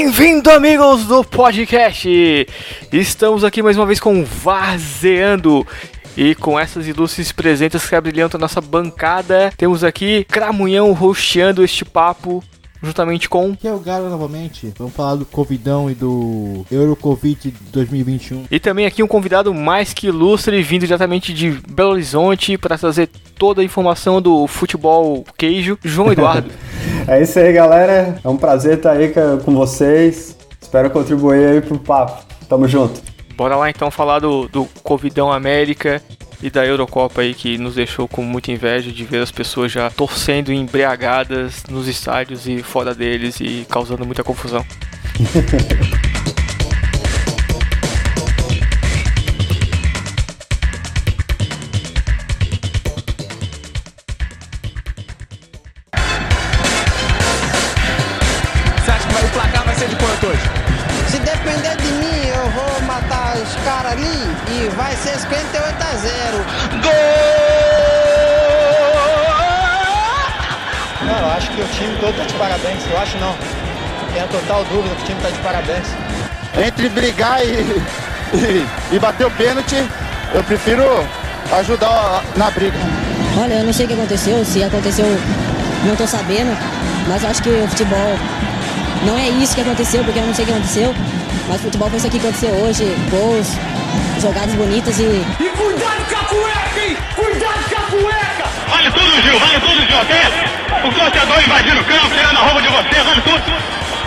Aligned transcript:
Bem-vindo, 0.00 0.48
amigos 0.48 1.06
do 1.06 1.24
podcast! 1.24 2.46
Estamos 2.92 3.42
aqui 3.42 3.60
mais 3.60 3.76
uma 3.76 3.84
vez 3.84 3.98
com 3.98 4.24
Varzeando. 4.24 5.66
E 6.16 6.36
com 6.36 6.56
essas 6.56 6.86
ilustres 6.86 7.32
presenças 7.32 7.84
que 7.84 7.96
abrilhantam 7.96 8.38
a 8.38 8.42
nossa 8.42 8.60
bancada, 8.60 9.52
temos 9.56 9.82
aqui 9.82 10.22
Cramunhão 10.22 10.92
rosteando 10.92 11.64
este 11.64 11.84
papo 11.84 12.44
juntamente 12.80 13.28
com. 13.28 13.52
Aqui 13.54 13.66
é 13.66 13.72
o 13.72 13.80
Garo 13.80 14.08
novamente. 14.08 14.72
Vamos 14.78 14.94
falar 14.94 15.16
do 15.16 15.26
Covidão 15.26 15.90
e 15.90 15.94
do 15.94 16.64
Eurocovid 16.70 17.52
2021. 17.72 18.44
E 18.52 18.60
também 18.60 18.86
aqui 18.86 19.02
um 19.02 19.08
convidado 19.08 19.52
mais 19.52 19.92
que 19.92 20.06
ilustre, 20.06 20.62
vindo 20.62 20.86
diretamente 20.86 21.34
de 21.34 21.60
Belo 21.68 21.90
Horizonte 21.90 22.56
para 22.56 22.78
trazer 22.78 23.08
toda 23.36 23.62
a 23.62 23.64
informação 23.64 24.22
do 24.22 24.46
futebol 24.46 25.24
queijo, 25.36 25.76
João 25.82 26.12
Eduardo. 26.12 26.50
É 27.06 27.22
isso 27.22 27.38
aí, 27.38 27.52
galera. 27.52 28.18
É 28.22 28.28
um 28.28 28.36
prazer 28.36 28.78
estar 28.78 28.92
aí 28.92 29.12
com 29.44 29.54
vocês. 29.54 30.36
Espero 30.60 30.90
contribuir 30.90 31.46
aí 31.46 31.60
pro 31.60 31.78
papo. 31.78 32.24
Tamo 32.48 32.66
junto. 32.68 33.00
Bora 33.36 33.56
lá 33.56 33.70
então 33.70 33.90
falar 33.90 34.18
do, 34.18 34.48
do 34.48 34.64
Covidão 34.82 35.32
América 35.32 36.02
e 36.42 36.50
da 36.50 36.64
Eurocopa 36.64 37.20
aí 37.20 37.34
que 37.34 37.58
nos 37.58 37.74
deixou 37.74 38.08
com 38.08 38.22
muita 38.22 38.50
inveja 38.50 38.90
de 38.90 39.04
ver 39.04 39.22
as 39.22 39.30
pessoas 39.30 39.70
já 39.72 39.90
torcendo 39.90 40.52
embriagadas 40.52 41.64
nos 41.68 41.88
estádios 41.88 42.46
e 42.46 42.62
fora 42.62 42.94
deles 42.94 43.40
e 43.40 43.66
causando 43.68 44.04
muita 44.04 44.24
confusão. 44.24 44.64
time 71.78 71.96
todo 72.00 72.16
tá 72.16 72.24
de 72.24 72.34
parabéns. 72.34 72.82
Eu 72.90 72.98
acho 72.98 73.16
não. 73.18 73.34
Tenho 74.12 74.28
total 74.28 74.64
dúvida 74.64 74.94
que 74.96 75.02
o 75.02 75.06
time 75.06 75.20
tá 75.20 75.30
de 75.30 75.38
parabéns. 75.38 75.86
Entre 76.66 76.88
brigar 76.88 77.44
e, 77.44 77.60
e, 78.34 78.66
e 78.92 78.98
bater 78.98 79.26
o 79.26 79.30
pênalti, 79.30 79.76
eu 80.34 80.42
prefiro 80.42 80.84
ajudar 81.52 82.22
na 82.36 82.50
briga. 82.50 82.76
Olha, 83.40 83.54
eu 83.54 83.64
não 83.64 83.72
sei 83.72 83.84
o 83.86 83.88
que 83.88 83.94
aconteceu, 83.94 84.44
se 84.44 84.62
aconteceu, 84.62 85.06
não 85.84 85.94
tô 85.94 86.06
sabendo, 86.06 86.56
mas 87.06 87.22
eu 87.22 87.30
acho 87.30 87.42
que 87.42 87.50
o 87.50 87.68
futebol 87.68 88.18
não 89.04 89.16
é 89.16 89.28
isso 89.28 89.54
que 89.54 89.60
aconteceu, 89.60 90.02
porque 90.02 90.18
eu 90.18 90.26
não 90.26 90.34
sei 90.34 90.44
o 90.44 90.48
que 90.48 90.52
aconteceu, 90.54 90.94
mas 91.46 91.60
o 91.60 91.64
futebol 91.64 91.88
foi 91.88 91.98
isso 91.98 92.06
aqui 92.08 92.18
que 92.18 92.26
aconteceu 92.26 92.50
hoje, 92.50 92.84
gols, 93.10 93.46
jogadas 94.20 94.54
bonitas 94.54 94.98
e. 94.98 95.02
E 95.04 95.48
cuidado 95.56 96.04
com 96.08 96.16
a 96.16 96.24
cueca, 96.24 96.84
hein? 96.84 96.96
Cuidado 97.14 97.64
com 97.68 97.76
a 97.76 98.00
cueca! 98.00 98.48
Vale 98.68 98.90
tudo, 98.90 99.22
Gil, 99.22 99.38
vale 99.38 99.60
tudo, 99.60 99.86
Gil, 99.86 99.98
ok? 100.00 100.57
O 100.84 100.92
torcedor 100.92 101.42
invadindo 101.42 101.80
o 101.80 101.84
campo, 101.84 102.08
tirando 102.10 102.36
a 102.36 102.40
roupa 102.42 102.62
de 102.62 102.68
você, 102.68 103.02
vale 103.02 103.20
tudo. 103.22 103.42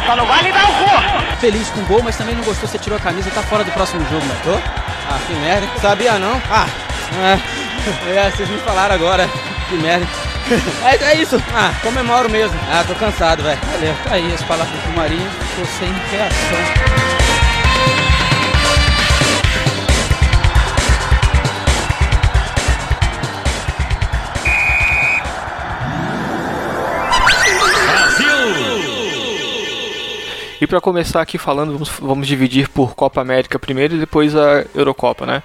Só 0.05 0.15
não 0.15 0.25
vale 0.25 0.51
dar 0.51 0.69
o 0.69 0.73
corpo. 0.73 1.37
Feliz 1.39 1.69
com 1.69 1.81
o 1.81 1.85
gol, 1.85 2.01
mas 2.03 2.15
também 2.15 2.35
não 2.35 2.43
gostou, 2.43 2.67
você 2.67 2.77
tirou 2.77 2.97
a 2.97 3.01
camisa 3.01 3.29
e 3.29 3.31
tá 3.31 3.41
fora 3.43 3.63
do 3.63 3.71
próximo 3.71 4.01
jogo, 4.09 4.25
né? 4.25 4.35
Tô? 4.43 4.53
Ah, 4.53 5.19
que 5.27 5.33
merda. 5.33 5.67
Sabia 5.79 6.17
não? 6.17 6.41
Ah, 6.49 6.67
é. 7.23 7.39
É, 8.07 8.29
vocês 8.29 8.47
me 8.47 8.59
falaram 8.59 8.93
agora. 8.93 9.27
Que 9.69 9.75
merda. 9.75 10.05
É, 10.83 11.11
é 11.11 11.15
isso. 11.15 11.41
Ah, 11.55 11.71
comemoro 11.81 12.29
mesmo. 12.29 12.59
Ah, 12.69 12.83
tô 12.85 12.93
cansado, 12.95 13.41
velho. 13.41 13.59
Valeu. 13.71 13.95
Tá 14.03 14.15
aí 14.15 14.33
as 14.33 14.43
palavras 14.43 14.81
do 14.83 14.97
Marinho. 14.97 15.29
Tô 15.55 15.65
sem 15.65 15.91
reação. 16.11 17.20
E 30.61 30.67
para 30.67 30.79
começar 30.79 31.21
aqui 31.21 31.39
falando, 31.39 31.73
vamos, 31.73 31.89
vamos 31.89 32.27
dividir 32.27 32.69
por 32.69 32.93
Copa 32.93 33.19
América 33.19 33.57
primeiro 33.57 33.95
e 33.95 33.99
depois 33.99 34.35
a 34.35 34.63
Eurocopa, 34.75 35.25
né? 35.25 35.41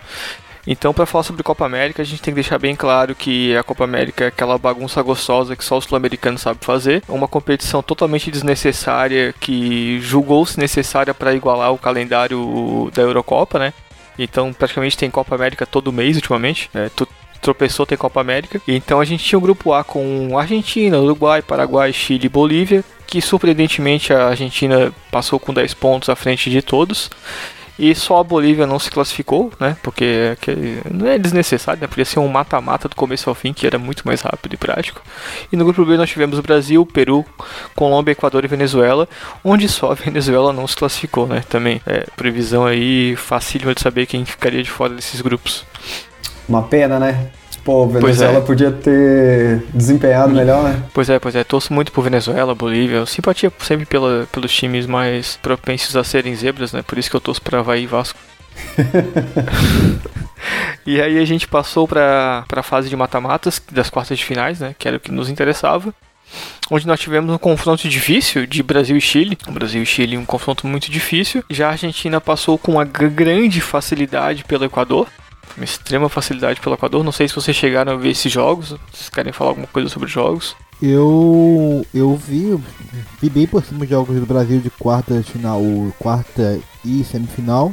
Então, 0.66 0.92
para 0.92 1.06
falar 1.06 1.22
sobre 1.22 1.42
Copa 1.42 1.64
América, 1.64 2.02
a 2.02 2.04
gente 2.04 2.20
tem 2.20 2.34
que 2.34 2.40
deixar 2.40 2.58
bem 2.58 2.76
claro 2.76 3.14
que 3.14 3.56
a 3.56 3.62
Copa 3.62 3.84
América 3.84 4.24
é 4.24 4.26
aquela 4.26 4.58
bagunça 4.58 5.00
gostosa 5.00 5.56
que 5.56 5.64
só 5.64 5.78
os 5.78 5.84
sul-americanos 5.84 6.42
sabem 6.42 6.58
fazer. 6.60 7.02
Uma 7.08 7.26
competição 7.26 7.82
totalmente 7.82 8.30
desnecessária 8.30 9.34
que 9.40 9.98
julgou-se 10.02 10.58
necessária 10.58 11.14
para 11.14 11.32
igualar 11.32 11.72
o 11.72 11.78
calendário 11.78 12.90
da 12.92 13.00
Eurocopa, 13.00 13.58
né? 13.58 13.72
Então, 14.18 14.52
praticamente 14.52 14.98
tem 14.98 15.10
Copa 15.10 15.34
América 15.34 15.64
todo 15.64 15.92
mês 15.92 16.16
ultimamente. 16.16 16.68
É, 16.74 16.90
tu 16.94 17.08
tropeçou, 17.40 17.86
tem 17.86 17.98
Copa 17.98 18.20
América. 18.20 18.60
Então, 18.66 19.00
a 19.00 19.04
gente 19.04 19.24
tinha 19.24 19.38
um 19.38 19.42
grupo 19.42 19.72
A 19.72 19.84
com 19.84 20.38
Argentina, 20.38 20.98
Uruguai, 20.98 21.42
Paraguai, 21.42 21.92
Chile 21.92 22.26
e 22.26 22.28
Bolívia. 22.28 22.84
Que 23.06 23.20
surpreendentemente 23.20 24.12
a 24.12 24.28
Argentina 24.28 24.92
passou 25.12 25.38
com 25.38 25.54
10 25.54 25.74
pontos 25.74 26.08
à 26.08 26.16
frente 26.16 26.50
de 26.50 26.60
todos. 26.60 27.08
E 27.78 27.94
só 27.94 28.18
a 28.18 28.24
Bolívia 28.24 28.66
não 28.66 28.78
se 28.78 28.90
classificou, 28.90 29.52
né? 29.60 29.76
Porque 29.82 30.36
que, 30.40 30.78
não 30.90 31.06
é 31.06 31.18
desnecessário, 31.18 31.80
né? 31.80 31.86
Podia 31.86 32.06
ser 32.06 32.18
um 32.18 32.28
mata-mata 32.28 32.88
do 32.88 32.96
começo 32.96 33.28
ao 33.28 33.34
fim, 33.34 33.52
que 33.52 33.66
era 33.66 33.78
muito 33.78 34.06
mais 34.06 34.22
rápido 34.22 34.54
e 34.54 34.56
prático. 34.56 35.02
E 35.52 35.56
no 35.56 35.64
grupo 35.64 35.84
B 35.84 35.96
nós 35.96 36.08
tivemos 36.08 36.40
Brasil, 36.40 36.86
Peru, 36.86 37.24
Colômbia, 37.74 38.12
Equador 38.12 38.44
e 38.44 38.48
Venezuela, 38.48 39.06
onde 39.44 39.68
só 39.68 39.92
a 39.92 39.94
Venezuela 39.94 40.52
não 40.52 40.66
se 40.66 40.76
classificou, 40.76 41.26
né? 41.26 41.44
Também 41.48 41.82
é 41.86 42.06
previsão 42.16 42.64
aí 42.64 43.14
facílima 43.16 43.74
de 43.74 43.82
saber 43.82 44.06
quem 44.06 44.24
ficaria 44.24 44.62
de 44.62 44.70
fora 44.70 44.94
desses 44.94 45.20
grupos. 45.20 45.64
Uma 46.48 46.62
pena, 46.62 46.98
né? 46.98 47.30
Pô, 47.66 47.84
Venezuela 47.88 48.38
é. 48.38 48.42
podia 48.42 48.70
ter 48.70 49.60
desempenhado 49.74 50.32
melhor, 50.32 50.62
né? 50.62 50.84
Pois 50.94 51.10
é, 51.10 51.18
pois 51.18 51.34
é. 51.34 51.42
Torço 51.42 51.72
muito 51.72 51.90
por 51.90 52.02
Venezuela, 52.02 52.54
Bolívia. 52.54 52.98
Eu 52.98 53.06
simpatia 53.06 53.52
sempre 53.58 53.84
pela, 53.84 54.28
pelos 54.30 54.54
times 54.54 54.86
mais 54.86 55.36
propensos 55.42 55.96
a 55.96 56.04
serem 56.04 56.36
zebras, 56.36 56.72
né? 56.72 56.82
Por 56.82 56.96
isso 56.96 57.10
que 57.10 57.16
eu 57.16 57.20
torço 57.20 57.42
pra 57.42 57.58
Havaí 57.58 57.82
e 57.82 57.86
Vasco. 57.88 58.16
e 60.86 61.00
aí 61.00 61.18
a 61.18 61.24
gente 61.24 61.48
passou 61.48 61.88
pra, 61.88 62.44
pra 62.46 62.62
fase 62.62 62.88
de 62.88 62.94
mata-matas 62.94 63.60
das 63.72 63.90
quartas 63.90 64.16
de 64.16 64.24
finais, 64.24 64.60
né? 64.60 64.72
Que 64.78 64.86
era 64.86 64.96
o 64.96 65.00
que 65.00 65.10
nos 65.10 65.28
interessava. 65.28 65.92
Onde 66.70 66.86
nós 66.86 67.00
tivemos 67.00 67.34
um 67.34 67.38
confronto 67.38 67.88
difícil 67.88 68.46
de 68.46 68.62
Brasil 68.62 68.96
e 68.96 69.00
Chile. 69.00 69.36
O 69.48 69.50
Brasil 69.50 69.82
e 69.82 69.86
Chile, 69.86 70.16
um 70.16 70.24
confronto 70.24 70.68
muito 70.68 70.88
difícil. 70.88 71.42
Já 71.50 71.66
a 71.66 71.72
Argentina 71.72 72.20
passou 72.20 72.56
com 72.56 72.72
uma 72.72 72.84
grande 72.84 73.60
facilidade 73.60 74.44
pelo 74.44 74.64
Equador 74.64 75.08
uma 75.56 75.64
extrema 75.64 76.08
facilidade 76.08 76.60
pelo 76.60 76.74
Equador. 76.74 77.02
Não 77.02 77.12
sei 77.12 77.28
se 77.28 77.34
vocês 77.34 77.56
chegaram 77.56 77.92
a 77.92 77.96
ver 77.96 78.10
esses 78.10 78.30
jogos. 78.30 78.74
Vocês 78.92 79.08
querem 79.08 79.32
falar 79.32 79.50
alguma 79.50 79.66
coisa 79.66 79.88
sobre 79.88 80.06
os 80.06 80.12
jogos? 80.12 80.54
Eu 80.82 81.86
eu 81.94 82.14
vi, 82.16 82.58
vi 83.20 83.30
bem 83.30 83.46
por 83.46 83.64
cima 83.64 83.84
os 83.84 83.88
jogos 83.88 84.20
do 84.20 84.26
Brasil 84.26 84.60
de 84.60 84.70
quarta 84.70 85.22
final, 85.22 85.62
quarta 85.98 86.60
e 86.84 87.02
semifinal. 87.04 87.72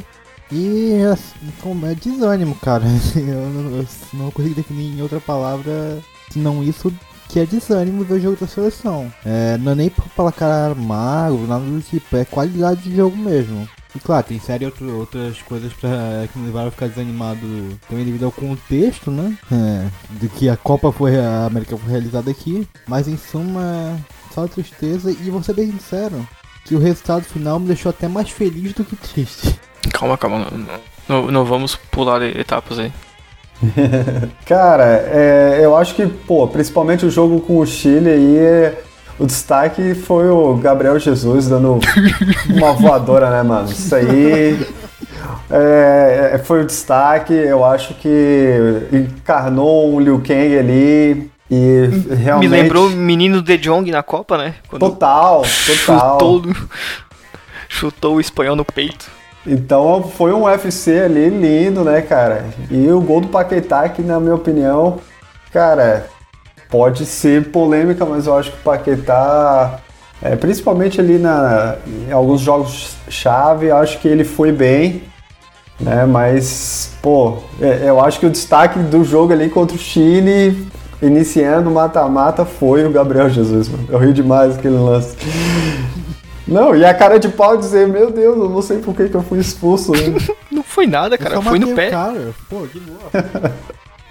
E 0.50 1.02
assim, 1.02 1.86
é 1.90 1.94
desânimo, 1.94 2.54
cara. 2.56 2.84
Eu 3.16 3.50
não, 3.50 3.78
eu 3.78 3.86
não 4.12 4.30
consigo 4.30 4.54
definir 4.54 4.96
em 4.96 5.02
outra 5.02 5.20
palavra 5.20 5.98
senão 6.30 6.62
isso 6.62 6.92
que 7.28 7.40
é 7.40 7.46
desânimo 7.46 8.04
ver 8.04 8.14
o 8.14 8.20
jogo 8.20 8.36
da 8.36 8.46
seleção. 8.46 9.12
É, 9.24 9.58
não 9.58 9.72
é 9.72 9.74
nem 9.74 9.90
por 9.90 10.04
placar 10.10 10.70
armado, 10.70 11.46
nada 11.46 11.64
do 11.64 11.80
tipo, 11.80 12.16
é 12.16 12.24
qualidade 12.24 12.82
de 12.82 12.94
jogo 12.94 13.16
mesmo. 13.16 13.68
E 13.94 14.00
claro, 14.00 14.26
tem 14.26 14.40
série 14.40 14.64
outro, 14.64 14.98
outras 14.98 15.40
coisas 15.42 15.72
pra, 15.72 16.26
que 16.32 16.38
me 16.38 16.46
levaram 16.46 16.68
a 16.68 16.70
ficar 16.70 16.88
desanimado 16.88 17.78
também 17.88 18.04
devido 18.04 18.24
ao 18.24 18.32
contexto, 18.32 19.10
né? 19.10 19.36
É, 19.52 19.86
de 20.10 20.28
que 20.28 20.48
a 20.48 20.56
Copa 20.56 20.90
foi, 20.90 21.16
a 21.16 21.46
América 21.46 21.76
foi 21.76 21.90
realizada 21.90 22.30
aqui. 22.30 22.66
Mas 22.88 23.06
em 23.06 23.16
suma, 23.16 23.96
só 24.32 24.48
tristeza 24.48 25.10
e 25.10 25.30
vou 25.30 25.42
ser 25.42 25.54
bem 25.54 25.70
sincero, 25.70 26.26
que 26.64 26.74
o 26.74 26.80
resultado 26.80 27.24
final 27.24 27.60
me 27.60 27.68
deixou 27.68 27.90
até 27.90 28.08
mais 28.08 28.30
feliz 28.30 28.72
do 28.72 28.84
que 28.84 28.96
triste. 28.96 29.58
Calma, 29.92 30.18
calma, 30.18 30.48
não, 30.50 30.80
não, 31.08 31.30
não 31.30 31.44
vamos 31.44 31.76
pular 31.76 32.22
etapas 32.22 32.78
aí. 32.80 32.92
Cara, 34.44 34.84
é, 34.84 35.60
eu 35.62 35.76
acho 35.76 35.94
que, 35.94 36.06
pô, 36.06 36.48
principalmente 36.48 37.06
o 37.06 37.10
jogo 37.10 37.40
com 37.40 37.58
o 37.58 37.66
Chile 37.66 38.10
aí, 38.10 38.74
o 39.18 39.26
destaque 39.26 39.94
foi 39.94 40.28
o 40.28 40.54
Gabriel 40.56 40.98
Jesus 40.98 41.48
dando 41.48 41.78
uma 42.48 42.72
voadora, 42.72 43.30
né, 43.30 43.42
mano? 43.42 43.70
Isso 43.70 43.94
aí 43.94 44.66
é, 45.50 46.40
foi 46.44 46.62
o 46.62 46.66
destaque. 46.66 47.32
Eu 47.32 47.64
acho 47.64 47.94
que 47.94 48.88
encarnou 48.92 49.94
um 49.94 50.00
Liu 50.00 50.18
Kang 50.18 50.58
ali. 50.58 51.30
E 51.50 51.86
realmente. 52.16 52.50
Me 52.50 52.56
lembrou 52.56 52.88
o 52.88 52.90
menino 52.90 53.42
De 53.42 53.56
Jong 53.58 53.90
na 53.90 54.02
Copa, 54.02 54.38
né? 54.38 54.54
Quando 54.66 54.80
total, 54.80 55.42
total. 55.86 56.18
Chutou, 56.18 56.42
chutou 57.68 58.14
o 58.16 58.20
espanhol 58.20 58.56
no 58.56 58.64
peito. 58.64 59.10
Então 59.46 60.10
foi 60.16 60.32
um 60.32 60.44
UFC 60.44 61.00
ali 61.00 61.28
lindo, 61.28 61.84
né, 61.84 62.00
cara? 62.00 62.46
E 62.70 62.88
o 62.90 63.00
gol 63.00 63.20
do 63.20 63.28
Paquetá, 63.28 63.88
que 63.90 64.00
na 64.00 64.18
minha 64.18 64.34
opinião, 64.34 64.98
cara, 65.52 66.06
pode 66.74 67.06
ser 67.06 67.52
polêmica, 67.52 68.04
mas 68.04 68.26
eu 68.26 68.36
acho 68.36 68.50
que 68.50 68.56
o 68.56 68.62
Paquetá 68.62 69.78
É, 70.20 70.34
principalmente 70.34 71.00
ali 71.00 71.18
na, 71.18 71.76
em 72.08 72.10
alguns 72.10 72.40
jogos-chave, 72.40 73.70
acho 73.70 74.00
que 74.00 74.08
ele 74.08 74.24
foi 74.24 74.50
bem, 74.50 75.02
né? 75.78 76.06
Mas, 76.06 76.96
pô, 77.02 77.38
é, 77.60 77.82
eu 77.88 78.00
acho 78.00 78.18
que 78.18 78.26
o 78.26 78.30
destaque 78.30 78.78
do 78.78 79.04
jogo 79.04 79.32
ali 79.32 79.50
contra 79.50 79.76
o 79.76 79.78
Chile, 79.78 80.66
iniciando 81.02 81.68
o 81.68 81.74
mata-mata, 81.74 82.44
foi 82.44 82.86
o 82.86 82.90
Gabriel 82.90 83.28
Jesus, 83.28 83.68
mano. 83.68 83.86
Eu 83.88 83.98
ri 83.98 84.12
demais 84.12 84.56
aquele 84.56 84.78
lance. 84.78 85.14
Não, 86.48 86.74
e 86.74 86.84
a 86.84 86.94
cara 86.94 87.18
de 87.18 87.28
pau 87.28 87.56
dizer, 87.56 87.86
meu 87.86 88.10
Deus, 88.10 88.36
eu 88.36 88.48
não 88.48 88.62
sei 88.62 88.78
por 88.78 88.96
que, 88.96 89.08
que 89.08 89.14
eu 89.14 89.22
fui 89.22 89.38
expulso. 89.38 89.92
Né? 89.92 90.16
Não 90.50 90.62
foi 90.62 90.86
nada, 90.86 91.18
cara, 91.18 91.40
foi 91.42 91.58
no 91.58 91.74
pé. 91.74 91.90
Cara. 91.90 92.32
Pô, 92.48 92.66
de 92.66 92.80
boa. 92.80 93.10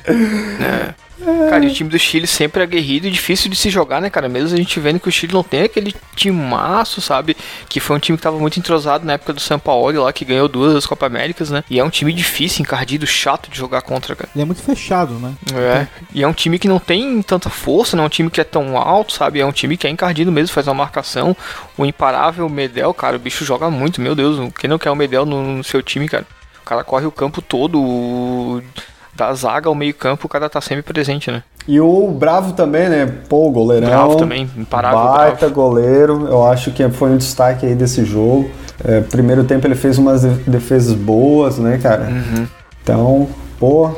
É. 0.06 0.94
Cara, 1.50 1.64
e 1.64 1.68
o 1.68 1.74
time 1.74 1.90
do 1.90 1.98
Chile 2.00 2.28
sempre 2.28 2.62
é 2.62 2.64
aguerrido 2.64 3.08
e 3.08 3.12
difícil 3.12 3.50
de 3.50 3.56
se 3.56 3.70
jogar, 3.70 4.02
né, 4.02 4.10
cara? 4.10 4.28
Mesmo 4.28 4.54
a 4.54 4.58
gente 4.58 4.80
vendo 4.80 5.00
que 5.00 5.08
o 5.08 5.12
Chile 5.12 5.34
não 5.34 5.44
tem 5.44 5.62
aquele 5.64 5.94
timaço, 6.16 7.02
sabe? 7.02 7.36
Que 7.70 7.80
foi 7.80 7.96
um 7.96 8.00
time 8.00 8.18
que 8.18 8.24
tava 8.24 8.38
muito 8.40 8.60
entrosado 8.60 9.06
na 9.06 9.14
época 9.14 9.34
do 9.34 9.40
São 9.40 9.60
Paulo 9.60 10.04
lá, 10.04 10.12
que 10.14 10.26
ganhou 10.26 10.48
duas 10.48 10.74
das 10.74 10.86
Copa 10.86 11.06
Américas, 11.06 11.50
né? 11.50 11.64
E 11.70 11.80
é 11.80 11.84
um 11.84 11.90
time 11.90 12.12
difícil, 12.14 12.62
encardido, 12.62 13.06
chato 13.08 13.50
de 13.50 13.58
jogar 13.58 13.82
contra, 13.82 14.16
cara. 14.16 14.30
Ele 14.36 14.42
é 14.42 14.46
muito 14.46 14.62
fechado, 14.62 15.14
né? 15.16 15.34
É. 15.56 15.88
E 16.14 16.24
é 16.24 16.28
um 16.28 16.34
time 16.34 16.58
que 16.60 16.68
não 16.68 16.80
tem 16.80 17.22
tanta 17.22 17.50
força, 17.50 17.96
não 17.96 18.04
é 18.04 18.08
um 18.08 18.10
time 18.10 18.30
que 18.30 18.42
é 18.42 18.44
tão 18.44 18.78
alto, 18.78 19.14
sabe? 19.14 19.40
É 19.40 19.46
um 19.46 19.52
time 19.52 19.78
que 19.78 19.88
é 19.88 19.90
encardido 19.90 20.32
mesmo, 20.32 20.54
faz 20.54 20.68
uma 20.68 20.74
marcação. 20.74 21.36
O 21.78 21.86
imparável 21.86 22.48
Medel, 22.50 22.94
cara, 22.94 23.16
o 23.16 23.20
bicho 23.20 23.46
joga 23.46 23.70
muito, 23.70 24.02
meu 24.02 24.16
Deus. 24.16 24.52
Quem 24.60 24.70
não 24.70 24.80
quer 24.80 24.92
o 24.92 24.96
Medel 24.96 25.26
no, 25.26 25.58
no 25.58 25.64
seu 25.64 25.82
time, 25.82 26.08
cara? 26.10 26.26
O 26.62 26.66
cara 26.66 26.84
corre 26.84 27.06
o 27.06 27.12
campo 27.12 27.42
todo, 27.42 27.80
o- 27.82 28.62
da 29.16 29.34
zaga 29.34 29.70
ao 29.70 29.76
meio 29.76 29.94
campo, 29.94 30.26
o 30.26 30.30
cara 30.30 30.50
tá 30.50 30.60
sempre 30.62 30.84
presente, 30.84 31.30
né? 31.32 31.44
E 31.68 31.80
o 31.80 32.08
Bravo 32.12 32.54
também, 32.54 32.90
né? 32.90 33.10
Pô, 33.30 33.50
goleirão. 33.52 33.88
Bravo 33.88 34.16
também, 34.18 34.50
imparável 34.58 35.00
Baita 35.14 35.38
Bravo. 35.38 35.54
goleiro. 35.54 36.28
Eu 36.28 36.46
acho 36.46 36.72
que 36.72 36.88
foi 36.90 37.10
um 37.12 37.18
destaque 37.18 37.66
aí 37.66 37.74
desse 37.76 38.04
jogo. 38.04 38.50
É, 38.84 39.00
primeiro 39.02 39.44
tempo 39.46 39.66
ele 39.68 39.76
fez 39.76 39.98
umas 39.98 40.22
de- 40.22 40.30
defesas 40.50 40.94
boas, 40.94 41.58
né, 41.60 41.80
cara? 41.82 42.04
Uhum. 42.04 42.48
Então, 42.82 43.30
pô, 43.60 43.92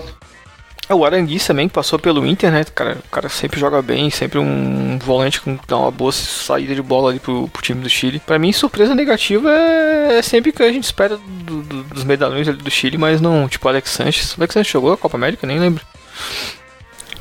o 0.93 1.03
Aranguiz 1.03 1.45
também, 1.45 1.67
que 1.67 1.73
passou 1.73 1.97
pelo 1.97 2.25
Inter, 2.25 2.51
né? 2.51 2.63
Cara, 2.75 2.97
o 3.05 3.09
cara 3.09 3.27
sempre 3.29 3.59
joga 3.59 3.81
bem, 3.81 4.09
sempre 4.09 4.37
um 4.37 4.99
volante 4.99 5.41
com 5.41 5.57
dá 5.67 5.77
uma 5.77 5.89
boa 5.91 6.11
saída 6.11 6.75
de 6.75 6.81
bola 6.81 7.09
ali 7.09 7.19
pro, 7.19 7.47
pro 7.47 7.61
time 7.61 7.81
do 7.81 7.89
Chile. 7.89 8.21
Pra 8.25 8.37
mim, 8.37 8.51
surpresa 8.51 8.93
negativa 8.93 9.49
é, 9.51 10.17
é 10.19 10.21
sempre 10.21 10.51
que 10.51 10.61
a 10.61 10.71
gente 10.71 10.83
espera 10.83 11.17
do- 11.17 11.61
do- 11.63 11.83
dos 11.83 12.03
medalhões 12.03 12.47
do 12.47 12.69
Chile, 12.71 12.97
mas 12.97 13.19
não, 13.19 13.47
tipo, 13.47 13.67
Alex 13.67 13.89
Sanches. 13.89 14.33
O 14.33 14.35
Alex 14.41 14.53
Sanches 14.53 14.71
jogou 14.71 14.93
a 14.93 14.97
Copa 14.97 15.17
América? 15.17 15.47
Nem 15.47 15.59
lembro. 15.59 15.83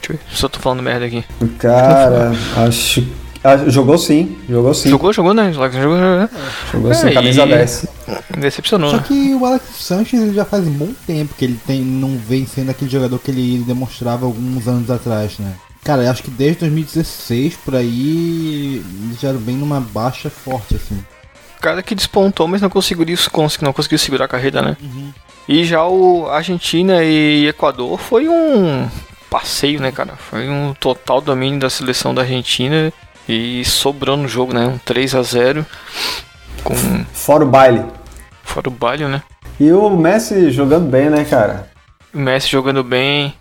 Deixa 0.00 0.12
eu 0.12 0.16
ver, 0.16 0.36
só 0.36 0.48
tô 0.48 0.58
falando 0.60 0.82
merda 0.82 1.06
aqui. 1.06 1.24
cara, 1.58 2.32
acho. 2.66 3.02
Ah, 3.44 3.56
jogou 3.68 3.96
sim, 3.98 4.36
jogou 4.48 4.72
sim. 4.74 4.88
Jogou, 4.88 5.12
jogou, 5.12 5.34
né? 5.34 5.52
Alex 5.56 5.74
jogou, 5.76 5.96
né? 5.98 6.28
Jogou 6.72 6.94
sim, 6.94 7.08
É, 7.08 7.12
camisa 7.12 7.42
e- 7.44 7.48
10. 7.48 7.86
Decepcionou, 8.38 8.90
Só 8.90 8.96
né? 8.96 9.04
que 9.06 9.34
o 9.34 9.44
Alex 9.44 9.64
Sanches 9.78 10.20
ele 10.20 10.34
já 10.34 10.44
faz 10.44 10.66
um 10.66 10.72
bom 10.72 10.88
tempo 11.06 11.34
que 11.36 11.44
ele 11.44 11.58
tem, 11.66 11.80
não 11.82 12.16
vem 12.16 12.46
sendo 12.46 12.70
aquele 12.70 12.90
jogador 12.90 13.18
que 13.18 13.30
ele 13.30 13.62
demonstrava 13.66 14.26
alguns 14.26 14.66
anos 14.66 14.90
atrás, 14.90 15.38
né? 15.38 15.52
Cara, 15.84 16.02
eu 16.02 16.10
acho 16.10 16.22
que 16.22 16.30
desde 16.30 16.60
2016 16.60 17.56
por 17.64 17.76
aí 17.76 18.82
ele 18.84 19.16
já 19.20 19.32
vem 19.32 19.56
numa 19.56 19.80
baixa 19.80 20.30
forte, 20.30 20.74
assim. 20.76 20.98
cara 21.60 21.82
que 21.82 21.94
despontou, 21.94 22.48
mas 22.48 22.60
não 22.62 22.70
conseguiu, 22.70 23.06
cons- 23.30 23.58
não 23.60 23.72
conseguiu 23.72 23.98
segurar 23.98 24.24
a 24.24 24.28
carreira, 24.28 24.62
né? 24.62 24.76
E 25.46 25.62
já 25.64 25.84
o 25.86 26.26
Argentina 26.28 27.02
e 27.04 27.46
Equador 27.48 27.98
foi 27.98 28.28
um 28.28 28.88
passeio, 29.30 29.80
né, 29.80 29.90
cara? 29.92 30.14
Foi 30.16 30.48
um 30.48 30.72
total 30.78 31.20
domínio 31.20 31.58
da 31.60 31.68
seleção 31.68 32.14
da 32.14 32.22
Argentina 32.22 32.90
e 33.28 33.64
sobrou 33.64 34.16
no 34.16 34.28
jogo, 34.28 34.52
né? 34.52 34.66
Um 34.66 34.78
3 34.78 35.14
a 35.14 35.22
0 35.22 35.66
com 36.62 36.74
Fora 37.12 37.44
o 37.44 37.48
baile. 37.48 37.82
fora 38.42 38.68
o 38.68 38.72
baile, 38.72 39.06
né? 39.06 39.22
E 39.60 39.70
o 39.72 39.90
Messi 39.90 40.50
jogando 40.50 40.88
bem, 40.90 41.08
né, 41.10 41.24
cara? 41.24 41.68
O 42.12 42.18
Messi 42.18 42.48
jogando 42.48 42.82
bem. 42.82 43.34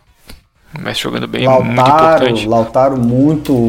O 0.78 0.82
Messi 0.82 1.02
jogando 1.02 1.28
bem, 1.28 1.48
muito 1.48 1.76
Lautaro, 1.76 2.16
importante. 2.24 2.48
Lautaro 2.48 2.98
muito, 2.98 3.68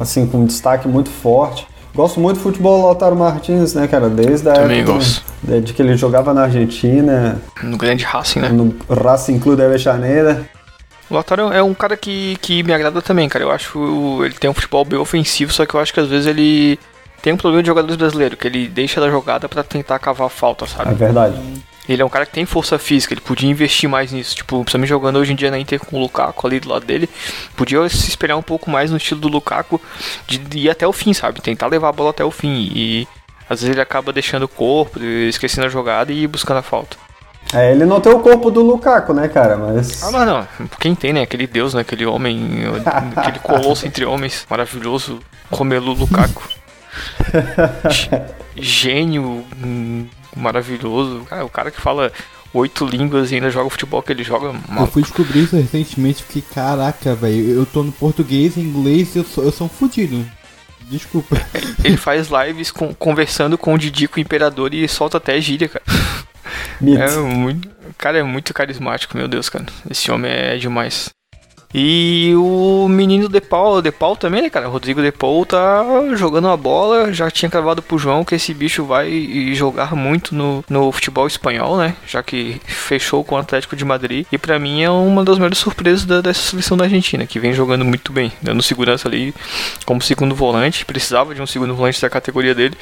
assim, 0.00 0.26
com 0.26 0.38
um 0.38 0.46
destaque 0.46 0.86
muito 0.88 1.10
forte. 1.10 1.66
Gosto 1.94 2.18
muito 2.18 2.38
do 2.38 2.42
futebol 2.42 2.78
do 2.80 2.84
Lautaro 2.86 3.14
Martins, 3.14 3.74
né, 3.74 3.86
cara? 3.86 4.08
Desde 4.08 4.48
a 4.48 4.54
Também 4.54 4.80
época 4.80 4.94
gosto. 4.94 5.22
de 5.62 5.72
que 5.72 5.80
ele 5.80 5.96
jogava 5.96 6.34
na 6.34 6.42
Argentina, 6.44 7.40
No 7.62 7.76
grande 7.76 8.04
Racing, 8.04 8.40
né? 8.40 8.48
no 8.48 8.74
Racing 8.90 9.38
Clube 9.38 9.58
de 9.58 9.64
Avejaneira. 9.64 10.44
O 11.14 11.16
Lautaro 11.16 11.52
é 11.52 11.62
um 11.62 11.72
cara 11.74 11.96
que, 11.96 12.36
que 12.42 12.64
me 12.64 12.72
agrada 12.72 13.00
também, 13.00 13.28
cara. 13.28 13.44
Eu 13.44 13.52
acho 13.52 14.24
ele 14.24 14.34
tem 14.34 14.50
um 14.50 14.54
futebol 14.54 14.84
bem 14.84 14.98
ofensivo, 14.98 15.52
só 15.52 15.64
que 15.64 15.72
eu 15.72 15.78
acho 15.78 15.94
que 15.94 16.00
às 16.00 16.08
vezes 16.08 16.26
ele 16.26 16.76
tem 17.22 17.32
um 17.32 17.36
problema 17.36 17.62
de 17.62 17.68
jogadores 17.68 17.94
brasileiros, 17.94 18.36
que 18.36 18.48
ele 18.48 18.66
deixa 18.66 19.00
da 19.00 19.08
jogada 19.08 19.48
pra 19.48 19.62
tentar 19.62 20.00
cavar 20.00 20.28
falta, 20.28 20.64
É 20.64 20.68
sabe? 20.68 20.94
verdade. 20.94 21.40
Ele 21.88 22.02
é 22.02 22.04
um 22.04 22.08
cara 22.08 22.26
que 22.26 22.32
tem 22.32 22.44
força 22.44 22.80
física, 22.80 23.14
ele 23.14 23.20
podia 23.20 23.48
investir 23.48 23.88
mais 23.88 24.10
nisso. 24.10 24.34
Tipo, 24.34 24.58
principalmente 24.62 24.88
jogando 24.88 25.20
hoje 25.20 25.32
em 25.32 25.36
dia 25.36 25.52
na 25.52 25.58
Inter 25.58 25.78
com 25.78 25.98
o 25.98 26.00
Lukaku 26.00 26.48
ali 26.48 26.58
do 26.58 26.68
lado 26.68 26.84
dele, 26.84 27.08
podia 27.56 27.88
se 27.88 28.08
espelhar 28.08 28.36
um 28.36 28.42
pouco 28.42 28.68
mais 28.68 28.90
no 28.90 28.96
estilo 28.96 29.20
do 29.20 29.28
Lukaku 29.28 29.80
de, 30.26 30.58
ir 30.58 30.68
até 30.68 30.84
o 30.84 30.92
fim, 30.92 31.12
sabe? 31.12 31.40
Tentar 31.40 31.68
levar 31.68 31.90
a 31.90 31.92
bola 31.92 32.10
até 32.10 32.24
o 32.24 32.30
fim. 32.32 32.72
E 32.74 33.06
às 33.48 33.60
vezes 33.60 33.72
ele 33.72 33.80
acaba 33.80 34.12
deixando 34.12 34.44
o 34.44 34.48
corpo, 34.48 34.98
esquecendo 35.00 35.68
a 35.68 35.70
jogada 35.70 36.12
e 36.12 36.24
ir 36.24 36.26
buscando 36.26 36.56
a 36.58 36.62
falta. 36.62 37.03
É, 37.52 37.70
ele 37.72 37.84
não 37.84 38.00
tem 38.00 38.12
o 38.12 38.18
corpo 38.20 38.50
do 38.50 38.62
Lukaku, 38.62 39.12
né, 39.12 39.28
cara? 39.28 39.56
Mas. 39.56 40.02
Ah, 40.02 40.10
mas 40.10 40.26
não. 40.26 40.68
Quem 40.80 40.94
tem, 40.94 41.12
né? 41.12 41.22
Aquele 41.22 41.46
deus, 41.46 41.74
né? 41.74 41.82
Aquele 41.82 42.04
homem, 42.06 42.62
aquele 43.14 43.38
colosso 43.38 43.86
entre 43.86 44.04
homens, 44.04 44.44
maravilhoso, 44.50 45.20
Romelu 45.50 45.92
Lukaku. 45.92 46.42
Gênio, 48.56 49.44
maravilhoso. 50.36 51.24
Cara, 51.28 51.44
o 51.44 51.48
cara 51.50 51.70
que 51.70 51.80
fala 51.80 52.12
oito 52.52 52.86
línguas 52.86 53.30
e 53.32 53.36
ainda 53.36 53.50
joga 53.50 53.66
o 53.66 53.70
futebol 53.70 54.02
que 54.02 54.12
ele 54.12 54.22
joga. 54.22 54.52
Eu 54.78 54.86
fui 54.86 55.02
descobrir 55.02 55.42
isso 55.44 55.56
recentemente 55.56 56.22
e 56.22 56.26
fiquei, 56.26 56.42
caraca, 56.54 57.14
velho, 57.14 57.50
eu 57.50 57.66
tô 57.66 57.82
no 57.82 57.90
português 57.92 58.56
e 58.56 58.60
inglês 58.60 59.14
e 59.14 59.18
eu 59.18 59.24
sou, 59.24 59.44
eu 59.44 59.50
sou 59.52 59.66
um 59.66 59.70
fudido. 59.70 60.24
Desculpa. 60.82 61.36
Ele 61.82 61.96
faz 61.96 62.28
lives 62.28 62.70
com- 62.70 62.94
conversando 62.94 63.56
com 63.56 63.74
o 63.74 63.78
Didico 63.78 64.20
Imperador 64.20 64.72
e 64.74 64.86
solta 64.86 65.16
até 65.16 65.40
gíria, 65.40 65.68
cara. 65.68 65.84
É 66.80 67.16
muito, 67.18 67.68
cara 67.96 68.18
é 68.18 68.22
muito 68.22 68.52
carismático, 68.54 69.16
meu 69.16 69.28
Deus, 69.28 69.48
cara. 69.48 69.66
Esse 69.90 70.10
homem 70.10 70.30
é 70.30 70.56
demais. 70.56 71.10
E 71.76 72.32
o 72.36 72.86
menino 72.88 73.28
De 73.28 73.40
Paul, 73.40 73.82
De 73.82 73.90
Paul 73.90 74.14
também, 74.14 74.42
né, 74.42 74.48
cara? 74.48 74.68
O 74.68 74.70
Rodrigo 74.70 75.02
De 75.02 75.10
Paul 75.10 75.44
tá 75.44 75.84
jogando 76.14 76.46
a 76.46 76.56
bola, 76.56 77.12
já 77.12 77.28
tinha 77.32 77.50
cravado 77.50 77.82
pro 77.82 77.98
João 77.98 78.24
que 78.24 78.36
esse 78.36 78.54
bicho 78.54 78.84
vai 78.84 79.10
jogar 79.54 79.96
muito 79.96 80.36
no, 80.36 80.64
no 80.70 80.92
futebol 80.92 81.26
espanhol, 81.26 81.76
né? 81.76 81.96
Já 82.06 82.22
que 82.22 82.60
fechou 82.64 83.24
com 83.24 83.34
o 83.34 83.38
Atlético 83.38 83.74
de 83.74 83.84
Madrid. 83.84 84.24
E 84.30 84.38
pra 84.38 84.56
mim 84.56 84.84
é 84.84 84.90
uma 84.90 85.24
das 85.24 85.36
maiores 85.36 85.58
surpresas 85.58 86.04
da- 86.04 86.20
dessa 86.20 86.42
seleção 86.50 86.76
da 86.76 86.84
Argentina, 86.84 87.26
que 87.26 87.40
vem 87.40 87.52
jogando 87.52 87.84
muito 87.84 88.12
bem, 88.12 88.30
dando 88.40 88.62
segurança 88.62 89.08
ali 89.08 89.34
como 89.84 90.00
segundo 90.00 90.32
volante. 90.32 90.84
Precisava 90.84 91.34
de 91.34 91.42
um 91.42 91.46
segundo 91.46 91.74
volante 91.74 92.00
da 92.00 92.08
categoria 92.08 92.54
dele, 92.54 92.76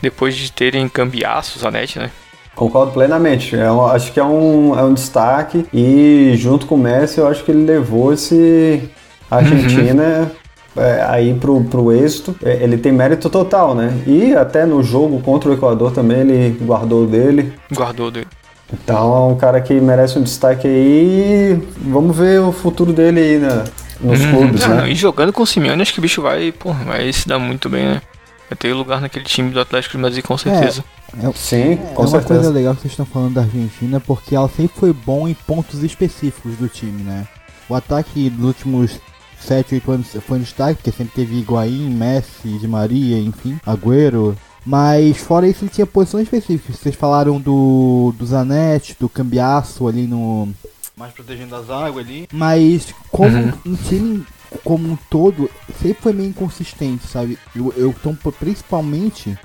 depois 0.00 0.34
de 0.34 0.50
terem 0.50 0.88
cambiaços, 0.88 1.60
Zanetti, 1.60 1.98
né? 1.98 2.10
Concordo 2.60 2.92
plenamente. 2.92 3.56
É 3.56 3.66
acho 3.94 4.12
que 4.12 4.20
é 4.20 4.24
um, 4.24 4.78
é 4.78 4.82
um 4.84 4.92
destaque. 4.92 5.64
E 5.72 6.34
junto 6.36 6.66
com 6.66 6.74
o 6.74 6.78
Messi, 6.78 7.18
eu 7.18 7.26
acho 7.26 7.42
que 7.42 7.50
ele 7.50 7.64
levou 7.64 8.12
esse 8.12 8.82
Argentina 9.30 10.30
é, 10.76 11.02
aí 11.08 11.32
pro, 11.32 11.64
pro 11.64 11.90
êxito. 11.90 12.36
É, 12.44 12.62
ele 12.62 12.76
tem 12.76 12.92
mérito 12.92 13.30
total, 13.30 13.74
né? 13.74 13.94
E 14.06 14.34
até 14.36 14.66
no 14.66 14.82
jogo 14.82 15.20
contra 15.20 15.48
o 15.48 15.54
Equador 15.54 15.90
também 15.92 16.18
ele 16.20 16.58
guardou 16.62 17.04
o 17.04 17.06
dele. 17.06 17.54
Guardou 17.72 18.10
dele. 18.10 18.26
Então 18.70 19.16
é 19.16 19.32
um 19.32 19.36
cara 19.36 19.58
que 19.62 19.72
merece 19.80 20.18
um 20.18 20.22
destaque 20.22 20.66
aí. 20.68 21.66
Vamos 21.78 22.14
ver 22.14 22.40
o 22.42 22.52
futuro 22.52 22.92
dele 22.92 23.20
aí 23.20 23.38
na- 23.38 23.64
nos 24.02 24.20
Uhum. 24.20 24.30
clubes, 24.36 24.64
Ah, 24.64 24.68
não, 24.68 24.76
né? 24.82 24.90
E 24.90 24.94
jogando 24.94 25.32
com 25.32 25.42
o 25.42 25.46
Simeone, 25.46 25.80
acho 25.80 25.94
que 25.94 25.98
o 25.98 26.02
bicho 26.02 26.20
vai, 26.20 26.52
pô, 26.52 26.72
vai 26.74 27.10
se 27.10 27.26
dar 27.26 27.38
muito 27.38 27.70
bem, 27.70 27.86
né? 27.86 28.02
Vai 28.50 28.56
ter 28.58 28.74
lugar 28.74 29.00
naquele 29.00 29.24
time 29.24 29.50
do 29.50 29.60
Atlético 29.60 29.96
de 29.96 30.02
Madrid 30.02 30.24
com 30.24 30.36
certeza. 30.36 30.84
É, 31.16 31.32
Sim, 31.34 31.72
é 31.72 31.76
com 31.94 32.02
uma 32.02 32.08
certeza. 32.08 32.34
coisa 32.40 32.50
legal 32.50 32.74
que 32.74 32.80
vocês 32.82 32.92
estão 32.92 33.06
falando 33.06 33.34
da 33.34 33.42
Argentina, 33.42 34.00
porque 34.00 34.34
ela 34.34 34.48
sempre 34.48 34.76
foi 34.76 34.92
bom 34.92 35.28
em 35.28 35.34
pontos 35.34 35.82
específicos 35.84 36.56
do 36.56 36.68
time, 36.68 37.02
né? 37.04 37.28
O 37.68 37.74
ataque 37.76 38.28
dos 38.28 38.44
últimos 38.46 38.98
7, 39.40 39.76
8 39.76 39.90
anos 39.92 40.06
foi 40.26 40.38
um 40.38 40.42
destaque, 40.42 40.74
porque 40.82 40.90
sempre 40.90 41.14
teve 41.14 41.38
Higuaín, 41.38 41.90
Messi, 41.90 42.58
Di 42.58 42.66
Maria, 42.66 43.18
enfim, 43.20 43.58
Agüero. 43.64 44.36
Mas 44.66 45.16
fora 45.18 45.46
isso 45.48 45.64
ele 45.64 45.70
tinha 45.70 45.86
posições 45.86 46.24
específicas. 46.24 46.76
Vocês 46.76 46.94
falaram 46.96 47.40
do, 47.40 48.12
do 48.18 48.26
Zanetti, 48.26 48.96
do 48.98 49.08
Cambiaço 49.08 49.86
ali 49.88 50.06
no... 50.08 50.48
Mais 50.96 51.12
protegendo 51.12 51.54
as 51.56 51.70
águas 51.70 52.04
ali. 52.04 52.28
Mas 52.32 52.92
como 53.10 53.30
Uhum. 53.38 53.52
um 53.64 53.74
time 53.76 54.26
como 54.58 54.88
um 54.88 54.96
todo, 55.08 55.50
sempre 55.80 56.02
foi 56.02 56.12
meio 56.12 56.30
inconsistente, 56.30 57.06
sabe? 57.06 57.38
Eu, 57.54 57.72
eu 57.76 57.94
principalmente 58.38 59.38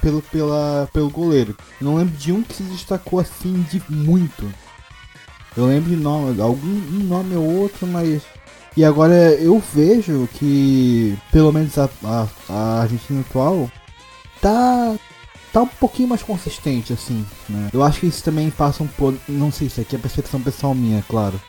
pelo, 0.00 0.20
pela, 0.22 0.88
pelo 0.92 1.10
goleiro. 1.10 1.56
Eu 1.80 1.86
não 1.86 1.96
lembro 1.96 2.16
de 2.16 2.32
um 2.32 2.42
que 2.42 2.54
se 2.54 2.62
destacou 2.64 3.18
assim 3.18 3.64
de 3.70 3.82
muito. 3.88 4.52
Eu 5.56 5.66
lembro 5.66 5.90
de 5.90 5.96
nome, 5.96 6.40
algum 6.40 6.68
um 6.68 7.04
nome 7.04 7.34
ou 7.36 7.44
outro, 7.44 7.86
mas 7.86 8.22
E 8.76 8.84
agora 8.84 9.14
eu 9.34 9.62
vejo 9.72 10.28
que, 10.34 11.16
pelo 11.30 11.52
menos 11.52 11.78
a, 11.78 11.88
a, 12.02 12.26
a 12.48 12.80
Argentina 12.82 13.20
atual, 13.20 13.70
tá 14.40 14.96
tá 15.52 15.62
um 15.62 15.68
pouquinho 15.68 16.08
mais 16.08 16.22
consistente, 16.22 16.92
assim, 16.92 17.24
né? 17.48 17.70
Eu 17.72 17.82
acho 17.84 18.00
que 18.00 18.06
isso 18.06 18.24
também 18.24 18.50
passa 18.50 18.82
um 18.82 18.88
pouco. 18.88 19.18
Não 19.28 19.52
sei 19.52 19.70
se 19.70 19.80
aqui 19.80 19.94
é 19.94 19.98
a 19.98 20.02
percepção 20.02 20.40
pessoal 20.42 20.74
minha, 20.74 21.04
claro. 21.08 21.40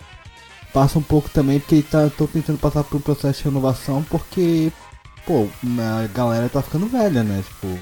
Passa 0.76 1.00
um 1.00 1.02
pouco 1.02 1.30
também 1.30 1.58
porque 1.58 1.82
tá, 1.82 2.12
tô 2.18 2.28
tentando 2.28 2.60
passar 2.60 2.84
por 2.84 2.98
um 2.98 3.00
processo 3.00 3.38
de 3.38 3.46
renovação 3.46 4.04
porque, 4.10 4.70
pô, 5.26 5.48
a 5.80 6.06
galera 6.14 6.50
tá 6.50 6.62
ficando 6.62 6.86
velha, 6.88 7.24
né? 7.24 7.42
Tipo, 7.48 7.80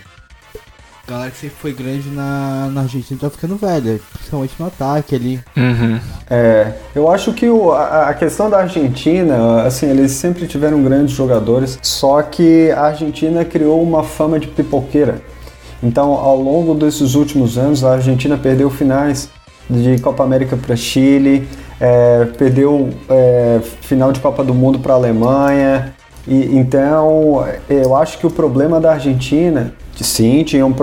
a 1.08 1.12
galera 1.12 1.32
que 1.32 1.38
sempre 1.38 1.58
foi 1.60 1.74
grande 1.74 2.08
na, 2.12 2.70
na 2.72 2.82
Argentina 2.82 3.20
tá 3.20 3.32
ficando 3.32 3.56
velha, 3.56 4.00
principalmente 4.14 4.54
no 4.60 4.68
ataque 4.68 5.16
ali. 5.16 5.40
Uhum. 5.58 6.00
É, 6.30 6.72
eu 6.94 7.10
acho 7.10 7.34
que 7.34 7.50
o, 7.50 7.72
a, 7.72 8.10
a 8.10 8.14
questão 8.14 8.48
da 8.48 8.60
Argentina, 8.60 9.64
assim, 9.64 9.88
eles 9.88 10.12
sempre 10.12 10.46
tiveram 10.46 10.84
grandes 10.84 11.16
jogadores, 11.16 11.80
só 11.82 12.22
que 12.22 12.70
a 12.70 12.82
Argentina 12.82 13.44
criou 13.44 13.82
uma 13.82 14.04
fama 14.04 14.40
de 14.40 14.46
pipoqueira. 14.46 15.20
Então, 15.82 16.14
ao 16.14 16.40
longo 16.40 16.76
desses 16.76 17.16
últimos 17.16 17.58
anos, 17.58 17.84
a 17.84 17.94
Argentina 17.94 18.38
perdeu 18.38 18.70
finais 18.70 19.30
de 19.68 20.00
Copa 20.00 20.24
América 20.24 20.56
para 20.56 20.76
Chile, 20.76 21.48
é, 21.84 22.26
perdeu 22.38 22.92
é, 23.10 23.60
final 23.82 24.14
de 24.14 24.22
Copa 24.22 24.42
do 24.42 24.54
Mundo 24.54 24.80
para 24.80 24.94
a 24.94 24.96
Alemanha. 24.96 25.94
E, 26.26 26.58
então, 26.58 27.46
eu 27.70 27.94
acho 27.94 28.18
que 28.18 28.26
o 28.26 28.32
problema 28.32 28.80
da 28.80 28.94
Argentina, 28.94 29.74
sim, 30.00 30.46
tinham 30.46 30.74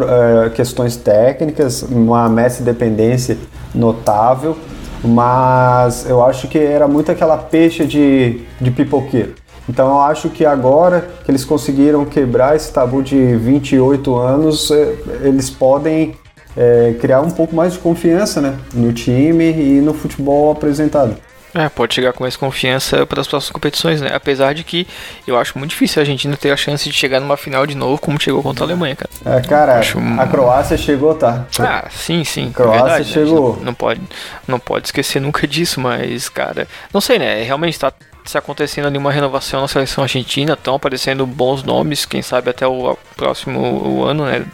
é, 0.47 0.50
questões 0.50 0.97
técnicas, 0.97 1.83
uma 1.83 2.28
Messi 2.28 2.62
dependência 2.62 3.38
notável, 3.75 4.59
mas 5.02 6.07
eu 6.07 6.23
acho 6.23 6.47
que 6.49 6.59
era 6.59 6.87
muito 6.87 7.11
aquela 7.11 7.38
peixe 7.38 7.87
de, 7.87 8.42
de 8.61 8.71
pipoqueiro. 8.71 9.33
Então 9.66 9.88
eu 9.88 10.00
acho 10.00 10.28
que 10.28 10.45
agora 10.45 11.09
que 11.25 11.30
eles 11.30 11.47
conseguiram 11.47 12.04
quebrar 12.04 12.57
esse 12.57 12.71
tabu 12.71 13.02
de 13.02 13.37
28 13.37 14.16
anos, 14.16 14.71
é, 14.71 14.97
eles 15.23 15.49
podem 15.49 16.14
é, 16.57 16.95
criar 17.00 17.21
um 17.21 17.30
pouco 17.30 17.54
mais 17.54 17.73
de 17.73 17.78
confiança 17.78 18.40
né, 18.40 18.57
no 18.73 18.92
time 18.92 19.50
e 19.50 19.80
no 19.80 19.95
futebol 19.95 20.50
apresentado. 20.50 21.16
É, 21.54 21.69
pode 21.69 21.95
chegar 21.95 22.12
com 22.12 22.23
mais 22.23 22.37
confiança 22.37 23.04
para 23.04 23.21
as 23.21 23.26
próximas 23.26 23.52
competições, 23.52 24.00
né? 24.00 24.11
Apesar 24.14 24.54
de 24.54 24.62
que 24.62 24.87
eu 25.26 25.37
acho 25.37 25.59
muito 25.59 25.71
difícil 25.71 26.00
a 26.00 26.02
Argentina 26.02 26.37
ter 26.37 26.52
a 26.52 26.57
chance 26.57 26.88
de 26.88 26.95
chegar 26.95 27.19
numa 27.19 27.37
final 27.37 27.66
de 27.66 27.75
novo 27.75 28.00
como 28.00 28.21
chegou 28.21 28.42
contra 28.42 28.64
a 28.64 28.66
Alemanha, 28.66 28.95
cara. 28.95 29.38
É, 29.38 29.40
cara, 29.40 29.78
acho... 29.78 29.99
a 29.99 30.26
Croácia 30.26 30.76
chegou, 30.76 31.14
tá? 31.14 31.47
Ah, 31.59 31.88
sim, 31.90 32.23
sim. 32.23 32.50
A 32.50 32.52
Croácia 32.52 32.85
verdade, 32.85 33.12
chegou. 33.12 33.50
Né? 33.50 33.57
Não, 33.59 33.64
não, 33.64 33.75
pode, 33.75 34.00
não 34.47 34.61
pode 34.61 34.87
esquecer 34.87 35.21
nunca 35.21 35.47
disso, 35.49 35.80
mas, 35.80 36.28
cara, 36.28 36.69
não 36.95 37.00
sei, 37.00 37.19
né? 37.19 37.42
Realmente 37.42 37.75
está 37.75 37.92
se 38.25 38.38
acontecendo 38.38 38.87
ali 38.87 38.99
uma 38.99 39.11
renovação 39.11 39.61
na 39.61 39.66
seleção 39.69 40.04
argentina, 40.04 40.52
estão 40.52 40.76
aparecendo 40.76 41.26
bons 41.26 41.64
nomes, 41.64 42.04
quem 42.04 42.23
sabe 42.23 42.50
até 42.50 42.66
o 42.66 42.97
próximo 43.16 43.61
o 43.61 44.04
ano, 44.04 44.25
né? 44.25 44.45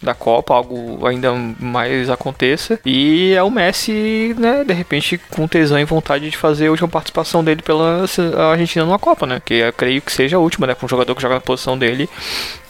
Da 0.00 0.14
Copa, 0.14 0.54
algo 0.54 1.04
ainda 1.06 1.32
mais 1.58 2.08
aconteça. 2.08 2.78
E 2.86 3.32
é 3.34 3.42
o 3.42 3.50
Messi, 3.50 4.32
né, 4.38 4.62
de 4.64 4.72
repente, 4.72 5.18
com 5.30 5.48
tesão 5.48 5.78
e 5.78 5.84
vontade 5.84 6.30
de 6.30 6.36
fazer 6.36 6.68
a 6.68 6.70
última 6.70 6.88
participação 6.88 7.42
dele 7.42 7.62
pela 7.62 8.04
Argentina 8.52 8.84
numa 8.84 8.98
Copa, 8.98 9.26
né? 9.26 9.42
Que 9.44 9.54
eu 9.54 9.72
creio 9.72 10.00
que 10.00 10.12
seja 10.12 10.36
a 10.36 10.40
última, 10.40 10.68
né? 10.68 10.74
Com 10.74 10.86
um 10.86 10.88
jogador 10.88 11.14
que 11.16 11.22
joga 11.22 11.34
na 11.34 11.40
posição 11.40 11.76
dele. 11.76 12.08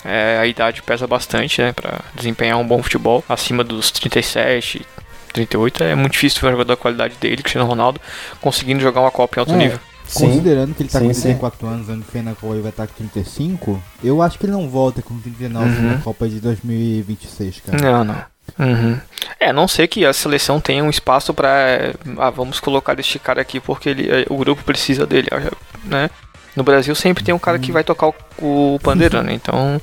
É, 0.05 0.39
a 0.41 0.47
idade 0.47 0.83
pesa 0.83 1.07
bastante, 1.07 1.61
né? 1.61 1.73
Pra 1.73 2.01
desempenhar 2.15 2.57
um 2.57 2.67
bom 2.67 2.83
futebol. 2.83 3.23
Acima 3.29 3.63
dos 3.63 3.91
37, 3.91 4.87
38 5.35 5.85
é 5.85 5.95
muito 5.95 6.13
difícil 6.13 6.41
ver 6.41 6.49
um 6.49 6.53
jogador 6.53 6.73
da 6.75 6.77
qualidade 6.81 7.15
dele, 7.21 7.43
Cristiano 7.43 7.69
Ronaldo, 7.69 8.01
conseguindo 8.41 8.81
jogar 8.81 9.03
uma 9.03 9.11
Copa 9.11 9.39
em 9.39 9.41
alto 9.41 9.53
É. 9.53 9.57
nível. 9.57 9.79
Considerando 10.13 10.75
que 10.75 10.83
ele 10.83 10.89
tá 10.91 10.99
sim, 11.01 11.07
com 11.09 11.15
sim. 11.15 11.23
34 11.23 11.67
anos, 11.67 11.89
ano 11.89 12.03
que 12.03 12.13
vem 12.13 12.23
na 12.23 12.35
Copa 12.35 12.53
ele 12.55 12.63
vai 12.63 12.71
estar 12.71 12.87
com 12.87 12.95
35, 12.95 13.83
eu 14.03 14.23
acho 14.23 14.39
que 14.39 14.47
ele 14.47 14.53
não 14.53 14.69
volta 14.69 15.03
com 15.03 15.19
39 15.19 15.69
Uhum. 15.69 15.93
na 15.93 15.99
Copa 15.99 16.29
de 16.29 16.41
2026, 16.41 17.61
cara. 17.67 17.79
Não, 17.81 18.05
não. 18.05 18.23
Uhum. 18.59 18.99
É, 19.39 19.53
não 19.53 19.69
ser 19.69 19.87
que 19.89 20.07
a 20.07 20.13
seleção 20.13 20.59
tenha 20.61 20.83
um 20.83 20.89
espaço 20.91 21.35
pra. 21.35 21.93
Ah, 22.17 22.31
vamos 22.31 22.59
colocar 22.59 22.99
este 22.99 23.19
cara 23.19 23.43
aqui 23.43 23.61
porque 23.61 23.91
ele, 23.91 24.09
eh, 24.09 24.25
o 24.31 24.37
grupo 24.39 24.65
precisa 24.65 25.07
dele, 25.07 25.29
né? 25.85 26.09
No 26.59 26.65
Brasil 26.65 26.93
sempre 26.97 27.23
tem 27.23 27.33
um 27.33 27.39
cara 27.39 27.57
que 27.57 27.71
vai 27.71 27.85
tocar 27.85 28.11
o, 28.37 28.79
pandeiro, 28.83 29.23
né? 29.23 29.33
Então, 29.33 29.81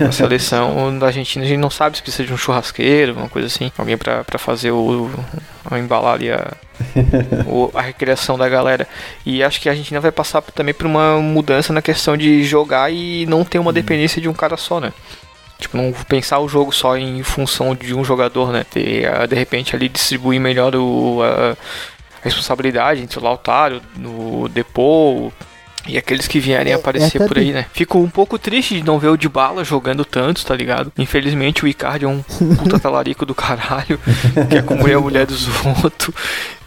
a 0.00 0.10
seleção 0.10 0.98
da 0.98 1.08
Argentina 1.08 1.44
a 1.44 1.48
gente 1.48 1.58
não 1.58 1.68
sabe 1.68 1.98
se 1.98 2.02
precisa 2.02 2.24
de 2.26 2.32
um 2.32 2.38
churrasqueiro, 2.38 3.12
uma 3.12 3.28
coisa 3.28 3.46
assim, 3.48 3.70
alguém 3.76 3.98
pra, 3.98 4.24
pra 4.24 4.38
fazer 4.38 4.70
o, 4.70 5.10
o 5.70 5.76
embalar 5.76 6.14
ali 6.14 6.30
a, 6.32 6.52
o- 7.46 7.70
a 7.74 7.82
recreação 7.82 8.38
da 8.38 8.48
galera. 8.48 8.88
E 9.26 9.42
acho 9.44 9.60
que 9.60 9.68
a 9.68 9.72
Argentina 9.72 10.00
vai 10.00 10.10
passar 10.10 10.40
também 10.40 10.72
por 10.72 10.86
uma 10.86 11.18
mudança 11.20 11.70
na 11.70 11.82
questão 11.82 12.16
de 12.16 12.42
jogar 12.44 12.90
e 12.90 13.26
não 13.26 13.44
ter 13.44 13.58
uma 13.58 13.72
dependência 13.72 14.20
de 14.22 14.28
um 14.28 14.32
cara 14.32 14.56
só, 14.56 14.80
né? 14.80 14.94
Tipo, 15.58 15.76
não 15.76 15.92
pensar 16.08 16.38
o 16.38 16.48
jogo 16.48 16.72
só 16.72 16.96
em 16.96 17.22
função 17.22 17.74
de 17.74 17.94
um 17.94 18.02
jogador, 18.02 18.52
né? 18.52 18.64
Ter, 18.70 19.26
de 19.28 19.34
repente, 19.34 19.76
ali 19.76 19.88
distribuir 19.88 20.40
melhor 20.40 20.74
o, 20.74 21.20
a, 21.22 21.52
a 21.52 21.56
responsabilidade 22.22 23.02
entre 23.02 23.18
o 23.18 23.22
Lautaro, 23.22 23.82
o 24.02 24.48
Depô 24.48 25.30
e 25.86 25.96
aqueles 25.98 26.26
que 26.26 26.38
vierem 26.40 26.72
É- 26.72 26.76
aparecer 26.76 27.20
é 27.22 27.26
por 27.26 27.38
aí, 27.38 27.46
de- 27.46 27.52
né? 27.52 27.66
Fico 27.72 27.98
um 27.98 28.08
pouco 28.08 28.38
triste 28.38 28.74
de 28.76 28.84
não 28.84 28.98
ver 28.98 29.08
o 29.08 29.16
Dybala 29.16 29.64
jogando 29.64 30.04
tanto, 30.04 30.44
tá 30.44 30.54
ligado? 30.54 30.92
Infelizmente 30.98 31.64
o 31.64 31.68
Icardi 31.68 32.04
é 32.04 32.08
um 32.08 32.22
puta 32.58 32.78
talarico 32.78 33.24
do 33.26 33.34
caralho, 33.34 33.98
quer 34.50 34.64
comer 34.64 34.94
a 34.94 35.00
mulher 35.00 35.26
dos 35.26 35.46
outros 35.82 36.14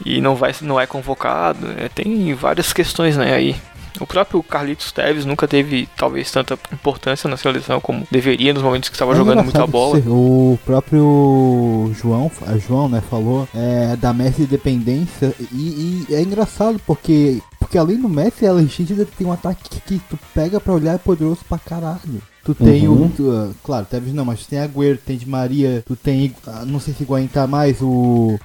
e 0.05 0.21
não 0.21 0.35
vai 0.35 0.53
não 0.61 0.79
é 0.79 0.85
convocado. 0.85 1.67
né? 1.67 1.89
Tem 1.93 2.33
várias 2.33 2.73
questões, 2.73 3.17
né, 3.17 3.33
aí. 3.33 3.55
O 3.99 4.07
próprio 4.07 4.41
Carlitos 4.41 4.91
Teves 4.93 5.25
nunca 5.25 5.45
teve, 5.47 5.89
talvez, 5.97 6.31
tanta 6.31 6.57
importância 6.71 7.29
na 7.29 7.35
seleção 7.35 7.81
como 7.81 8.07
deveria 8.09 8.53
nos 8.53 8.63
momentos 8.63 8.87
que 8.87 8.95
estava 8.95 9.11
É 9.11 9.15
jogando 9.15 9.43
muita 9.43 9.67
bola. 9.67 9.99
que 9.99 10.07
O 10.07 10.57
próprio 10.65 11.91
João, 11.99 12.31
a 12.47 12.57
João, 12.57 12.87
né, 12.87 13.01
falou 13.09 13.47
é, 13.53 13.95
da 13.97 14.13
Messi 14.13 14.43
dependência 14.45 15.33
e, 15.51 16.05
e 16.09 16.13
é 16.15 16.21
engraçado 16.21 16.79
porque 16.85 17.41
porque 17.69 17.77
além 17.77 18.01
do 18.01 18.09
Messi, 18.09 18.47
a 18.47 18.51
Argentina 18.53 19.05
tem 19.05 19.27
um 19.27 19.31
ataque 19.31 19.69
que, 19.69 19.79
que 19.79 19.99
tu 20.09 20.17
pega 20.33 20.59
pra 20.59 20.73
olhar 20.73 20.95
é 20.95 20.97
poderoso 20.97 21.41
pra 21.47 21.59
caralho. 21.59 22.19
Tu 22.43 22.55
tem 22.55 22.87
Uhum. 22.87 23.05
o. 23.05 23.09
tu, 23.09 23.29
ah, 23.31 23.51
claro, 23.63 23.85
Tevez 23.85 24.11
não, 24.11 24.25
mas 24.25 24.39
tu 24.39 24.47
tem 24.49 24.57
Agüero, 24.59 24.97
tem 24.97 25.15
Di 25.17 25.29
Maria, 25.29 25.83
tu 25.85 25.95
tem. 25.95 26.33
ah, 26.47 26.63
Não 26.65 26.79
sei 26.79 26.95
se 26.95 27.03
aguentar 27.03 27.47
mais 27.47 27.77
o. 27.79 28.39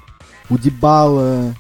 O 0.50 0.58
Dybala. 0.58 1.54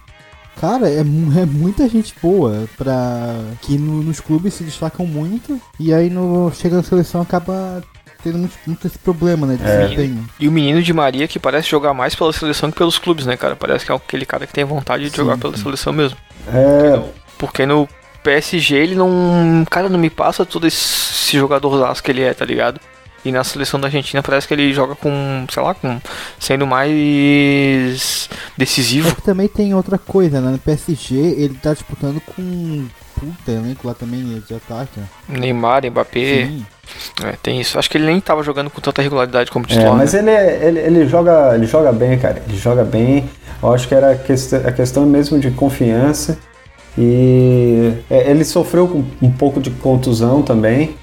Cara, 0.60 0.90
é, 0.90 0.98
é 0.98 1.04
muita 1.46 1.88
gente 1.88 2.14
boa 2.22 2.68
pra. 2.76 3.34
que 3.62 3.78
no- 3.78 4.02
nos 4.02 4.20
clubes 4.20 4.52
se 4.52 4.62
destacam 4.62 5.06
muito. 5.06 5.58
E 5.80 5.92
aí 5.94 6.10
no, 6.10 6.52
chega 6.52 6.76
na 6.76 6.82
seleção 6.82 7.22
acaba 7.22 7.82
tendo 8.22 8.38
muito, 8.38 8.54
muito 8.66 8.86
esse 8.86 8.98
problema, 8.98 9.46
né? 9.46 9.56
De 9.56 9.62
É. 9.64 9.82
desempenho. 9.84 10.28
E 10.38 10.46
o 10.46 10.52
menino 10.52 10.82
de 10.82 10.92
Maria 10.92 11.26
que 11.26 11.38
parece 11.38 11.70
jogar 11.70 11.94
mais 11.94 12.14
pela 12.14 12.32
seleção 12.32 12.70
que 12.70 12.76
pelos 12.76 12.98
clubes, 12.98 13.24
né, 13.24 13.36
cara? 13.38 13.56
Parece 13.56 13.86
que 13.86 13.90
é 13.92 13.94
aquele 13.94 14.26
cara 14.26 14.46
que 14.46 14.52
tem 14.52 14.64
vontade 14.64 15.04
de 15.04 15.10
Sim, 15.10 15.16
jogar 15.16 15.34
sim. 15.34 15.40
pela 15.40 15.56
seleção 15.56 15.92
mesmo. 15.94 16.16
É, 16.46 17.02
Porque 17.38 17.66
no 17.66 17.88
PSG 18.22 18.76
ele 18.76 18.94
não. 18.94 19.64
Cara, 19.70 19.88
não 19.88 19.98
me 19.98 20.10
passa 20.10 20.44
todo 20.46 20.66
esse 20.66 21.36
jogadorzaço 21.36 22.02
que 22.02 22.10
ele 22.10 22.22
é, 22.22 22.32
tá 22.34 22.44
ligado? 22.44 22.80
E 23.24 23.32
na 23.32 23.42
seleção 23.42 23.80
da 23.80 23.86
Argentina 23.86 24.22
parece 24.22 24.46
que 24.46 24.52
ele 24.52 24.72
joga 24.74 24.94
com, 24.94 25.46
sei 25.50 25.62
lá, 25.62 25.74
com. 25.74 25.98
sendo 26.38 26.66
mais 26.66 28.28
É 28.30 28.36
decisivo. 28.58 29.14
que 29.14 29.22
também 29.22 29.48
tem 29.48 29.74
outra 29.74 29.98
coisa, 29.98 30.40
né? 30.40 30.50
No 30.50 30.58
PSG 30.58 31.16
ele 31.16 31.54
tá 31.54 31.72
disputando 31.72 32.20
com 32.20 32.86
puta 33.18 33.50
elenco 33.52 33.86
lá 33.86 33.94
também 33.94 34.42
de 34.46 34.54
ataque. 34.54 35.00
né? 35.00 35.06
Neymar, 35.28 35.84
Mbappé. 35.86 36.46
Sim. 36.46 36.66
É, 37.24 37.32
tem 37.42 37.60
isso. 37.60 37.78
Acho 37.78 37.88
que 37.90 37.96
ele 37.96 38.06
nem 38.06 38.20
tava 38.20 38.42
jogando 38.42 38.68
com 38.68 38.80
tanta 38.80 39.00
regularidade 39.00 39.50
como 39.50 39.64
é, 39.64 39.68
titular. 39.68 39.96
mas 39.96 40.12
né? 40.12 40.18
ele, 40.20 40.30
é- 40.30 40.68
ele, 40.68 40.78
ele, 40.80 41.08
joga, 41.08 41.54
ele 41.54 41.66
joga 41.66 41.92
bem, 41.92 42.18
cara. 42.18 42.42
Ele 42.46 42.58
joga 42.58 42.84
bem. 42.84 43.28
Eu 43.62 43.72
acho 43.72 43.88
que 43.88 43.94
era 43.94 44.12
a 44.12 44.16
questão, 44.16 44.60
a 44.66 44.72
questão 44.72 45.06
mesmo 45.06 45.38
de 45.38 45.50
confiança. 45.50 46.38
E 46.96 47.92
é, 48.10 48.30
ele 48.30 48.44
sofreu 48.44 48.86
com 48.88 49.04
um 49.26 49.30
pouco 49.30 49.60
de 49.60 49.70
contusão 49.70 50.42
também, 50.42 50.94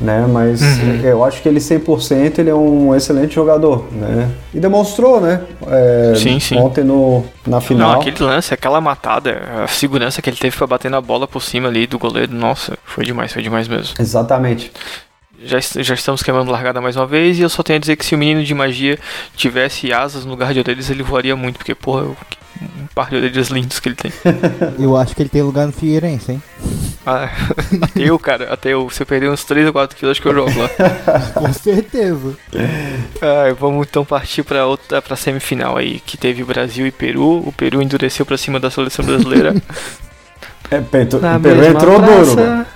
né? 0.00 0.26
Mas 0.28 0.60
Uhum. 0.60 1.00
eu 1.02 1.24
acho 1.24 1.40
que 1.40 1.48
ele 1.48 1.60
100% 1.60 2.38
ele 2.40 2.50
é 2.50 2.54
um 2.54 2.94
excelente 2.94 3.34
jogador, 3.34 3.84
né? 3.92 4.28
E 4.52 4.58
demonstrou, 4.60 5.20
né? 5.20 5.40
é, 5.68 6.14
Sim, 6.16 6.38
sim. 6.40 6.58
Ontem 6.58 6.84
no, 6.84 7.24
na 7.46 7.60
final. 7.60 7.92
Não, 7.92 8.00
aquele 8.00 8.22
lance, 8.22 8.52
aquela 8.52 8.80
matada, 8.80 9.40
a 9.64 9.66
segurança 9.68 10.20
que 10.20 10.28
ele 10.28 10.36
teve 10.36 10.56
pra 10.56 10.66
bater 10.66 10.90
na 10.90 11.00
bola 11.00 11.26
por 11.28 11.42
cima 11.42 11.68
ali 11.68 11.86
do 11.86 11.98
goleiro, 11.98 12.34
nossa, 12.34 12.76
foi 12.84 13.04
demais, 13.04 13.32
foi 13.32 13.42
demais 13.42 13.68
mesmo. 13.68 13.94
Exatamente. 13.98 14.70
Já, 15.42 15.58
já 15.60 15.94
estamos 15.94 16.22
queimando 16.22 16.50
largada 16.50 16.80
mais 16.80 16.96
uma 16.96 17.06
vez 17.06 17.38
e 17.38 17.42
eu 17.42 17.48
só 17.48 17.62
tenho 17.62 17.76
a 17.76 17.80
dizer 17.80 17.96
que 17.96 18.04
se 18.06 18.14
o 18.14 18.18
menino 18.18 18.42
de 18.42 18.54
magia 18.54 18.98
tivesse 19.36 19.92
asas 19.92 20.24
no 20.24 20.30
lugar 20.30 20.52
de 20.54 20.60
orelhas, 20.60 20.88
ele 20.90 21.02
voaria 21.02 21.36
muito, 21.36 21.56
porque, 21.58 21.74
porra, 21.74 22.06
que- 22.30 22.36
um 22.62 22.86
par 22.94 23.10
de 23.10 23.16
orelhas 23.16 23.48
lindos 23.48 23.78
que 23.78 23.88
ele 23.90 23.96
tem. 23.96 24.10
Eu 24.78 24.96
acho 24.96 25.14
que 25.14 25.20
ele 25.22 25.28
tem 25.28 25.42
lugar 25.42 25.66
no 25.66 25.72
Figueirense, 25.74 26.32
hein? 26.32 26.42
Ah, 27.04 27.28
até 27.82 28.00
eu, 28.00 28.18
cara, 28.18 28.52
até 28.52 28.70
eu, 28.70 28.88
se 28.90 29.02
eu 29.02 29.06
perder 29.06 29.30
uns 29.30 29.44
3 29.44 29.66
ou 29.66 29.72
4 29.74 29.94
quilos, 29.96 30.12
acho 30.12 30.22
que 30.22 30.26
eu 30.26 30.34
jogo 30.34 30.50
lá. 30.58 30.68
Com 31.36 31.52
certeza. 31.52 32.36
Ah, 33.20 33.54
vamos 33.60 33.86
então 33.86 34.04
partir 34.04 34.42
pra 34.42 34.66
outra, 34.66 35.00
pra 35.02 35.14
semifinal 35.16 35.76
aí, 35.76 36.00
que 36.00 36.16
teve 36.16 36.42
Brasil 36.42 36.86
e 36.86 36.90
Peru. 36.90 37.46
O 37.46 37.52
Peru 37.52 37.80
endureceu 37.82 38.24
pra 38.26 38.36
cima 38.38 38.58
da 38.58 38.70
seleção 38.70 39.04
brasileira. 39.04 39.54
É, 40.70 40.80
Peru, 40.80 41.20
Na 41.20 41.38
Peru 41.38 41.56
mesma 41.56 41.74
entrou 41.78 42.00
praça, 42.00 42.66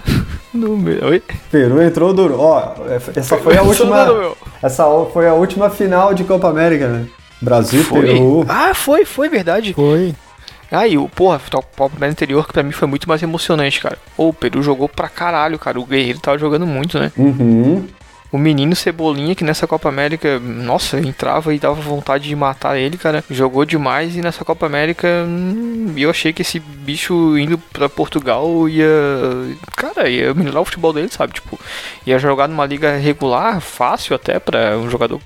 duro, 0.54 0.76
meu... 0.76 1.04
Oi? 1.09 1.23
Peru 1.50 1.82
entrou 1.82 2.12
duro. 2.14 2.37
Ó, 2.38 2.75
essa 3.14 3.37
foi 3.37 3.56
a 3.56 3.62
última. 3.62 4.04
duro. 4.04 4.37
Essa 4.62 4.85
foi 5.12 5.28
a 5.28 5.35
última 5.35 5.70
final 5.70 6.14
de 6.14 6.25
Copa 6.25 6.49
América, 6.49 6.88
né? 6.88 7.06
Brasil, 7.40 7.82
Foi. 7.82 8.02
Peru. 8.02 8.44
Ah, 8.49 8.75
foi, 8.75 9.04
foi 9.04 9.28
verdade. 9.28 9.73
Foi. 9.73 10.14
Ah, 10.70 10.87
e 10.87 10.97
o, 10.97 11.09
porra, 11.09 11.40
o 11.52 11.62
Copa 11.62 11.97
América 11.97 12.12
anterior 12.12 12.47
que 12.47 12.52
pra 12.52 12.62
mim 12.62 12.70
foi 12.70 12.87
muito 12.87 13.09
mais 13.09 13.23
emocionante, 13.23 13.80
cara. 13.80 13.99
Ô, 14.16 14.28
o 14.28 14.32
Peru 14.32 14.62
jogou 14.62 14.88
pra 14.88 15.09
caralho, 15.09 15.59
cara. 15.59 15.80
O 15.80 15.87
Guerreiro 15.87 16.20
tava 16.20 16.38
jogando 16.38 16.66
muito, 16.66 16.99
né? 16.99 17.11
Uhum. 17.16 17.87
O 18.32 18.38
menino 18.38 18.76
Cebolinha, 18.76 19.34
que 19.34 19.42
nessa 19.42 19.66
Copa 19.66 19.88
América, 19.88 20.38
nossa, 20.38 20.99
entrava 21.00 21.52
e 21.52 21.58
dava 21.58 21.80
vontade 21.80 22.28
de 22.28 22.37
matar 22.37 22.78
ele, 22.78 22.96
cara. 22.96 23.25
Jogou 23.28 23.64
demais 23.64 24.16
e 24.16 24.20
nessa 24.20 24.44
Copa 24.44 24.66
América 24.66 25.08
hum, 25.26 25.92
eu 25.96 26.10
achei 26.10 26.32
que 26.32 26.42
esse 26.42 26.60
bicho 26.60 27.37
indo 27.37 27.58
pra 27.58 27.88
Portugal 27.88 28.68
ia. 28.68 28.87
Cara, 29.76 30.08
ia 30.08 30.32
melhorar 30.32 30.60
o 30.60 30.64
futebol 30.64 30.92
dele, 30.92 31.08
sabe? 31.10 31.32
Tipo, 31.32 31.58
ia 32.06 32.18
jogar 32.18 32.46
numa 32.46 32.66
liga 32.66 32.96
regular, 32.96 33.60
fácil 33.60 34.14
até 34.14 34.38
pra 34.38 34.78
um 34.78 34.88
jogador 34.88 35.20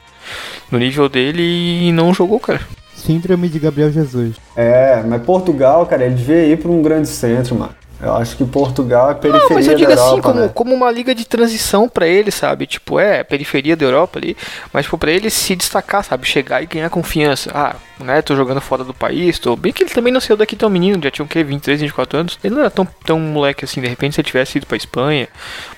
no 0.71 0.79
nível 0.79 1.09
dele 1.09 1.43
e 1.43 1.93
não 1.93 2.15
jogou, 2.15 2.41
cara. 2.41 2.61
Síndrome 2.95 3.49
de 3.49 3.59
Gabriel 3.59 3.93
Jesus. 3.93 4.37
É, 4.57 5.03
mas 5.07 5.23
Portugal, 5.23 5.85
cara, 5.85 6.07
ele 6.07 6.15
devia 6.15 6.47
ir 6.47 6.59
pra 6.59 6.71
um 6.71 6.81
grande 6.81 7.09
centro, 7.09 7.55
mano. 7.55 7.75
Eu 8.05 8.17
acho 8.17 8.37
que 8.37 8.45
Portugal 8.45 9.11
é 9.11 9.15
periferia 9.15 9.49
Não, 9.49 9.55
mas 9.57 9.67
eu 9.67 9.73
da 9.73 9.79
digo 9.79 9.91
Europa, 9.93 10.13
assim, 10.13 10.21
como, 10.23 10.41
né? 10.41 10.51
como 10.55 10.75
uma 10.75 10.91
liga 10.91 11.15
de 11.15 11.25
transição 11.25 11.89
pra 11.89 12.07
ele, 12.07 12.31
sabe? 12.31 12.67
Tipo, 12.67 12.99
é, 13.01 13.25
periferia 13.25 13.77
da 13.77 13.85
Europa 13.85 14.19
ali, 14.19 14.37
mas 14.73 14.85
tipo, 14.85 14.99
pra 14.99 15.11
ele 15.11 15.31
se 15.31 15.55
destacar, 15.57 16.05
sabe? 16.05 16.27
Chegar 16.27 16.63
e 16.63 16.67
ganhar 16.67 16.91
confiança. 16.91 17.51
Ah, 17.55 17.77
né, 18.01 18.21
tô 18.23 18.35
jogando 18.35 18.61
fora 18.61 18.83
do 18.85 18.93
país, 18.93 19.39
tô... 19.39 19.55
Bem 19.57 19.73
que 19.73 19.83
ele 19.83 19.91
também 19.91 20.13
não 20.13 20.21
saiu 20.21 20.37
daqui 20.37 20.57
tão 20.57 20.69
menino, 20.69 21.03
já 21.03 21.11
tinha 21.11 21.25
o 21.25 21.29
quê? 21.29 21.43
23, 21.45 21.81
24 21.81 22.19
anos. 22.19 22.39
Ele 22.43 22.55
não 22.55 22.61
era 22.61 22.71
tão, 22.71 22.87
tão 23.07 23.19
moleque 23.19 23.65
assim, 23.65 23.81
de 23.81 23.87
repente 23.89 24.15
se 24.17 24.21
ele 24.21 24.27
tivesse 24.27 24.59
ido 24.59 24.67
pra 24.67 24.77
Espanha, 24.77 25.29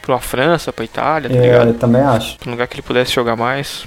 pra 0.02 0.14
uma 0.14 0.20
França, 0.20 0.72
pra 0.72 0.84
Itália, 0.84 1.28
tá 1.30 1.36
É, 1.36 1.40
ligado? 1.40 1.74
também 1.74 2.02
acho. 2.02 2.38
Pra 2.38 2.48
um 2.48 2.52
lugar 2.52 2.66
que 2.66 2.74
ele 2.74 2.82
pudesse 2.82 3.12
jogar 3.12 3.36
mais. 3.36 3.84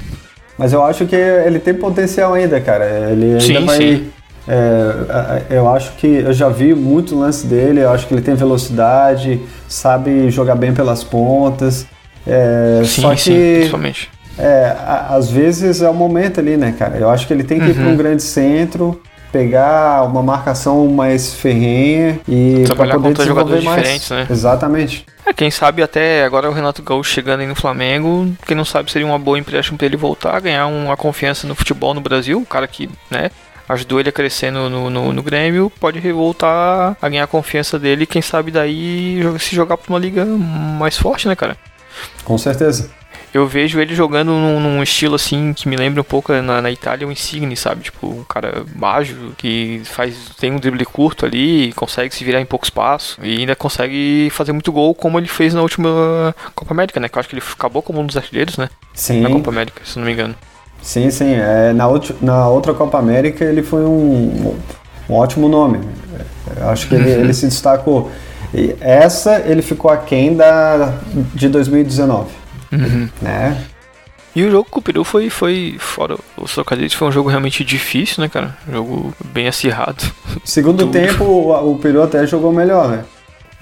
Mas 0.58 0.74
eu 0.74 0.84
acho 0.84 1.06
que 1.06 1.16
ele 1.16 1.58
tem 1.60 1.74
potencial 1.74 2.34
ainda, 2.34 2.60
cara. 2.60 3.10
Ele 3.12 3.26
ainda 3.28 3.40
Sim, 3.40 3.66
vai. 3.66 3.78
sim. 3.78 4.12
É, 4.50 5.44
eu 5.56 5.70
acho 5.70 5.92
que 5.94 6.08
eu 6.08 6.34
já 6.34 6.50
vi 6.50 6.74
muito 6.74 7.18
lance 7.18 7.46
dele. 7.46 7.82
Eu 7.82 7.92
acho 7.92 8.08
que 8.08 8.14
ele 8.14 8.22
tem 8.22 8.34
velocidade, 8.36 9.40
sabe 9.68 10.30
jogar 10.32 10.56
bem 10.56 10.74
pelas 10.74 11.04
pontas. 11.04 11.86
É, 12.28 12.82
Sim, 12.84 13.02
só 13.02 13.16
sim, 13.16 13.32
que 13.32 13.54
principalmente. 13.58 14.10
é, 14.38 14.76
a- 14.86 15.08
às 15.16 15.30
vezes 15.30 15.82
é 15.82 15.90
o 15.90 15.94
momento 15.94 16.40
ali, 16.40 16.58
né, 16.58 16.74
cara? 16.78 16.98
Eu 16.98 17.10
acho 17.10 17.26
que 17.28 17.34
ele 17.34 17.44
tem 17.44 17.60
que 17.60 17.68
ir 17.68 17.74
para 17.76 17.84
Uhum. 17.86 17.94
um 17.94 17.98
grande 17.98 18.22
centro, 18.24 19.02
pegar 19.32 20.04
uma 20.08 20.24
marcação 20.24 20.88
mais 20.88 21.34
ferrenha 21.36 22.20
e 22.28 22.64
Trabalhar 22.66 22.96
poder 22.96 23.08
contra 23.10 23.24
desenvolver 23.24 23.62
jogadores 23.62 23.64
mais. 23.64 23.78
diferentes, 23.82 24.10
né? 24.10 24.28
Exatamente. 24.30 25.06
É, 25.26 25.32
quem 25.34 25.52
sabe 25.52 25.84
até 25.84 26.24
agora 26.24 26.50
o 26.50 26.54
Renato 26.54 26.82
Gaúcho 26.82 27.12
chegando 27.12 27.42
aí 27.42 27.48
no 27.48 27.54
Flamengo, 27.56 28.28
quem 28.48 28.58
não 28.58 28.66
sabe 28.66 28.92
seria 28.92 29.08
uma 29.08 29.20
boa 29.20 29.38
empréstimo 29.38 29.78
pra 29.78 29.86
ele 29.86 29.96
voltar, 29.98 30.40
ganhar 30.42 30.66
uma 30.66 30.98
confiança 30.98 31.46
no 31.48 31.54
futebol 31.54 31.94
no 31.94 32.02
Brasil, 32.02 32.40
o 32.42 32.46
cara 32.46 32.68
que, 32.68 32.90
né, 33.12 33.30
ajudou 33.70 34.00
ele 34.00 34.10
a 34.10 34.12
crescer 34.12 34.52
no, 34.52 34.70
no, 34.70 34.90
no- 34.90 35.14
no 35.14 35.24
Grêmio, 35.24 35.72
pode 35.80 36.00
voltar 36.12 36.98
a 37.02 37.08
ganhar 37.10 37.24
a 37.24 37.28
confiança 37.28 37.80
dele, 37.80 38.06
quem 38.06 38.22
sabe 38.22 38.52
daí 38.52 39.22
se 39.40 39.56
jogar 39.56 39.78
pra 39.78 39.94
uma 39.94 40.00
liga 40.00 40.26
mais 40.26 40.98
forte, 40.98 41.28
né, 41.28 41.36
cara? 41.36 41.56
Com 42.26 42.38
certeza. 42.38 42.90
Eu 43.32 43.46
vejo 43.46 43.80
ele 43.80 43.94
jogando 43.94 44.32
num, 44.32 44.60
num 44.60 44.82
estilo 44.82 45.14
assim 45.14 45.54
que 45.54 45.70
me 45.70 45.76
lembra 45.76 46.02
um 46.02 46.04
pouco 46.04 46.34
na, 46.34 46.64
na 46.64 46.72
Itália 46.72 47.08
o 47.08 47.12
Insigne, 47.12 47.56
sabe? 47.56 47.84
Tipo, 47.84 48.08
um 48.08 48.24
cara 48.24 48.66
ágil 48.82 49.34
que 49.38 49.84
faz 49.86 50.16
tem 50.40 50.52
um 50.52 50.58
drible 50.58 50.84
curto 50.84 51.28
ali, 51.28 51.72
consegue 51.74 52.16
se 52.16 52.24
virar 52.24 52.42
em 52.42 52.46
pouco 52.46 52.66
espaço 52.66 53.20
e 53.22 53.38
ainda 53.38 53.56
consegue 53.56 54.30
fazer 54.32 54.52
muito 54.52 54.72
gol 54.72 54.96
como 54.96 55.20
ele 55.20 55.28
fez 55.28 55.54
na 55.54 55.62
última 55.62 56.34
Copa 56.56 56.74
América, 56.74 57.00
né? 57.00 57.08
Que 57.08 57.18
eu 57.18 57.20
acho 57.20 57.30
que 57.30 57.36
ele 57.36 57.44
acabou 57.54 57.84
como 57.84 58.00
um 58.02 58.06
dos 58.08 58.18
artilheiros, 58.18 58.58
né? 58.58 58.68
Sim. 58.96 59.22
Na 59.22 59.30
Copa 59.30 59.52
América, 59.52 59.82
se 59.86 60.00
não 60.00 60.08
me 60.08 60.14
engano. 60.14 60.34
Sim, 60.82 61.10
sim. 61.12 61.34
É, 61.34 61.74
na, 61.74 61.88
outra, 61.88 62.16
na 62.22 62.48
outra 62.48 62.74
Copa 62.74 62.98
América 62.98 63.44
ele 63.44 63.62
foi 63.62 63.84
um, 63.84 64.56
um 65.10 65.14
ótimo 65.14 65.48
nome. 65.48 65.80
Eu 66.58 66.70
acho 66.70 66.88
que 66.88 66.96
ele, 66.96 67.14
Uhum. 67.14 67.20
ele 67.22 67.34
se 67.34 67.46
destacou. 67.48 68.12
E 68.54 68.76
essa 68.82 69.40
ele 69.46 69.62
ficou 69.62 69.92
aquém 69.92 70.36
da, 70.36 70.94
de 71.36 71.48
2019. 71.50 72.30
Uhum. 72.72 73.10
Né? 73.22 73.58
E 74.36 74.44
o 74.44 74.52
jogo 74.52 74.68
com 74.70 74.80
o 74.80 74.82
Peru 74.82 75.04
foi, 75.04 75.30
foi 75.30 75.76
fora 75.80 76.16
os 76.38 76.54
trocadilhos, 76.54 76.94
foi 76.94 77.08
um 77.08 77.12
jogo 77.12 77.30
realmente 77.30 77.64
difícil, 77.64 78.22
né, 78.24 78.30
cara? 78.30 78.56
Um 78.68 78.74
jogo 78.74 79.14
bem 79.26 79.48
acirrado. 79.48 80.04
Segundo 80.46 80.80
Tudo. 80.86 80.92
tempo, 80.92 81.24
o, 81.24 81.72
o 81.72 81.78
Peru 81.78 82.02
até 82.02 82.26
jogou 82.26 82.52
melhor, 82.54 82.90
né? 82.90 83.04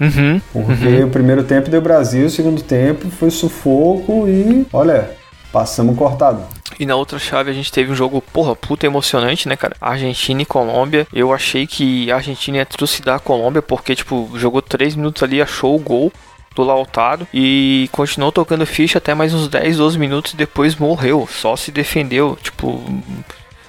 Uhum. 0.00 0.40
Porque 0.52 1.02
o 1.02 1.08
primeiro 1.08 1.42
tempo 1.42 1.68
deu 1.70 1.80
Brasil, 1.80 2.26
o 2.26 2.30
segundo 2.30 2.62
tempo 2.62 3.08
foi 3.10 3.30
sufoco 3.30 4.28
e, 4.28 4.64
olha, 4.72 5.10
passamos 5.50 5.96
cortado. 5.96 6.42
E 6.78 6.86
na 6.86 6.94
outra 6.94 7.18
chave 7.18 7.50
a 7.50 7.54
gente 7.54 7.72
teve 7.72 7.90
um 7.90 7.94
jogo, 7.94 8.22
porra, 8.32 8.54
puta 8.54 8.86
emocionante, 8.86 9.48
né, 9.48 9.56
cara? 9.56 9.76
Argentina 9.80 10.42
e 10.42 10.46
Colômbia. 10.46 11.06
Eu 11.12 11.32
achei 11.32 11.66
que 11.66 12.10
a 12.10 12.16
Argentina 12.16 12.58
ia 12.58 12.66
trucidar 12.66 13.16
a 13.16 13.20
Colômbia, 13.20 13.60
porque, 13.60 13.94
tipo, 13.94 14.30
jogou 14.36 14.62
3 14.62 14.94
minutos 14.94 15.22
ali, 15.22 15.42
achou 15.42 15.74
o 15.74 15.80
gol 15.80 16.12
do 16.54 16.62
Lautaro 16.62 17.26
e 17.32 17.88
continuou 17.92 18.32
tocando 18.32 18.66
ficha 18.66 18.98
até 18.98 19.14
mais 19.14 19.32
uns 19.32 19.48
10, 19.48 19.76
12 19.76 19.98
minutos 19.98 20.34
depois 20.34 20.76
morreu. 20.76 21.28
Só 21.30 21.56
se 21.56 21.70
defendeu, 21.70 22.36
tipo, 22.42 22.82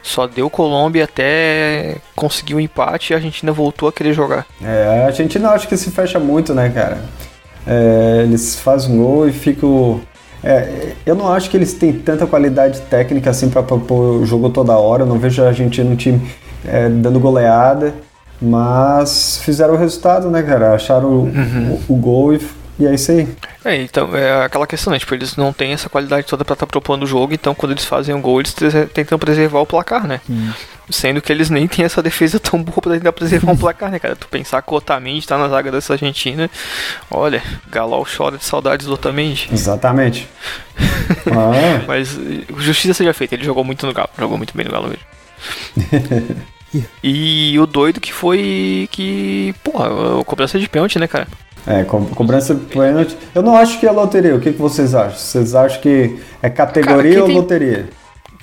só 0.02 0.26
deu 0.26 0.50
Colômbia 0.50 1.04
até 1.04 1.98
conseguir 2.16 2.56
o 2.56 2.60
empate 2.60 3.12
e 3.12 3.14
a 3.14 3.18
Argentina 3.18 3.52
voltou 3.52 3.88
a 3.88 3.94
querer 3.94 4.14
jogar. 4.14 4.46
É, 4.64 5.04
a 5.04 5.06
Argentina 5.08 5.50
acho 5.50 5.68
que 5.68 5.78
se 5.78 5.92
fecha 5.92 6.20
muito, 6.20 6.54
né, 6.54 6.70
cara? 6.70 7.04
É, 7.68 8.24
eles 8.24 8.56
fazem 8.56 8.96
um 8.96 8.98
gol 8.98 9.28
e 9.28 9.32
ficam. 9.32 10.02
É, 10.44 10.94
eu 11.06 11.16
não 11.16 11.32
acho 11.32 11.50
que 11.50 11.58
eles 11.58 11.74
têm 11.74 11.92
tanta 11.94 12.26
qualidade 12.26 12.80
técnica 12.82 13.30
assim 13.30 13.50
pra 13.50 13.62
propor 13.62 14.22
o 14.22 14.26
jogo 14.26 14.50
toda 14.50 14.78
hora. 14.78 15.04
Eu 15.04 15.08
não 15.08 15.20
vejo 15.20 15.44
a 15.44 15.48
Argentina 15.48 15.90
um 15.90 15.96
time 15.96 16.22
é, 16.66 16.88
dando 16.90 17.20
goleada, 17.20 17.94
mas 18.42 19.38
fizeram 19.44 19.74
o 19.74 19.78
resultado, 19.78 20.30
né, 20.30 20.42
cara? 20.42 20.74
Acharam 20.74 21.10
o, 21.10 21.28
o- 21.90 21.94
o 21.94 21.96
gol 21.98 22.34
e, 22.34 22.40
e 22.80 22.88
é 22.88 22.94
isso 22.94 23.12
aí. 23.12 23.28
É, 23.66 23.76
então, 23.82 24.16
é 24.16 24.46
aquela 24.46 24.66
questão, 24.66 24.94
né? 24.94 25.00
Tipo, 25.00 25.14
eles 25.14 25.36
não 25.36 25.52
têm 25.52 25.74
essa 25.74 25.90
qualidade 25.90 26.26
toda 26.26 26.46
pra 26.46 26.54
estar 26.54 26.66
propondo 26.66 27.04
o 27.04 27.08
jogo, 27.08 27.34
então 27.34 27.54
quando 27.54 27.74
eles 27.74 27.84
fazem 27.84 28.16
um 28.16 28.22
gol, 28.22 28.40
eles 28.40 28.56
tentam 28.94 29.20
preservar 29.20 29.60
o 29.60 29.66
placar, 29.66 30.08
né? 30.08 30.22
Sendo 30.90 31.22
que 31.22 31.32
eles 31.32 31.50
nem 31.50 31.68
têm 31.68 31.84
essa 31.86 32.02
defesa 32.02 32.40
tão 32.42 32.64
boa 32.64 32.82
pra 32.82 32.94
tentar 32.94 33.12
preservar 33.12 33.52
um 33.52 33.58
placar, 33.58 33.92
né, 33.92 34.00
cara? 34.00 34.16
Tu 34.16 34.28
pensar 34.30 34.62
que 34.62 34.72
o 34.74 34.78
Otamendi 34.78 35.28
tá 35.28 35.38
na 35.38 35.50
zaga 35.50 35.72
dessa 35.72 35.94
Argentina, 35.94 36.50
olha, 37.12 37.44
Galol 37.70 38.06
chora 38.06 38.38
de 38.38 38.46
saudades 38.46 38.88
do 38.88 38.94
Otamendi. 38.94 39.50
Exatamente. 39.52 40.28
Ah, 41.26 41.84
Mas 41.88 42.18
eh, 42.18 42.46
justiça 42.60 42.94
seja 42.94 43.14
feita, 43.14 43.34
ele 43.34 43.44
jogou 43.44 43.64
muito 43.64 43.86
no 43.86 43.94
Galo, 43.94 44.10
jogou 44.18 44.38
muito 44.38 44.56
bem 44.56 44.66
no 44.66 44.72
Galo 44.72 44.90
mesmo. 44.90 45.04
E 47.04 47.58
o 47.60 47.66
doido 47.66 48.00
que 48.00 48.14
foi 48.14 48.88
que, 48.92 49.56
porra, 49.64 50.22
a 50.22 50.24
cobrança 50.24 50.60
de 50.60 50.70
pênalti, 50.70 51.00
né, 51.00 51.08
cara? 51.08 51.28
É, 51.68 51.84
co 51.84 52.02
cobrança 52.16 52.54
de 52.56 52.66
pênalti. 52.66 53.16
Eu 53.34 53.42
não 53.42 53.56
acho 53.56 53.80
que 53.80 53.88
é 53.88 53.92
loteria. 53.92 54.36
O 54.36 54.40
que, 54.40 54.52
que 54.54 54.60
vocês 54.62 54.94
acham? 54.96 55.18
Vocês 55.18 55.56
acham 55.56 55.82
que 55.82 56.20
é 56.42 56.50
categoria 56.50 57.12
Cara, 57.12 57.22
ou 57.22 57.28
tem- 57.28 57.36
loteria? 57.38 57.90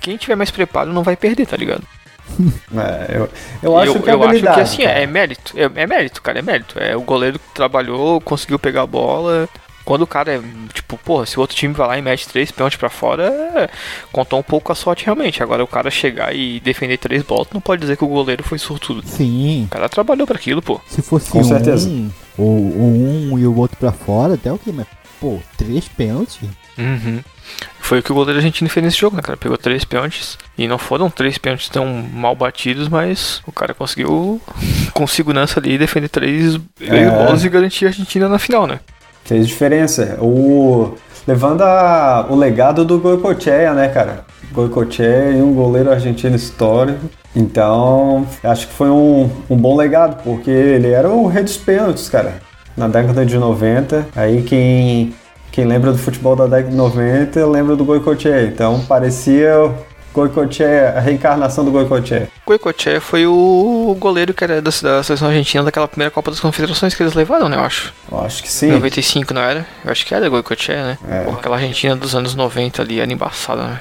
Quem 0.00 0.16
tiver 0.16 0.36
mais 0.36 0.50
preparado 0.50 0.92
não 0.92 1.02
vai 1.02 1.16
perder, 1.16 1.46
tá 1.46 1.56
ligado? 1.56 1.82
É, 2.76 3.16
eu, 3.16 3.28
eu 3.62 3.78
acho 3.78 4.00
que 4.00 4.10
é 4.10 4.12
eu 4.12 4.22
acho 4.24 4.40
que 4.42 4.48
assim, 4.48 4.82
cara. 4.82 4.98
é, 4.98 5.02
é 5.04 5.06
mérito. 5.06 5.54
É, 5.56 5.82
é 5.82 5.86
mérito, 5.86 6.20
cara, 6.20 6.38
é 6.40 6.42
mérito. 6.42 6.78
É 6.78 6.96
o 6.96 7.00
goleiro 7.00 7.38
que 7.38 7.54
trabalhou, 7.54 8.20
conseguiu 8.20 8.58
pegar 8.58 8.82
a 8.82 8.86
bola. 8.86 9.48
Quando 9.86 10.02
o 10.02 10.06
cara 10.06 10.34
é, 10.34 10.40
tipo, 10.74 10.98
porra, 10.98 11.24
se 11.24 11.38
o 11.38 11.40
outro 11.40 11.56
time 11.56 11.72
vai 11.72 11.86
lá 11.86 11.96
e 11.98 12.02
mete 12.02 12.28
três 12.28 12.50
pênaltis 12.50 12.76
pra 12.78 12.90
fora, 12.90 13.22
é, 13.24 13.70
contou 14.12 14.38
um 14.38 14.42
pouco 14.42 14.72
a 14.72 14.74
sorte 14.74 15.04
realmente. 15.06 15.42
Agora 15.42 15.62
o 15.62 15.66
cara 15.66 15.90
chegar 15.90 16.34
e 16.34 16.58
defender 16.60 16.98
três 16.98 17.22
bolas, 17.22 17.46
não 17.54 17.60
pode 17.60 17.80
dizer 17.82 17.96
que 17.96 18.04
o 18.04 18.08
goleiro 18.08 18.42
foi 18.42 18.58
sortudo. 18.58 19.02
Sim. 19.06 19.64
O 19.66 19.68
cara 19.70 19.88
trabalhou 19.88 20.26
pra 20.26 20.36
aquilo, 20.36 20.60
pô. 20.60 20.80
Se 20.88 21.00
fosse 21.00 21.30
Com 21.30 21.38
um, 21.38 21.44
certeza. 21.44 21.88
ou, 22.36 22.46
ou 22.48 22.92
um 22.92 23.38
e 23.38 23.46
o 23.46 23.56
outro 23.56 23.76
pra 23.78 23.92
fora, 23.92 24.34
até 24.34 24.52
o 24.52 24.58
que, 24.58 24.72
mas, 24.72 24.86
pô, 25.20 25.38
três 25.56 25.86
pênaltis? 25.86 26.40
Uhum. 26.76 27.20
Foi 27.78 28.00
o 28.00 28.02
que 28.02 28.10
o 28.10 28.14
goleiro 28.16 28.40
argentino 28.40 28.68
fez 28.68 28.84
nesse 28.84 28.98
jogo, 28.98 29.14
né, 29.14 29.22
cara? 29.22 29.36
Pegou 29.38 29.56
três 29.56 29.84
pênaltis. 29.84 30.36
E 30.58 30.66
não 30.66 30.76
foram 30.78 31.08
três 31.08 31.38
pênaltis 31.38 31.68
tão 31.68 31.86
mal 32.12 32.34
batidos, 32.34 32.88
mas 32.88 33.40
o 33.46 33.52
cara 33.52 33.72
conseguiu, 33.72 34.40
com 34.92 35.06
segurança 35.06 35.60
ali, 35.60 35.78
defender 35.78 36.08
três 36.08 36.58
É. 36.80 37.08
bolas 37.08 37.44
e 37.44 37.48
garantir 37.48 37.84
a 37.84 37.88
Argentina 37.88 38.28
na 38.28 38.40
final, 38.40 38.66
né? 38.66 38.80
Fez 39.26 39.46
diferença. 39.46 40.16
O, 40.20 40.94
levando 41.26 41.62
a- 41.62 42.26
o 42.30 42.36
legado 42.36 42.84
do 42.84 42.98
Goicoechea, 42.98 43.72
né, 43.74 43.88
cara? 43.88 44.24
Goicoechea 44.52 45.30
e 45.32 45.42
um 45.42 45.52
goleiro 45.52 45.90
argentino 45.90 46.36
histórico. 46.36 47.00
Então, 47.34 48.26
acho 48.42 48.68
que 48.68 48.72
foi 48.72 48.88
um, 48.88 49.28
um 49.50 49.56
bom 49.56 49.76
legado, 49.76 50.22
porque 50.22 50.50
ele 50.50 50.88
era 50.90 51.08
o 51.10 51.26
rei 51.26 51.42
dos 51.42 51.56
pênaltis, 51.56 52.08
cara. 52.08 52.34
Na 52.76 52.88
década 52.88 53.26
de 53.26 53.36
90. 53.36 54.06
Aí 54.14 54.42
quem, 54.42 55.14
quem 55.50 55.64
lembra 55.64 55.92
do 55.92 55.98
futebol 55.98 56.36
da 56.36 56.46
década 56.46 56.70
de 56.70 56.76
90 56.76 57.44
lembra 57.46 57.74
do 57.76 57.84
Goicoechea. 57.84 58.44
Então, 58.44 58.80
parecia 58.86 59.70
Goicoechea, 60.16 60.94
a 60.96 61.00
reencarnação 61.00 61.62
do 61.62 61.70
Goicoechea. 61.70 62.28
Goicoechea 62.46 63.02
foi 63.02 63.26
o 63.26 63.94
goleiro 64.00 64.32
que 64.32 64.42
era 64.42 64.62
da, 64.62 64.70
da 64.70 65.02
seleção 65.02 65.28
argentina 65.28 65.62
daquela 65.62 65.86
primeira 65.86 66.10
Copa 66.10 66.30
das 66.30 66.40
Confederações 66.40 66.94
que 66.94 67.02
eles 67.02 67.12
levaram, 67.12 67.50
né, 67.50 67.56
eu 67.56 67.60
acho. 67.60 67.92
Eu 68.10 68.20
acho 68.20 68.42
que 68.42 68.50
sim. 68.50 68.72
95, 68.72 69.34
não 69.34 69.42
era? 69.42 69.66
Eu 69.84 69.92
acho 69.92 70.06
que 70.06 70.14
era 70.14 70.26
Goicoechea, 70.28 70.84
né? 70.84 70.98
É. 71.06 71.24
Porra, 71.24 71.38
aquela 71.38 71.56
Argentina 71.56 71.94
dos 71.94 72.14
anos 72.14 72.34
90 72.34 72.80
ali 72.80 72.98
era 72.98 73.12
embaçada, 73.12 73.62
né? 73.62 73.78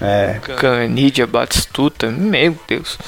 É. 0.00 0.40
Canidia, 0.56 1.26
Batistuta, 1.26 2.08
meu 2.08 2.56
Deus. 2.66 2.98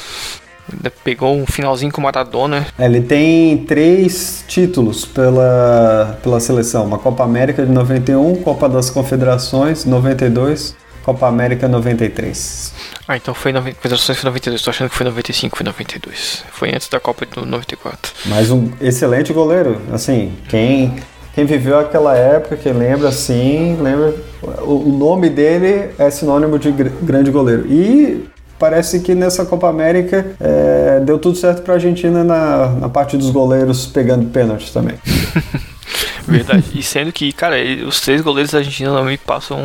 Ainda 0.72 0.92
pegou 1.02 1.34
um 1.34 1.46
finalzinho 1.46 1.90
com 1.90 2.00
o 2.00 2.04
Maradona. 2.04 2.66
É, 2.78 2.84
Ele 2.84 3.00
tem 3.00 3.56
três 3.64 4.44
títulos 4.46 5.04
pela, 5.04 6.18
pela 6.22 6.38
seleção: 6.40 6.84
uma 6.84 6.98
Copa 6.98 7.24
América 7.24 7.64
de 7.64 7.72
91, 7.72 8.42
Copa 8.42 8.68
das 8.68 8.90
Confederações 8.90 9.84
92, 9.84 10.76
Copa 11.08 11.26
América 11.26 11.66
93. 11.66 12.70
Ah, 13.08 13.16
então 13.16 13.32
foi 13.32 13.50
90, 13.50 13.78
Federações 13.80 14.18
foi 14.18 14.28
92, 14.28 14.60
tô 14.60 14.68
achando 14.68 14.90
que 14.90 14.96
foi 14.96 15.06
95, 15.06 15.56
foi 15.56 15.64
92. 15.64 16.44
Foi 16.52 16.68
antes 16.68 16.86
da 16.86 17.00
Copa 17.00 17.24
do 17.24 17.46
94. 17.46 18.12
Mas 18.26 18.50
um 18.50 18.70
excelente 18.78 19.32
goleiro. 19.32 19.80
Assim, 19.90 20.34
quem, 20.50 20.96
quem 21.34 21.46
viveu 21.46 21.78
aquela 21.78 22.14
época, 22.14 22.58
quem 22.58 22.74
lembra 22.74 23.08
assim, 23.08 23.78
lembra. 23.80 24.14
O, 24.60 24.92
nome 24.92 25.30
dele 25.30 25.94
é 25.98 26.10
sinônimo 26.10 26.58
de 26.58 26.70
gr- 26.72 26.90
grande 27.00 27.30
goleiro. 27.30 27.64
E 27.66 28.28
parece 28.58 29.00
que 29.00 29.14
nessa 29.14 29.46
Copa 29.46 29.66
América 29.66 30.32
é, 30.38 31.00
deu 31.00 31.18
tudo 31.18 31.38
certo 31.38 31.62
pra 31.62 31.74
Argentina 31.74 32.22
na, 32.22 32.66
na 32.72 32.88
parte 32.90 33.16
dos 33.16 33.30
goleiros 33.30 33.86
pegando 33.86 34.26
pênaltis 34.26 34.72
também. 34.72 34.96
Verdade. 36.28 36.64
e 36.74 36.82
sendo 36.82 37.10
que, 37.10 37.32
cara, 37.32 37.56
os 37.86 37.98
três 38.02 38.20
goleiros 38.20 38.52
da 38.52 38.58
Argentina 38.58 38.92
não 38.92 39.04
me 39.04 39.16
passam 39.16 39.58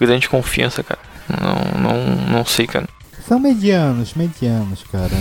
grande 0.00 0.28
confiança, 0.28 0.82
cara. 0.82 1.00
Não, 1.28 1.80
não, 1.82 2.16
não 2.38 2.44
sei, 2.44 2.66
cara. 2.66 2.88
São 3.26 3.38
medianos, 3.38 4.14
medianos, 4.14 4.82
cara. 4.90 5.16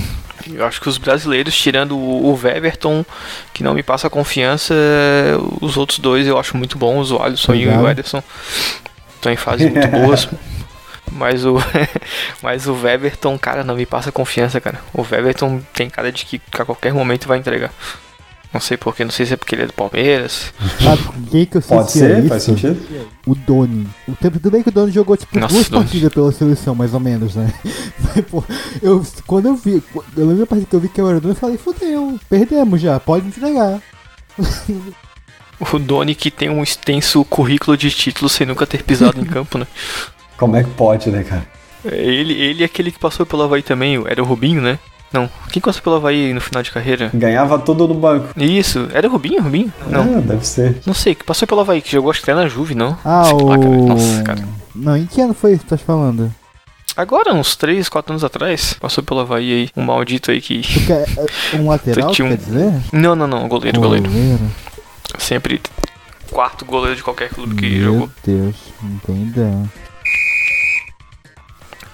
Eu 0.51 0.65
acho 0.65 0.81
que 0.81 0.89
os 0.89 0.97
brasileiros, 0.97 1.55
tirando 1.55 1.95
o 1.95 2.33
Weverton, 2.33 3.05
que 3.53 3.63
não 3.63 3.73
me 3.73 3.83
passa 3.83 4.09
confiança, 4.09 4.73
os 5.61 5.77
outros 5.77 5.99
dois 5.99 6.25
eu 6.25 6.39
acho 6.39 6.57
muito 6.57 6.77
bons, 6.77 7.11
o 7.11 7.21
Alisson 7.21 7.53
e 7.53 7.67
o. 7.67 7.87
Ederson. 7.87 8.23
Estão 9.15 9.31
em 9.31 9.35
fases 9.35 9.69
muito 9.69 9.87
boas. 9.91 10.27
Mas 11.11 11.45
o, 11.45 11.57
mas 12.41 12.67
o 12.67 12.73
Weverton, 12.73 13.37
cara, 13.37 13.63
não 13.63 13.75
me 13.75 13.85
passa 13.85 14.11
confiança, 14.11 14.59
cara. 14.61 14.79
O 14.93 15.01
Weverton 15.01 15.61
tem 15.73 15.89
cara 15.89 16.11
de 16.11 16.25
que 16.25 16.41
a 16.53 16.65
qualquer 16.65 16.93
momento 16.93 17.27
vai 17.27 17.37
entregar. 17.37 17.71
Não 18.51 18.59
sei 18.59 18.77
porquê, 18.77 19.03
não 19.03 19.11
sei 19.11 19.27
se 19.27 19.33
é 19.33 19.37
porque 19.37 19.53
ele 19.53 19.61
é 19.61 19.67
do 19.67 19.73
Palmeiras. 19.73 20.51
Sabe 20.83 21.03
quem 21.29 21.45
que 21.45 21.57
eu 21.57 21.61
Pode 21.61 21.91
sentia 21.91 22.07
ser, 22.07 22.19
isso? 22.19 22.27
faz 22.29 22.43
sentido. 22.43 23.07
O 23.27 23.35
Doni. 23.35 23.87
O 24.07 24.13
tempo 24.15 24.39
tudo 24.39 24.51
bem 24.51 24.63
que 24.63 24.69
o 24.69 24.71
Doni 24.71 24.91
jogou 24.91 25.15
tipo 25.15 25.39
Nossa, 25.39 25.53
duas 25.53 25.69
Doni. 25.69 25.83
partidas 25.83 26.13
pela 26.13 26.31
seleção, 26.31 26.73
mais 26.73 26.93
ou 26.93 26.99
menos, 26.99 27.35
né? 27.35 27.53
Mas, 28.15 28.25
pô, 28.25 28.43
eu, 28.81 29.05
quando 29.27 29.47
eu 29.49 29.55
vi, 29.55 29.83
eu 30.17 30.25
lembro 30.27 30.47
partida 30.47 30.67
que 30.67 30.75
eu 30.75 30.79
vi 30.79 30.89
que 30.89 30.99
era 30.99 31.17
o 31.17 31.21
Doni, 31.21 31.35
eu 31.35 31.39
falei, 31.39 31.57
fodeu, 31.57 32.19
perdemos 32.27 32.81
já, 32.81 32.99
pode 32.99 33.27
entregar. 33.27 33.79
O 35.59 35.77
Doni 35.77 36.15
que 36.15 36.31
tem 36.31 36.49
um 36.49 36.63
extenso 36.63 37.23
currículo 37.25 37.75
de 37.77 37.91
títulos 37.91 38.31
sem 38.31 38.47
nunca 38.47 38.65
ter 38.65 38.81
pisado 38.83 39.19
em 39.19 39.25
campo, 39.25 39.57
né? 39.57 39.67
Como 40.37 40.55
é 40.55 40.63
que 40.63 40.69
pode, 40.71 41.09
né, 41.11 41.23
cara? 41.23 41.45
Ele, 41.85 42.33
ele 42.33 42.63
é 42.63 42.65
aquele 42.65 42.91
que 42.91 42.99
passou 42.99 43.25
pelo 43.25 43.43
Havaí 43.43 43.61
também, 43.61 44.01
era 44.07 44.21
o 44.23 44.25
Rubinho, 44.25 44.61
né? 44.61 44.79
Não, 45.11 45.29
quem 45.51 45.59
passou 45.61 45.81
pelo 45.81 45.95
Havaí 45.95 46.33
no 46.33 46.39
final 46.41 46.61
de 46.61 46.71
carreira? 46.71 47.09
Ganhava 47.13 47.57
tudo 47.57 47.87
no 47.87 47.95
banco. 47.95 48.27
Isso, 48.39 48.87
era 48.93 49.07
o 49.07 49.11
Rubinho, 49.11 49.41
Rubinho? 49.41 49.73
Não, 49.87 50.17
Ah, 50.19 50.21
deve 50.21 50.45
ser. 50.45 50.77
não 50.85 50.93
sei, 50.93 51.15
que 51.15 51.23
passou 51.23 51.47
pelo 51.47 51.61
Havaí, 51.61 51.81
que 51.81 51.91
jogou 51.91 52.11
acho 52.11 52.21
que 52.21 52.29
até 52.29 52.39
na 52.39 52.47
Juve, 52.47 52.75
não? 52.75 52.97
Ah, 53.03 53.23
Sei 53.25 53.33
lá, 53.33 53.57
cara. 53.57 53.69
o. 53.69 53.87
Nossa, 53.87 54.23
cara. 54.23 54.43
Não, 54.75 54.95
em 54.95 55.05
que 55.07 55.19
ano 55.19 55.33
foi 55.33 55.53
isso 55.53 55.61
que 55.61 55.67
tu 55.67 55.77
tá 55.77 55.77
falando? 55.77 56.31
Agora, 56.95 57.33
uns 57.33 57.55
3, 57.55 57.87
4 57.89 58.11
anos 58.13 58.23
atrás, 58.23 58.73
passou 58.79 59.03
pelo 59.03 59.21
Havaí 59.21 59.51
aí, 59.53 59.69
um 59.75 59.83
maldito 59.83 60.31
aí 60.31 60.41
que... 60.41 60.61
Quer, 60.85 61.05
é, 61.17 61.55
um 61.57 61.67
lateral, 61.69 62.09
um- 62.11 62.13
quer 62.13 62.37
dizer? 62.37 62.73
Não, 62.91 63.15
não, 63.15 63.25
não, 63.27 63.47
goleiro, 63.47 63.79
goleiro. 63.79 64.09
Goleiro. 64.09 64.39
Sempre 65.17 65.61
quarto 66.31 66.65
goleiro 66.65 66.95
de 66.95 67.03
qualquer 67.03 67.29
clube 67.29 67.55
que 67.55 67.67
Meu 67.69 67.93
jogou. 67.93 68.09
Deus, 68.23 68.55
não 68.83 68.97
tem 68.99 69.23
ideia. 69.23 69.63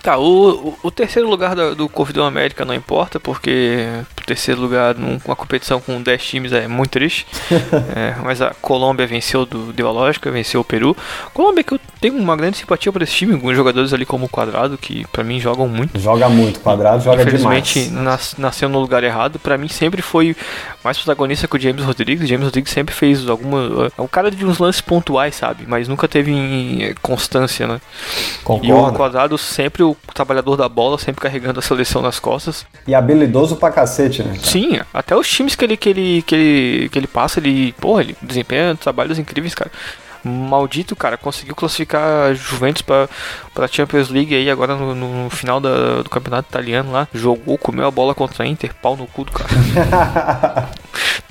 Tá, 0.05 0.19
o, 0.19 0.77
o, 0.83 0.91
terceiro 0.91 1.27
lugar 1.27 1.55
do 1.55 1.89
Corvidão 1.89 2.25
América 2.27 2.63
não 2.63 2.75
importa, 2.75 3.19
porque 3.19 3.87
o 4.21 4.23
terceiro 4.25 4.61
lugar 4.61 4.93
num- 4.95 5.19
uma 5.25 5.35
competição 5.35 5.81
com 5.81 5.99
10 5.99 6.23
times 6.23 6.53
é 6.53 6.67
muito 6.67 6.91
triste. 6.91 7.25
É, 7.95 8.15
mas 8.23 8.41
a 8.41 8.53
Colômbia 8.61 9.07
venceu 9.07 9.45
do 9.45 9.71
deu 9.73 9.87
a 9.87 9.91
lógica, 9.91 10.29
venceu 10.31 10.61
o 10.61 10.63
Peru. 10.63 10.95
Colômbia 11.33 11.63
que 11.63 11.73
eu 11.73 11.79
tenho 12.01 12.15
uma 12.17 12.35
grande 12.35 12.57
simpatia 12.57 12.91
por 12.91 13.01
esse 13.01 13.13
time, 13.13 13.33
alguns 13.33 13.55
jogadores 13.55 13.93
ali 13.93 14.05
como 14.05 14.25
o 14.25 14.29
Quadrado, 14.29 14.77
que 14.77 15.05
pra 15.11 15.23
mim 15.23 15.39
jogam 15.39 15.67
muito. 15.67 15.97
Joga 15.99 16.27
muito, 16.29 16.59
quadrado 16.59 17.03
joga 17.03 17.21
Infelizmente 17.21 17.85
demais. 17.85 18.03
nas- 18.03 18.35
nasceu 18.37 18.67
no 18.69 18.79
lugar 18.79 19.03
errado. 19.03 19.39
Pra 19.39 19.57
mim 19.57 19.67
sempre 19.67 20.01
foi 20.01 20.35
mais 20.83 20.97
protagonista 20.97 21.47
que 21.47 21.55
o 21.55 21.59
James 21.59 21.83
Rodrigues. 21.83 22.25
O 22.25 22.27
James 22.27 22.45
Rodrigues 22.45 22.71
sempre 22.73 22.93
fez 22.93 23.27
alguma. 23.29 23.91
É 23.97 24.01
um 24.01 24.07
cara 24.07 24.29
de 24.29 24.45
uns 24.45 24.57
lances 24.59 24.81
pontuais, 24.81 25.35
sabe? 25.35 25.63
Mas 25.67 25.87
nunca 25.87 26.07
teve 26.07 26.31
em, 26.31 26.83
eh, 26.83 26.95
constância, 27.01 27.65
né? 27.67 27.79
E 27.79 28.41
o 28.41 28.43
Concordo. 28.43 28.97
quadrado 28.97 29.37
sempre 29.37 29.83
o 29.83 29.94
trabalhador 30.13 30.55
da 30.55 30.67
bola, 30.69 30.97
sempre 30.97 31.21
carregando 31.21 31.59
a 31.59 31.61
seleção 31.61 32.01
nas 32.01 32.19
costas. 32.19 32.65
E 32.87 32.93
habilidoso 32.93 33.55
pra 33.55 33.71
cacete, 33.71 34.23
né? 34.23 34.35
cara? 34.35 34.45
Sim, 34.45 34.79
até 34.93 35.15
os 35.15 35.27
times 35.27 35.55
que 35.55 35.65
ele, 35.65 35.77
que 35.77 35.89
ele, 35.89 36.21
que 36.21 36.35
ele, 36.35 36.89
que 36.89 36.99
ele 36.99 37.07
passa, 37.07 37.39
ele, 37.39 37.73
porra, 37.73 38.01
ele 38.01 38.15
desempenha 38.21 38.75
trabalhos 38.75 39.19
incríveis, 39.19 39.55
cara. 39.55 39.71
Maldito, 40.27 40.95
cara, 40.95 41.17
conseguiu 41.17 41.55
classificar 41.55 42.29
a 42.29 42.33
Juventus 42.33 42.81
pra, 42.81 43.07
pra 43.53 43.67
Champions 43.67 44.09
League 44.09 44.33
aí 44.35 44.49
agora 44.49 44.75
no, 44.75 44.95
no 44.95 45.29
final 45.29 45.59
da- 45.59 46.01
do 46.01 46.09
campeonato 46.09 46.49
italiano 46.49 46.91
lá. 46.91 47.07
Jogou, 47.13 47.57
comeu 47.57 47.85
a 47.87 47.91
bola 47.91 48.15
contra 48.15 48.43
a 48.43 48.47
Inter, 48.47 48.73
pau 48.81 48.97
no 48.97 49.05
cu 49.07 49.23
do 49.25 49.31
cara. 49.31 49.49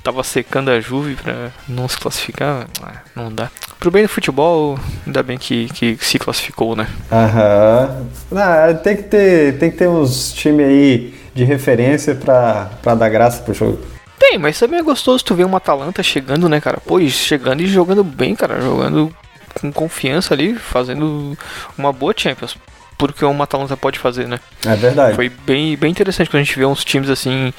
Tava 0.02 0.22
secando 0.22 0.70
a 0.70 0.80
Juve 0.80 1.14
pra 1.16 1.50
não 1.66 1.88
se 1.88 1.96
classificar. 1.98 2.66
Ah, 2.83 2.92
não 3.16 3.33
dá. 3.33 3.50
Pro 3.80 3.90
bem 3.90 4.02
do 4.02 4.09
futebol, 4.09 4.78
ainda 5.07 5.22
bem 5.22 5.38
que, 5.38 5.66
que 5.70 5.96
se 6.00 6.18
classificou, 6.18 6.76
né? 6.76 6.87
Aham. 7.11 8.07
Não, 8.30 8.76
tem 8.83 8.96
que 8.96 9.02
ter, 9.04 9.59
tem 9.59 9.70
que 9.70 9.76
ter 9.78 9.88
uns 9.88 10.33
times 10.33 10.66
aí 10.66 11.14
de 11.35 11.44
referência 11.44 12.14
pra, 12.14 12.70
pra 12.83 12.94
dar 12.94 13.09
graça 13.09 13.42
pro 13.42 13.54
jogo. 13.54 13.80
Tem, 14.18 14.38
mas 14.38 14.59
também 14.59 14.81
é 14.81 14.83
gostoso 14.83 15.24
tu 15.24 15.35
ver 15.35 15.44
uma 15.44 15.59
Atalanta 15.59 16.03
chegando, 16.03 16.48
né, 16.48 16.61
cara? 16.61 16.79
Pô, 16.79 17.00
e 17.00 17.11
chegando 17.11 17.61
e 17.62 17.66
jogando 17.66 18.05
bem, 18.05 18.35
cara. 18.35 18.61
Jogando 18.61 19.14
com 19.61 19.72
confiança 19.72 20.35
ali, 20.35 20.55
fazendo 20.55 21.37
uma 21.77 21.92
boa 21.92 22.14
Champions. 22.16 22.57
Porque 22.96 23.24
uma 23.24 23.44
Atalanta 23.44 23.77
pode 23.77 23.98
fazer, 23.98 24.29
né? 24.29 24.38
É 24.64 24.77
verdade. 24.77 25.16
Foi 25.16 25.29
bem, 25.29 25.77
bem 25.77 25.90
interessante 25.90 26.31
quando 26.31 26.40
a 26.40 26.44
gente 26.44 26.59
vê 26.59 26.64
uns 26.64 26.85
times 26.85 27.11
assim 27.11 27.53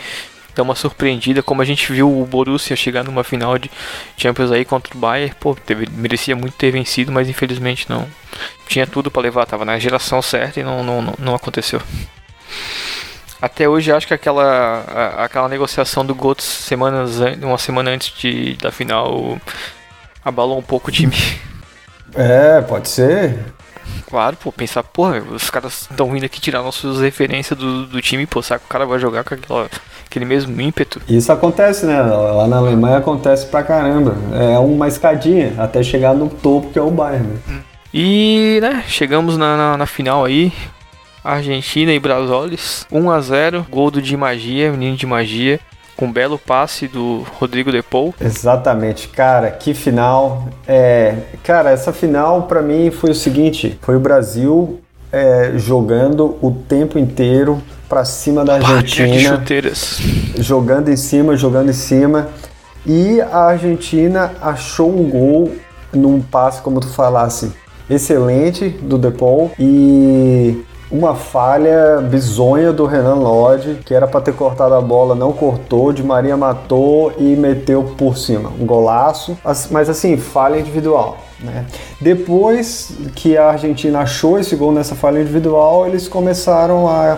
dar 0.56 0.64
uma 0.64 0.74
surpreendida, 0.74 1.44
como 1.44 1.62
a 1.62 1.66
gente 1.66 1.92
viu 1.92 2.10
o 2.10 2.26
Borussia 2.26 2.76
chegar 2.76 3.04
numa 3.04 3.24
final 3.24 3.58
de 3.58 3.70
Champions 4.18 4.52
aí 4.52 4.64
contra 4.64 4.96
o 4.96 4.98
Bayern, 4.98 5.36
pô, 5.38 5.54
teve, 5.54 5.86
merecia 5.92 6.36
muito 6.36 6.56
ter 6.56 6.72
vencido, 6.72 7.12
mas 7.12 7.28
infelizmente 7.28 7.88
não. 7.90 8.08
Tinha 8.66 8.88
tudo 8.88 9.12
pra 9.12 9.22
levar, 9.22 9.46
tava 9.46 9.66
na 9.66 9.78
geração 9.78 10.22
certa 10.22 10.62
e 10.62 10.64
não, 10.64 10.82
não, 10.82 11.02
não, 11.02 11.14
não 11.20 11.36
aconteceu. 11.36 11.82
Até 13.42 13.68
hoje 13.68 13.92
acho 13.92 14.08
que 14.08 14.14
aquela, 14.14 14.84
a- 14.88 15.26
aquela 15.26 15.48
negociação 15.50 16.06
do 16.06 16.16
Götze 16.16 16.46
semanas 16.48 17.20
an- 17.22 17.38
uma 17.44 17.58
semana 17.58 17.92
antes 17.92 18.14
de, 18.18 18.56
da 18.56 18.72
final 18.72 19.38
abalou 20.24 20.58
um 20.58 20.64
pouco 20.64 20.90
o 20.90 20.92
time. 20.92 21.16
É, 22.16 22.62
pode 22.62 22.88
ser. 22.88 23.38
Claro, 24.10 24.38
pô, 24.38 24.52
pensar, 24.52 24.84
porra, 24.84 25.20
os 25.20 25.50
caras 25.50 25.88
estão 25.90 26.10
vindo 26.12 26.24
aqui 26.24 26.40
tirar 26.40 26.62
nossas 26.62 27.02
referências 27.02 27.58
do, 27.58 27.86
do 27.86 28.02
time, 28.02 28.26
pô, 28.26 28.42
que 28.42 28.54
o 28.56 28.60
cara 28.70 28.86
vai 28.86 29.00
jogar 29.00 29.24
com 29.24 29.34
aquela, 29.36 29.70
aquele 30.06 30.26
mesmo 30.26 30.60
ímpeto? 30.62 31.02
Isso 31.08 31.32
acontece, 31.32 31.86
né? 31.86 32.02
Lá 32.02 32.48
na 32.48 32.58
Alemanha 32.58 32.98
acontece 32.98 33.48
pra 33.48 33.64
caramba. 33.64 34.16
É 34.34 34.58
uma 34.60 34.88
escadinha 34.88 35.54
até 35.58 35.84
chegar 35.84 36.14
no 36.14 36.30
topo 36.30 36.72
que 36.72 36.80
é 36.80 36.82
o 36.82 36.90
Bayern. 36.92 37.28
Né? 37.48 37.60
E, 37.94 38.60
né, 38.62 38.84
chegamos 38.88 39.38
na, 39.38 39.56
na, 39.58 39.78
na 39.78 39.86
final 39.86 40.24
aí. 40.26 40.52
Argentina 41.26 41.92
e 41.92 42.00
Brasoles. 42.00 42.86
1 42.92 43.10
a 43.12 43.20
0 43.20 43.66
gol 43.70 43.90
do 43.90 44.02
Di 44.02 44.16
Magia, 44.16 44.72
menino 44.72 44.96
de 44.96 45.06
magia. 45.06 45.60
Com 45.98 46.08
um 46.08 46.12
belo 46.12 46.38
passe 46.38 46.88
do 46.88 47.26
Rodrigo 47.40 47.72
Depou. 47.72 48.14
Exatamente, 48.20 49.08
cara, 49.08 49.50
que 49.50 49.74
final. 49.74 50.48
É, 50.68 51.16
cara, 51.44 51.72
essa 51.72 51.94
final 51.94 52.44
pra 52.44 52.62
mim 52.62 52.92
foi 52.92 53.12
o 53.12 53.16
seguinte: 53.16 53.80
foi 53.82 53.96
o 53.96 54.00
Brasil 54.00 54.82
é, 55.12 55.54
jogando 55.56 56.38
o 56.42 56.52
tempo 56.52 57.00
inteiro 57.00 57.62
pra 57.88 58.04
cima 58.04 58.44
da 58.44 58.60
Tinha 58.60 58.68
de 58.84 59.02
Argentina, 59.02 59.38
chuteiras. 59.38 60.00
jogando 60.38 60.90
em 60.90 60.98
cima, 60.98 61.38
jogando 61.38 61.70
em 61.70 61.74
cima. 61.74 62.28
E 62.86 63.22
a 63.22 63.46
Argentina 63.46 64.34
achou 64.42 64.90
um 64.90 65.10
gol 65.10 65.56
num 65.94 66.22
passe, 66.22 66.62
como 66.62 66.82
tu 66.82 66.90
falasse, 66.90 67.52
excelente 67.90 68.68
do 68.68 68.98
Depol 68.98 69.52
e 69.58 70.62
uma 70.92 71.16
falha 71.16 72.00
bizonha 72.02 72.72
do 72.72 72.86
Renan 72.86 73.16
Lodge, 73.16 73.80
que 73.86 73.94
era 73.94 74.08
para 74.08 74.22
ter 74.22 74.34
cortado 74.34 74.76
a 74.76 74.82
bola, 74.82 75.16
não 75.16 75.34
cortou, 75.34 75.92
de 75.92 76.04
Maria 76.04 76.38
matou 76.38 77.12
e 77.18 77.36
meteu 77.36 77.84
por 77.98 78.18
cima. 78.18 78.52
Um 78.60 78.66
golaço, 78.66 79.38
As- 79.44 79.70
mas 79.72 79.90
assim, 79.90 80.16
falha 80.16 80.60
individual. 80.60 81.18
Né? 81.40 81.66
Depois 82.00 82.92
que 83.16 83.36
a 83.38 83.50
Argentina 83.50 84.00
achou 84.00 84.40
esse 84.40 84.56
gol 84.56 84.72
nessa 84.72 84.96
falha 84.96 85.20
individual, 85.20 85.88
eles 85.88 86.08
começaram 86.08 86.88
a, 86.88 87.18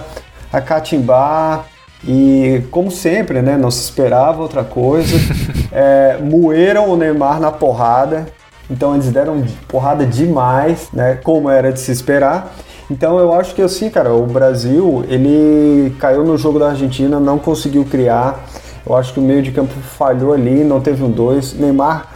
a 0.52 0.62
catimbar 0.62 1.66
e, 2.08 2.64
como 2.72 2.90
sempre, 2.90 3.42
né, 3.42 3.58
não 3.58 3.70
se 3.70 3.84
esperava 3.84 4.42
outra 4.42 4.64
coisa. 4.64 5.16
é, 5.72 6.18
moeram 6.22 6.90
o 6.90 6.96
Neymar 6.98 7.40
na 7.40 7.52
porrada, 7.52 8.28
então 8.70 8.94
eles 8.94 9.12
deram 9.12 9.44
porrada 9.68 10.06
demais, 10.06 10.88
né, 10.94 11.20
como 11.24 11.50
era 11.50 11.72
de 11.72 11.80
se 11.80 11.92
esperar. 11.92 12.54
Então 12.90 13.20
eu 13.20 13.34
acho 13.34 13.54
que 13.54 13.62
assim, 13.62 13.90
cara, 13.90 14.14
o 14.14 14.26
Brasil, 14.26 15.04
ele 15.10 15.94
caiu 16.00 16.24
no 16.24 16.38
jogo 16.38 16.58
da 16.58 16.70
Argentina, 16.70 17.20
não 17.20 17.38
conseguiu 17.38 17.84
criar. 17.86 18.46
Eu 18.86 18.96
acho 18.96 19.14
que 19.14 19.20
o 19.20 19.24
meio 19.24 19.42
de 19.42 19.52
campo 19.52 19.74
falhou 19.98 20.34
ali, 20.34 20.64
não 20.64 20.80
teve 20.80 21.04
um 21.04 21.12
dois. 21.12 21.54
Neymar 21.54 22.08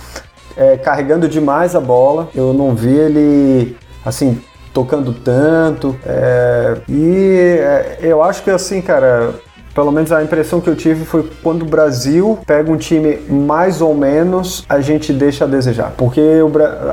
é, 0.55 0.77
carregando 0.77 1.27
demais 1.27 1.75
a 1.75 1.79
bola. 1.79 2.29
Eu 2.33 2.53
não 2.53 2.73
vi 2.73 2.95
ele 2.95 3.77
assim 4.05 4.41
tocando 4.73 5.13
tanto. 5.13 5.97
É, 6.05 6.77
e 6.87 7.57
é, 7.59 7.97
eu 8.01 8.23
acho 8.23 8.43
que 8.43 8.49
assim, 8.49 8.81
cara, 8.81 9.33
pelo 9.73 9.91
menos 9.91 10.11
a 10.11 10.23
impressão 10.23 10.59
que 10.59 10.69
eu 10.69 10.75
tive 10.75 11.05
foi 11.05 11.29
quando 11.41 11.63
o 11.63 11.65
Brasil 11.65 12.39
pega 12.45 12.71
um 12.71 12.77
time 12.77 13.17
mais 13.29 13.81
ou 13.81 13.93
menos, 13.93 14.65
a 14.67 14.81
gente 14.81 15.13
deixa 15.13 15.45
a 15.45 15.47
desejar. 15.47 15.93
Porque 15.97 16.21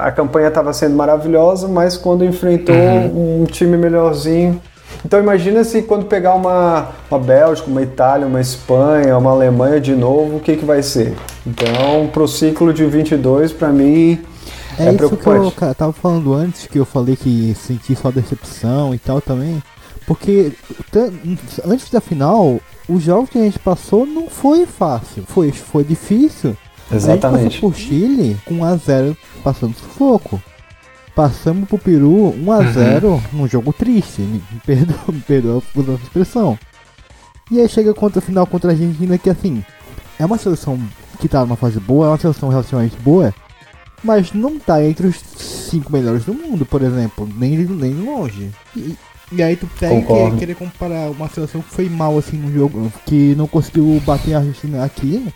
a 0.00 0.10
campanha 0.10 0.48
estava 0.48 0.72
sendo 0.72 0.94
maravilhosa, 0.94 1.68
mas 1.68 1.96
quando 1.96 2.24
enfrentou 2.24 2.74
uhum. 2.74 3.42
um 3.42 3.44
time 3.44 3.76
melhorzinho. 3.76 4.60
Então 5.04 5.20
imagina 5.20 5.62
se 5.64 5.82
quando 5.82 6.06
pegar 6.06 6.34
uma, 6.34 6.88
uma 7.10 7.18
Bélgica, 7.18 7.70
uma 7.70 7.82
Itália, 7.82 8.26
uma 8.26 8.40
Espanha, 8.40 9.16
uma 9.16 9.30
Alemanha 9.30 9.80
de 9.80 9.94
novo, 9.94 10.36
o 10.36 10.40
que, 10.40 10.56
que 10.56 10.64
vai 10.64 10.82
ser? 10.82 11.14
Então, 11.46 12.08
pro 12.12 12.26
ciclo 12.26 12.72
de 12.72 12.84
22, 12.84 13.52
para 13.52 13.68
mim, 13.68 14.20
é, 14.78 14.86
é 14.86 14.94
isso 14.94 15.16
que 15.16 15.28
eu 15.28 15.74
tava 15.74 15.92
falando 15.92 16.32
antes, 16.32 16.66
que 16.66 16.78
eu 16.78 16.84
falei 16.84 17.16
que 17.16 17.54
senti 17.54 17.96
só 17.96 18.10
decepção 18.10 18.94
e 18.94 18.98
tal 18.98 19.20
também. 19.20 19.62
Porque 20.08 20.50
antes 21.66 21.90
da 21.90 22.00
final, 22.00 22.58
os 22.88 23.02
jogos 23.02 23.28
que 23.28 23.36
a 23.36 23.42
gente 23.42 23.58
passou 23.58 24.06
não 24.06 24.26
foi 24.30 24.64
fácil. 24.64 25.22
Foi, 25.26 25.52
foi 25.52 25.84
difícil. 25.84 26.56
Exatamente. 26.90 27.40
A 27.40 27.42
gente 27.42 27.54
passou 27.56 27.70
por 27.70 27.78
Chile 27.78 28.36
com 28.46 28.60
1x0 28.60 29.14
passando 29.44 29.76
sufoco. 29.76 30.42
Passamos 31.14 31.68
pro 31.68 31.78
Peru 31.78 32.34
1x0 32.38 33.04
uhum. 33.04 33.22
num 33.34 33.46
jogo 33.46 33.70
triste. 33.70 34.22
Me 34.22 34.42
perdoa, 34.64 34.98
me 35.12 35.20
perdoa 35.20 35.62
a 35.76 36.02
expressão. 36.02 36.58
E 37.50 37.60
aí 37.60 37.68
chega 37.68 37.92
contra 37.92 38.20
a 38.20 38.22
final 38.22 38.46
contra 38.46 38.70
a 38.70 38.72
Argentina 38.72 39.18
que 39.18 39.28
assim, 39.28 39.62
é 40.18 40.24
uma 40.24 40.38
seleção 40.38 40.80
que 41.20 41.28
tá 41.28 41.40
numa 41.40 41.56
fase 41.56 41.78
boa, 41.78 42.06
é 42.06 42.08
uma 42.08 42.18
seleção 42.18 42.48
relativamente 42.48 42.96
boa, 42.96 43.34
mas 44.02 44.32
não 44.32 44.58
tá 44.58 44.82
entre 44.82 45.06
os 45.06 45.16
cinco 45.18 45.92
melhores 45.92 46.24
do 46.24 46.32
mundo, 46.32 46.64
por 46.64 46.80
exemplo, 46.80 47.28
nem, 47.36 47.58
nem 47.58 47.92
longe. 47.94 48.50
E, 48.74 48.96
e 49.30 49.42
aí 49.42 49.56
tu 49.56 49.68
pega 49.78 49.94
e 49.94 50.38
querer 50.38 50.54
comparar 50.54 51.10
uma 51.10 51.28
seleção 51.28 51.60
que 51.60 51.68
foi 51.68 51.88
mal 51.88 52.16
assim 52.16 52.36
no 52.36 52.52
jogo, 52.52 52.92
que 53.04 53.34
não 53.36 53.46
conseguiu 53.46 54.00
bater 54.04 54.34
a 54.34 54.38
Argentina 54.38 54.84
aqui. 54.84 55.26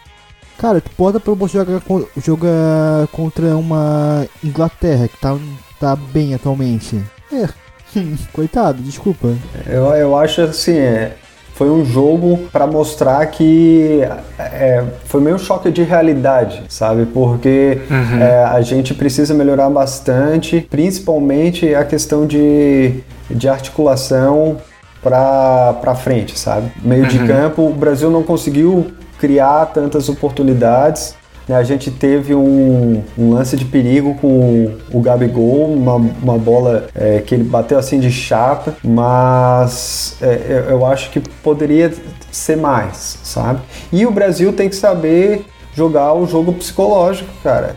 Cara, 0.59 0.81
tu 0.81 0.91
pode 0.97 1.19
pelo 1.21 1.49
jogar, 1.49 1.83
jogar 2.17 3.07
contra 3.11 3.57
uma 3.57 4.27
Inglaterra 4.45 5.09
que 5.09 5.17
tá, 5.19 5.37
tá 5.81 5.97
bem 5.97 6.35
atualmente. 6.35 7.03
É, 7.33 7.49
coitado, 8.33 8.83
desculpa. 8.83 9.35
Eu, 9.67 9.87
eu 9.95 10.17
acho 10.17 10.43
assim, 10.43 10.77
é, 10.77 11.17
foi 11.55 11.71
um 11.71 11.85
jogo 11.85 12.39
para 12.51 12.67
mostrar 12.67 13.25
que 13.27 14.01
é, 14.39 14.85
foi 15.05 15.21
meio 15.21 15.39
choque 15.39 15.71
de 15.71 15.83
realidade, 15.83 16.63
sabe? 16.69 17.07
Porque 17.07 17.79
uhum. 17.91 18.23
é, 18.23 18.45
a 18.45 18.61
gente 18.63 18.95
precisa 18.95 19.35
melhorar 19.35 19.69
bastante, 19.69 20.67
principalmente 20.71 21.75
a 21.75 21.85
questão 21.85 22.27
de, 22.27 23.03
de 23.35 23.49
articulação 23.49 24.59
para 25.03 25.95
frente, 25.97 26.38
sabe? 26.38 26.71
Meio 26.83 27.03
uhum. 27.03 27.09
de 27.09 27.27
campo, 27.27 27.62
o 27.62 27.73
Brasil 27.73 28.11
não 28.11 28.23
conseguiu 28.23 28.92
criar 29.18 29.66
tantas 29.66 30.09
oportunidades 30.09 31.16
né, 31.49 31.57
a 31.57 31.62
gente 31.64 31.90
teve 31.90 32.35
um, 32.35 33.03
um, 33.18 33.33
lance 33.35 33.57
de 33.57 33.64
perigo 33.64 34.14
com 34.14 34.75
o 34.92 35.01
Gabigol, 35.01 35.73
uma, 35.73 35.97
uma 35.97 36.38
bola 36.38 36.87
é, 36.95 37.21
que 37.21 37.35
ele 37.35 37.45
bateu 37.45 37.79
assim 37.79 37.99
de 37.99 38.11
chapa, 38.11 38.75
mas 38.83 40.16
é, 40.23 40.66
eu 40.68 40.87
acho 40.87 41.11
que 41.11 41.21
poderia 41.21 41.92
ser 42.31 42.57
mais, 42.57 43.18
sabe? 43.25 43.61
E 43.92 44.07
o 44.07 44.11
Brasil 44.11 44.53
tem 44.53 44.68
que 44.68 44.77
saber 44.77 45.45
jogar 45.75 46.14
o 46.14 46.27
jogo 46.27 46.53
psicológico, 46.53 47.31
cara. 47.42 47.77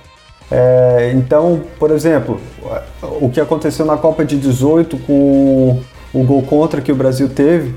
É, 0.52 1.12
então, 1.16 1.62
por 1.80 1.92
exemplo, 1.92 2.40
o 3.20 3.30
que 3.30 3.42
aconteceu 3.42 3.86
na 3.86 3.98
Copa 3.98 4.24
de 4.24 4.38
18 4.38 4.98
com 5.00 5.82
o 6.14 6.24
gol 6.24 6.44
contra 6.44 6.82
que 6.82 6.92
o 6.92 6.96
Brasil 6.96 7.30
teve, 7.30 7.76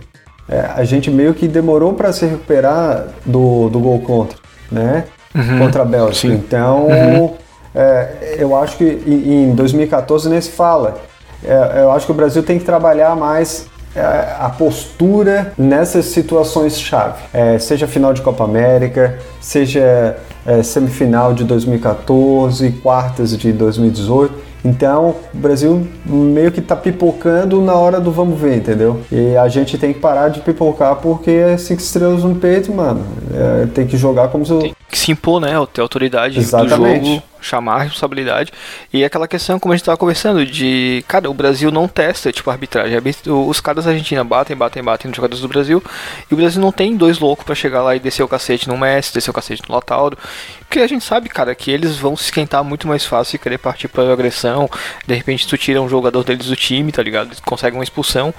é, 0.49 0.61
a 0.75 0.85
gente 0.85 1.11
meio 1.11 1.35
que 1.35 1.49
demorou 1.49 1.95
para 1.95 2.13
se 2.13 2.27
recuperar 2.27 3.09
do, 3.25 3.69
do 3.69 3.79
gol 3.81 4.01
contra, 4.01 4.39
né? 4.71 5.05
uhum. 5.35 5.59
contra 5.59 5.83
a 5.83 5.85
Bélgica. 5.85 6.29
Sim. 6.29 6.35
Então, 6.35 6.87
uhum. 6.87 7.35
é, 7.75 8.37
eu 8.39 8.57
acho 8.57 8.77
que 8.77 8.85
em 9.07 9.55
2014 9.55 10.29
nem 10.29 10.41
se 10.41 10.51
fala. 10.51 10.99
É, 11.45 11.83
eu 11.83 11.93
acho 11.93 12.07
que 12.07 12.13
o 12.13 12.15
Brasil 12.15 12.43
tem 12.43 12.59
que 12.59 12.65
trabalhar 12.65 13.15
mais 13.15 13.67
é, 13.95 14.01
a 14.39 14.49
postura 14.51 15.53
nessas 15.57 16.07
situações 16.07 16.79
chave, 16.79 17.23
é, 17.33 17.59
seja 17.59 17.87
final 17.87 18.13
de 18.13 18.23
Copa 18.23 18.45
América, 18.45 19.19
seja 19.41 20.17
é, 20.49 20.63
semifinal 20.63 21.35
de 21.35 21.45
2014, 21.45 22.71
quartas 22.83 23.37
de 23.37 23.53
2018 23.53 24.49
então, 24.65 25.15
o 25.33 25.39
Brasil 25.39 25.87
meio 26.05 26.51
que 26.51 26.61
tá 26.61 26.75
pipocando 26.75 27.61
na 27.63 27.75
hora 27.75 28.01
do 28.01 28.11
vamos 28.11 28.41
ver, 28.41 28.57
entendeu? 28.57 29.01
E 29.11 29.37
a 29.37 29.49
gente 29.49 29.79
tem 29.79 29.93
que 29.93 30.01
parar 30.01 30.29
de 30.29 30.41
pipocar 30.41 30.97
porque 30.97 31.31
é 31.31 31.57
cinco 31.57 31.81
estrelas 31.81 32.25
no 32.25 32.35
peito, 32.35 32.73
mano. 32.73 33.05
É, 33.33 33.67
tem 33.67 33.87
que 33.87 33.97
jogar 33.97 34.29
como 34.29 34.45
se... 34.45 34.59
Tem 34.59 34.75
que 34.91 34.99
se 34.99 35.13
impor, 35.13 35.41
né? 35.41 35.53
Ter 35.73 35.81
autoridade 35.81 36.39
Exatamente. 36.39 37.01
do 37.01 37.07
jogo 37.07 37.23
chamar 37.41 37.77
a 37.77 37.83
responsabilidade. 37.83 38.53
E 38.93 39.05
aquela 39.05 39.29
questão, 39.29 39.59
como 39.59 39.73
a 39.73 39.77
gente 39.77 39.83
estava 39.83 39.97
conversando, 39.97 40.45
de, 40.45 41.05
cara, 41.07 41.31
o 41.31 41.35
Brasil 41.35 41.71
não 41.71 41.89
testa, 41.89 42.33
tipo, 42.33 42.51
arbitragem. 42.51 42.99
Os 43.27 43.61
caras 43.61 43.85
da 43.85 43.91
Argentina 43.91 44.25
batem, 44.25 44.57
batem, 44.57 44.83
batem 44.83 45.09
nos 45.09 45.17
jogadores 45.17 45.41
do 45.41 45.49
Brasil. 45.49 45.83
E 46.31 46.35
o 46.35 46.37
Brasil 46.37 46.61
não 46.61 46.73
tem 46.73 46.97
dois 46.97 47.19
loucos 47.19 47.45
para 47.45 47.55
chegar 47.55 47.83
lá 47.83 47.95
e 47.97 48.01
descer 48.01 48.23
o 48.23 48.29
cacete 48.29 48.69
no 48.69 48.77
Messi, 48.77 49.15
descer 49.15 49.31
o 49.31 49.35
cacete 49.35 49.63
no 49.69 49.73
Lautaro. 49.73 50.17
Porque 50.61 50.81
a 50.81 50.87
gente 50.87 51.05
sabe, 51.05 51.29
cara, 51.29 51.55
que 51.55 51.71
eles 51.71 51.97
vão 51.97 52.17
se 52.17 52.25
esquentar 52.25 52.63
muito 52.63 52.87
mais 52.87 53.05
fácil 53.05 53.37
e 53.37 53.39
querer 53.39 53.59
partir 53.59 53.89
pra 53.89 54.13
agressão. 54.13 54.69
De 55.07 55.15
repente 55.15 55.47
tu 55.47 55.57
tira 55.57 55.81
um 55.81 55.89
jogador 55.89 56.25
deles 56.25 56.47
do 56.47 56.57
time, 56.57 56.93
tá 56.93 57.03
ligado? 57.03 57.37
Consegue 57.43 57.77
uma 57.77 57.85
expulsão. 57.85 58.35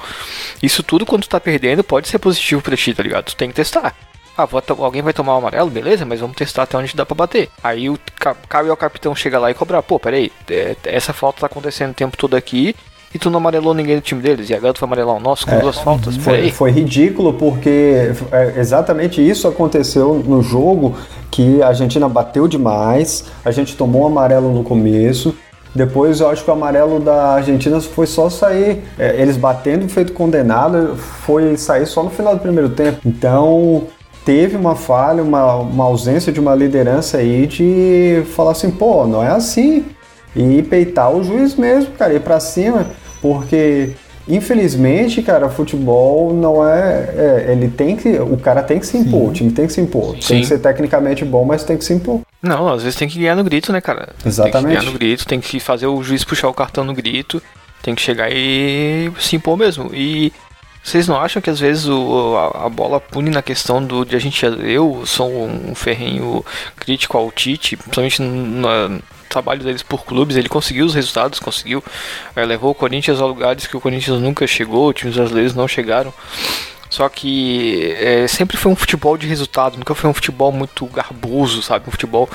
Isso 0.61 0.83
tudo 0.83 1.05
quando 1.05 1.23
tu 1.23 1.29
tá 1.29 1.39
perdendo 1.39 1.83
pode 1.83 2.07
ser 2.07 2.19
positivo 2.19 2.61
pra 2.61 2.77
ti, 2.77 2.93
tá 2.93 3.03
ligado? 3.03 3.25
Tu 3.25 3.35
tem 3.35 3.49
que 3.49 3.55
testar. 3.55 3.95
Ah, 4.39 4.47
alguém 4.79 5.01
vai 5.01 5.11
tomar 5.11 5.35
o 5.35 5.37
amarelo, 5.39 5.69
beleza, 5.69 6.05
mas 6.05 6.21
vamos 6.21 6.35
testar 6.35 6.63
até 6.63 6.77
onde 6.77 6.95
dá 6.95 7.05
pra 7.05 7.15
bater. 7.15 7.49
Aí 7.61 7.89
o 7.89 7.99
cabe 8.47 8.69
ao 8.69 8.77
capitão 8.77 9.13
chegar 9.13 9.39
lá 9.39 9.51
e 9.51 9.53
cobrar, 9.53 9.83
pô, 9.83 9.99
peraí, 9.99 10.31
é, 10.49 10.77
essa 10.85 11.11
falta 11.11 11.41
tá 11.41 11.47
acontecendo 11.47 11.91
o 11.91 11.93
tempo 11.93 12.15
todo 12.15 12.35
aqui 12.35 12.73
e 13.13 13.19
tu 13.19 13.29
não 13.29 13.37
amarelou 13.37 13.73
ninguém 13.73 13.95
do 13.95 14.01
time 14.01 14.21
deles, 14.21 14.49
e 14.49 14.53
agora 14.53 14.73
tu 14.73 14.79
vai 14.79 14.87
amarelar 14.87 15.15
o 15.15 15.19
nosso 15.19 15.45
com 15.45 15.55
é, 15.55 15.59
duas 15.59 15.79
faltas, 15.79 16.15
foi, 16.17 16.51
foi 16.51 16.71
ridículo 16.71 17.33
porque 17.33 18.11
é, 18.31 18.59
exatamente 18.59 19.19
isso 19.19 19.47
aconteceu 19.47 20.23
no 20.25 20.43
jogo 20.43 20.95
que 21.31 21.61
a 21.61 21.69
Argentina 21.69 22.07
bateu 22.07 22.47
demais, 22.47 23.25
a 23.43 23.51
gente 23.51 23.75
tomou 23.75 24.03
um 24.03 24.07
amarelo 24.07 24.53
no 24.53 24.63
começo, 24.63 25.35
depois 25.73 26.19
eu 26.19 26.29
acho 26.29 26.43
que 26.43 26.49
o 26.49 26.53
amarelo 26.53 26.99
da 26.99 27.33
Argentina 27.33 27.79
foi 27.81 28.07
só 28.07 28.29
sair, 28.29 28.83
é, 28.97 29.21
eles 29.21 29.37
batendo 29.37 29.87
feito 29.89 30.13
condenado, 30.13 30.95
foi 30.95 31.57
sair 31.57 31.85
só 31.85 32.03
no 32.03 32.09
final 32.09 32.35
do 32.35 32.41
primeiro 32.41 32.69
tempo. 32.69 32.99
Então 33.05 33.87
teve 34.29 34.55
uma 34.55 34.75
falha, 34.75 35.23
uma, 35.23 35.55
uma 35.55 35.85
ausência 35.85 36.31
de 36.31 36.39
uma 36.39 36.53
liderança 36.53 37.17
aí 37.17 37.47
de 37.47 38.21
falar 38.35 38.51
assim, 38.51 38.69
pô, 38.69 39.07
não 39.07 39.23
é 39.23 39.29
assim. 39.29 39.83
E 40.35 40.61
peitar 40.61 41.11
o 41.11 41.23
juiz 41.23 41.55
mesmo, 41.55 41.93
cara, 41.93 42.13
ir 42.13 42.19
pra 42.19 42.39
cima, 42.39 42.85
porque 43.23 43.89
infelizmente, 44.27 45.23
cara, 45.23 45.49
futebol 45.49 46.31
não 46.31 46.63
é, 46.63 47.09
é, 47.17 47.51
Ele 47.51 47.69
tem 47.69 47.95
que. 47.95 48.07
O 48.19 48.37
cara 48.37 48.61
tem 48.61 48.77
que 48.77 48.85
se 48.85 48.97
impor, 48.97 49.21
Sim. 49.21 49.29
o 49.29 49.33
time 49.33 49.51
tem 49.51 49.65
que 49.65 49.73
se 49.73 49.81
impor. 49.81 50.15
Sim. 50.21 50.27
Tem 50.27 50.41
que 50.41 50.45
ser 50.47 50.59
tecnicamente 50.59 51.25
bom, 51.25 51.43
mas 51.43 51.63
tem 51.63 51.75
que 51.75 51.83
se 51.83 51.93
impor. 51.93 52.21
Não, 52.39 52.71
às 52.71 52.83
vezes 52.83 52.99
tem 52.99 53.09
que 53.09 53.17
ganhar 53.17 53.35
no 53.35 53.43
grito, 53.43 53.73
né, 53.73 53.81
cara? 53.81 54.09
Exatamente. 54.23 54.53
Tem 54.53 54.61
que 54.61 54.67
ganhar 54.67 54.91
no 54.91 54.99
grito, 54.99 55.25
tem 55.25 55.39
que 55.41 55.59
fazer 55.59 55.87
o 55.87 56.03
juiz 56.03 56.23
puxar 56.23 56.49
o 56.49 56.53
cartão 56.53 56.83
no 56.83 56.93
grito, 56.93 57.41
tem 57.81 57.95
que 57.95 58.01
chegar 58.03 58.29
e 58.31 59.11
se 59.19 59.35
impor 59.35 59.57
mesmo. 59.57 59.89
E 59.91 60.31
vocês 60.89 61.07
não 61.07 61.19
acham 61.19 61.41
que 61.41 61.49
às 61.49 61.59
vezes 61.59 61.85
o, 61.87 62.35
a, 62.35 62.65
a, 62.65 62.69
bola 62.69 62.99
pune 62.99 63.29
na 63.29 63.43
questão 63.43 63.83
do 63.83 64.03
de 64.03 64.15
a 64.15 64.19
gente. 64.19 64.43
Eu 64.45 65.03
sou 65.05 65.45
um 65.45 65.75
ferrenho 65.75 66.43
crítico 66.75 67.17
ao 67.17 67.31
Tite, 67.31 67.77
principalmente 67.77 68.21
no, 68.21 69.01
trabalho 69.29 69.63
deles 69.63 69.83
por 69.83 70.03
clubes, 70.03 70.35
ele 70.35 70.49
conseguiu 70.49 70.85
os 70.85 70.95
resultados, 70.95 71.39
conseguiu, 71.39 71.83
é, 72.35 72.43
levou 72.43 72.71
o 72.71 72.75
Corinthians 72.75 73.21
a 73.21 73.25
lugares 73.25 73.67
que 73.67 73.77
o 73.77 73.79
Corinthians 73.79 74.19
nunca 74.19 74.47
chegou, 74.47 74.91
times 74.91 75.15
brasileiros 75.15 75.53
não 75.53 75.67
chegaram. 75.67 76.11
Só 76.89 77.07
que 77.09 77.93
é, 77.99 78.27
sempre 78.27 78.57
foi 78.57 78.71
um 78.71 78.75
futebol 78.75 79.17
de 79.17 79.27
resultado, 79.27 79.77
nunca 79.77 79.93
foi 79.93 80.09
um 80.09 80.13
futebol 80.13 80.51
muito 80.51 80.85
garboso, 80.87 81.61
sabe? 81.61 81.87
Um 81.87 81.91
futebol 81.91 82.29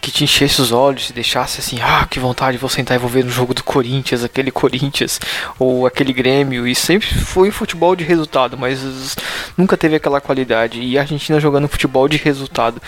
que 0.00 0.10
te 0.10 0.24
enchesse 0.24 0.60
os 0.60 0.72
olhos 0.72 1.10
e 1.10 1.12
deixasse 1.12 1.60
assim, 1.60 1.78
ah, 1.80 2.06
que 2.08 2.18
vontade 2.18 2.56
de 2.56 2.62
você 2.62 2.80
sentar 2.80 2.96
e 2.96 3.00
vou 3.00 3.08
ver 3.08 3.24
no 3.24 3.30
jogo 3.30 3.52
do 3.54 3.62
Corinthians, 3.62 4.24
aquele 4.24 4.50
Corinthians 4.50 5.20
ou 5.58 5.86
aquele 5.86 6.12
Grêmio. 6.12 6.66
E 6.66 6.74
sempre 6.74 7.06
foi 7.06 7.50
futebol 7.50 7.94
de 7.94 8.04
resultado, 8.04 8.56
mas 8.58 9.16
nunca 9.56 9.76
teve 9.76 9.96
aquela 9.96 10.20
qualidade. 10.20 10.80
E 10.80 10.98
a 10.98 11.02
Argentina 11.02 11.38
jogando 11.38 11.68
futebol 11.68 12.08
de 12.08 12.16
resultado, 12.16 12.80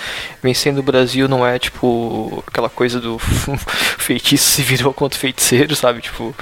vencendo 0.42 0.78
o 0.78 0.82
Brasil 0.82 1.28
não 1.28 1.46
é 1.46 1.58
tipo 1.58 2.42
aquela 2.46 2.68
coisa 2.68 3.00
do 3.00 3.18
feitiço 3.98 4.50
se 4.50 4.62
virou 4.62 4.92
contra 4.92 5.16
o 5.16 5.20
feiticeiro, 5.20 5.76
sabe? 5.76 6.00
Tipo, 6.00 6.34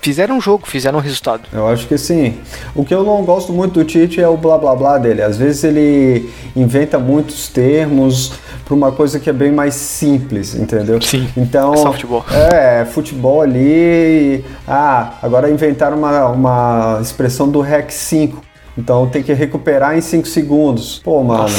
fizeram 0.00 0.36
um 0.36 0.40
jogo, 0.40 0.66
fizeram 0.66 0.98
um 0.98 1.02
resultado. 1.02 1.42
Eu 1.52 1.68
acho 1.68 1.86
que 1.86 1.96
sim. 1.98 2.38
O 2.74 2.84
que 2.84 2.94
eu 2.94 3.04
não 3.04 3.22
gosto 3.24 3.52
muito 3.52 3.74
do 3.74 3.84
Tite 3.84 4.20
é 4.20 4.28
o 4.28 4.36
blá 4.36 4.58
blá 4.58 4.74
blá 4.74 4.98
dele. 4.98 5.22
Às 5.22 5.36
vezes 5.36 5.64
ele 5.64 6.30
inventa 6.56 6.98
muitos 6.98 7.48
termos 7.48 8.32
para 8.64 8.74
uma 8.74 8.92
coisa 8.92 9.18
que 9.18 9.28
é 9.28 9.32
bem 9.32 9.52
mais 9.52 9.74
simples, 9.74 10.54
entendeu? 10.54 11.00
Sim. 11.02 11.28
Então, 11.36 11.74
é 11.74 11.76
só 11.76 11.92
futebol. 11.92 12.24
É, 12.52 12.84
futebol 12.84 13.42
ali. 13.42 14.44
Ah, 14.66 15.14
agora 15.22 15.50
inventaram 15.50 15.98
uma, 15.98 16.28
uma 16.28 16.98
expressão 17.02 17.48
do 17.48 17.60
REC 17.60 17.90
5. 17.90 18.42
Então 18.78 19.08
tem 19.08 19.22
que 19.22 19.32
recuperar 19.32 19.96
em 19.96 20.00
5 20.00 20.26
segundos. 20.26 21.00
Pô, 21.04 21.22
mano, 21.22 21.54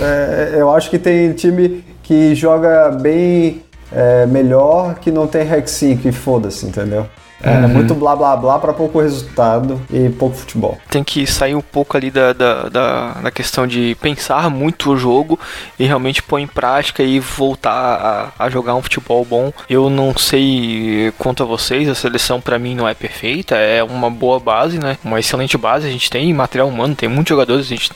é, 0.00 0.54
eu 0.56 0.70
acho 0.72 0.90
que 0.90 0.98
tem 0.98 1.32
time 1.32 1.84
que 2.02 2.34
joga 2.34 2.90
bem 2.90 3.62
é, 3.92 4.26
melhor 4.26 4.96
que 4.96 5.10
não 5.10 5.26
tem 5.26 5.46
5 5.66 6.08
e 6.08 6.12
foda-se, 6.12 6.66
entendeu? 6.66 7.06
É 7.42 7.50
uhum. 7.50 7.68
muito 7.68 7.94
blá 7.94 8.16
blá 8.16 8.34
blá 8.34 8.58
para 8.58 8.72
pouco 8.72 9.00
resultado 9.00 9.80
e 9.92 10.08
pouco 10.08 10.36
futebol. 10.36 10.78
Tem 10.88 11.04
que 11.04 11.26
sair 11.26 11.54
um 11.54 11.60
pouco 11.60 11.96
ali 11.96 12.10
da, 12.10 12.32
da, 12.32 12.68
da, 12.68 13.12
da, 13.12 13.30
questão 13.30 13.66
de 13.66 13.94
pensar 14.00 14.48
muito 14.48 14.90
o 14.90 14.96
jogo 14.96 15.38
e 15.78 15.84
realmente 15.84 16.22
pôr 16.22 16.38
em 16.38 16.46
prática 16.46 17.02
e 17.02 17.20
voltar 17.20 18.32
a, 18.38 18.44
a 18.44 18.48
jogar 18.48 18.74
um 18.74 18.82
futebol 18.82 19.22
bom. 19.24 19.52
Eu 19.68 19.90
não 19.90 20.16
sei 20.16 21.12
quanto 21.18 21.42
a 21.42 21.46
vocês, 21.46 21.88
a 21.88 21.94
seleção 21.94 22.40
para 22.40 22.58
mim 22.58 22.74
não 22.74 22.88
é 22.88 22.94
perfeita, 22.94 23.54
é 23.54 23.84
uma 23.84 24.10
boa 24.10 24.40
base, 24.40 24.78
né? 24.78 24.96
Uma 25.04 25.20
excelente 25.20 25.58
base, 25.58 25.86
a 25.86 25.90
gente 25.90 26.08
tem 26.08 26.32
material 26.32 26.68
humano, 26.68 26.94
tem 26.94 27.08
muitos 27.08 27.28
jogadores, 27.28 27.66
a 27.66 27.68
gente, 27.68 27.90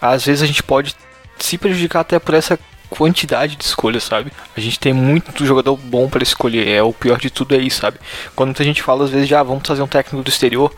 às 0.00 0.24
vezes 0.24 0.42
a 0.42 0.46
gente 0.46 0.62
pode 0.62 0.94
se 1.36 1.58
prejudicar 1.58 2.00
até 2.00 2.20
por 2.20 2.34
essa 2.34 2.56
quantidade 2.94 3.56
de 3.56 3.64
escolhas, 3.64 4.04
sabe? 4.04 4.32
A 4.56 4.60
gente 4.60 4.78
tem 4.78 4.92
muito 4.92 5.44
jogador 5.44 5.76
bom 5.76 6.08
para 6.08 6.22
escolher. 6.22 6.68
É 6.68 6.82
o 6.82 6.92
pior 6.92 7.18
de 7.18 7.28
tudo 7.30 7.54
é 7.54 7.58
isso, 7.58 7.80
sabe? 7.80 7.98
Quando 8.36 8.48
muita 8.48 8.62
gente 8.62 8.82
fala 8.82 9.04
às 9.04 9.10
vezes 9.10 9.28
já 9.28 9.40
ah, 9.40 9.42
vamos 9.42 9.62
trazer 9.62 9.82
um 9.82 9.86
técnico 9.86 10.22
do 10.22 10.28
exterior, 10.28 10.72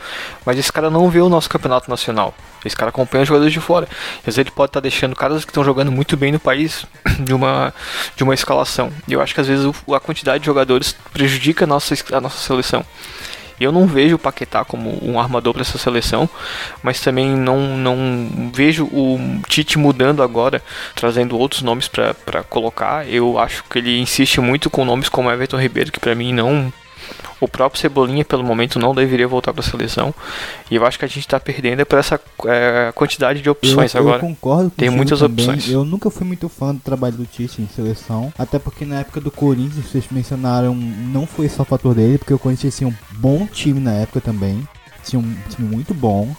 mas 0.44 0.59
esse 0.59 0.72
cara 0.72 0.88
não 0.88 1.11
vê 1.11 1.20
o 1.20 1.29
nosso 1.29 1.48
campeonato 1.48 1.90
nacional. 1.90 2.35
Esse 2.64 2.74
cara 2.74 2.88
acompanha 2.88 3.22
os 3.22 3.29
jogadores 3.29 3.52
de 3.52 3.61
fora. 3.61 3.87
Às 4.18 4.24
vezes 4.24 4.38
ele 4.38 4.50
pode 4.50 4.70
estar 4.70 4.81
tá 4.81 4.83
deixando 4.83 5.14
caras 5.14 5.44
que 5.44 5.50
estão 5.50 5.62
jogando 5.62 5.92
muito 5.92 6.16
bem 6.16 6.33
no 6.33 6.40
país 6.40 6.87
de 7.20 7.35
uma, 7.35 7.72
de 8.16 8.24
uma 8.24 8.35
escalação. 8.35 8.90
E 9.07 9.12
eu 9.12 9.20
acho 9.20 9.35
que 9.35 9.40
às 9.40 9.46
vezes 9.46 9.66
a 9.92 10.00
quantidade 10.00 10.40
de 10.40 10.46
jogadores 10.46 10.96
prejudica 11.12 11.64
a 11.64 11.68
nossa, 11.68 11.94
a 12.12 12.20
nossa 12.20 12.38
seleção. 12.38 12.85
Eu 13.60 13.72
não 13.72 13.86
vejo 13.86 14.16
o 14.16 14.18
Paquetá 14.18 14.64
como 14.64 14.98
um 15.02 15.18
armador 15.18 15.52
para 15.52 15.62
essa 15.62 15.78
seleção, 15.78 16.28
mas 16.82 17.00
também 17.00 17.30
não, 17.30 17.76
não 17.76 18.50
vejo 18.52 18.84
o 18.86 19.18
Tite 19.48 19.78
mudando 19.78 20.22
agora, 20.22 20.62
trazendo 20.94 21.38
outros 21.38 21.62
nomes 21.62 21.88
para 21.88 22.42
colocar. 22.48 23.08
Eu 23.08 23.38
acho 23.38 23.64
que 23.64 23.78
ele 23.78 23.98
insiste 23.98 24.40
muito 24.40 24.68
com 24.68 24.84
nomes 24.84 25.08
como 25.08 25.30
Everton 25.30 25.60
Ribeiro, 25.60 25.92
que 25.92 26.00
para 26.00 26.14
mim 26.14 26.32
não 26.32 26.72
o 27.40 27.49
próprio 27.49 27.81
Cebolinha, 27.81 28.25
pelo 28.25 28.42
momento, 28.42 28.79
não 28.79 28.94
deveria 28.94 29.29
voltar 29.29 29.53
para 29.53 29.64
a 29.64 29.68
seleção. 29.68 30.14
E 30.70 30.77
eu 30.77 30.87
acho 30.87 30.99
que 30.99 31.05
a 31.05 31.09
gente 31.09 31.20
está 31.20 31.38
perdendo 31.38 31.85
por 31.85 31.99
essa 31.99 32.20
é, 32.46 32.92
quantidade 32.94 33.42
de 33.42 33.51
opções 33.51 33.94
eu, 33.94 34.01
agora. 34.01 34.16
Eu 34.16 34.20
concordo 34.20 34.70
Tem 34.70 34.90
muitas 34.90 35.20
também. 35.20 35.44
opções. 35.44 35.70
Eu 35.70 35.85
nunca 35.85 36.11
fui 36.11 36.27
muito 36.27 36.49
fã 36.49 36.75
do 36.75 36.81
trabalho 36.81 37.16
do 37.16 37.27
Tite 37.27 37.61
em 37.61 37.68
seleção. 37.68 38.33
Até 38.38 38.59
porque 38.59 38.85
na 38.85 39.01
época 39.01 39.20
do 39.20 39.31
Corinthians, 39.31 39.87
vocês 39.87 40.05
mencionaram, 40.11 40.75
não 40.75 41.27
foi 41.27 41.49
só 41.49 41.64
fator 41.64 41.94
dele, 41.94 42.18
porque 42.18 42.35
o 42.35 42.38
Corinthians 42.38 42.77
tinha 42.77 42.88
um 42.88 42.94
bom 43.12 43.46
time 43.46 43.81
na 43.81 43.92
época 43.92 44.20
também. 44.20 44.66
Tinha 45.05 45.20
um 45.20 45.37
time 45.51 45.68
muito 45.68 45.92
bom. 45.92 46.35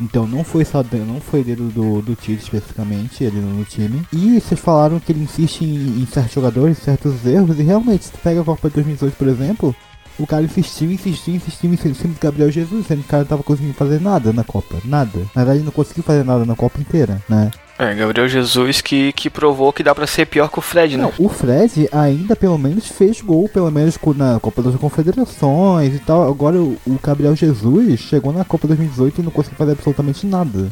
Então 0.00 0.28
não 0.28 0.44
foi 0.44 0.64
só 0.64 0.84
não 1.06 1.20
foi 1.20 1.42
dedo 1.42 1.64
do, 1.70 2.00
do 2.00 2.14
Tite 2.14 2.44
especificamente, 2.44 3.24
ele 3.24 3.40
no 3.40 3.64
time. 3.64 4.06
E 4.12 4.40
vocês 4.40 4.60
falaram 4.60 5.00
que 5.00 5.10
ele 5.10 5.24
insiste 5.24 5.62
em, 5.62 6.00
em 6.00 6.06
certos 6.06 6.34
jogadores, 6.34 6.78
certos 6.78 7.26
erros, 7.26 7.58
e 7.58 7.62
realmente, 7.64 8.04
se 8.04 8.12
tu 8.12 8.18
pega 8.18 8.40
a 8.40 8.44
Copa 8.44 8.68
de 8.68 8.76
2018, 8.76 9.16
por 9.16 9.26
exemplo, 9.26 9.74
o 10.18 10.26
cara 10.26 10.42
insistiu, 10.42 10.90
insistiu, 10.90 11.34
insistiu, 11.34 11.72
insistiu 11.72 12.08
no 12.08 12.16
Gabriel 12.20 12.50
Jesus, 12.50 12.86
sendo 12.86 13.00
que 13.00 13.06
o 13.06 13.08
cara 13.08 13.22
não 13.22 13.28
tava 13.28 13.42
conseguindo 13.42 13.74
fazer 13.74 14.00
nada 14.00 14.32
na 14.32 14.44
Copa. 14.44 14.76
Nada. 14.84 15.18
Na 15.34 15.44
verdade, 15.44 15.64
não 15.64 15.72
conseguiu 15.72 16.02
fazer 16.02 16.24
nada 16.24 16.44
na 16.44 16.56
Copa 16.56 16.80
inteira, 16.80 17.22
né? 17.28 17.50
É, 17.78 17.94
Gabriel 17.94 18.28
Jesus 18.28 18.80
que, 18.80 19.12
que 19.12 19.30
provou 19.30 19.72
que 19.72 19.84
dá 19.84 19.94
para 19.94 20.04
ser 20.04 20.26
pior 20.26 20.50
que 20.50 20.58
o 20.58 20.62
Fred, 20.62 20.96
né? 20.96 21.04
Não, 21.04 21.12
o 21.24 21.28
Fred 21.28 21.88
ainda 21.92 22.34
pelo 22.34 22.58
menos 22.58 22.88
fez 22.88 23.20
gol, 23.20 23.48
pelo 23.48 23.70
menos 23.70 23.96
na 24.16 24.40
Copa 24.40 24.62
das 24.62 24.74
Confederações 24.74 25.94
e 25.94 26.00
tal. 26.00 26.28
Agora 26.28 26.56
o, 26.56 26.76
o 26.84 26.98
Gabriel 27.00 27.36
Jesus 27.36 28.00
chegou 28.00 28.32
na 28.32 28.44
Copa 28.44 28.66
2018 28.66 29.20
e 29.20 29.24
não 29.24 29.30
conseguiu 29.30 29.58
fazer 29.58 29.72
absolutamente 29.72 30.26
nada. 30.26 30.68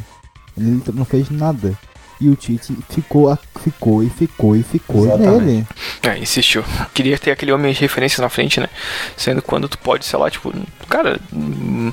Ele 0.58 0.82
não 0.92 1.04
fez 1.04 1.30
nada. 1.30 1.78
E 2.18 2.30
o 2.30 2.36
Tite 2.36 2.74
ficou, 2.88 3.38
ficou 3.62 4.02
e 4.02 4.08
ficou 4.08 4.56
e 4.56 4.62
ficou 4.62 5.04
Exatamente. 5.04 5.44
nele. 5.44 5.66
É, 6.02 6.18
insistiu. 6.18 6.64
Queria 6.94 7.18
ter 7.18 7.30
aquele 7.30 7.52
homem 7.52 7.72
de 7.72 7.80
referência 7.80 8.22
na 8.22 8.28
frente, 8.30 8.58
né? 8.58 8.68
Sendo 9.16 9.42
quando 9.42 9.68
tu 9.68 9.76
pode, 9.78 10.04
sei 10.06 10.18
lá, 10.18 10.30
tipo, 10.30 10.50
cara, 10.88 11.20
hum, 11.30 11.92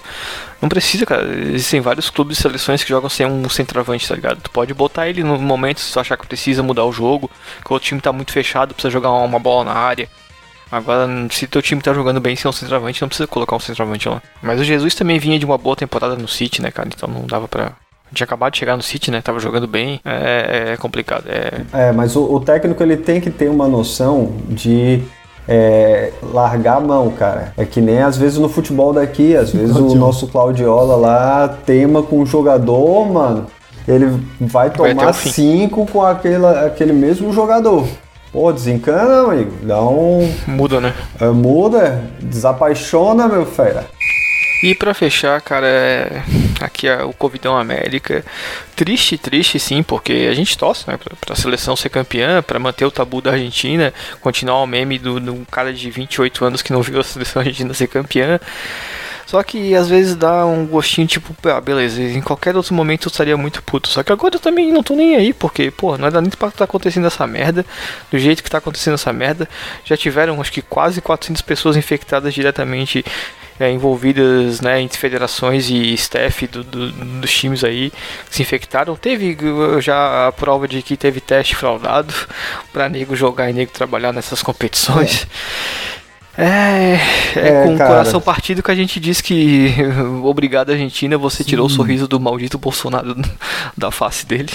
não 0.62 0.70
precisa, 0.70 1.06
cara. 1.06 1.28
Existem 1.50 1.82
vários 1.82 2.10
clubes 2.10 2.40
e 2.40 2.42
seleções 2.42 2.82
que 2.84 2.90
jogam 2.90 3.10
sem 3.10 3.26
um 3.26 3.50
centroavante, 3.50 4.08
tá 4.08 4.16
ligado? 4.16 4.40
Tu 4.42 4.50
pode 4.50 4.74
botar 4.74 5.10
ele 5.10 5.24
no 5.24 5.38
momento 5.38 5.82
se 5.82 5.92
tu 5.92 6.00
achar 6.00 6.16
que 6.18 6.26
precisa 6.26 6.64
mudar 6.64 6.86
o 6.86 6.92
jogo, 6.94 7.30
que 7.66 7.74
o 7.74 7.80
time 7.80 8.00
tá 8.00 8.14
muito 8.14 8.32
fechado, 8.32 8.74
precisa 8.74 8.92
jogar 8.92 9.12
uma 9.12 9.40
bola 9.40 9.66
na 9.66 9.74
área. 9.74 10.08
Agora, 10.72 11.08
se 11.30 11.46
teu 11.48 11.62
time 11.62 11.82
tá 11.82 11.94
jogando 11.94 12.20
bem 12.20 12.36
sem 12.36 12.50
um 12.50 12.52
centroavante, 12.52 13.02
não 13.02 13.10
precisa 13.10 13.28
colocar 13.28 13.56
um 13.56 13.60
centroavante 13.60 14.08
lá. 14.08 14.22
Mas 14.42 14.60
o 14.60 14.64
Jesus 14.64 14.96
também 14.96 15.20
vinha 15.20 15.38
de 15.38 15.46
uma 15.46 15.58
boa 15.58 15.76
temporada 15.76 16.16
no 16.16 16.28
City, 16.28 16.62
né, 16.62 16.72
cara? 16.72 16.90
Então 16.92 17.08
não 17.08 17.28
dava 17.28 17.48
pra, 17.48 17.74
tinha 18.14 18.26
acabado 18.26 18.54
de 18.54 18.60
chegar 18.60 18.76
no 18.76 18.84
City, 18.84 19.12
né? 19.12 19.22
Tava 19.22 19.40
jogando 19.40 19.68
bem. 19.68 20.00
É, 20.06 20.74
é 20.74 20.78
complicado. 20.78 21.26
É, 21.28 21.62
é 21.74 21.92
mas 21.92 22.16
o, 22.16 22.24
o, 22.24 22.40
técnico 22.40 22.82
ele 22.82 22.98
tem 22.98 23.20
que 23.20 23.30
ter 23.30 23.50
uma 23.50 23.68
noção 23.68 24.34
de 24.48 25.04
é, 25.48 26.12
largar 26.32 26.78
a 26.78 26.80
mão, 26.80 27.12
cara. 27.12 27.54
É 27.58 27.66
que 27.66 27.82
nem 27.82 28.02
às 28.02 28.18
vezes 28.18 28.38
no 28.38 28.50
futebol 28.50 28.94
daqui, 28.94 29.36
às 29.36 29.52
vezes 29.54 29.76
o 29.76 29.96
nosso 29.96 30.28
Claudiola 30.28 30.96
lá 30.96 31.48
tema 31.66 32.04
com 32.04 32.22
o 32.22 32.26
jogador, 32.26 33.06
mano. 33.06 33.48
Ele 33.86 34.18
vai 34.40 34.70
tomar 34.70 34.94
vai 34.94 35.14
cinco 35.14 35.86
com 35.86 36.02
aquele, 36.02 36.46
aquele 36.46 36.94
mesmo 36.94 37.34
jogador. 37.34 37.86
Pô, 38.34 38.52
desencana, 38.52 39.32
amigo. 39.32 39.52
Dá 39.62 39.80
um. 39.82 40.34
Muda, 40.48 40.82
né? 40.82 40.94
É, 41.20 41.28
muda, 41.28 42.04
desapaixona, 42.20 43.28
meu 43.28 43.46
fera. 43.46 43.86
E 44.64 44.74
para 44.74 44.94
fechar, 44.94 45.42
cara, 45.42 45.68
é... 45.68 46.24
aqui 46.62 46.88
é 46.88 47.04
o 47.04 47.12
Covidão 47.12 47.58
América. 47.58 48.24
Triste, 48.78 49.18
triste 49.18 49.60
sim, 49.60 49.84
porque 49.84 50.30
a 50.32 50.34
gente 50.34 50.58
torce, 50.58 50.90
né, 50.90 50.96
pra, 50.96 51.14
pra 51.20 51.36
seleção 51.36 51.76
ser 51.76 51.90
campeã, 51.90 52.42
para 52.42 52.58
manter 52.60 52.86
o 52.86 52.92
tabu 52.92 53.20
da 53.20 53.32
Argentina, 53.32 53.94
continuar 54.22 54.64
o 54.64 54.66
meme 54.66 54.98
do, 54.98 55.20
do 55.20 55.46
cara 55.52 55.74
de 55.74 55.92
28 55.92 56.46
anos 56.46 56.62
que 56.62 56.72
não 56.72 56.82
viu 56.82 57.02
a 57.02 57.04
seleção 57.04 57.42
argentina 57.42 57.74
ser 57.74 57.88
campeã. 57.88 58.40
Só 59.26 59.44
que 59.44 59.76
às 59.76 59.90
vezes 59.90 60.16
dá 60.16 60.46
um 60.46 60.66
gostinho 60.66 61.08
tipo, 61.08 61.36
ah, 61.50 61.60
beleza, 61.60 62.02
em 62.02 62.22
qualquer 62.22 62.56
outro 62.56 62.74
momento 62.74 63.08
eu 63.08 63.12
estaria 63.12 63.36
muito 63.36 63.62
puto. 63.64 63.90
Só 63.90 64.02
que 64.02 64.14
agora 64.14 64.36
eu 64.36 64.40
também 64.40 64.72
não 64.72 64.82
tô 64.82 64.96
nem 64.96 65.18
aí, 65.18 65.34
porque, 65.34 65.72
pô, 65.72 65.98
não 65.98 66.08
é 66.08 66.22
nem 66.22 66.30
pra 66.30 66.50
tá 66.52 66.64
acontecendo 66.64 67.08
essa 67.08 67.28
merda, 67.28 67.66
do 68.10 68.18
jeito 68.18 68.42
que 68.42 68.50
tá 68.50 68.60
acontecendo 68.60 68.94
essa 68.94 69.12
merda. 69.12 69.50
Já 69.84 69.98
tiveram 69.98 70.40
acho 70.40 70.54
que 70.54 70.62
quase 70.62 71.02
400 71.02 71.42
pessoas 71.42 71.76
infectadas 71.76 72.34
diretamente 72.34 73.04
é, 73.60 73.72
envolvidas 73.72 74.62
né, 74.62 74.82
entre 74.82 74.98
federações 74.98 75.70
e 75.70 75.94
staff 75.94 76.48
do, 76.48 76.64
do, 76.64 76.92
dos 76.92 77.32
times 77.32 77.64
aí 77.64 77.92
se 78.30 78.42
infectaram. 78.42 78.96
Teve 78.96 79.38
já 79.80 80.28
a 80.28 80.32
prova 80.32 80.68
de 80.68 80.82
que 80.82 80.98
teve 80.98 81.20
teste 81.20 81.56
fraudado 81.56 82.14
para 82.72 82.90
nego 82.90 83.16
jogar 83.16 83.50
e 83.50 83.54
nego 83.54 83.72
trabalhar 83.72 84.12
nessas 84.12 84.42
competições. 84.42 85.28
É, 86.36 86.98
é, 87.36 87.48
é 87.48 87.64
com 87.64 87.76
o 87.76 87.78
coração 87.78 88.20
partido 88.20 88.64
que 88.64 88.72
a 88.72 88.76
gente 88.76 89.00
diz 89.00 89.22
que 89.22 89.72
obrigado 90.24 90.72
Argentina, 90.72 91.16
você 91.16 91.44
Sim. 91.44 91.50
tirou 91.50 91.68
o 91.68 91.70
sorriso 91.70 92.08
do 92.08 92.20
maldito 92.20 92.58
Bolsonaro 92.58 93.16
da 93.78 93.92
face 93.92 94.26
dele. 94.26 94.52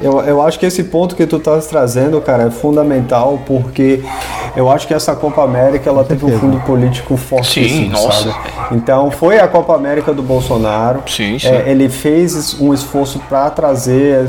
Eu, 0.00 0.20
eu 0.22 0.42
acho 0.42 0.58
que 0.58 0.66
esse 0.66 0.84
ponto 0.84 1.14
que 1.14 1.24
tu 1.26 1.36
estás 1.36 1.66
trazendo, 1.66 2.20
cara, 2.20 2.44
é 2.44 2.50
fundamental 2.50 3.40
porque 3.46 4.02
eu 4.56 4.70
acho 4.70 4.88
que 4.88 4.94
essa 4.94 5.14
Copa 5.14 5.42
América 5.42 5.88
ela 5.88 6.04
teve 6.04 6.24
um 6.26 6.38
fundo 6.38 6.60
político 6.60 7.16
fortíssimo, 7.16 7.96
sim, 7.96 8.10
sabe? 8.10 8.34
Então 8.72 9.10
foi 9.10 9.38
a 9.38 9.46
Copa 9.46 9.74
América 9.74 10.12
do 10.12 10.22
Bolsonaro. 10.22 11.02
Sim, 11.06 11.38
sim. 11.38 11.46
É, 11.46 11.70
ele 11.70 11.88
fez 11.88 12.60
um 12.60 12.74
esforço 12.74 13.20
para 13.28 13.48
trazer 13.50 14.26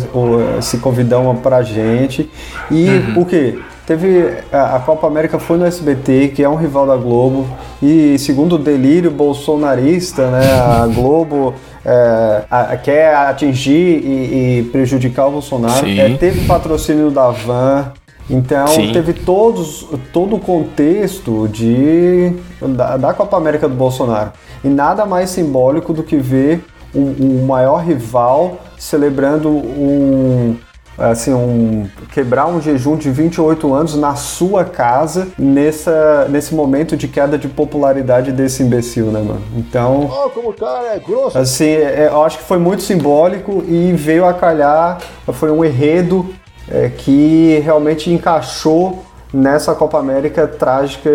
esse 0.59 0.77
convidão 0.77 1.35
pra 1.35 1.63
gente. 1.63 2.29
E 2.69 2.87
uhum. 2.87 3.21
o 3.21 3.25
que? 3.25 3.59
Teve 3.85 4.39
a, 4.51 4.75
a 4.77 4.79
Copa 4.79 5.07
América 5.07 5.37
foi 5.39 5.57
no 5.57 5.65
SBT, 5.65 6.29
que 6.35 6.43
é 6.43 6.49
um 6.49 6.55
rival 6.55 6.85
da 6.87 6.95
Globo, 6.95 7.45
e 7.81 8.17
segundo 8.19 8.55
o 8.55 8.57
delírio 8.57 9.11
bolsonarista, 9.11 10.29
né, 10.31 10.53
a 10.59 10.87
Globo 10.87 11.53
é, 11.85 12.43
a- 12.49 12.77
quer 12.77 13.15
atingir 13.15 13.71
e, 14.03 14.59
e 14.59 14.63
prejudicar 14.71 15.27
o 15.27 15.31
Bolsonaro. 15.31 15.87
É, 15.87 16.15
teve 16.17 16.45
patrocínio 16.47 17.11
da 17.11 17.29
Van. 17.29 17.91
Então 18.27 18.65
Sim. 18.67 18.91
teve 18.91 19.13
todos, 19.13 19.87
todo 20.11 20.35
o 20.37 20.39
contexto 20.39 21.47
de, 21.47 22.33
da, 22.75 22.97
da 22.97 23.13
Copa 23.13 23.37
América 23.37 23.69
do 23.69 23.75
Bolsonaro. 23.75 24.31
E 24.63 24.67
nada 24.67 25.05
mais 25.05 25.29
simbólico 25.29 25.93
do 25.93 26.01
que 26.01 26.17
ver 26.17 26.65
o, 26.91 26.99
o 27.01 27.45
maior 27.47 27.83
rival 27.83 28.57
celebrando 28.79 29.49
um, 29.49 30.55
assim, 30.97 31.33
um 31.33 31.87
quebrar 32.11 32.47
um 32.47 32.61
jejum 32.61 32.95
de 32.95 33.09
28 33.11 33.73
anos 33.73 33.95
na 33.95 34.15
sua 34.15 34.63
casa 34.63 35.27
nessa, 35.37 36.27
nesse 36.29 36.53
momento 36.55 36.95
de 36.95 37.07
queda 37.07 37.37
de 37.37 37.47
popularidade 37.47 38.31
desse 38.31 38.63
imbecil, 38.63 39.07
né, 39.07 39.21
mano? 39.21 39.41
Então, 39.57 40.09
Ó, 40.11 40.29
como 40.29 40.49
o 40.49 40.53
cara 40.53 40.95
é 40.95 40.99
grosso. 40.99 41.37
assim, 41.37 41.67
é, 41.69 42.07
eu 42.11 42.23
acho 42.23 42.37
que 42.37 42.43
foi 42.43 42.57
muito 42.57 42.81
simbólico 42.83 43.63
e 43.67 43.91
veio 43.93 44.25
a 44.25 44.33
calhar, 44.33 44.99
foi 45.33 45.51
um 45.51 45.63
enredo 45.65 46.25
é, 46.69 46.89
que 46.89 47.59
realmente 47.63 48.11
encaixou 48.11 49.03
nessa 49.33 49.75
Copa 49.75 49.99
América 49.99 50.47
trágica 50.47 51.09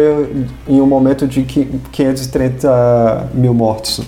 em 0.68 0.80
um 0.80 0.86
momento 0.86 1.26
de 1.26 1.42
qui- 1.42 1.80
530 1.90 3.28
mil 3.34 3.54
mortos. 3.54 4.02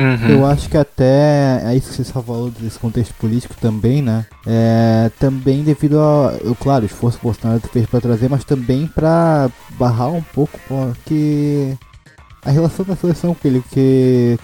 Uhum. 0.00 0.28
Eu 0.30 0.46
acho 0.46 0.66
que 0.70 0.78
até 0.78 1.62
é 1.62 1.76
isso 1.76 1.90
que 1.90 1.96
você 1.96 2.04
só 2.04 2.22
falou 2.22 2.50
desse 2.50 2.78
contexto 2.78 3.12
político 3.14 3.54
também, 3.60 4.00
né? 4.00 4.24
É, 4.46 5.10
também 5.18 5.62
devido 5.62 6.00
a, 6.00 6.38
eu, 6.42 6.54
claro, 6.54 6.84
o 6.84 6.86
esforço 6.86 7.18
que 7.18 7.26
o 7.26 7.28
Bolsonaro 7.30 7.60
fez 7.70 7.86
para 7.86 8.00
trazer, 8.00 8.30
mas 8.30 8.42
também 8.42 8.86
para 8.86 9.50
barrar 9.78 10.10
um 10.10 10.22
pouco 10.22 10.58
porque 10.66 11.76
a 12.42 12.50
relação 12.50 12.84
da 12.86 12.96
seleção 12.96 13.34
com 13.34 13.46
ele, 13.46 13.62
que 13.70 14.38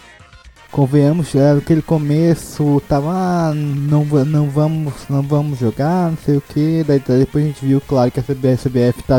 convenhamos, 0.71 1.35
é, 1.35 1.55
naquele 1.55 1.81
começo 1.81 2.83
tava, 2.87 3.11
ah, 3.11 3.55
não, 3.55 4.05
não 4.05 4.51
vamos, 4.51 4.93
não 5.09 5.23
vamos 5.23 5.59
jogar, 5.59 6.11
não 6.11 6.19
sei 6.19 6.37
o 6.37 6.43
que, 6.43 6.85
daí, 6.87 7.03
daí 7.07 7.21
depois 7.21 7.45
a 7.45 7.49
gente 7.49 7.65
viu, 7.65 7.81
claro, 7.81 8.11
que 8.11 8.21
a 8.21 8.23
CBF, 8.23 8.69
CBF 8.69 9.03
tá, 9.05 9.17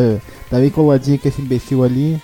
tá 0.51 0.59
bem 0.59 0.69
coladinha 0.69 1.17
com 1.17 1.27
esse 1.27 1.41
imbecil 1.41 1.83
ali. 1.83 2.21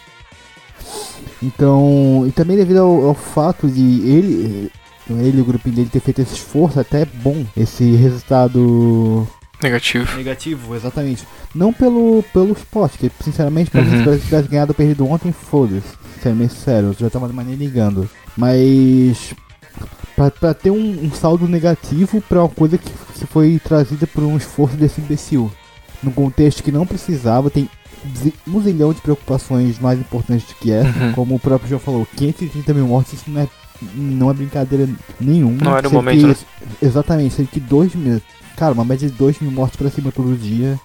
Então, 1.44 2.24
e 2.28 2.32
também 2.32 2.56
devido 2.58 2.78
ao, 2.78 3.08
ao 3.08 3.14
fato 3.14 3.68
de 3.68 3.82
ele, 4.08 4.72
ele 5.10 5.38
e 5.38 5.42
o 5.42 5.46
grupinho 5.46 5.76
dele 5.76 5.90
ter 5.92 6.00
feito 6.00 6.22
esse 6.22 6.36
esforço, 6.36 6.80
até 6.80 7.02
é 7.02 7.06
bom 7.06 7.46
esse 7.58 7.96
resultado 7.96 9.28
Negativo. 9.62 10.16
negativo, 10.18 10.76
exatamente. 10.76 11.26
Não 11.54 11.74
pelo, 11.74 12.24
pelo 12.34 12.54
esporte, 12.54 12.98
que 12.98 13.12
sinceramente, 13.24 13.70
pra 13.70 13.84
se 13.84 13.90
Uhum. 13.90 14.04
Brasil 14.04 14.22
tivesse 14.24 14.48
ganhado 14.48 14.72
ou 14.72 14.76
perdido 14.76 15.06
ontem, 15.08 15.32
foda-se. 15.32 15.84
Sinceramente, 16.16 16.54
sério, 16.54 16.88
eu 16.90 16.94
já 16.94 17.10
tava 17.10 17.28
mais 17.30 17.48
nem 17.48 17.58
ligando. 17.58 18.10
Mas. 18.38 19.34
Pra, 20.16 20.30
pra 20.30 20.54
ter 20.54 20.70
um, 20.70 21.06
um 21.06 21.12
saldo 21.12 21.48
negativo 21.48 22.22
pra 22.22 22.40
uma 22.44 22.50
coisa 22.50 22.78
que, 22.78 22.90
que 22.90 23.26
foi 23.26 23.60
trazida 23.64 24.06
por 24.06 24.24
um 24.24 24.38
esforço 24.38 24.76
desse 24.78 25.02
imbecil. 25.02 25.52
Num 26.04 26.12
contexto 26.12 26.62
que 26.62 26.72
não 26.72 26.86
precisava, 26.86 27.50
tem 27.50 27.68
zi- 28.18 28.34
um 28.48 28.62
zilhão 28.62 28.94
de 28.94 29.02
preocupações 29.02 29.80
mais 29.80 30.00
importantes 30.00 30.48
do 30.48 30.56
que 30.56 30.72
essa. 30.72 30.98
Uhum. 31.00 31.14
Como 31.14 31.36
o 31.36 31.40
próprio 31.40 31.70
João 31.70 31.80
falou, 31.80 32.08
530 32.16 32.74
mil 32.74 32.88
mortes, 32.88 33.14
isso 33.14 33.30
não 33.30 33.42
é, 33.42 33.48
não 33.96 34.30
é 34.30 34.34
brincadeira 34.34 34.90
nenhuma. 35.20 35.58
Não 35.64 35.78
era 35.78 35.88
o 35.88 35.92
momento, 35.92 36.20
que- 36.22 36.26
né? 36.28 36.36
Exatamente, 36.82 37.36
sendo 37.36 37.48
que 37.48 37.60
2 37.60 37.94
mil. 37.96 38.22
Cara, 38.56 38.74
uma 38.74 38.86
média 38.86 39.10
de 39.10 39.16
2 39.16 39.40
mil 39.40 39.52
mortes 39.52 39.78
pra 39.78 39.90
cima 39.90 40.12
todo 40.12 40.38
dia. 40.38 40.80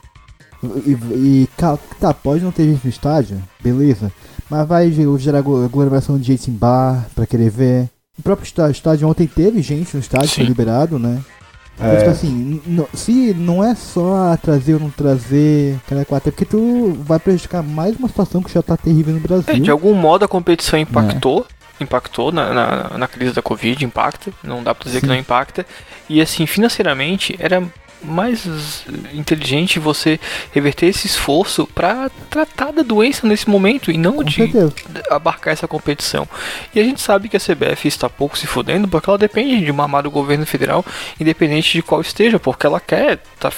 E, 0.85 0.91
e, 0.93 1.49
tá, 1.57 1.79
pode 2.15 2.43
não 2.43 2.51
ter 2.51 2.65
gente 2.65 2.81
no 2.83 2.91
estádio, 2.91 3.41
beleza. 3.63 4.11
Mas 4.51 4.67
vai 4.67 4.91
ge- 4.91 5.05
gerar 5.19 5.39
aglo- 5.39 5.65
aglomeração 5.65 6.19
de 6.19 6.25
gente 6.25 6.51
em 6.51 6.55
bar 6.55 7.07
pra 7.15 7.27
querer 7.27 7.51
ver. 7.51 7.89
O 8.19 8.23
próprio 8.23 8.45
está- 8.47 8.69
estádio 8.69 9.07
ontem 9.07 9.27
teve 9.29 9.63
gente 9.63 9.95
no 9.95 10.01
estádio, 10.01 10.29
foi 10.31 10.43
Sim. 10.43 10.49
liberado, 10.49 10.99
né? 10.99 11.21
É. 11.81 11.87
Mas, 11.87 11.99
tipo 11.99 12.11
assim, 12.11 12.63
se 12.95 13.35
não 13.35 13.63
é 13.63 13.75
só 13.75 14.37
trazer 14.37 14.75
ou 14.75 14.81
não 14.81 14.91
trazer, 14.91 15.79
cara, 15.89 16.03
até 16.03 16.31
porque 16.31 16.45
tu 16.45 16.97
vai 17.05 17.19
prejudicar 17.19 17.63
mais 17.63 17.97
uma 17.97 18.09
situação 18.09 18.43
que 18.43 18.53
já 18.53 18.63
tá 18.63 18.77
terrível 18.77 19.15
no 19.15 19.21
Brasil. 19.21 19.55
É, 19.55 19.59
de 19.59 19.71
algum 19.71 19.95
modo 19.95 20.25
a 20.25 20.29
competição 20.29 20.79
impactou. 20.79 21.47
Impactou 21.81 22.33
na, 22.33 22.53
na, 22.53 22.99
na 22.99 23.07
crise 23.07 23.33
da 23.33 23.43
Covid, 23.43 23.85
impacta. 23.85 24.33
Não 24.43 24.65
dá 24.65 24.75
pra 24.75 24.85
dizer 24.85 25.01
que 25.01 25.07
Sim. 25.07 25.13
não 25.13 25.19
impacta. 25.19 25.65
E 26.09 26.21
assim, 26.21 26.45
financeiramente, 26.45 27.37
era 27.39 27.63
mais 28.03 28.85
inteligente 29.13 29.79
você 29.79 30.19
reverter 30.53 30.87
esse 30.87 31.07
esforço 31.07 31.67
pra 31.75 32.11
tratar 32.31 32.73
da 32.73 32.83
doença 32.83 33.27
nesse 33.27 33.49
momento 33.49 33.91
e 33.91 33.97
não 33.99 34.17
Com 34.17 34.25
de 34.25 34.35
certeza. 34.35 34.73
abarcar 35.11 35.53
essa 35.53 35.69
competição. 35.69 36.29
E 36.75 36.81
a 36.81 36.85
gente 36.85 37.01
sabe 37.01 37.29
que 37.29 37.37
a 37.37 37.41
CBF 37.41 37.87
está 37.89 38.09
pouco 38.09 38.39
se 38.39 38.47
fudendo 38.47 38.89
porque 38.89 39.09
ela 39.09 39.19
depende 39.19 39.65
de 39.65 39.73
mamar 39.73 40.03
do 40.03 40.11
governo 40.11 40.47
federal, 40.47 40.85
independente 41.21 41.73
de 41.73 41.83
qual 41.83 42.01
esteja, 42.01 42.39
porque 42.39 42.67
ela 42.67 42.81
quer 42.81 43.19
tá 43.39 43.51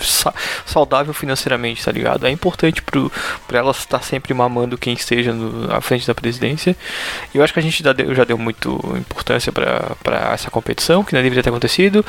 sa- 0.00 0.34
saudável 0.64 1.12
financeiramente, 1.12 1.84
tá 1.84 1.92
ligado? 1.92 2.26
É 2.26 2.30
importante 2.30 2.80
pro, 2.82 3.10
pra 3.46 3.58
ela 3.58 3.70
estar 3.72 4.02
sempre 4.02 4.32
mamando 4.34 4.78
quem 4.78 4.94
esteja 4.94 5.32
no- 5.32 5.72
à 5.74 5.80
frente 5.80 6.06
da 6.06 6.14
presidência. 6.14 6.76
E 7.34 7.38
eu 7.38 7.44
acho 7.44 7.52
que 7.52 7.58
a 7.58 7.62
gente 7.62 7.82
já 7.82 7.92
deu, 7.92 8.14
já 8.14 8.24
deu 8.24 8.38
muito 8.38 8.78
importância 8.96 9.52
pra 9.52 10.32
essa 10.32 10.50
competição, 10.50 11.02
que 11.04 11.14
não 11.14 11.22
deveria 11.22 11.42
ter 11.42 11.48
acontecido. 11.50 12.04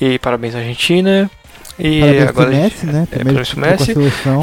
E 0.00 0.18
parabéns 0.18 0.54
à 0.54 0.58
Argentina. 0.58 1.30
E 1.78 2.00
Parabéns 2.00 2.28
agora 2.28 2.50
Messi, 2.50 2.86
né? 2.86 3.08
é, 3.12 3.16
com 3.18 3.28
a 3.28 3.66
Messi. 3.66 3.94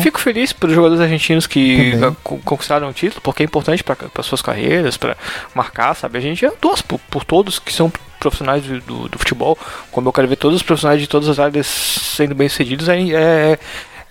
Fico 0.03 0.19
feliz 0.19 0.53
pelos 0.53 0.75
jogadores 0.75 1.01
argentinos 1.01 1.47
que 1.47 1.91
Também. 1.93 2.15
co- 2.23 2.37
conquistaram 2.45 2.89
o 2.89 2.93
título, 2.93 3.21
porque 3.21 3.41
é 3.43 3.45
importante 3.45 3.83
para 3.83 4.23
suas 4.23 4.41
carreiras, 4.41 4.97
para 4.97 5.17
marcar, 5.55 5.95
sabe? 5.95 6.17
A 6.17 6.21
gente 6.21 6.45
é 6.45 6.51
torce 6.51 6.83
por, 6.83 6.99
por 7.09 7.23
todos 7.25 7.57
que 7.59 7.73
são 7.73 7.91
profissionais 8.19 8.63
do, 8.63 8.79
do, 8.81 9.09
do 9.09 9.17
futebol, 9.19 9.57
como 9.91 10.07
eu 10.07 10.13
quero 10.13 10.27
ver 10.27 10.35
todos 10.37 10.57
os 10.57 10.63
profissionais 10.63 11.01
de 11.01 11.07
todas 11.07 11.27
as 11.27 11.39
áreas 11.39 11.65
sendo 11.67 12.33
bem 12.35 12.47
sucedidos, 12.47 12.87
é, 12.87 12.99
é, 13.01 13.59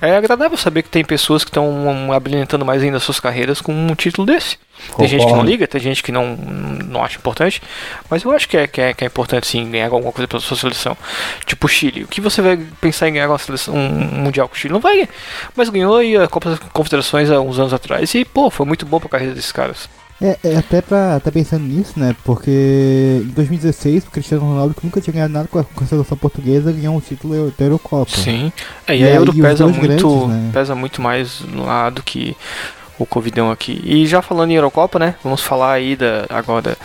é 0.02 0.16
agradável 0.16 0.58
saber 0.58 0.82
que 0.82 0.88
tem 0.88 1.04
pessoas 1.04 1.44
que 1.44 1.50
estão 1.50 2.12
abrilhantando 2.12 2.64
mais 2.64 2.82
ainda 2.82 2.98
suas 2.98 3.20
carreiras 3.20 3.60
com 3.60 3.72
um 3.72 3.94
título 3.94 4.26
desse. 4.26 4.58
Tem 4.96 5.06
gente 5.06 5.20
que 5.20 5.26
não 5.26 5.28
Concordo. 5.28 5.50
liga, 5.50 5.66
tem 5.68 5.80
gente 5.80 6.02
que 6.02 6.10
não, 6.10 6.36
não 6.36 7.04
acha 7.04 7.18
importante, 7.18 7.62
mas 8.10 8.24
eu 8.24 8.32
acho 8.32 8.48
que 8.48 8.56
é, 8.56 8.66
que 8.66 8.80
é, 8.80 8.92
que 8.92 9.04
é 9.04 9.06
importante 9.06 9.46
sim 9.46 9.70
ganhar 9.70 9.86
alguma 9.86 10.12
coisa 10.12 10.26
pela 10.26 10.40
sua 10.40 10.56
seleção. 10.56 10.96
Tipo 11.46 11.66
o 11.66 11.68
Chile, 11.68 12.02
o 12.02 12.08
que 12.08 12.20
você 12.20 12.42
vai 12.42 12.56
pensar 12.80 13.08
em 13.08 13.12
ganhar 13.12 13.28
uma 13.28 13.38
seleção, 13.38 13.74
um 13.76 14.22
mundial 14.22 14.48
com 14.48 14.56
o 14.56 14.58
Chile? 14.58 14.72
Não 14.72 14.80
vai, 14.80 15.08
mas 15.54 15.68
ganhou 15.68 15.96
aí 15.96 16.16
a 16.16 16.26
Copa 16.26 16.50
das 16.50 16.58
Confederações 16.58 17.30
há 17.30 17.40
uns 17.40 17.60
anos 17.60 17.72
atrás 17.72 18.12
e 18.14 18.24
pô, 18.24 18.50
foi 18.50 18.66
muito 18.66 18.84
bom 18.84 18.98
pra 18.98 19.08
carreira 19.08 19.34
desses 19.34 19.52
caras. 19.52 19.88
É, 20.22 20.38
é 20.44 20.56
até 20.56 20.80
pra 20.80 21.18
tá 21.18 21.32
pensando 21.32 21.64
nisso, 21.64 21.98
né? 21.98 22.14
Porque 22.24 23.20
em 23.24 23.32
2016 23.34 24.04
o 24.04 24.10
Cristiano 24.10 24.46
Ronaldo, 24.46 24.72
que 24.72 24.86
nunca 24.86 25.00
tinha 25.00 25.12
ganhado 25.12 25.32
nada 25.32 25.48
com 25.48 25.58
a, 25.58 25.64
com 25.64 25.82
a 25.82 25.86
seleção 25.86 26.16
portuguesa, 26.16 26.70
ganhou 26.70 26.96
um 26.96 27.00
título 27.00 27.52
da 27.58 27.64
Eurocopa. 27.64 28.12
Sim. 28.12 28.52
É, 28.86 28.96
e, 28.96 29.00
E 29.00 29.04
a 29.04 29.08
aí, 29.08 29.16
Euro 29.16 29.34
pesa 29.34 29.66
muito, 29.66 29.80
grandes, 29.80 30.28
né? 30.28 30.50
pesa 30.52 30.74
muito 30.76 31.02
mais 31.02 31.42
lá 31.52 31.90
do 31.90 32.04
que 32.04 32.36
o 32.98 33.04
Covidão 33.04 33.50
aqui. 33.50 33.80
E 33.84 34.06
já 34.06 34.22
falando 34.22 34.52
em 34.52 34.54
Eurocopa, 34.54 34.96
né? 34.96 35.16
Vamos 35.24 35.42
falar 35.42 35.72
aí 35.72 35.96
da, 35.96 36.24
agora 36.30 36.78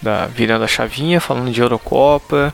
da 0.00 0.26
virando 0.26 0.64
a 0.64 0.68
chavinha, 0.68 1.20
falando 1.20 1.52
de 1.52 1.60
Eurocopa. 1.60 2.52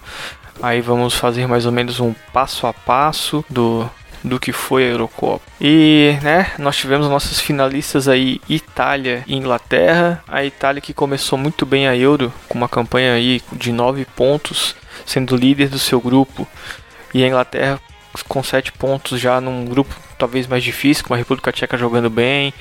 Aí 0.60 0.82
vamos 0.82 1.14
fazer 1.14 1.46
mais 1.46 1.64
ou 1.64 1.72
menos 1.72 2.00
um 2.00 2.14
passo 2.32 2.66
a 2.66 2.74
passo 2.74 3.42
do 3.48 3.88
do 4.28 4.38
que 4.38 4.52
foi 4.52 4.84
a 4.84 4.90
Eurocopa. 4.90 5.44
E, 5.60 6.16
né, 6.22 6.52
nós 6.58 6.76
tivemos 6.76 7.08
nossas 7.08 7.40
finalistas 7.40 8.06
aí, 8.08 8.40
Itália 8.48 9.24
e 9.26 9.34
Inglaterra. 9.34 10.22
A 10.28 10.44
Itália 10.44 10.80
que 10.80 10.94
começou 10.94 11.38
muito 11.38 11.66
bem 11.66 11.88
a 11.88 11.96
Euro, 11.96 12.32
com 12.48 12.58
uma 12.58 12.68
campanha 12.68 13.14
aí 13.14 13.42
de 13.52 13.72
9 13.72 14.04
pontos, 14.04 14.76
sendo 15.04 15.36
líder 15.36 15.68
do 15.68 15.78
seu 15.78 16.00
grupo. 16.00 16.46
E 17.12 17.24
a 17.24 17.26
Inglaterra 17.26 17.80
com 18.26 18.42
7 18.42 18.72
pontos 18.72 19.20
já 19.20 19.40
num 19.40 19.64
grupo 19.64 19.94
talvez 20.18 20.46
mais 20.46 20.64
difícil, 20.64 21.04
com 21.04 21.14
a 21.14 21.16
República 21.16 21.52
Tcheca 21.52 21.78
jogando 21.78 22.10
bem, 22.10 22.52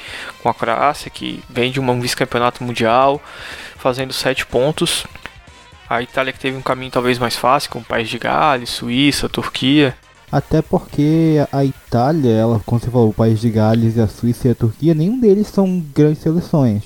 com 0.41 0.49
a 0.49 0.53
Croácia 0.53 1.09
que 1.09 1.43
vem 1.49 1.71
de 1.71 1.79
um 1.79 1.99
vice-campeonato 1.99 2.63
mundial, 2.63 3.21
fazendo 3.77 4.13
7 4.13 4.45
pontos. 4.45 5.05
A 5.89 6.01
Itália 6.01 6.33
que 6.33 6.39
teve 6.39 6.57
um 6.57 6.61
caminho 6.61 6.91
talvez 6.91 7.17
mais 7.17 7.35
fácil, 7.35 7.71
com 7.71 7.79
o 7.79 7.83
País 7.83 8.09
de 8.09 8.19
Gales, 8.19 8.69
Suíça, 8.69 9.29
Turquia. 9.29 9.95
Até 10.31 10.61
porque 10.61 11.35
a 11.51 11.63
Itália, 11.63 12.31
ela, 12.31 12.61
como 12.65 12.79
você 12.79 12.89
falou, 12.89 13.09
o 13.09 13.13
país 13.13 13.39
de 13.39 13.49
Gales, 13.49 13.97
a 13.97 14.07
Suíça 14.07 14.47
e 14.47 14.51
a 14.51 14.55
Turquia, 14.55 14.93
nenhum 14.93 15.19
deles 15.19 15.47
são 15.47 15.81
grandes 15.95 16.21
seleções. 16.21 16.83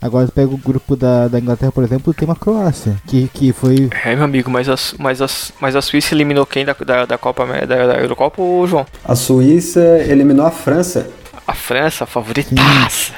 Agora 0.00 0.26
você 0.26 0.32
pega 0.32 0.54
o 0.54 0.58
grupo 0.58 0.94
da, 0.96 1.28
da 1.28 1.38
Inglaterra, 1.40 1.72
por 1.72 1.82
exemplo, 1.82 2.12
tem 2.12 2.28
uma 2.28 2.36
Croácia, 2.36 2.94
que, 3.06 3.26
que 3.28 3.52
foi. 3.54 3.88
É, 4.04 4.14
meu 4.14 4.24
amigo, 4.24 4.50
mas 4.50 4.68
a, 4.68 4.74
mas 4.98 5.22
a, 5.22 5.26
mas 5.58 5.74
a 5.74 5.80
Suíça 5.80 6.14
eliminou 6.14 6.44
quem 6.44 6.62
da, 6.64 6.74
da, 6.84 7.06
da 7.06 7.16
Copa 7.18 7.46
da, 7.46 7.86
da 7.86 7.94
Eurocopa, 7.94 8.42
ô 8.42 8.66
João? 8.66 8.86
A 9.02 9.14
Suíça 9.14 9.80
eliminou 10.06 10.44
a 10.44 10.50
França, 10.50 11.08
A 11.46 11.54
França, 11.54 12.04
a 12.04 12.06
favoritaça. 12.06 13.14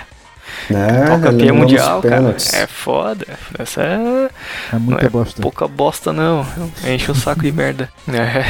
né? 0.71 1.03
Atual 1.03 1.21
campeã 1.21 1.49
Eliminou 1.49 1.55
nos 1.55 1.73
mundial, 1.73 2.03
cara. 2.03 2.37
É 2.53 2.67
foda. 2.69 3.27
Essa 3.59 3.83
é. 3.83 4.31
É 4.73 4.79
muita 4.79 5.03
não 5.03 5.07
é 5.09 5.11
bosta. 5.11 5.43
pouca 5.43 5.67
bosta, 5.67 6.13
não. 6.13 6.47
Enche 6.87 7.11
um 7.11 7.15
saco 7.17 7.43
de 7.43 7.51
merda. 7.51 7.91
É. 8.09 8.45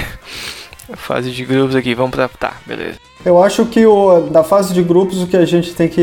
Fase 0.95 1.31
de 1.31 1.45
grupos 1.45 1.75
aqui, 1.75 1.95
vamos 1.95 2.13
pra. 2.13 2.29
Tá, 2.29 2.55
beleza. 2.65 2.99
Eu 3.25 3.43
acho 3.43 3.67
que 3.67 3.85
o, 3.85 4.21
da 4.31 4.45
fase 4.45 4.73
de 4.73 4.83
grupos 4.83 5.21
o 5.21 5.27
que 5.27 5.37
a 5.37 5.45
gente 5.45 5.75
tem 5.75 5.89
que 5.89 6.01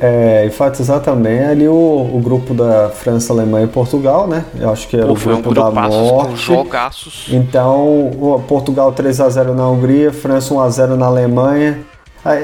é, 0.00 0.44
enfatizar 0.46 0.98
também 1.00 1.38
é 1.38 1.46
ali 1.50 1.68
o, 1.68 1.72
o, 1.72 2.20
grupo 2.20 2.52
da 2.52 2.90
França, 2.90 3.32
Alemanha 3.32 3.66
e 3.66 3.68
Portugal, 3.68 4.26
né? 4.26 4.44
Eu 4.58 4.70
acho 4.70 4.88
que 4.88 4.96
era 4.96 5.06
Pô, 5.06 5.12
o 5.12 5.16
grupo 5.16 5.50
um 5.50 5.52
da 5.52 5.70
morte. 5.70 6.36
Jogaços. 6.36 7.26
Então, 7.30 8.42
Portugal 8.48 8.90
3 8.92 9.20
a 9.20 9.28
0 9.28 9.54
na 9.54 9.68
Hungria, 9.68 10.12
França 10.12 10.52
1 10.52 10.60
a 10.60 10.68
0 10.68 10.96
na 10.96 11.06
Alemanha. 11.06 11.78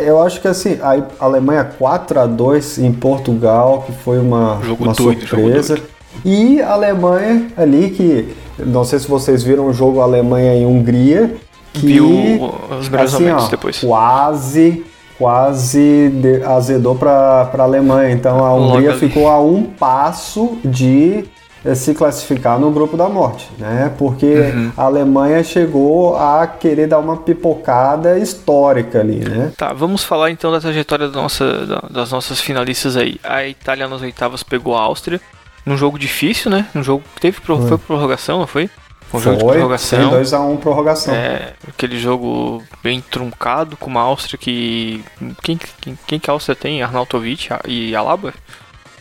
Eu 0.05 0.23
acho 0.23 0.41
que 0.41 0.47
assim, 0.47 0.79
a 0.81 1.03
Alemanha 1.19 1.65
4 1.65 2.21
a 2.21 2.27
2 2.27 2.79
em 2.79 2.93
Portugal, 2.93 3.83
que 3.85 3.93
foi 3.93 4.21
uma, 4.21 4.61
jogo 4.63 4.85
uma 4.85 4.93
doido, 4.93 5.27
surpresa. 5.27 5.81
E 6.25 6.63
a 6.63 6.73
Alemanha 6.75 7.49
ali 7.57 7.91
que 7.91 8.33
não 8.59 8.85
sei 8.85 8.99
se 8.99 9.09
vocês 9.09 9.43
viram 9.43 9.67
o 9.67 9.73
jogo 9.73 10.01
Alemanha 10.01 10.55
e 10.55 10.65
Hungria, 10.65 11.35
que 11.73 11.87
Viu 11.87 12.53
os 12.79 12.89
melhores 12.89 13.15
assim, 13.15 13.31
ó, 13.31 13.49
depois. 13.49 13.79
Quase, 13.81 14.85
quase 15.19 16.11
de, 16.11 16.43
azedou 16.45 16.95
para 16.95 17.51
a 17.53 17.63
Alemanha. 17.63 18.13
Então 18.13 18.45
a 18.45 18.55
Hungria 18.55 18.95
ficou 18.95 19.29
a 19.29 19.41
um 19.41 19.65
passo 19.65 20.59
de 20.65 21.25
eh, 21.65 21.75
se 21.75 21.95
classificar 21.95 22.59
no 22.59 22.71
grupo 22.71 22.97
da 22.97 23.09
morte, 23.09 23.49
né? 23.59 23.93
Porque 23.97 24.27
uhum. 24.27 24.73
a 24.77 24.83
Alemanha 24.83 25.43
chegou 25.45 26.17
a 26.17 26.47
querer 26.47 26.89
dar 26.89 26.99
uma 26.99 27.17
pipocada 27.17 28.19
histórica 28.19 29.01
ali, 29.01 29.21
né? 29.21 29.53
Tá, 29.57 29.73
vamos 29.73 30.05
falar 30.05 30.31
então 30.31 30.51
da 30.51 30.61
trajetória 30.61 31.09
da 31.09 31.23
nossa, 31.23 31.83
das 31.91 32.11
nossas 32.11 32.41
finalistas 32.41 32.97
aí. 32.97 33.19
A 33.23 33.47
Itália 33.47 33.89
nas 33.89 34.03
oitavas 34.03 34.43
pegou 34.43 34.77
a 34.77 34.81
Áustria 34.81 35.21
num 35.65 35.77
jogo 35.77 35.99
difícil, 35.99 36.51
né? 36.51 36.67
Num 36.75 36.83
jogo 36.83 37.05
que 37.15 37.21
teve 37.21 37.39
foi. 37.41 37.57
foi 37.69 37.79
prorrogação, 37.79 38.41
não 38.41 38.47
foi? 38.47 38.69
Foi 39.13 39.21
um 39.21 39.23
jogo 39.23 39.37
de 39.37 39.45
prorrogação. 39.45 40.11
2x1 40.11 40.51
um, 40.51 40.57
prorrogação. 40.57 41.15
É, 41.15 41.53
aquele 41.69 41.99
jogo 41.99 42.63
bem 42.83 43.03
truncado 43.03 43.77
com 43.77 43.91
uma 43.91 44.01
Áustria 44.01 44.39
que. 44.39 45.05
Quem, 45.43 45.61
quem, 45.81 45.99
quem 46.07 46.19
que 46.19 46.31
a 46.31 46.33
Áustria 46.33 46.57
tem? 46.57 46.83
Arnautovic 46.83 47.49
e 47.69 47.95
Alaba? 47.95 48.33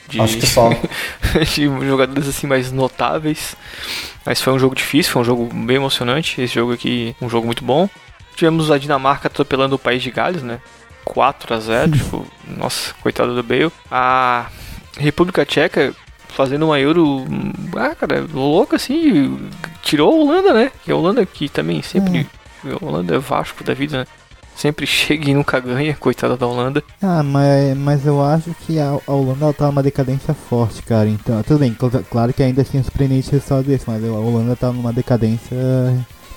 De, 0.10 0.20
Acho 0.20 0.38
que 0.38 0.46
só. 0.46 0.70
de 1.56 1.88
jogadores 1.88 2.28
assim 2.28 2.46
mais 2.46 2.74
notáveis. 2.74 3.56
Mas 4.26 4.42
foi 4.42 4.52
um 4.52 4.60
jogo 4.60 4.76
difícil, 4.76 5.14
foi 5.14 5.22
um 5.22 5.26
jogo 5.26 5.50
bem 5.54 5.78
emocionante. 5.78 6.42
Esse 6.42 6.56
jogo 6.56 6.74
aqui, 6.74 7.16
um 7.22 7.30
jogo 7.30 7.46
muito 7.46 7.64
bom. 7.64 7.90
Tivemos 8.36 8.70
a 8.70 8.78
Dinamarca 8.78 9.30
atropelando 9.30 9.78
o 9.78 9.80
país 9.80 10.04
de 10.04 10.12
Gales, 10.12 10.44
né? 10.44 10.60
4 11.06 11.54
a 11.54 11.60
0 11.60 11.92
tipo, 11.92 12.28
nossa, 12.46 12.94
coitado 13.02 13.34
do 13.34 13.42
Bale. 13.42 13.72
A 13.90 14.48
República 14.98 15.46
Tcheca 15.46 15.96
fazendo 16.28 16.66
uma 16.66 16.80
Euro, 16.80 17.26
ah, 17.76 17.96
cara, 17.96 18.26
louco 18.34 18.76
assim, 18.76 19.50
tirou 19.82 20.14
a 20.14 20.24
Holanda, 20.24 20.54
né? 20.54 20.72
Que 20.84 20.92
a 20.92 20.96
Holanda 20.96 21.26
que 21.26 21.50
também 21.50 21.82
sempre, 21.82 22.28
hum. 22.64 22.78
a 22.82 22.86
Holanda 22.86 23.16
é 23.16 23.20
Vasco 23.20 23.64
da 23.64 23.74
vida, 23.74 24.00
né? 24.00 24.06
Sempre 24.56 24.86
chega 24.88 25.30
e 25.30 25.34
nunca 25.34 25.60
ganha, 25.60 25.96
coitada 25.96 26.38
da 26.38 26.46
Holanda. 26.46 26.84
Ah, 27.02 27.24
mas, 27.24 27.78
mas 27.78 28.06
eu 28.06 28.24
acho 28.24 28.54
que 28.66 28.80
a, 28.80 28.98
a 29.08 29.12
Holanda 29.12 29.46
ela 29.46 29.54
tá 29.54 29.68
numa 29.68 29.84
decadência 29.84 30.34
forte, 30.34 30.82
cara. 30.84 31.08
Então, 31.08 31.42
tudo 31.44 31.60
bem, 31.60 31.76
claro 32.10 32.34
que 32.34 32.44
ainda 32.44 32.62
assim 32.62 32.80
é 32.80 32.84
surpreendente 32.84 33.32
resultado 33.32 33.64
desse, 33.64 33.90
mas 33.90 34.04
a 34.04 34.12
Holanda 34.12 34.56
tá 34.56 34.72
numa 34.72 34.94
decadência 34.94 35.58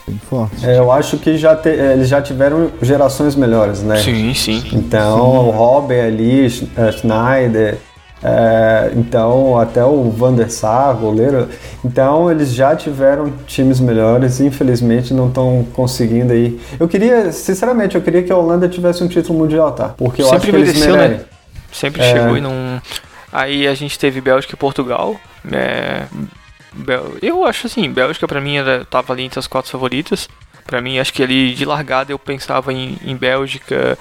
bem 0.07 0.19
forte. 0.19 0.65
É, 0.67 0.79
eu 0.79 0.91
acho 0.93 1.19
que 1.19 1.37
já 1.37 1.57
te, 1.57 1.71
é, 1.71 1.93
eles 1.93 2.09
já 2.09 2.21
tiveram 2.21 2.71
gerações 2.83 3.35
melhores, 3.35 3.83
né? 3.83 3.97
Sim, 3.99 4.35
sim. 4.35 4.63
Então, 4.73 5.17
sim. 5.17 5.23
o 5.23 5.51
Robin 5.51 5.95
ali, 5.95 6.51
Schneider, 6.51 7.79
é, 8.27 8.91
então, 8.97 9.61
até 9.61 9.85
o 9.85 10.11
Van 10.11 10.33
der 10.33 10.51
Sar, 10.51 10.95
goleiro. 10.97 11.47
Então, 11.85 12.31
eles 12.31 12.55
já 12.55 12.75
tiveram 12.75 13.31
times 13.47 13.79
melhores 13.79 14.41
infelizmente 14.41 15.13
não 15.13 15.29
estão 15.29 15.67
conseguindo 15.75 16.33
aí. 16.33 16.59
Eu 16.81 16.89
queria, 16.89 17.31
sinceramente, 17.33 17.97
eu 17.97 18.01
queria 18.01 18.23
que 18.23 18.33
a 18.33 18.37
Holanda 18.37 18.67
tivesse 18.67 19.05
um 19.05 19.09
título 19.09 19.39
mundial, 19.39 19.73
tá? 19.73 19.91
Porque 19.91 20.23
eu 20.23 20.27
Sempre 20.27 20.39
acho 20.39 20.51
que 20.51 20.57
eles 20.57 20.81
né? 20.81 20.87
mereceram. 20.87 21.19
Né? 21.19 21.25
Sempre 21.71 22.03
é... 22.03 22.13
chegou 22.13 22.37
e 22.39 22.41
não. 22.41 22.81
Aí 23.31 23.67
a 23.67 23.75
gente 23.75 23.99
teve 23.99 24.23
Bélgica 24.23 24.55
e 24.55 24.59
Portugal. 24.59 25.21
É... 25.53 26.05
Eu 27.21 27.45
acho 27.45 27.67
assim, 27.67 27.91
Bélgica 27.93 28.27
para 28.27 28.41
mim 28.41 28.57
era, 28.57 28.87
tava 28.87 29.13
ali 29.13 29.25
entre 29.25 29.39
as 29.39 29.47
quatro 29.47 29.71
favoritas. 29.71 30.31
Para 30.65 30.81
mim, 30.81 30.99
acho 30.99 31.13
que 31.13 31.23
ali 31.23 31.55
de 31.55 31.67
largada 31.67 32.11
eu 32.11 32.19
pensava 32.19 32.73
em, 32.73 32.97
em 33.05 33.15
Bélgica, 33.15 33.99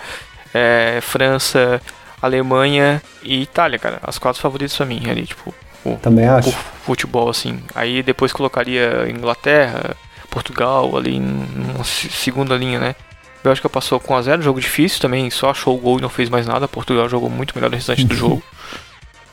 é, 0.54 1.00
França, 1.02 1.82
Alemanha 2.24 3.02
e 3.22 3.42
Itália, 3.42 3.78
cara. 3.78 4.00
As 4.02 4.18
quatro 4.18 4.42
favoritas 4.42 4.76
pra 4.78 4.86
mim 4.86 5.10
ali, 5.10 5.28
tipo. 5.28 5.54
O, 5.84 5.98
Também 5.98 6.26
acho. 6.26 6.50
O 6.50 6.54
futebol, 6.86 7.30
assim. 7.30 7.60
Aí 7.76 8.02
depois 8.02 8.32
colocaria 8.32 9.10
Inglaterra, 9.10 9.98
Portugal 10.30 10.96
ali 10.96 11.20
numa 11.20 11.84
segunda 11.84 12.56
linha, 12.56 12.80
né? 12.80 12.96
Bélgica 13.44 13.68
passou 13.70 14.00
com 14.00 14.16
a 14.16 14.22
zero, 14.22 14.42
jogo 14.42 14.62
difícil 14.62 15.02
também, 15.02 15.30
só 15.30 15.50
achou 15.50 15.76
o 15.76 15.80
gol 15.82 16.00
e 16.00 16.02
não 16.02 16.08
fez 16.08 16.30
mais 16.30 16.48
nada. 16.48 16.66
Portugal 16.66 17.10
jogou 17.10 17.30
muito 17.30 17.54
melhor 17.54 17.70
no 17.70 17.76
restante 17.76 18.06
do 18.06 18.16
jogo. 18.16 18.42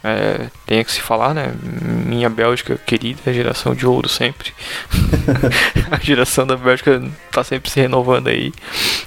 É, 0.03 0.47
tem 0.67 0.83
que 0.83 0.93
se 0.93 1.01
falar, 1.01 1.35
né? 1.35 1.53
Minha 2.07 2.31
Bélgica 2.31 2.79
querida, 2.87 3.33
geração 3.33 3.75
de 3.75 3.87
ouro 3.87 4.09
sempre. 4.09 4.53
a 5.91 5.99
geração 5.99 6.47
da 6.47 6.57
Bélgica 6.57 7.03
tá 7.31 7.45
sempre 7.45 7.71
se 7.71 7.79
renovando 7.79 8.29
aí 8.29 8.53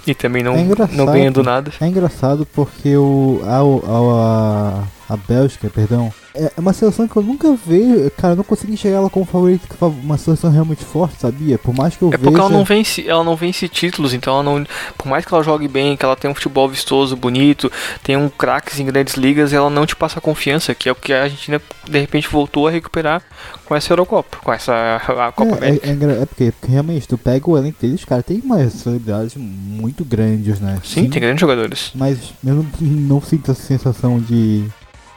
e 0.06 0.14
também 0.14 0.44
não, 0.44 0.56
é 0.56 0.64
não 0.91 1.06
ganhando 1.08 1.41
nada. 1.41 1.72
É 1.82 1.88
engraçado 1.88 2.46
porque 2.46 2.96
o, 2.96 3.41
a, 3.44 3.58
a, 3.89 4.84
a 5.03 5.03
Bélgica, 5.18 5.70
perdão, 5.70 6.14
é 6.36 6.51
uma 6.57 6.74
seleção 6.74 7.07
que 7.07 7.16
eu 7.16 7.22
nunca 7.22 7.53
vi, 7.53 8.09
cara, 8.18 8.34
eu 8.34 8.38
não 8.38 8.43
consegui 8.43 8.74
enxergar 8.74 8.97
ela 8.97 9.09
como 9.09 9.26
favorita, 9.26 9.68
uma 9.82 10.18
seleção 10.18 10.49
realmente 10.49 10.84
forte, 10.84 11.22
sabia? 11.22 11.59
Por 11.59 11.76
mais 11.76 11.95
que 11.95 12.01
eu 12.01 12.11
É 12.11 12.18
porque 12.18 12.39
ela 12.39 12.49
não 12.49 12.64
vence, 12.64 13.07
ela 13.07 13.24
não 13.24 13.36
vence 13.36 13.68
títulos, 13.68 14.14
então 14.14 14.34
ela 14.34 14.43
não, 14.43 14.66
por 14.97 15.07
mais 15.07 15.26
que 15.26 15.34
ela 15.34 15.43
jogue 15.43 15.68
bem, 15.68 15.95
que 15.95 16.03
ela 16.03 16.16
tenha 16.16 16.32
um 16.32 16.36
futebol 16.36 16.68
vistoso, 16.68 17.16
bonito, 17.16 17.72
tenha 18.01 18.18
um 18.18 18.30
craques 18.30 18.80
em 18.80 18.86
grandes 18.86 19.14
ligas, 19.14 19.53
ela 19.53 19.70
não 19.70 19.86
te 19.86 19.95
passa 19.95 20.20
confiança, 20.20 20.74
que 20.74 20.89
é 20.89 20.91
o 20.91 20.95
que 20.95 21.14
a 21.14 21.24
Argentina 21.24 21.61
de 21.88 21.99
repente 21.99 22.28
voltou 22.28 22.68
a 22.68 22.72
recuperar 22.72 23.22
com 23.66 23.76
essa 23.76 23.93
Eurocopa, 23.93 24.38
com 24.43 24.51
essa 24.51 24.74
a 25.05 25.32
Copa 25.32 25.51
é, 25.51 25.57
América. 25.57 25.88
É, 25.88 25.91
é, 25.91 26.22
é 26.22 26.26
porque, 26.26 26.51
porque, 26.51 26.72
realmente 26.72 27.07
tu 27.07 27.18
pega 27.18 27.47
o 27.47 27.57
elenco 27.57 27.78
deles, 27.80 28.03
cara, 28.05 28.24
tem 28.24 28.39
uma 28.39 28.68
celebridades 28.70 29.36
muito 29.38 30.03
grandes, 30.03 30.59
né? 30.59 30.80
Sim, 30.84 31.03
Sim, 31.03 31.09
tem 31.09 31.22
grandes 31.22 31.41
jogadores. 31.41 31.91
Mas 31.93 32.34
eu 32.43 32.55
não, 32.55 32.66
não 32.82 33.22
sinto 33.22 33.51
essa 33.51 33.61
sensação 33.61 34.20
de 34.20 34.66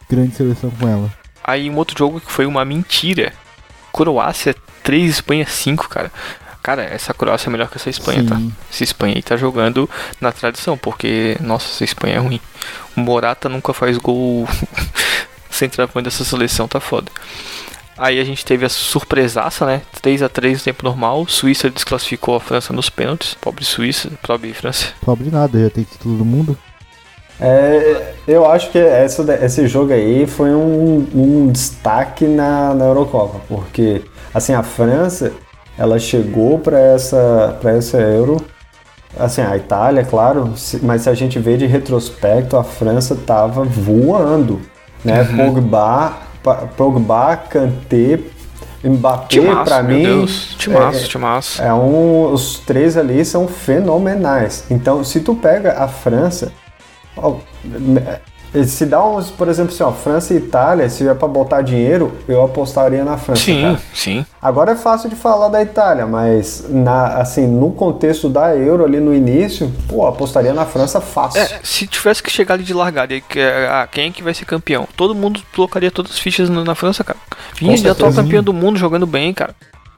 grande 0.09 0.35
seleção 0.35 0.71
com 0.71 0.89
ela. 0.89 1.13
Aí 1.43 1.71
um 1.71 1.77
outro 1.77 1.97
jogo 1.97 2.21
que 2.21 2.31
foi 2.31 2.47
uma 2.47 2.65
mentira. 2.65 3.33
Croácia 3.93 4.55
3, 4.83 5.11
Espanha 5.11 5.47
5, 5.47 5.89
cara. 5.89 6.13
Cara, 6.63 6.83
essa 6.83 7.15
Croácia 7.15 7.49
é 7.49 7.53
melhor 7.53 7.69
que 7.69 7.77
essa 7.77 7.89
Espanha, 7.89 8.25
tá? 8.25 8.37
Sim. 8.37 8.51
tá? 8.51 8.57
Essa 8.69 8.85
Espanha 8.85 9.15
aí 9.15 9.23
tá 9.23 9.37
jogando 9.37 9.89
na 10.21 10.33
tradição, 10.33 10.77
porque, 10.77 11.37
nossa, 11.41 11.69
essa 11.69 11.85
Espanha 11.85 12.17
é 12.17 12.19
ruim. 12.19 12.41
O 12.97 13.01
Morata 13.01 13.49
nunca 13.49 13.73
faz 13.73 13.97
gol 13.97 14.49
centroavante 15.49 16.05
dessa 16.05 16.25
seleção, 16.25 16.67
tá 16.67 16.81
foda. 16.81 17.11
Aí 17.97 18.21
a 18.21 18.25
gente 18.25 18.45
teve 18.45 18.67
a 18.67 18.69
surpresaça, 18.69 19.65
né? 19.65 19.83
3 20.03 20.23
a 20.23 20.29
3 20.29 20.59
no 20.59 20.65
tempo 20.65 20.85
normal. 20.85 21.27
Suíça 21.27 21.71
desclassificou 21.71 22.35
a 22.35 22.41
França 22.41 22.73
nos 22.73 22.91
pênaltis. 22.91 23.35
Pobre 23.35 23.65
Suíça, 23.65 24.11
pobre 24.23 24.53
França. 24.53 24.89
Pobre 25.01 25.31
nada, 25.31 25.59
já 25.59 25.71
tem 25.71 25.85
título 25.85 26.19
do 26.19 26.25
mundo. 26.25 26.59
É, 27.41 28.15
eu 28.27 28.51
acho 28.51 28.71
que 28.71 28.79
essa, 28.79 29.23
esse 29.45 29.67
jogo 29.67 29.93
aí 29.93 30.27
foi 30.27 30.55
um, 30.55 31.07
um 31.15 31.49
destaque 31.53 32.27
na, 32.27 32.75
na 32.75 32.87
Eurocopa, 32.87 33.41
porque 33.49 34.03
assim 34.33 34.55
a 34.55 34.63
França 34.63 35.33
ela 35.79 35.99
chegou 35.99 36.59
para 36.59 36.79
essa 36.79 37.57
para 37.61 37.73
essa 37.73 37.99
Euro, 37.99 38.39
assim 39.19 39.43
a 39.43 39.55
Itália, 39.57 40.03
claro, 40.03 40.55
mas 40.83 41.03
se 41.03 41.11
a 41.11 41.15
gente 41.15 41.39
vê 41.39 41.59
de 41.59 41.67
retrospecto 41.67 42.57
a 42.57 42.65
França 42.65 43.15
tava 43.15 43.65
voando, 43.65 44.61
né? 45.05 45.21
Uhum. 45.23 45.37
Pogba, 45.37 46.17
Pogba, 46.75 47.37
Kanté, 47.37 48.19
Mbappé 48.83 49.65
para 49.65 49.83
mim, 49.83 50.03
Deus. 50.03 50.55
Timaço, 50.59 51.05
é, 51.05 51.09
timaço. 51.09 51.63
é 51.63 51.75
um, 51.75 52.33
os 52.33 52.59
três 52.61 52.97
ali 52.97 53.25
são 53.27 53.47
fenomenais. 53.47 54.65
Então, 54.71 55.05
se 55.05 55.21
tu 55.21 55.35
pega 55.35 55.73
a 55.73 55.87
França 55.87 56.51
se 58.65 58.87
dá 58.87 59.05
uns, 59.05 59.31
por 59.31 59.49
exemplo, 59.49 59.75
assim, 59.75 59.83
ó, 59.83 59.93
França 59.93 60.33
e 60.33 60.39
Itália, 60.39 60.89
se 60.89 61.07
é 61.07 61.15
para 61.15 61.29
botar 61.29 61.63
dinheiro, 61.63 62.17
eu 62.29 62.43
apostaria 62.43 63.05
na 63.05 63.19
França. 63.19 63.43
Sim, 63.43 63.63
cara. 63.63 63.81
sim. 63.93 64.27
Agora 64.41 64.73
é 64.73 64.77
fácil 64.77 65.11
de 65.11 65.17
falar 65.17 65.49
da 65.49 65.61
Itália, 65.63 66.07
mas 66.07 66.65
na, 66.69 67.19
assim, 67.19 67.47
no 67.47 67.73
contexto 67.73 68.29
da 68.29 68.55
Euro 68.57 68.85
ali 68.85 69.01
no 69.01 69.15
início, 69.15 69.71
pô, 69.89 70.07
apostaria 70.07 70.55
na 70.55 70.65
França 70.65 71.01
fácil. 71.01 71.41
É, 71.41 71.61
se 71.63 71.87
tivesse 71.87 72.23
que 72.23 72.31
chegar 72.31 72.55
ali 72.55 72.65
de 72.65 72.73
largada, 72.73 73.15
ah, 73.71 73.87
quem 73.91 74.09
é 74.09 74.13
que 74.13 74.23
vai 74.23 74.33
ser 74.33 74.45
campeão? 74.45 74.89
Todo 74.97 75.15
mundo 75.15 75.43
colocaria 75.55 75.91
todas 75.91 76.13
as 76.13 76.19
fichas 76.19 76.49
na 76.49 76.75
França, 76.75 77.05
cara. 77.05 77.19
Vinha 77.57 77.77
de 77.77 77.89
atual 77.89 78.13
campeão 78.13 78.43
do 78.43 78.53
mundo 78.53 78.79
jogando 78.79 79.07
bem, 79.07 79.33
cara 79.35 79.55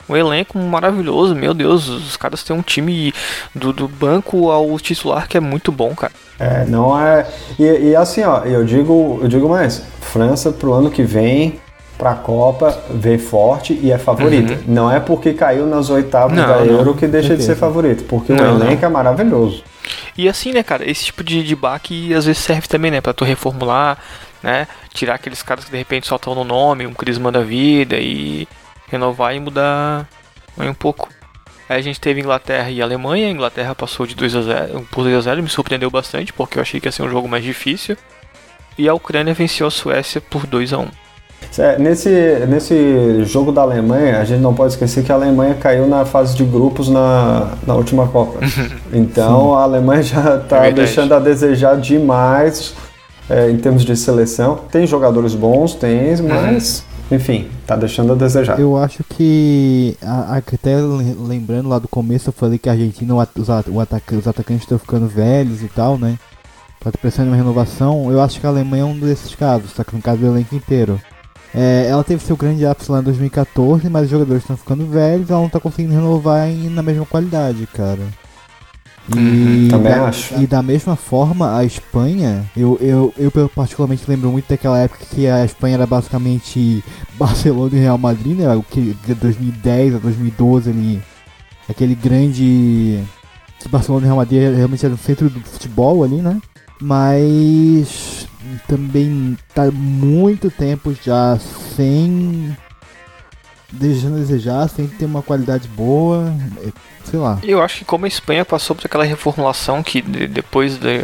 um 0.09 0.17
elenco 0.17 0.59
maravilhoso, 0.59 1.35
meu 1.35 1.53
Deus, 1.53 1.89
os 1.89 2.17
caras 2.17 2.43
têm 2.43 2.57
um 2.57 2.63
time 2.63 3.13
do, 3.55 3.73
do 3.73 3.87
banco 3.87 4.51
ao 4.51 4.79
titular 4.79 5.29
que 5.29 5.37
é 5.37 5.41
muito 5.41 5.71
bom, 5.71 5.95
cara. 5.95 6.13
É, 6.39 6.65
não 6.65 6.99
é. 6.99 7.27
E, 7.59 7.91
e, 7.91 7.97
assim, 7.97 8.23
ó, 8.23 8.45
eu 8.45 8.65
digo, 8.65 9.19
eu 9.23 9.29
digo 9.29 9.49
mais, 9.49 9.83
França 10.01 10.53
pro 10.53 10.73
ano 10.73 10.91
que 10.91 11.03
vem, 11.03 11.61
pra 11.99 12.15
Copa, 12.15 12.81
veio 12.89 13.19
forte 13.19 13.79
e 13.83 13.91
é 13.91 13.99
favorita. 13.99 14.53
Uhum. 14.53 14.61
Não 14.69 14.91
é 14.91 15.01
porque 15.01 15.35
caiu 15.35 15.67
nas 15.67 15.91
oitavas 15.91 16.37
Não, 16.37 16.47
da 16.47 16.59
não, 16.59 16.67
Euro 16.67 16.95
que 16.95 17.09
deixa 17.09 17.37
de 17.37 17.43
ser 17.43 17.57
favorito, 17.57 18.05
porque 18.05 18.33
o 18.33 18.37
Não, 18.37 18.55
elenco 18.55 18.85
é 18.85 18.89
maravilhoso. 18.89 19.65
E 20.17 20.29
assim, 20.29 20.53
né, 20.53 20.63
cara, 20.63 20.89
esse 20.89 21.07
tipo 21.07 21.25
de, 21.25 21.43
de 21.43 21.57
baque 21.57 22.15
às 22.15 22.25
vezes 22.25 22.43
serve 22.43 22.69
também, 22.69 22.91
né, 22.91 23.01
pra 23.01 23.13
tu 23.13 23.25
reformular, 23.25 23.99
né, 24.43 24.69
tirar 24.95 25.15
aqueles 25.15 25.43
caras 25.43 25.65
que 25.65 25.73
de 25.73 25.77
repente 25.77 26.07
só 26.07 26.17
estão 26.17 26.35
no 26.35 26.45
nome, 26.45 26.87
um 26.87 26.95
crisma 26.95 27.33
da 27.33 27.41
vida 27.41 27.97
e 27.97 28.47
renovar 28.91 29.35
e 29.35 29.41
mudar 29.41 30.09
um 30.59 30.75
pouco. 30.75 31.09
Aí 31.69 31.79
a 31.79 31.83
gente 31.83 32.01
teve 32.01 32.21
Inglaterra 32.21 32.71
e 32.71 32.81
Alemanha, 32.81 33.27
a 33.27 33.31
Inglaterra 33.31 33.75
passou 33.75 34.07
de 34.07 34.15
2 34.15 34.37
a 34.37 34.43
0 34.43 34.87
por 34.91 35.03
2 35.05 35.17
a 35.17 35.21
0 35.21 35.43
me 35.43 35.49
surpreendeu 35.49 35.91
bastante, 35.91 36.33
porque 36.33 36.59
eu 36.59 36.63
achei 36.63 36.81
que 36.81 36.89
ia 36.89 36.93
ser 36.93 37.03
um 37.03 37.11
jogo 37.11 37.29
mais 37.29 37.45
difícil. 37.45 37.97
E 38.79 38.89
a 38.89 38.95
Ucrânia 38.95 39.35
venceu 39.35 39.67
a 39.67 39.71
Suécia 39.71 40.21
por 40.21 40.47
2 40.47 40.73
a 40.73 40.79
1 40.79 40.87
É, 41.59 41.79
nesse, 41.79 42.09
nesse 42.49 43.25
jogo 43.25 43.53
da 43.53 43.61
Alemanha, 43.63 44.19
a 44.21 44.25
gente 44.25 44.41
não 44.41 44.55
pode 44.55 44.73
esquecer 44.73 45.05
que 45.05 45.13
a 45.13 45.15
Alemanha 45.17 45.55
caiu 45.57 45.87
na 45.87 46.05
fase 46.07 46.35
de 46.37 46.45
grupos 46.45 46.89
na, 46.89 47.53
na 47.67 47.75
última 47.75 48.09
Copa. 48.09 48.39
Então 48.93 49.55
a 49.55 49.63
Alemanha 49.65 50.03
já 50.03 50.37
está 50.37 50.57
É 50.57 50.61
verdade. 50.63 50.75
deixando 50.75 51.13
a 51.15 51.19
desejar 51.19 51.77
demais 51.77 52.75
é, 53.29 53.51
em 53.51 53.59
termos 53.59 53.85
de 53.85 53.95
seleção. 53.97 54.57
Tem 54.71 54.87
jogadores 54.87 55.35
bons, 55.35 55.75
tem, 55.75 56.17
mas 56.23 56.83
enfim, 57.11 57.49
está 57.63 57.75
deixando 57.77 58.13
a 58.13 58.17
desejar. 58.17 58.59
Eu 58.61 58.77
acho 58.77 59.03
que, 59.05 59.97
a, 60.03 60.35
a- 60.35 60.37
até 60.39 60.77
le- 60.81 61.15
lembrando 61.19 61.69
lá 61.69 61.79
do 61.79 61.89
começo, 61.89 62.29
eu 62.29 62.33
falei 62.33 62.59
que 62.59 62.69
a 62.69 62.73
Argentina, 62.73 63.15
os, 63.15 63.49
os 63.49 64.27
atacantes 64.27 64.63
estão 64.65 64.79
ficando 64.79 65.07
velhos 65.07 65.63
e 65.63 65.69
tal, 65.69 65.99
né? 65.99 66.19
Tá 66.81 66.93
precisando 66.93 67.27
de 67.27 67.31
uma 67.33 67.37
renovação. 67.37 68.11
Eu 68.11 68.21
acho 68.23 68.39
que 68.39 68.47
a 68.47 68.51
Alemanha 68.51 68.83
é 68.83 68.87
um 68.87 68.99
desses 68.99 69.35
casos, 69.35 69.73
que 69.73 69.97
no 69.97 70.03
caso 70.03 70.19
do 70.21 70.27
elenco 70.27 70.55
inteiro. 70.55 71.01
É, 71.55 71.87
ela 71.89 72.05
teve 72.05 72.23
seu 72.23 72.37
grande 72.37 72.65
ápice 72.67 72.93
lá 72.93 73.01
em 73.01 73.05
2014, 73.05 73.89
mas 73.89 74.05
os 74.05 74.11
jogadores 74.11 74.43
estão 74.43 74.57
ficando 74.57 74.87
velhos, 74.87 75.31
ela 75.31 75.41
não 75.41 75.49
tá 75.49 75.59
conseguindo 75.59 75.95
renovar 75.95 76.47
em- 76.49 76.69
na 76.69 76.83
mesma 76.83 77.07
qualidade, 77.07 77.67
cara. 77.75 78.01
E, 79.17 79.19
Uhum, 79.19 79.69
também 79.71 79.93
da, 79.93 80.07
acho. 80.09 80.35
e 80.41 80.47
da 80.47 80.63
mesma 80.63 80.95
forma, 80.95 81.57
a 81.57 81.65
Espanha, 81.65 82.45
eu, 82.57 82.77
eu, 82.81 83.15
eu 83.17 83.49
particularmente 83.49 84.05
lembro 84.07 84.31
muito 84.31 84.49
daquela 84.49 84.79
época 84.79 85.05
que 85.15 85.27
a 85.27 85.45
Espanha 85.45 85.75
era 85.77 85.87
basicamente 85.87 86.85
Barcelona 87.19 87.75
e 87.75 87.81
Real 87.81 87.97
Madrid, 87.99 88.37
né? 88.39 88.55
O 88.55 88.63
que 88.63 88.95
de 89.07 89.15
2010 89.15 89.95
a 89.95 89.99
2012 89.99 90.71
ali, 90.71 91.03
aquele 91.69 91.95
grande 91.95 93.03
que 93.59 93.69
Barcelona 93.69 94.05
e 94.05 94.09
Real 94.09 94.17
Madrid 94.19 94.55
realmente 94.55 94.85
era 94.85 94.95
o 94.95 94.99
centro 94.99 95.29
do 95.31 95.41
futebol 95.41 96.05
ali, 96.05 96.17
né? 96.21 96.39
Mas 96.81 98.27
também 98.69 99.37
tá 99.55 99.71
muito 99.71 100.51
tempo 100.51 100.95
já 101.03 101.39
sem 101.75 102.57
deixando 103.71 104.17
a 104.17 104.19
desejar, 104.19 104.69
sem 104.69 104.87
ter 104.87 105.05
uma 105.05 105.23
qualidade 105.23 105.69
boa, 105.69 106.33
é, 106.65 106.69
sei 107.05 107.19
lá. 107.19 107.39
Eu 107.43 107.61
acho 107.63 107.79
que 107.79 107.85
como 107.85 108.05
a 108.07 108.09
Espanha 108.09 108.45
passou 108.45 108.75
por 108.75 108.87
aquela 108.87 109.05
reformulação 109.05 109.83
que 109.83 110.01
de- 110.01 110.27
depois 110.27 110.79
de, 110.79 111.01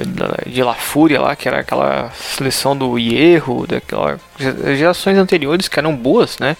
de 0.46 0.62
La 0.62 0.74
Fúria 0.74 1.20
lá, 1.20 1.36
que 1.36 1.46
era 1.46 1.60
aquela 1.60 2.10
seleção 2.12 2.76
do 2.76 2.98
Hierro, 2.98 3.66
daquela 3.66 4.18
ge- 4.38 4.76
gerações 4.76 5.18
anteriores 5.18 5.68
que 5.68 5.78
eram 5.78 5.94
boas, 5.94 6.38
né? 6.38 6.56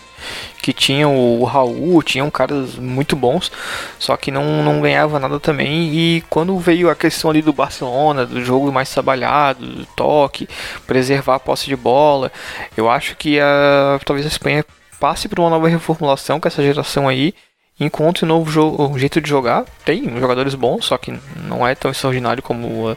Que 0.63 0.73
tinham 0.73 1.15
o 1.17 1.45
Raul, 1.45 2.03
tinham 2.03 2.31
caras 2.31 2.77
muito 2.77 3.15
bons, 3.15 3.51
só 3.99 4.17
que 4.17 4.31
não, 4.31 4.63
não 4.63 4.81
ganhava 4.81 5.19
nada 5.19 5.39
também. 5.41 5.89
E 5.95 6.25
quando 6.31 6.59
veio 6.59 6.89
a 6.91 6.95
questão 6.95 7.31
ali 7.31 7.43
do 7.43 7.53
Barcelona, 7.53 8.25
do 8.25 8.43
jogo 8.45 8.71
mais 8.73 8.91
trabalhado, 8.91 9.67
do 9.67 9.87
toque, 9.97 10.49
preservar 10.87 11.35
a 11.37 11.41
posse 11.41 11.67
de 11.67 11.77
bola, 11.77 12.31
eu 12.77 12.89
acho 12.91 13.17
que 13.17 13.39
a, 13.39 13.99
talvez 14.05 14.25
a 14.27 14.31
Espanha 14.31 14.65
passe 15.05 15.29
por 15.29 15.39
uma 15.39 15.51
nova 15.51 15.69
reformulação 15.69 16.41
com 16.41 16.49
essa 16.49 16.63
geração 16.63 17.07
aí 17.07 17.35
encontre 17.79 18.25
um 18.25 18.29
novo 18.29 18.89
um 18.91 18.99
jeito 18.99 19.21
de 19.21 19.29
jogar. 19.29 19.67
Tem 19.85 20.03
jogadores 20.19 20.55
bons, 20.55 20.87
só 20.87 20.97
que 20.97 21.13
não 21.47 21.67
é 21.69 21.75
tão 21.75 21.91
extraordinário 21.91 22.43
como 22.43 22.97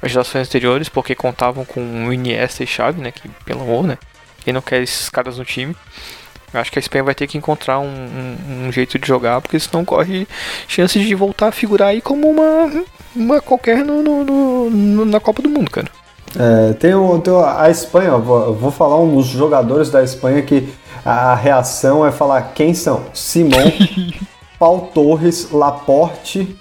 as 0.00 0.10
gerações 0.10 0.48
anteriores, 0.48 0.88
porque 0.88 1.14
contavam 1.14 1.62
com 1.66 2.10
Iniesta 2.10 2.62
e 2.62 2.66
Xavi, 2.66 3.02
né, 3.02 3.10
que 3.12 3.28
pelo 3.44 3.60
amor, 3.60 3.84
né, 3.86 3.98
e 4.46 4.52
não 4.52 4.62
quer 4.62 4.80
esses 4.82 5.10
caras 5.10 5.36
no 5.36 5.44
time. 5.44 5.76
Eu 6.54 6.60
acho 6.60 6.72
que 6.72 6.78
a 6.78 6.80
Espanha 6.80 7.04
vai 7.04 7.14
ter 7.14 7.26
que 7.26 7.36
encontrar 7.36 7.78
um, 7.80 7.84
um- 7.86 8.66
um 8.68 8.72
jeito 8.72 8.98
de 8.98 9.06
jogar, 9.06 9.42
porque 9.42 9.60
senão 9.60 9.84
corre 9.84 10.26
chance 10.66 10.98
de 10.98 11.14
voltar 11.14 11.48
a 11.48 11.52
figurar 11.52 11.88
aí 11.88 12.00
como 12.00 12.30
uma, 12.30 12.82
uma 13.14 13.40
qualquer 13.42 13.84
no, 13.84 14.02
no- 14.02 14.70
no- 14.70 15.04
na 15.04 15.20
Copa 15.20 15.42
do 15.42 15.50
Mundo, 15.50 15.70
cara. 15.70 15.88
É, 16.34 16.72
tem, 16.72 16.94
o, 16.94 17.18
tem 17.20 17.34
a 17.44 17.68
Espanha, 17.68 18.16
vou, 18.16 18.54
vou 18.54 18.70
falar 18.70 18.98
um 18.98 19.16
dos 19.16 19.26
jogadores 19.26 19.90
da 19.90 20.02
Espanha 20.02 20.40
que 20.40 20.66
a 21.04 21.34
reação 21.34 22.06
é 22.06 22.10
falar 22.12 22.52
quem 22.54 22.74
são: 22.74 23.04
Simão, 23.14 23.72
Paul 24.58 24.82
Torres, 24.94 25.50
Laporte, 25.50 26.56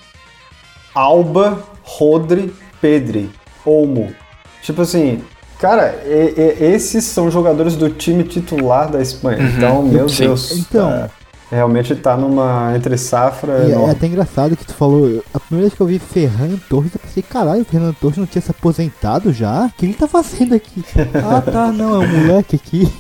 Alba, 0.93 1.63
Rodri, 1.83 2.53
Pedri, 2.81 3.29
Olmo. 3.65 4.13
Tipo 4.61 4.81
assim, 4.81 5.23
cara, 5.59 6.01
e- 6.05 6.33
e- 6.37 6.65
esses 6.73 7.03
são 7.05 7.29
jogadores 7.31 7.75
do 7.75 7.89
time 7.89 8.23
titular 8.23 8.89
da 8.89 9.01
Espanha. 9.01 9.39
Uhum, 9.39 9.57
Então, 9.57 9.83
meu 9.83 10.09
sim. 10.09 10.23
Deus. 10.23 10.51
Então. 10.57 11.09
Realmente 11.51 11.93
tá 11.95 12.15
numa 12.17 12.73
entre 12.75 12.97
safra. 12.97 13.59
E 13.59 13.71
é 13.71 13.75
enorme. 13.75 13.91
até 13.91 14.07
engraçado 14.07 14.55
que 14.57 14.65
tu 14.65 14.73
falou, 14.73 15.23
a 15.33 15.39
primeira 15.39 15.67
vez 15.67 15.73
que 15.75 15.81
eu 15.81 15.85
vi 15.87 15.99
Ferran 15.99 16.55
Torres, 16.69 16.93
eu 16.95 16.99
pensei, 16.99 17.21
caralho, 17.21 17.61
o 17.61 17.65
Fernando 17.65 17.95
Torres 17.99 18.17
não 18.17 18.25
tinha 18.25 18.41
se 18.41 18.49
aposentado 18.51 19.31
já? 19.33 19.65
O 19.65 19.71
que 19.77 19.85
ele 19.85 19.93
tá 19.93 20.07
fazendo 20.07 20.55
aqui? 20.55 20.83
ah 21.23 21.41
tá, 21.41 21.67
não, 21.71 22.01
é 22.01 22.05
um 22.07 22.21
moleque 22.27 22.55
aqui. 22.55 22.91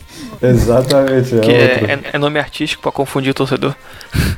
Exatamente. 0.41 1.29
que 1.39 1.51
é 1.51 1.71
outro. 1.73 1.85
é, 1.87 1.93
é- 1.93 2.09
é 2.13 2.17
nome 2.17 2.39
artístico 2.39 2.81
pra 2.83 2.91
confundir 2.91 3.31
o 3.31 3.33
torcedor. 3.33 3.75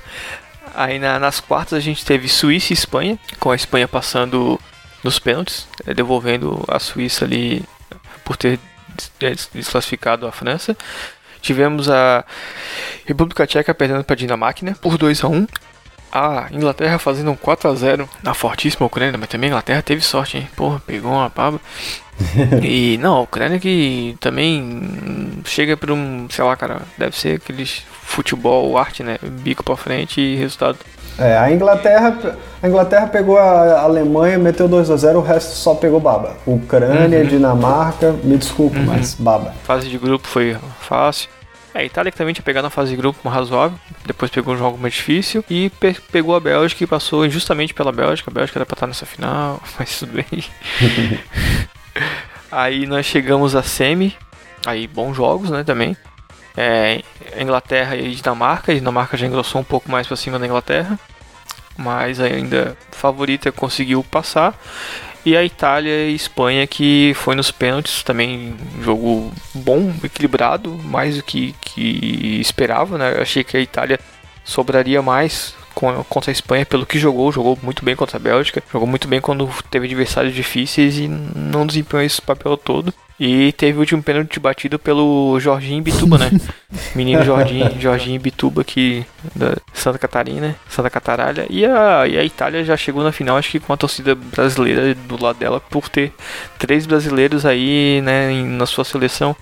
Aí 0.76 0.97
na- 0.99 1.20
nas 1.20 1.39
quartas 1.39 1.74
a 1.78 1.82
gente 1.82 2.03
teve 2.05 2.28
Suíça 2.28 2.74
e 2.74 2.76
Espanha, 2.76 3.20
com 3.39 3.51
a 3.51 3.55
Espanha 3.55 3.88
passando 3.88 4.59
nos 5.03 5.20
pênaltis, 5.20 5.68
eh, 5.86 5.93
devolvendo 5.93 6.64
a 6.68 6.80
Suíça 6.80 7.26
ali 7.26 7.64
por 8.26 8.36
ter 8.38 8.59
des- 9.20 9.49
desclassificado 9.53 10.26
a 10.26 10.32
França. 10.32 10.76
Tivemos 11.43 11.89
a 11.89 12.23
República 13.05 13.45
Tcheca 13.45 13.73
perdendo 13.75 14.03
para 14.03 14.13
a 14.13 14.17
Dinamarca 14.17 14.65
né, 14.65 14.73
por 14.81 14.97
2 14.97 15.25
a 15.25 15.27
1 15.27 15.47
A 16.09 16.47
Inglaterra 16.51 16.97
fazendo 16.97 17.31
um 17.31 17.35
4 17.35 17.69
a 17.69 17.75
0 17.75 18.09
na 18.23 18.33
fortíssima 18.33 18.87
Ucrânia, 18.87 19.17
mas 19.19 19.27
também 19.27 19.49
a 19.49 19.51
Inglaterra 19.51 19.81
teve 19.81 20.01
sorte, 20.01 20.37
hein? 20.37 20.49
Porra, 20.55 20.81
pegou 20.87 21.11
uma 21.11 21.29
paba. 21.29 21.59
E 22.63 22.97
não, 22.99 23.17
a 23.17 23.21
Ucrânia 23.21 23.59
que 23.59 24.15
também 24.21 25.41
chega 25.43 25.75
pra 25.75 25.93
um, 25.93 26.27
sei 26.29 26.45
lá, 26.45 26.55
cara, 26.55 26.83
deve 26.97 27.17
ser 27.17 27.37
aqueles 27.37 27.83
futebol, 28.03 28.77
arte, 28.77 29.03
né? 29.03 29.17
Bico 29.21 29.63
pra 29.63 29.75
frente 29.75 30.21
e 30.21 30.35
resultado. 30.35 30.77
É, 31.20 31.38
a 31.38 31.51
Inglaterra, 31.51 32.18
a 32.61 32.68
Inglaterra 32.68 33.07
pegou 33.07 33.38
a 33.38 33.82
Alemanha, 33.82 34.38
meteu 34.39 34.68
2 34.68 34.89
a 34.89 34.97
0 34.97 35.20
o 35.20 35.22
resto 35.22 35.55
só 35.55 35.76
pegou 35.76 35.99
baba. 35.99 36.36
Ucrânia, 36.45 37.20
Uhum. 37.20 37.26
Dinamarca, 37.28 38.11
me 38.24 38.36
desculpe, 38.38 38.80
mas 38.80 39.14
baba. 39.14 39.53
Fase 39.64 39.88
de 39.89 39.97
grupo 39.97 40.28
foi 40.28 40.57
fácil. 40.82 41.30
É, 41.76 41.80
a 41.80 41.84
Itália 41.84 42.11
que 42.11 42.18
também 42.18 42.34
tinha 42.34 42.43
pegado 42.43 42.64
na 42.66 42.70
fase 42.70 42.91
de 42.91 42.95
grupo 42.97 43.28
razoável, 43.30 43.78
depois 44.05 44.30
pegou 44.32 44.53
um 44.53 44.57
jogo 44.57 44.78
mais 44.78 44.93
difícil 44.93 45.43
e 45.49 45.70
pe- 45.72 45.97
pegou 46.11 46.36
a 46.36 46.39
Bélgica 46.39 46.84
e 46.84 46.88
passou 46.88 47.26
injustamente 47.26 47.74
pela 47.74 47.91
Bélgica. 47.91 48.30
A 48.30 48.34
Bélgica 48.34 48.59
era 48.59 48.66
pra 48.66 48.76
estar 48.76 48.88
nessa 48.88 49.05
final, 49.05 49.59
mas 49.80 49.97
tudo 49.99 50.14
bem. 50.14 50.43
aí 52.51 52.86
nós 52.86 53.05
chegamos 53.05 53.55
a 53.55 53.64
semi, 53.64 54.16
aí 54.66 54.88
bons 54.88 55.16
jogos, 55.16 55.49
né, 55.49 55.64
também. 55.64 55.95
É, 56.55 57.01
Inglaterra 57.39 57.95
e 57.95 58.13
Dinamarca, 58.13 58.71
a 58.71 58.75
Dinamarca 58.75 59.17
já 59.17 59.25
engrossou 59.25 59.61
um 59.61 59.63
pouco 59.63 59.89
mais 59.91 60.05
pra 60.05 60.15
cima 60.15 60.37
da 60.37 60.45
Inglaterra, 60.45 60.99
mas 61.77 62.19
ainda 62.19 62.77
favorita 62.91 63.51
conseguiu 63.51 64.03
passar. 64.03 64.57
E 65.25 65.37
a 65.37 65.43
Itália 65.43 66.09
e 66.09 66.15
Espanha 66.15 66.67
que 66.67 67.13
foi 67.15 67.33
nos 67.33 67.49
pênaltis 67.49 68.03
também 68.03 68.55
um 68.77 68.83
jogo 68.83 69.33
bom, 69.53 69.93
equilibrado, 70.03 70.77
mais 70.83 71.15
do 71.15 71.23
que, 71.23 71.55
que 71.61 72.39
esperava, 72.41 72.97
né? 72.97 73.21
Achei 73.21 73.43
que 73.43 73.55
a 73.55 73.61
Itália 73.61 73.99
sobraria 74.43 75.01
mais 75.01 75.55
contra 75.73 76.29
a 76.29 76.33
Espanha 76.33 76.65
pelo 76.65 76.85
que 76.85 76.99
jogou, 76.99 77.31
jogou 77.31 77.57
muito 77.63 77.83
bem 77.83 77.95
contra 77.95 78.17
a 78.17 78.19
Bélgica, 78.19 78.61
jogou 78.71 78.87
muito 78.87 79.07
bem 79.07 79.19
quando 79.19 79.49
teve 79.71 79.87
adversários 79.87 80.35
difíceis 80.35 80.97
e 80.97 81.07
não 81.07 81.65
desempenhou 81.65 82.05
esse 82.05 82.21
papel 82.21 82.57
todo. 82.57 82.93
E 83.20 83.51
teve 83.53 83.78
o 83.78 83.82
último 83.82 84.01
pênalti 84.01 84.39
batido 84.39 84.80
pelo 84.80 85.39
Jorginho 85.39 85.84
Bituba, 85.84 86.18
né? 86.18 86.32
Menino 86.95 87.24
Jorginho, 87.24 87.80
Jorginho 87.80 88.20
Bituba 88.20 88.64
que 88.64 89.05
da 89.36 89.55
Santa 89.72 89.99
Catarina, 89.99 90.55
Santa 90.68 90.89
Cataralha. 90.89 91.45
E 91.49 91.66
a, 91.66 92.07
e 92.07 92.18
a 92.18 92.24
Itália 92.24 92.64
já 92.64 92.76
chegou 92.76 93.03
na 93.03 93.11
final, 93.11 93.38
acho 93.38 93.51
que 93.51 93.59
com 93.59 93.72
a 93.72 93.78
torcida 93.78 94.16
brasileira 94.16 94.95
do 94.95 95.22
lado 95.22 95.38
dela, 95.38 95.59
por 95.59 95.89
ter 95.89 96.11
três 96.57 96.86
brasileiros 96.86 97.45
aí, 97.45 98.01
né, 98.01 98.32
na 98.43 98.66
sua 98.66 98.84
seleção. 98.84 99.36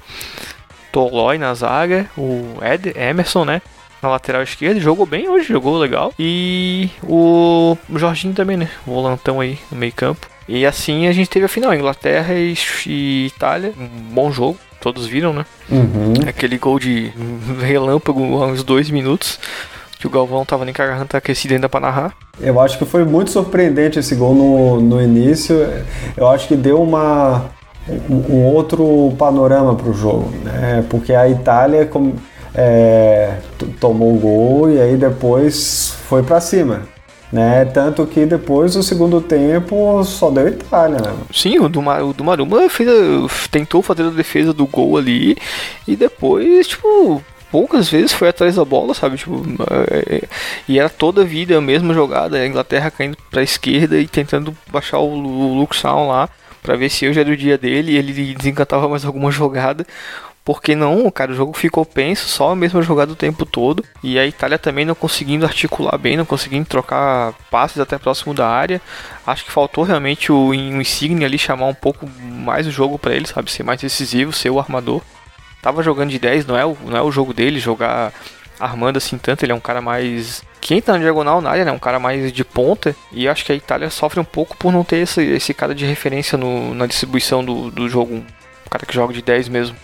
Tolói 0.92 1.38
na 1.38 1.54
zaga, 1.54 2.10
o 2.18 2.58
Ed, 2.62 2.94
Emerson, 2.98 3.46
né? 3.46 3.62
Na 4.02 4.10
lateral 4.10 4.42
esquerda, 4.42 4.80
jogou 4.80 5.06
bem 5.06 5.30
hoje, 5.30 5.48
jogou 5.48 5.78
legal. 5.78 6.14
E 6.20 6.90
o 7.04 7.78
Jorginho 7.96 8.34
também, 8.34 8.58
né? 8.58 8.70
Volantão 8.86 9.40
aí 9.40 9.58
no 9.72 9.78
meio 9.78 9.94
campo. 9.94 10.31
E 10.54 10.66
assim 10.66 11.08
a 11.08 11.14
gente 11.14 11.30
teve 11.30 11.46
a 11.46 11.48
final, 11.48 11.74
Inglaterra 11.74 12.34
e, 12.34 12.54
e 12.86 13.28
Itália. 13.28 13.74
Um 13.80 14.14
bom 14.14 14.30
jogo. 14.34 14.58
todos 14.82 15.08
viram, 15.08 15.32
né? 15.32 15.46
Uhum. 15.70 16.14
Aquele 16.28 16.58
gol 16.58 16.78
de 16.78 17.14
relâmpago 17.64 18.22
há 18.44 18.48
uns 18.48 18.62
dois 18.62 18.90
minutos, 18.90 19.40
que 19.98 20.06
o 20.06 20.10
Galvão 20.10 20.44
tava 20.44 20.66
nem 20.66 20.74
com 20.74 20.82
a 20.82 20.88
garganta 20.88 21.18
aquecida 21.18 21.54
ainda 21.54 21.70
pra 21.70 21.80
narrar. 21.80 22.14
Eu 22.38 22.60
acho 22.60 22.78
que 22.78 22.84
foi 22.84 23.06
muito 23.06 23.32
surpreendente 23.32 23.98
esse 23.98 24.14
gol 24.14 24.36
no, 24.36 24.82
no 24.82 25.02
início. 25.02 25.56
Eu 26.18 26.28
acho 26.28 26.50
que 26.50 26.58
deu 26.58 26.82
uma, 26.82 27.46
um, 28.10 28.44
outro 28.44 29.14
panorama 29.18 29.74
para 29.74 29.90
o 29.90 29.94
jogo, 29.94 30.34
né? 30.44 30.84
Porque 30.90 31.14
a 31.14 31.30
Itália 31.30 31.90
é, 32.54 33.38
tomou 33.80 34.16
o 34.16 34.20
gol 34.20 34.70
e 34.70 34.82
aí 34.82 34.98
depois 34.98 35.96
foi 36.10 36.24
para 36.24 36.42
cima. 36.42 36.82
Né? 37.32 37.64
Tanto 37.66 38.06
que 38.06 38.26
depois 38.26 38.74
do 38.74 38.84
segundo 38.84 39.22
tempo 39.22 40.04
só 40.04 40.30
deu 40.30 40.50
Itália, 40.50 41.00
né? 41.00 41.14
Sim, 41.34 41.60
o, 41.60 41.70
Duma, 41.70 42.04
o 42.04 42.12
Dumaruma 42.12 42.70
fez 42.70 42.90
a, 42.90 43.50
tentou 43.50 43.82
fazer 43.82 44.04
a 44.04 44.10
defesa 44.10 44.52
do 44.52 44.68
gol 44.68 44.98
ali 44.98 45.38
e 45.88 45.96
depois, 45.96 46.68
tipo, 46.68 47.24
poucas 47.50 47.90
vezes 47.90 48.12
foi 48.12 48.30
atrás 48.30 48.56
da 48.56 48.66
bola, 48.66 48.94
sabe? 48.94 49.18
Tipo, 49.18 49.44
é, 49.90 50.24
e 50.68 50.78
era 50.78 50.90
toda 50.90 51.22
a 51.22 51.26
vida 51.26 51.58
a 51.58 51.62
mesma 51.62 51.94
jogada, 51.94 52.38
a 52.38 52.48
Inglaterra 52.48 52.92
caindo 52.92 53.18
pra 53.30 53.44
esquerda 53.44 53.98
e 53.98 54.08
tentando 54.08 54.56
baixar 54.70 55.00
o, 55.00 55.64
o 55.64 55.68
Shaw 55.74 56.08
lá 56.08 56.30
para 56.62 56.76
ver 56.76 56.90
se 56.90 57.08
hoje 57.08 57.20
era 57.20 57.32
o 57.32 57.38
dia 57.38 57.58
dele 57.58 57.94
e 57.94 57.98
ele 57.98 58.36
desencantava 58.36 58.88
mais 58.88 59.04
alguma 59.04 59.32
jogada. 59.32 59.86
Porque 60.54 60.76
não, 60.76 61.10
cara, 61.10 61.32
o 61.32 61.36
jogo 61.36 61.54
ficou 61.54 61.86
penso, 61.86 62.28
só 62.28 62.52
a 62.52 62.56
mesma 62.56 62.82
jogada 62.82 63.14
o 63.14 63.16
tempo 63.16 63.46
todo. 63.46 63.86
E 64.04 64.20
a 64.20 64.28
Itália 64.28 64.60
também 64.60 64.84
não 64.84 64.94
conseguindo 64.94 65.46
articular 65.46 65.98
bem, 65.98 66.18
não 66.18 66.26
conseguindo 66.26 66.66
trocar 66.66 67.34
passes 67.50 67.80
até 67.80 67.98
próximo 67.98 68.34
da 68.34 68.48
área. 68.48 68.82
Acho 69.26 69.46
que 69.46 69.52
faltou 69.52 69.86
realmente 69.86 70.30
o, 70.30 70.50
o 70.50 70.54
Insigne 70.54 71.24
ali 71.24 71.40
chamar 71.40 71.68
um 71.68 71.74
pouco 71.74 72.06
mais 72.22 72.68
o 72.68 72.72
jogo 72.72 73.00
para 73.00 73.16
ele, 73.16 73.26
sabe? 73.26 73.50
Ser 73.50 73.64
mais 73.64 73.80
decisivo, 73.80 74.34
ser 74.34 74.50
o 74.50 74.60
armador. 74.60 75.02
Tava 75.62 75.82
jogando 75.82 76.10
de 76.10 76.20
10, 76.20 76.46
não 76.46 76.58
é 76.58 76.66
o, 76.66 76.78
não 76.86 76.98
é 76.98 77.02
o 77.02 77.12
jogo 77.12 77.34
dele, 77.34 77.58
jogar 77.58 78.12
armando 78.60 78.98
assim 78.98 79.18
tanto. 79.18 79.46
Ele 79.46 79.54
é 79.54 79.56
um 79.56 79.60
cara 79.60 79.82
mais. 79.82 80.44
Quem 80.60 80.82
tá 80.82 80.94
na 80.94 81.00
diagonal 81.00 81.40
na 81.40 81.50
área, 81.50 81.64
né? 81.64 81.72
Um 81.72 81.80
cara 81.80 81.98
mais 81.98 82.30
de 82.30 82.44
ponta. 82.44 82.94
E 83.14 83.26
acho 83.26 83.46
que 83.46 83.54
a 83.54 83.56
Itália 83.56 83.90
sofre 83.90 84.20
um 84.20 84.26
pouco 84.26 84.58
por 84.58 84.74
não 84.74 84.84
ter 84.84 84.98
esse, 84.98 85.24
esse 85.24 85.54
cara 85.54 85.74
de 85.74 85.86
referência 85.86 86.38
no, 86.38 86.76
na 86.76 86.86
distribuição 86.86 87.44
do, 87.44 87.72
do 87.72 87.88
jogo. 87.88 88.16
Um 88.16 88.70
cara 88.70 88.86
que 88.86 88.94
joga 88.94 89.14
de 89.14 89.22
10 89.22 89.48
mesmo. 89.48 89.78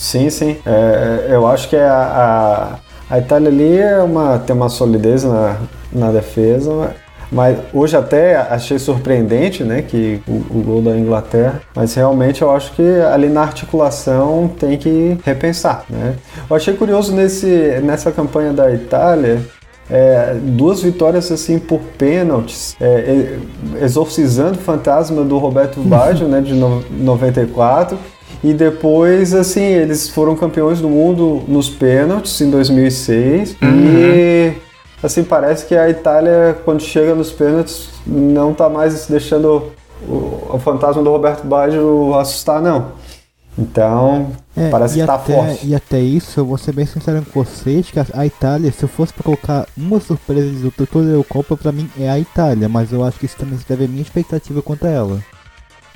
Sim, 0.00 0.30
sim. 0.30 0.56
É, 0.64 1.26
eu 1.28 1.46
acho 1.46 1.68
que 1.68 1.76
a, 1.76 2.78
a, 3.10 3.14
a, 3.14 3.18
Itália 3.18 3.50
ali 3.50 3.76
é 3.76 3.98
uma, 3.98 4.38
tem 4.38 4.56
uma 4.56 4.70
solidez 4.70 5.24
na, 5.24 5.58
na 5.92 6.10
defesa, 6.10 6.94
mas 7.30 7.58
hoje 7.70 7.98
até 7.98 8.34
achei 8.34 8.78
surpreendente 8.78 9.62
né, 9.62 9.82
que 9.82 10.22
o, 10.26 10.58
o, 10.58 10.62
gol 10.64 10.80
da 10.80 10.96
Inglaterra, 10.96 11.60
mas 11.74 11.92
realmente 11.92 12.40
eu 12.40 12.50
acho 12.50 12.72
que 12.72 12.82
ali 13.12 13.28
na 13.28 13.42
articulação 13.42 14.50
tem 14.58 14.78
que 14.78 15.18
repensar. 15.22 15.84
Né? 15.90 16.14
Eu 16.48 16.56
achei 16.56 16.72
curioso 16.72 17.14
nesse, 17.14 17.78
nessa 17.82 18.10
campanha 18.10 18.54
da 18.54 18.72
Itália. 18.72 19.42
É, 19.90 20.34
duas 20.40 20.80
vitórias 20.80 21.30
assim 21.30 21.58
por 21.58 21.80
pênaltis, 21.98 22.76
é, 22.80 23.36
exorcizando 23.82 24.52
o 24.52 24.62
fantasma 24.62 25.24
do 25.24 25.36
Roberto 25.36 25.78
Baggio, 25.84 26.26
né, 26.26 26.40
de 26.40 26.54
no, 26.54 26.82
94, 26.90 27.98
e 28.42 28.54
depois, 28.54 29.34
assim, 29.34 29.62
eles 29.62 30.08
foram 30.08 30.34
campeões 30.34 30.80
do 30.80 30.88
mundo 30.88 31.42
nos 31.46 31.68
pênaltis 31.68 32.40
em 32.40 32.50
2006. 32.50 33.56
Uhum. 33.60 33.68
E, 33.70 34.52
assim, 35.02 35.22
parece 35.22 35.66
que 35.66 35.74
a 35.74 35.90
Itália, 35.90 36.56
quando 36.64 36.82
chega 36.82 37.14
nos 37.14 37.30
pênaltis, 37.30 37.88
não 38.06 38.54
tá 38.54 38.68
mais 38.70 39.06
deixando 39.06 39.70
o, 40.08 40.54
o 40.54 40.58
fantasma 40.58 41.02
do 41.02 41.10
Roberto 41.10 41.46
Baggio 41.46 42.14
assustar, 42.18 42.62
não. 42.62 42.92
Então, 43.58 44.32
é, 44.56 44.70
parece 44.70 44.98
que 44.98 45.04
tá 45.04 45.14
até, 45.16 45.34
forte. 45.34 45.66
E 45.66 45.74
até 45.74 46.00
isso, 46.00 46.40
eu 46.40 46.46
vou 46.46 46.56
ser 46.56 46.72
bem 46.72 46.86
sincero 46.86 47.22
com 47.30 47.44
vocês, 47.44 47.90
que 47.90 48.00
a, 48.00 48.06
a 48.14 48.24
Itália, 48.24 48.72
se 48.72 48.82
eu 48.82 48.88
fosse 48.88 49.12
pra 49.12 49.22
colocar 49.22 49.66
uma 49.76 50.00
surpresa 50.00 50.50
do 50.50 50.86
toda 50.86 51.08
a 51.08 51.12
Eurocopa, 51.12 51.58
pra 51.58 51.72
mim 51.72 51.90
é 51.98 52.08
a 52.08 52.18
Itália, 52.18 52.70
mas 52.70 52.90
eu 52.90 53.04
acho 53.04 53.18
que 53.18 53.26
isso 53.26 53.36
também 53.36 53.58
se 53.58 53.68
deve 53.68 53.84
à 53.84 53.88
minha 53.88 54.00
expectativa 54.00 54.62
quanto 54.62 54.86
a 54.86 54.90
ela. 54.90 55.20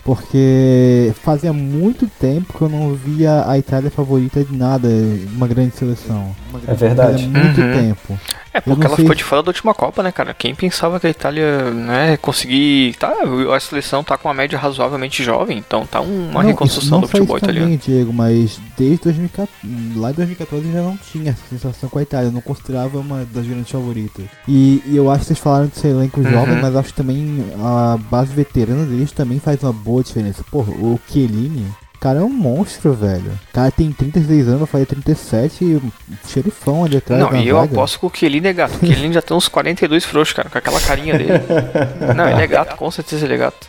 Porque 0.05 1.13
fazia 1.23 1.53
muito 1.53 2.07
tempo 2.07 2.53
que 2.53 2.63
eu 2.63 2.69
não 2.69 2.95
via 2.95 3.49
a 3.49 3.59
Itália 3.59 3.91
favorita 3.91 4.45
de 4.45 4.55
nada, 4.55 4.87
uma 5.35 5.49
grande 5.49 5.75
seleção. 5.77 6.37
Uma 6.51 6.61
grande 6.61 6.85
é 6.85 6.89
verdade. 6.89 7.23
Fazia 7.25 7.29
muito 7.29 7.61
uhum. 7.61 7.73
tempo. 7.73 8.21
É, 8.55 8.61
porque 8.61 8.87
ela 8.87 8.97
ficou 8.97 9.15
de 9.17 9.25
fora 9.25 9.43
da 9.43 9.49
última 9.49 9.75
Copa, 9.75 10.01
né, 10.01 10.13
cara? 10.13 10.33
Quem 10.33 10.55
pensava 10.55 11.01
que 11.01 11.09
a 11.09 11.11
Itália, 11.11 11.73
né, 11.73 12.17
conseguir. 12.19 12.95
Tá, 12.95 13.13
a 13.53 13.61
seleção 13.61 14.05
tá 14.05 14.17
com 14.17 14.29
uma 14.29 14.35
média 14.35 14.57
razoavelmente 14.57 15.25
jovem, 15.25 15.59
então 15.59 15.85
tá 15.85 16.01
uma 16.01 16.41
não, 16.41 16.49
reconstrução 16.51 17.01
do 17.01 17.09
futebol 17.09 17.37
italiano. 17.37 17.67
Também, 17.67 17.79
Diego, 17.79 18.13
mas 18.13 18.61
desde 18.79 19.05
2014, 19.05 19.51
lá 19.97 20.11
em 20.11 20.15
2014 20.15 20.73
já 20.73 20.83
não 20.83 20.97
tinha 20.97 21.33
essa 21.33 21.43
sensação 21.51 21.89
com 21.89 21.99
a 21.99 22.03
Itália, 22.03 22.29
eu 22.29 22.33
não 22.33 22.41
considerava 22.41 22.99
uma 22.99 23.25
das 23.25 23.45
grandes 23.45 23.73
favoritas. 23.73 24.27
E, 24.47 24.81
e 24.87 24.97
eu 24.97 25.11
acho 25.11 25.21
que 25.21 25.27
vocês 25.27 25.39
falaram 25.41 25.67
de 25.67 25.77
ser 25.77 25.89
elenco 25.89 26.21
uhum. 26.21 26.31
jovem, 26.31 26.61
mas 26.63 26.77
acho 26.77 26.91
que 26.91 26.95
também 26.95 27.45
a 27.61 27.99
base 28.09 28.33
veterana 28.33 28.85
deles 28.85 29.11
também 29.11 29.41
faz 29.41 29.65
uma 29.65 29.73
boa 29.73 29.94
diferença. 30.03 30.45
Pô, 30.51 30.61
o 30.61 30.99
Chiellini 31.09 31.67
cara 32.05 32.19
é 32.19 32.23
um 32.23 32.29
monstro, 32.29 32.93
velho. 32.93 33.33
O 33.51 33.55
cara 33.55 33.71
tem 33.71 33.91
36 33.91 34.49
anos, 34.49 34.69
faz 34.69 34.87
37 34.87 35.65
e 35.65 35.83
xerifão 36.29 36.85
ali 36.85 36.99
atrás. 36.99 37.23
Não, 37.23 37.35
e 37.35 37.49
eu 37.49 37.59
aposto 37.59 37.99
que 37.99 38.05
o 38.05 38.13
Chiellini 38.15 38.49
é 38.49 38.53
gato. 38.53 38.75
O 38.75 38.87
Chiellini 38.87 39.15
já 39.15 39.23
tem 39.23 39.35
uns 39.35 39.49
42 39.49 40.05
frouxos, 40.05 40.35
cara, 40.35 40.51
com 40.51 40.59
aquela 40.59 40.79
carinha 40.83 41.17
dele. 41.17 41.33
Não, 42.15 42.29
ele 42.29 42.43
é 42.43 42.47
gato, 42.47 42.77
com 42.77 42.91
certeza 42.91 43.25
ele 43.25 43.35
é 43.35 43.39
gato. 43.39 43.69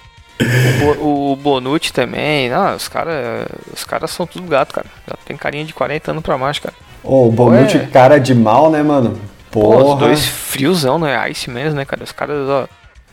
O, 0.99 1.31
o 1.31 1.35
Bonucci 1.37 1.93
também, 1.93 2.49
não, 2.49 2.75
os 2.75 2.89
caras 2.89 3.47
os 3.73 3.85
caras 3.85 4.11
são 4.11 4.27
tudo 4.27 4.45
gato, 4.49 4.73
cara. 4.73 4.87
Já 5.07 5.15
tem 5.25 5.37
carinha 5.37 5.63
de 5.63 5.73
40 5.73 6.11
anos 6.11 6.21
pra 6.21 6.37
mais, 6.37 6.59
cara. 6.59 6.75
Ô, 7.01 7.29
o 7.29 7.31
Bonucci, 7.31 7.77
é... 7.77 7.85
cara 7.85 8.17
de 8.17 8.35
mal, 8.35 8.69
né, 8.69 8.83
mano? 8.83 9.17
Porra. 9.49 9.77
Pô, 9.81 9.93
os 9.93 9.99
dois 9.99 10.25
friozão, 10.25 10.99
né? 10.99 11.31
Ice 11.31 11.49
mesmo, 11.49 11.77
né, 11.77 11.85
cara? 11.85 12.03
Os 12.03 12.11
caras, 12.11 12.49
ó. 12.49 12.67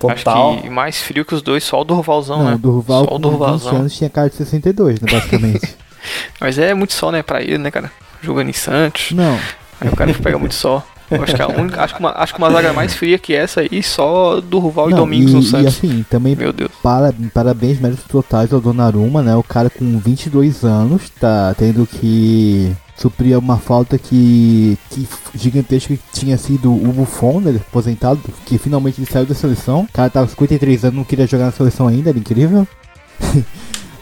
Total. 0.09 0.53
Acho 0.53 0.63
que 0.63 0.71
mais 0.71 1.03
frio 1.03 1.25
que 1.25 1.35
os 1.35 1.43
dois, 1.43 1.65
só 1.65 1.81
o 1.81 1.85
Durvalzão, 1.85 2.39
Não, 2.39 2.45
né? 2.51 2.55
O 2.55 2.59
Durval 2.59 3.05
só 3.05 3.15
o 3.15 3.19
Durvalzão. 3.19 3.73
20 3.73 3.81
anos 3.81 3.97
tinha 3.97 4.11
cara 4.11 4.29
de 4.29 4.37
62, 4.37 5.01
né, 5.01 5.11
basicamente. 5.11 5.77
Mas 6.41 6.59
é 6.59 6.75
muito 6.75 6.93
sol, 6.93 7.13
né, 7.13 7.23
pra 7.23 7.43
ele, 7.43 7.59
né, 7.59 7.71
cara? 7.71 7.91
Jogando 8.21 8.49
em 8.49 8.53
Santos. 8.53 9.13
Não. 9.13 9.39
Aí 9.81 9.89
o 9.89 9.97
cara 9.97 10.13
pega 10.15 10.39
muito 10.39 10.55
sol. 10.55 10.83
acho 11.11 11.35
que, 11.35 11.43
a 11.43 11.49
única, 11.49 11.83
acho, 11.83 11.95
que 11.95 12.01
uma, 12.01 12.13
acho 12.17 12.35
que 12.35 12.39
uma 12.39 12.51
zaga 12.51 12.73
mais 12.73 12.95
fria 12.95 13.19
que 13.19 13.35
essa 13.35 13.61
aí, 13.61 13.83
só 13.83 14.41
Durval 14.41 14.91
e 14.91 14.95
Domingos 14.95 15.33
e, 15.33 15.35
no 15.35 15.43
Santos. 15.43 15.65
E 15.65 15.87
assim, 15.87 16.07
também, 16.09 16.35
Meu 16.35 16.53
Deus. 16.53 16.71
Para, 16.83 17.13
parabéns, 17.35 17.81
méritos 17.81 18.05
totais 18.05 18.53
ao 18.53 18.61
Donnarumma, 18.61 19.23
né? 19.23 19.37
O 19.37 19.43
cara 19.43 19.69
com 19.69 19.99
22 19.99 20.65
anos 20.65 21.11
tá 21.21 21.55
tendo 21.57 21.87
que 21.87 22.75
supria 23.03 23.39
uma 23.39 23.59
falta 23.59 23.99
que, 23.99 24.79
que 24.91 25.09
gigantesca 25.35 25.97
que 25.97 26.03
tinha 26.13 26.39
sido 26.39 26.73
o 26.73 26.93
Buffon, 26.93 27.41
né, 27.41 27.57
aposentado, 27.57 28.21
que 28.47 28.57
finalmente 28.59 29.01
ele 29.01 29.11
saiu 29.11 29.27
da 29.27 29.35
seleção. 29.35 29.83
O 29.83 29.93
cara 29.93 30.09
tava 30.09 30.27
com 30.27 30.33
53 30.33 30.85
anos, 30.85 30.97
não 30.97 31.05
queria 31.05 31.27
jogar 31.27 31.47
na 31.47 31.53
seleção 31.53 31.89
ainda, 31.89 32.11
era 32.11 32.19
incrível. 32.19 32.67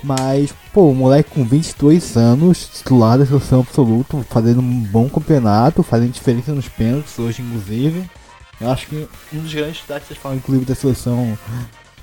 Mas, 0.03 0.53
pô, 0.72 0.90
o 0.90 0.94
moleque 0.94 1.30
com 1.30 1.44
22 1.44 2.16
anos, 2.16 2.68
titular 2.74 3.18
da 3.18 3.26
seleção 3.26 3.61
absoluto, 3.61 4.24
fazendo 4.30 4.61
um 4.61 4.80
bom 4.80 5.09
campeonato, 5.09 5.82
fazendo 5.82 6.12
diferença 6.12 6.53
nos 6.53 6.68
pênaltis 6.68 7.18
hoje, 7.18 7.42
inclusive. 7.42 8.09
Eu 8.61 8.70
acho 8.70 8.86
que 8.86 9.09
um 9.32 9.40
dos 9.40 9.53
grandes 9.53 9.78
destaques, 9.78 10.09
vocês 10.09 10.20
falam, 10.20 10.38
inclusive, 10.38 10.66
da 10.66 10.74
seleção 10.74 11.38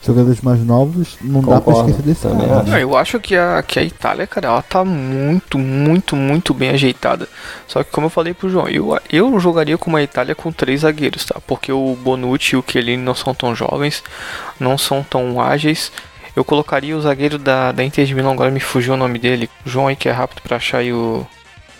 jogadores 0.07 0.41
mais 0.41 0.59
novos, 0.63 1.17
não 1.21 1.41
Concordo, 1.41 1.59
dá 1.59 1.61
pra 1.61 1.73
esquecer 1.73 2.01
desse 2.01 2.27
cara. 2.27 2.63
Né? 2.63 2.83
eu 2.83 2.95
acho 2.97 3.19
que 3.19 3.35
a, 3.35 3.61
que 3.61 3.79
a 3.79 3.83
Itália, 3.83 4.25
cara, 4.25 4.47
ela 4.47 4.61
tá 4.61 4.83
muito, 4.83 5.57
muito, 5.59 6.15
muito 6.15 6.53
bem 6.53 6.69
ajeitada. 6.69 7.27
Só 7.67 7.83
que 7.83 7.91
como 7.91 8.07
eu 8.07 8.11
falei 8.11 8.33
pro 8.33 8.49
João, 8.49 8.67
eu, 8.67 8.97
eu 9.11 9.39
jogaria 9.39 9.77
com 9.77 9.89
uma 9.89 10.01
Itália 10.01 10.33
com 10.33 10.51
três 10.51 10.81
zagueiros, 10.81 11.25
tá? 11.25 11.39
Porque 11.45 11.71
o 11.71 11.95
Bonucci 12.01 12.55
e 12.55 12.57
o 12.57 12.63
Chiellini 12.65 13.03
não 13.03 13.15
são 13.15 13.33
tão 13.33 13.53
jovens, 13.53 14.03
não 14.59 14.77
são 14.77 15.03
tão 15.03 15.39
ágeis. 15.41 15.91
Eu 16.35 16.45
colocaria 16.45 16.95
o 16.95 17.01
zagueiro 17.01 17.37
da, 17.37 17.71
da 17.71 17.83
Inter 17.83 18.05
de 18.05 18.13
Milão, 18.13 18.31
agora 18.31 18.51
me 18.51 18.59
fugiu 18.59 18.93
o 18.93 18.97
nome 18.97 19.19
dele. 19.19 19.49
O 19.65 19.69
João 19.69 19.87
aí 19.87 19.95
que 19.95 20.07
é 20.07 20.11
rápido 20.11 20.41
pra 20.41 20.57
achar 20.57 20.79
aí 20.79 20.93
o 20.93 21.25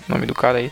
nome 0.08 0.26
do 0.26 0.34
cara 0.34 0.58
aí. 0.58 0.72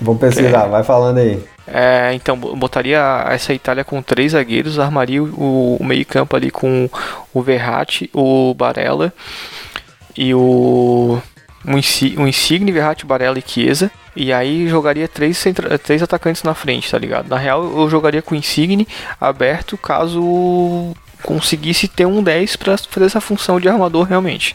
Vou 0.00 0.16
pesquisar, 0.16 0.66
é, 0.66 0.68
vai 0.68 0.82
falando 0.82 1.18
aí. 1.18 1.42
É, 1.66 2.12
então, 2.14 2.36
botaria 2.36 3.24
essa 3.28 3.52
Itália 3.52 3.84
com 3.84 4.00
três 4.00 4.32
zagueiros, 4.32 4.78
armaria 4.78 5.22
o, 5.22 5.76
o 5.80 5.84
meio-campo 5.84 6.36
ali 6.36 6.50
com 6.50 6.88
o 7.34 7.42
Verratti, 7.42 8.08
o 8.12 8.54
Barella 8.54 9.12
e 10.16 10.34
o. 10.34 11.20
Um 11.68 12.28
Insigne, 12.28 12.70
Verratti, 12.70 13.04
Barella 13.04 13.38
e 13.38 13.44
Chiesa. 13.44 13.90
E 14.14 14.32
aí 14.32 14.68
jogaria 14.68 15.08
três, 15.08 15.36
centra... 15.36 15.76
três 15.76 16.00
atacantes 16.00 16.44
na 16.44 16.54
frente, 16.54 16.88
tá 16.88 16.96
ligado? 16.96 17.28
Na 17.28 17.36
real, 17.36 17.64
eu 17.64 17.90
jogaria 17.90 18.22
com 18.22 18.36
o 18.36 18.38
Insigne 18.38 18.86
aberto 19.20 19.76
caso 19.76 20.94
conseguisse 21.22 21.88
ter 21.88 22.06
um 22.06 22.22
10 22.22 22.56
para 22.56 22.78
fazer 22.78 23.06
essa 23.06 23.20
função 23.20 23.58
de 23.58 23.68
armador 23.68 24.06
realmente. 24.06 24.54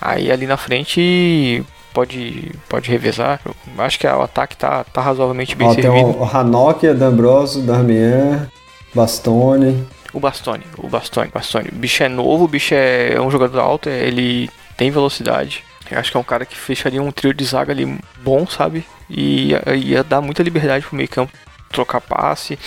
Aí 0.00 0.32
ali 0.32 0.46
na 0.46 0.56
frente 0.56 1.62
pode, 1.94 2.52
pode 2.68 2.90
revezar. 2.90 3.40
Eu 3.46 3.54
acho 3.82 3.98
que 3.98 4.06
o 4.06 4.22
ataque 4.22 4.56
tá, 4.56 4.84
tá 4.84 5.00
razoavelmente 5.00 5.54
bem 5.54 5.68
Ó, 5.68 5.72
servido. 5.72 5.94
Tem 5.94 6.04
o 6.04 6.24
Hanok, 6.24 6.92
D'Ambrosio, 6.92 7.62
Darmian, 7.62 8.50
Bastoni. 8.92 9.86
O 10.12 10.20
Bastoni, 10.20 10.64
o 10.76 10.88
Bastoni, 10.88 11.30
Bastoni. 11.32 11.68
O 11.70 11.74
bicho 11.74 12.02
é 12.02 12.08
novo, 12.08 12.44
o 12.44 12.48
bicho 12.48 12.74
é 12.74 13.18
um 13.20 13.30
jogador 13.30 13.60
alto, 13.60 13.88
ele 13.88 14.50
tem 14.76 14.90
velocidade. 14.90 15.64
Eu 15.90 15.98
acho 15.98 16.10
que 16.10 16.16
é 16.16 16.20
um 16.20 16.24
cara 16.24 16.44
que 16.44 16.56
fecharia 16.56 17.02
um 17.02 17.12
trio 17.12 17.32
de 17.32 17.44
zaga 17.44 17.72
ali 17.72 17.98
bom, 18.22 18.46
sabe? 18.46 18.84
E 19.08 19.50
ia, 19.50 19.74
ia 19.74 20.04
dar 20.04 20.20
muita 20.20 20.42
liberdade 20.42 20.84
pro 20.84 20.96
meio 20.96 21.08
campo 21.08 21.32
trocar 21.70 22.00
passe. 22.00 22.58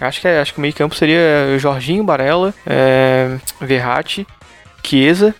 Acho 0.00 0.20
que, 0.20 0.28
é, 0.28 0.40
acho 0.40 0.52
que 0.52 0.58
o 0.58 0.62
meio 0.62 0.74
campo 0.74 0.94
seria 0.94 1.58
Jorginho, 1.58 2.04
Barella, 2.04 2.54
é, 2.66 3.36
Verratti, 3.60 4.26
Chiesa. 4.82 5.34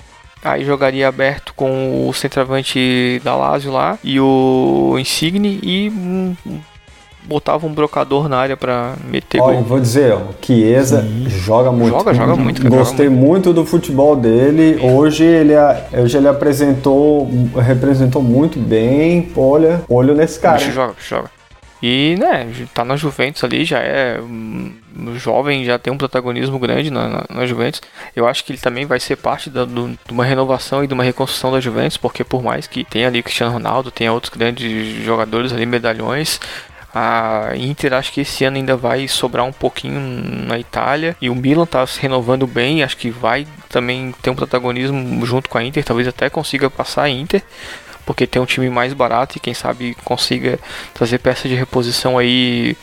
Aí 0.44 0.64
jogaria 0.64 1.08
aberto 1.08 1.54
com 1.54 2.06
o 2.06 2.12
centroavante 2.12 3.20
da 3.24 3.34
Lazio 3.34 3.72
lá 3.72 3.98
e 4.04 4.20
o 4.20 4.96
Insigne 4.98 5.58
e 5.62 5.88
um, 5.88 6.36
botava 7.26 7.66
um 7.66 7.72
brocador 7.72 8.28
na 8.28 8.36
área 8.36 8.56
pra 8.56 8.94
meter 9.10 9.40
Olha, 9.40 9.56
gol. 9.56 9.64
vou 9.64 9.80
dizer, 9.80 10.12
ó, 10.12 10.18
o 10.18 10.34
Chiesa 10.40 11.06
joga 11.26 11.72
muito. 11.72 11.96
Joga, 11.96 12.14
joga 12.14 12.36
muito, 12.36 12.62
cara, 12.62 12.76
Gostei 12.76 13.06
joga 13.06 13.18
muito 13.18 13.52
do 13.52 13.64
futebol 13.64 14.14
dele. 14.14 14.78
Hoje 14.82 15.24
ele, 15.24 15.54
hoje 15.98 16.16
ele 16.16 16.28
apresentou, 16.28 17.28
representou 17.56 18.22
muito 18.22 18.58
bem. 18.58 19.30
Olha, 19.36 19.82
olho 19.88 20.14
nesse 20.14 20.38
cara. 20.38 20.58
Bicho 20.58 20.72
joga, 20.72 20.92
bicho 20.92 21.08
joga. 21.14 21.30
E, 21.86 22.16
né, 22.18 22.50
tá 22.72 22.82
na 22.82 22.96
Juventus 22.96 23.44
ali, 23.44 23.62
já 23.62 23.78
é 23.78 24.18
um 24.18 24.72
jovem, 25.18 25.66
já 25.66 25.78
tem 25.78 25.92
um 25.92 25.98
protagonismo 25.98 26.58
grande 26.58 26.90
na, 26.90 27.06
na, 27.06 27.24
na 27.28 27.46
Juventus. 27.46 27.82
Eu 28.16 28.26
acho 28.26 28.42
que 28.42 28.52
ele 28.52 28.58
também 28.58 28.86
vai 28.86 28.98
ser 28.98 29.16
parte 29.16 29.50
da, 29.50 29.66
do, 29.66 29.88
de 29.88 30.10
uma 30.10 30.24
renovação 30.24 30.82
e 30.82 30.86
de 30.86 30.94
uma 30.94 31.04
reconstrução 31.04 31.52
da 31.52 31.60
Juventus, 31.60 31.98
porque 31.98 32.24
por 32.24 32.42
mais 32.42 32.66
que 32.66 32.84
tenha 32.84 33.06
ali 33.06 33.22
Cristiano 33.22 33.52
Ronaldo, 33.52 33.90
tenha 33.90 34.10
outros 34.14 34.32
grandes 34.34 35.04
jogadores 35.04 35.52
ali, 35.52 35.66
medalhões, 35.66 36.40
a 36.94 37.50
Inter 37.54 37.92
acho 37.92 38.12
que 38.12 38.22
esse 38.22 38.46
ano 38.46 38.56
ainda 38.56 38.76
vai 38.76 39.06
sobrar 39.06 39.44
um 39.44 39.52
pouquinho 39.52 40.00
na 40.00 40.58
Itália. 40.58 41.14
E 41.20 41.28
o 41.28 41.34
Milan 41.34 41.66
tá 41.66 41.86
se 41.86 42.00
renovando 42.00 42.46
bem, 42.46 42.82
acho 42.82 42.96
que 42.96 43.10
vai 43.10 43.46
também 43.68 44.14
ter 44.22 44.30
um 44.30 44.34
protagonismo 44.34 45.26
junto 45.26 45.50
com 45.50 45.58
a 45.58 45.62
Inter, 45.62 45.84
talvez 45.84 46.08
até 46.08 46.30
consiga 46.30 46.70
passar 46.70 47.02
a 47.02 47.10
Inter 47.10 47.42
porque 48.04 48.26
tem 48.26 48.40
um 48.40 48.46
time 48.46 48.68
mais 48.70 48.92
barato 48.92 49.36
e 49.36 49.40
quem 49.40 49.54
sabe 49.54 49.96
consiga 50.04 50.58
trazer 50.92 51.18
peças 51.18 51.50
de 51.50 51.56
reposição 51.56 52.18
aí, 52.18 52.76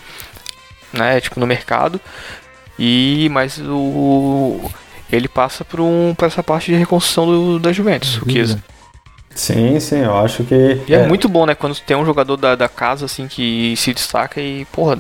né, 0.94 1.20
tipo 1.22 1.40
no 1.40 1.48
mercado. 1.48 2.00
E 2.78 3.30
mas 3.32 3.60
o 3.60 4.60
ele 5.12 5.28
passa 5.28 5.64
por 5.64 5.80
um 5.82 6.16
por 6.16 6.26
essa 6.26 6.42
parte 6.42 6.72
de 6.72 6.78
reconstrução 6.78 7.26
do, 7.26 7.60
da 7.60 7.72
Juventus, 7.72 8.22
o 8.22 8.30
Chiesa. 8.30 8.64
Sim, 9.36 9.80
sim, 9.80 10.00
eu 10.00 10.18
acho 10.18 10.44
que. 10.44 10.82
E 10.88 10.94
é. 10.94 11.08
muito 11.08 11.30
bom, 11.30 11.46
né, 11.46 11.56
quando 11.56 11.80
tem 11.80 11.96
um 11.96 12.06
jogador 12.06 12.38
da, 12.38 12.56
da 12.56 12.68
casa 12.68 13.06
assim 13.06 13.28
que 13.28 13.76
se 13.78 13.94
destaca 13.94 14.42
e, 14.42 14.66
porra, 14.66 14.98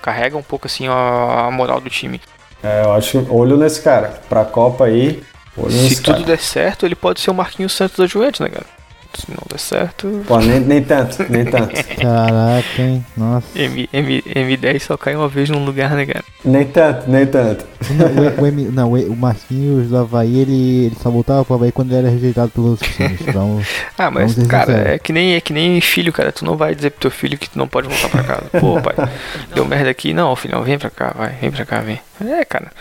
carrega 0.00 0.36
um 0.36 0.42
pouco 0.42 0.66
assim 0.66 0.86
a, 0.86 1.46
a 1.46 1.50
moral 1.50 1.80
do 1.80 1.90
time. 1.90 2.20
É, 2.62 2.84
eu 2.84 2.92
acho 2.92 3.26
olho 3.28 3.56
nesse 3.56 3.80
cara, 3.82 4.20
pra 4.28 4.44
Copa 4.44 4.84
aí. 4.84 5.22
Se 5.68 6.00
tudo 6.00 6.14
cara. 6.14 6.26
der 6.26 6.38
certo, 6.38 6.86
ele 6.86 6.94
pode 6.94 7.20
ser 7.20 7.30
o 7.30 7.34
Marquinhos 7.34 7.72
Santos 7.72 7.98
da 7.98 8.06
Juventus, 8.06 8.40
né, 8.40 8.48
cara? 8.48 8.66
Se 9.14 9.30
não 9.30 9.38
der 9.50 9.58
certo. 9.58 10.22
Pô, 10.26 10.38
nem, 10.38 10.58
nem 10.60 10.82
tanto, 10.82 11.24
nem 11.30 11.44
tanto. 11.44 11.72
Caraca, 12.00 12.82
hein? 12.82 13.04
Nossa. 13.16 13.46
M, 13.58 13.88
M, 13.92 14.22
M10 14.22 14.80
só 14.80 14.96
cai 14.96 15.14
uma 15.14 15.28
vez 15.28 15.48
num 15.50 15.64
lugar, 15.64 15.90
né, 15.94 16.06
cara? 16.06 16.24
Nem 16.44 16.64
tanto, 16.66 17.10
nem 17.10 17.26
tanto. 17.26 17.64
Não, 17.90 18.06
o, 18.06 18.42
o, 18.42 18.46
M- 18.46 18.70
não, 18.70 18.92
o 18.92 19.16
Marquinhos 19.16 19.88
do 19.88 19.98
Havaí, 19.98 20.38
ele, 20.38 20.86
ele 20.86 20.96
só 21.02 21.10
voltava 21.10 21.44
pro 21.44 21.54
Havaí 21.54 21.70
quando 21.72 21.90
ele 21.92 21.98
era 22.06 22.10
rejeitado 22.10 22.50
pelos 22.50 22.70
outros 22.72 22.94
times. 22.96 23.20
Então, 23.20 23.60
Ah, 23.98 24.10
mas, 24.10 24.34
cara, 24.46 24.94
é 24.94 24.98
que, 24.98 25.12
nem, 25.12 25.34
é 25.34 25.40
que 25.40 25.52
nem 25.52 25.80
filho, 25.80 26.12
cara. 26.12 26.32
Tu 26.32 26.44
não 26.44 26.56
vai 26.56 26.74
dizer 26.74 26.90
pro 26.90 27.00
teu 27.00 27.10
filho 27.10 27.36
que 27.38 27.50
tu 27.50 27.58
não 27.58 27.68
pode 27.68 27.88
voltar 27.88 28.08
pra 28.08 28.22
casa. 28.22 28.44
Pô, 28.60 28.80
pai, 28.80 28.94
deu 29.54 29.64
merda 29.64 29.90
aqui. 29.90 30.12
Não, 30.14 30.34
filhão, 30.34 30.62
vem 30.62 30.78
pra 30.78 30.90
cá, 30.90 31.12
vai. 31.16 31.32
Vem 31.40 31.50
pra 31.50 31.64
cá, 31.66 31.80
vem. 31.80 32.00
É, 32.24 32.44
cara. 32.44 32.72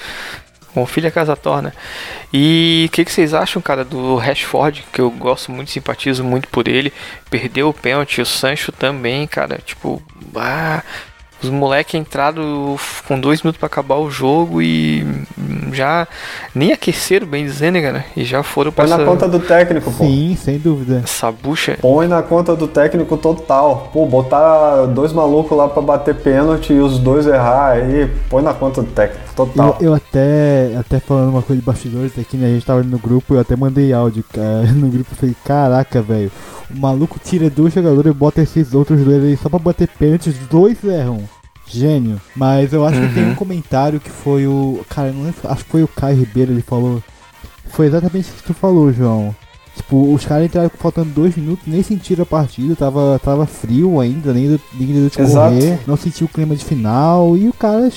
Bom, 0.73 0.85
filho 0.85 1.07
é 1.07 1.11
casa 1.11 1.35
torna. 1.35 1.73
E 2.31 2.85
o 2.87 2.91
que, 2.91 3.03
que 3.03 3.11
vocês 3.11 3.33
acham, 3.33 3.61
cara, 3.61 3.83
do 3.83 4.15
Rashford, 4.15 4.85
que 4.91 5.01
eu 5.01 5.09
gosto 5.11 5.51
muito, 5.51 5.69
simpatizo 5.69 6.23
muito 6.23 6.47
por 6.47 6.67
ele. 6.67 6.93
Perdeu 7.29 7.69
o 7.69 7.73
pênalti, 7.73 8.21
o 8.21 8.25
Sancho 8.25 8.71
também, 8.71 9.27
cara. 9.27 9.59
Tipo, 9.65 10.01
ah, 10.35 10.81
os 11.43 11.49
moleques 11.49 11.95
entraram 11.99 12.75
com 13.07 13.19
dois 13.19 13.41
minutos 13.41 13.57
pra 13.59 13.67
acabar 13.67 13.95
o 13.95 14.09
jogo 14.09 14.61
e 14.61 15.05
já 15.73 16.07
nem 16.53 16.71
aqueceram, 16.71 17.25
bem 17.27 17.45
dizendo, 17.45 17.73
né, 17.75 17.81
cara? 17.81 18.05
E 18.15 18.23
já 18.23 18.43
foram 18.43 18.71
pra 18.71 18.85
Põe 18.85 18.89
na 18.89 18.95
essa, 18.95 19.05
conta 19.05 19.27
do 19.27 19.39
técnico, 19.39 19.91
pô. 19.91 20.05
sim, 20.05 20.37
sem 20.39 20.57
dúvida. 20.57 21.01
essa 21.03 21.31
bucha. 21.31 21.77
Põe 21.81 22.07
na 22.07 22.21
conta 22.21 22.55
do 22.55 22.67
técnico 22.67 23.17
total. 23.17 23.89
Pô, 23.93 24.05
botar 24.05 24.85
dois 24.87 25.11
malucos 25.13 25.57
lá 25.57 25.67
pra 25.67 25.81
bater 25.81 26.15
pênalti 26.15 26.73
e 26.73 26.79
os 26.79 26.99
dois 26.99 27.25
errar 27.25 27.71
aí, 27.71 28.09
põe 28.29 28.43
na 28.43 28.53
conta 28.53 28.81
do 28.81 28.91
técnico 28.91 29.21
Eu, 29.29 29.33
total. 29.35 29.77
eu 29.79 29.93
até, 29.93 30.75
até 30.79 30.99
falando 30.99 31.29
uma 31.29 31.41
coisa 31.41 31.59
de 31.61 31.65
bastidores 31.65 32.17
aqui, 32.19 32.37
né? 32.37 32.47
A 32.47 32.49
gente 32.49 32.65
tava 32.65 32.79
ali 32.81 32.89
no 32.89 32.99
grupo, 32.99 33.33
eu 33.33 33.39
até 33.39 33.55
mandei 33.55 33.91
áudio 33.93 34.23
cara, 34.31 34.63
no 34.73 34.87
grupo. 34.89 35.09
eu 35.11 35.15
Falei, 35.17 35.35
caraca, 35.45 36.01
velho. 36.01 36.31
O 36.73 36.79
maluco 36.79 37.19
tira 37.23 37.49
dois 37.49 37.73
jogadores 37.73 38.11
e 38.11 38.15
bota 38.15 38.41
esses 38.41 38.73
outros 38.73 39.03
dois 39.03 39.23
aí 39.23 39.35
só 39.37 39.49
pra 39.49 39.59
bater 39.59 39.87
pênalti, 39.87 40.29
os 40.29 40.37
dois 40.47 40.81
erram. 40.83 41.21
Gênio. 41.71 42.19
Mas 42.35 42.73
eu 42.73 42.85
acho 42.85 42.99
que 42.99 43.13
tem 43.13 43.29
um 43.29 43.35
comentário 43.35 43.99
que 43.99 44.09
foi 44.09 44.45
o. 44.47 44.83
Cara, 44.89 45.11
não 45.11 45.23
lembro, 45.23 45.39
acho 45.45 45.63
que 45.65 45.71
foi 45.71 45.83
o 45.83 45.87
Caio 45.87 46.17
Ribeiro, 46.17 46.51
ele 46.51 46.61
falou. 46.61 47.01
Foi 47.69 47.85
exatamente 47.87 48.25
isso 48.25 48.35
que 48.37 48.43
tu 48.43 48.53
falou, 48.53 48.91
João. 48.91 49.35
Tipo, 49.75 50.13
os 50.13 50.25
caras 50.25 50.45
entraram 50.45 50.69
faltando 50.77 51.09
dois 51.11 51.35
minutos, 51.37 51.65
nem 51.65 51.81
sentiram 51.81 52.23
a 52.23 52.25
partida, 52.25 52.75
tava, 52.75 53.17
tava 53.23 53.45
frio 53.45 54.01
ainda, 54.01 54.33
nem 54.33 54.49
deu, 54.49 54.59
nem 54.73 54.87
deu 54.87 55.09
correr, 55.11 55.79
não 55.87 55.95
sentiu 55.95 56.25
o 56.27 56.29
clima 56.29 56.53
de 56.57 56.65
final, 56.65 57.37
e 57.37 57.47
o 57.47 57.53
cara, 57.53 57.89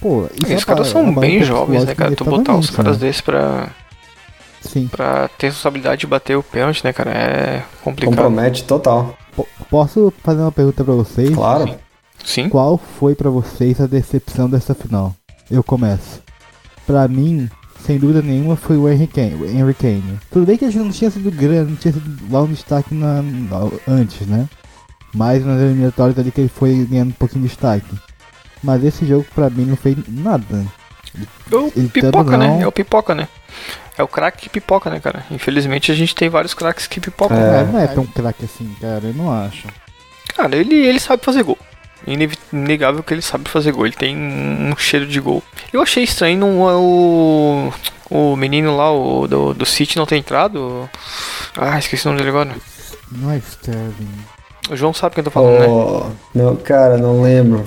pô... 0.00 0.24
isso 0.34 0.52
é 0.52 0.56
Os 0.56 0.64
caras 0.64 0.88
ba- 0.88 0.92
são 0.92 1.08
é 1.08 1.12
bem 1.12 1.42
jovens, 1.44 1.84
né, 1.84 1.94
cara? 1.94 2.16
Tu 2.16 2.24
botar 2.24 2.56
os 2.56 2.66
psicologicamente, 2.66 2.72
caras 2.76 2.98
né? 2.98 3.06
desses 3.06 3.20
pra, 3.20 3.68
Sim. 4.60 4.88
pra 4.88 5.28
ter 5.38 5.46
responsabilidade 5.46 6.00
de 6.00 6.06
bater 6.08 6.36
o 6.36 6.42
pênalti, 6.42 6.82
né, 6.84 6.92
cara? 6.92 7.10
É 7.12 7.62
complicado. 7.82 8.16
Compromete 8.16 8.64
total. 8.64 9.16
Po- 9.36 9.46
Posso 9.70 10.12
fazer 10.24 10.40
uma 10.40 10.52
pergunta 10.52 10.82
pra 10.82 10.94
vocês? 10.94 11.30
Claro. 11.30 11.68
Sim. 11.68 11.74
Qual 12.48 12.78
foi 12.78 13.14
pra 13.14 13.30
vocês 13.30 13.80
a 13.80 13.86
decepção 13.86 14.48
dessa 14.48 14.74
final? 14.74 15.14
Eu 15.50 15.62
começo. 15.64 16.22
Pra 16.86 17.06
mim, 17.08 17.48
sem 17.84 17.98
dúvida 17.98 18.22
nenhuma, 18.22 18.56
foi 18.56 18.76
o 18.76 18.88
Henry 18.88 19.06
Kane. 19.06 19.34
o 19.34 19.46
Henry 19.48 19.74
Kane. 19.74 20.18
Tudo 20.30 20.46
bem 20.46 20.56
que 20.56 20.64
a 20.64 20.70
gente 20.70 20.82
não 20.82 20.90
tinha 20.90 21.10
sido 21.10 21.30
grande, 21.30 21.70
não 21.70 21.76
tinha 21.76 21.92
sido 21.92 22.32
lá 22.32 22.42
um 22.42 22.46
destaque 22.52 22.94
na, 22.94 23.22
na- 23.22 23.70
antes, 23.88 24.26
né? 24.26 24.48
Mas 25.14 25.44
nas 25.44 25.60
eliminatórias 25.60 26.18
ali 26.18 26.30
que 26.30 26.40
ele 26.40 26.48
foi 26.48 26.86
ganhando 26.88 27.08
um 27.10 27.12
pouquinho 27.12 27.42
de 27.42 27.48
destaque. 27.48 27.86
Mas 28.62 28.84
esse 28.84 29.04
jogo 29.06 29.26
pra 29.34 29.50
mim 29.50 29.64
não 29.64 29.76
fez 29.76 29.96
nada. 30.06 30.64
É 31.50 31.56
o 31.56 31.72
Ele 31.74 31.88
pipoca, 31.88 32.36
né? 32.36 32.46
não- 32.46 32.60
É 32.62 32.66
o 32.66 32.72
pipoca, 32.72 33.14
né? 33.14 33.26
É 33.98 34.02
o 34.02 34.08
craque 34.08 34.42
que 34.42 34.48
pipoca, 34.48 34.88
né, 34.88 35.00
cara? 35.00 35.24
Infelizmente 35.30 35.90
a 35.90 35.94
gente 35.94 36.14
tem 36.14 36.28
vários 36.28 36.54
craques 36.54 36.86
que 36.86 37.00
pipocam. 37.00 37.36
É, 37.36 37.64
não 37.64 37.78
é 37.80 37.86
tão 37.88 38.06
craque 38.06 38.44
assim, 38.44 38.72
cara, 38.80 39.00
eu 39.04 39.14
não 39.14 39.30
acho. 39.32 39.66
Cara, 40.36 40.54
ele, 40.56 40.74
ele 40.74 41.00
sabe 41.00 41.24
fazer 41.24 41.42
gol. 41.42 41.58
Inegável 42.52 43.02
que 43.02 43.14
ele 43.14 43.22
sabe 43.22 43.48
fazer 43.48 43.72
gol. 43.72 43.86
Ele 43.86 43.96
tem 43.96 44.16
um 44.16 44.74
cheiro 44.76 45.06
de 45.06 45.20
gol. 45.20 45.42
Eu 45.72 45.82
achei 45.82 46.04
estranho 46.04 46.38
não, 46.38 46.60
o, 46.60 47.72
o 48.10 48.36
menino 48.36 48.76
lá, 48.76 48.92
o 48.92 49.26
do, 49.26 49.54
do 49.54 49.66
City, 49.66 49.96
não 49.96 50.06
ter 50.06 50.16
entrado. 50.16 50.88
Ah, 51.56 51.78
esqueci 51.78 52.06
o 52.06 52.08
nome 52.08 52.18
dele 52.18 52.30
agora. 52.30 52.54
Não 53.12 53.30
é 53.30 53.38
Sterling. 53.38 54.08
O 54.70 54.76
João 54.76 54.94
sabe 54.94 55.14
quem 55.16 55.22
eu 55.22 55.24
tô 55.24 55.30
falando, 55.30 55.58
né? 55.58 55.66
Oh, 55.66 56.06
não, 56.32 56.56
cara, 56.56 56.96
não 56.96 57.22
lembro. 57.22 57.66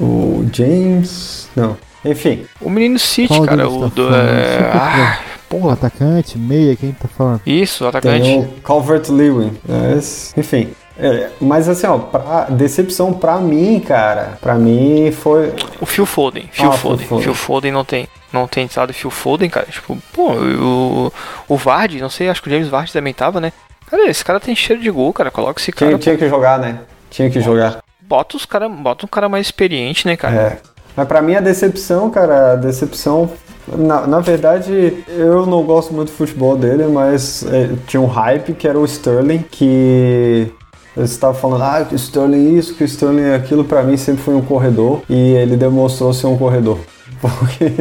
O 0.00 0.46
James. 0.52 1.50
Não. 1.54 1.76
Enfim. 2.04 2.46
O 2.60 2.70
menino 2.70 2.98
City, 2.98 3.28
Qual 3.28 3.44
cara. 3.44 3.68
O 3.68 3.82
tá 3.82 3.94
do. 3.94 4.14
É... 4.14 4.52
Super 4.52 4.76
Ah, 4.76 5.20
porra. 5.48 5.72
Atacante, 5.74 6.38
meia, 6.38 6.74
quem 6.74 6.92
tá 6.92 7.06
falando? 7.08 7.42
Isso, 7.44 7.86
atacante. 7.86 8.22
Tem 8.22 8.40
o 8.40 8.48
Calvert 8.62 9.10
Lewin. 9.10 9.58
Mas, 9.68 10.32
enfim. 10.36 10.70
É, 10.98 11.30
mas 11.40 11.68
assim, 11.68 11.86
ó, 11.86 11.96
pra, 11.98 12.44
decepção 12.50 13.12
pra 13.12 13.38
mim, 13.38 13.78
cara. 13.78 14.36
Pra 14.40 14.54
mim 14.56 15.12
foi. 15.12 15.54
O 15.80 15.86
Phil 15.86 16.04
Foden. 16.04 16.48
Phil 16.52 16.66
Ah, 16.68 16.72
Phil 16.72 16.80
Foden. 16.80 17.06
Foden. 17.06 17.24
Phil 17.24 17.34
Foden 17.34 17.72
não 17.72 17.84
tem. 17.84 18.08
Não 18.32 18.46
tem 18.48 18.64
entrado 18.64 18.92
Phil 18.92 19.10
Foden, 19.10 19.48
cara. 19.48 19.66
Tipo, 19.66 19.96
pô, 20.12 20.32
o, 20.32 21.12
o 21.48 21.56
Vardy, 21.56 22.00
não 22.00 22.10
sei, 22.10 22.28
acho 22.28 22.42
que 22.42 22.48
o 22.48 22.50
James 22.52 22.68
Vardy 22.68 22.92
também 22.92 23.14
tava, 23.14 23.40
né? 23.40 23.52
Cara, 23.88 24.10
esse 24.10 24.24
cara 24.24 24.40
tem 24.40 24.54
cheiro 24.54 24.82
de 24.82 24.90
gol, 24.90 25.12
cara. 25.12 25.30
Coloca 25.30 25.60
esse 25.60 25.72
cara. 25.72 25.90
Tinha, 25.92 25.98
tinha 25.98 26.16
que 26.16 26.28
jogar, 26.28 26.58
né? 26.58 26.80
Tinha 27.10 27.30
que 27.30 27.40
jogar. 27.40 27.78
Bota 28.00 28.36
os 28.36 28.44
cara, 28.44 28.68
bota 28.68 29.06
um 29.06 29.08
cara 29.08 29.28
mais 29.28 29.46
experiente, 29.46 30.06
né, 30.06 30.16
cara? 30.16 30.34
É. 30.34 30.58
Mas 30.96 31.06
pra 31.06 31.22
mim 31.22 31.36
a 31.36 31.40
decepção, 31.40 32.10
cara, 32.10 32.52
a 32.52 32.56
decepção. 32.56 33.30
Na, 33.68 34.06
na 34.06 34.18
verdade, 34.20 35.04
eu 35.08 35.44
não 35.46 35.62
gosto 35.62 35.92
muito 35.94 36.08
do 36.08 36.14
futebol 36.16 36.56
dele, 36.56 36.86
mas 36.86 37.44
é, 37.46 37.70
tinha 37.86 38.00
um 38.00 38.06
hype 38.06 38.54
que 38.54 38.66
era 38.66 38.78
o 38.78 38.84
Sterling, 38.84 39.44
que 39.50 40.50
eles 40.98 41.10
estavam 41.12 41.34
falando, 41.40 41.62
ah, 41.62 41.84
que 41.88 41.94
o 41.94 41.96
Sterling 41.96 42.56
isso, 42.56 42.74
que 42.74 42.82
o 42.82 42.86
Sterling 42.86 43.22
é 43.22 43.34
aquilo, 43.36 43.64
pra 43.64 43.82
mim 43.82 43.96
sempre 43.96 44.22
foi 44.22 44.34
um 44.34 44.42
corredor, 44.42 45.00
e 45.08 45.32
ele 45.34 45.56
demonstrou 45.56 46.12
ser 46.12 46.26
um 46.26 46.36
corredor. 46.36 46.78
Porque. 47.20 47.72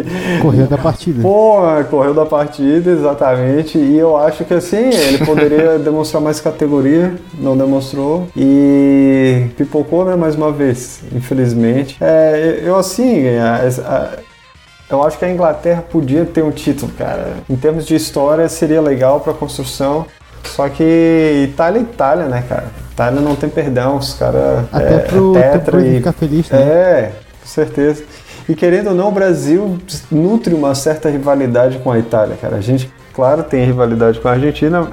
Correu 0.42 0.66
da 0.66 0.78
partida. 0.80 1.22
Pô, 1.22 1.58
correu 1.92 2.14
da 2.14 2.26
partida, 2.26 2.90
exatamente. 2.90 3.78
E 3.78 3.96
eu 3.96 4.18
acho 4.18 4.44
que 4.44 4.54
assim, 4.54 4.90
ele 4.90 5.24
poderia 5.26 5.78
demonstrar 5.80 6.20
mais 6.22 6.40
categoria, 6.40 7.14
não 7.40 7.56
demonstrou. 7.56 8.28
E 8.36 9.46
pipocou, 9.56 10.06
né, 10.06 10.16
mais 10.16 10.34
uma 10.36 10.52
vez, 10.52 11.02
infelizmente. 11.14 11.98
É, 12.02 12.62
eu 12.64 12.76
assim, 12.78 13.28
a- 13.38 13.62
a- 13.86 14.10
eu 14.90 15.04
acho 15.04 15.20
que 15.20 15.26
a 15.26 15.30
Inglaterra 15.32 15.84
podia 15.88 16.26
ter 16.26 16.44
um 16.44 16.50
título, 16.52 16.92
cara. 16.98 17.34
Em 17.48 17.56
termos 17.56 17.86
de 17.86 17.94
história, 17.94 18.48
seria 18.50 18.82
legal 18.82 19.20
pra 19.20 19.34
construção. 19.34 20.06
Só 20.46 20.68
que 20.70 21.44
Itália 21.52 21.80
é 21.80 21.84
Itália, 21.84 22.26
né, 22.26 22.44
cara? 22.48 22.72
Itália 22.98 23.22
não 23.22 23.36
tem 23.36 23.48
perdão, 23.48 23.98
os 23.98 24.16
caras. 24.16 24.66
Até 24.72 24.96
é, 24.96 24.98
pro, 24.98 25.38
é 25.38 25.50
tetra 25.52 25.86
e. 25.86 25.98
ficar 25.98 26.14
feliz, 26.14 26.50
né? 26.50 26.60
É, 26.60 27.12
com 27.40 27.48
certeza. 27.48 28.04
E 28.50 28.56
querendo 28.56 28.88
ou 28.88 28.96
não, 28.96 29.10
o 29.10 29.12
Brasil 29.12 29.78
nutre 30.12 30.56
uma 30.56 30.74
certa 30.74 31.08
rivalidade 31.08 31.78
com 31.78 31.92
a 31.92 32.00
Itália, 32.00 32.36
cara. 32.42 32.56
A 32.56 32.62
gente, 32.62 32.92
claro, 33.14 33.44
tem 33.44 33.64
rivalidade 33.64 34.20
com 34.20 34.28
a 34.28 34.32
Argentina, 34.32 34.88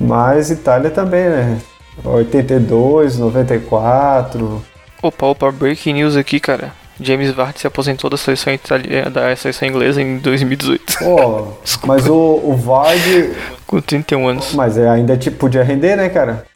mas 0.00 0.50
Itália 0.50 0.88
também, 0.88 1.28
né? 1.28 1.58
82, 2.02 3.18
94. 3.18 4.64
Opa, 5.02 5.26
opa, 5.26 5.52
breaking 5.52 5.92
news 5.92 6.16
aqui, 6.16 6.40
cara. 6.40 6.72
James 6.98 7.30
Vardy 7.32 7.60
se 7.60 7.66
aposentou 7.66 8.08
da 8.08 8.16
seleção 8.16 8.54
italiana, 8.54 9.10
da 9.10 9.36
seleção 9.36 9.68
inglesa 9.68 10.00
em 10.00 10.16
2018. 10.16 11.00
Pô, 11.00 11.48
mas 11.86 12.08
o, 12.08 12.40
o 12.42 12.56
Vardy. 12.56 13.34
Com 13.66 13.78
31 13.82 14.26
anos. 14.26 14.54
Mas 14.54 14.78
é, 14.78 14.88
ainda 14.88 15.18
tipo, 15.18 15.36
podia 15.36 15.62
render, 15.62 15.96
né, 15.96 16.08
cara? 16.08 16.46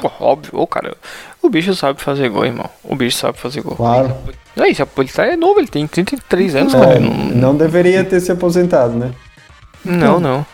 Pô, 0.00 0.10
óbvio, 0.20 0.58
ô 0.58 0.66
cara, 0.66 0.96
o 1.42 1.48
bicho 1.48 1.74
sabe 1.74 2.00
fazer 2.00 2.28
gol, 2.28 2.44
irmão. 2.46 2.68
O 2.84 2.94
bicho 2.96 3.16
sabe 3.16 3.38
fazer 3.38 3.60
gol. 3.62 3.76
Claro. 3.76 4.14
Aí, 4.58 4.74
se 4.74 4.82
ele 4.82 5.08
tá 5.08 5.26
é 5.26 5.36
novo, 5.36 5.60
ele 5.60 5.68
tem 5.68 5.86
33 5.86 6.54
anos, 6.56 6.74
É, 6.74 6.78
cara. 6.80 7.00
não, 7.00 7.14
não 7.14 7.56
deveria 7.56 8.04
ter 8.04 8.20
se 8.20 8.30
aposentado, 8.32 8.94
né? 8.94 9.12
Não, 9.84 10.20
não. 10.20 10.44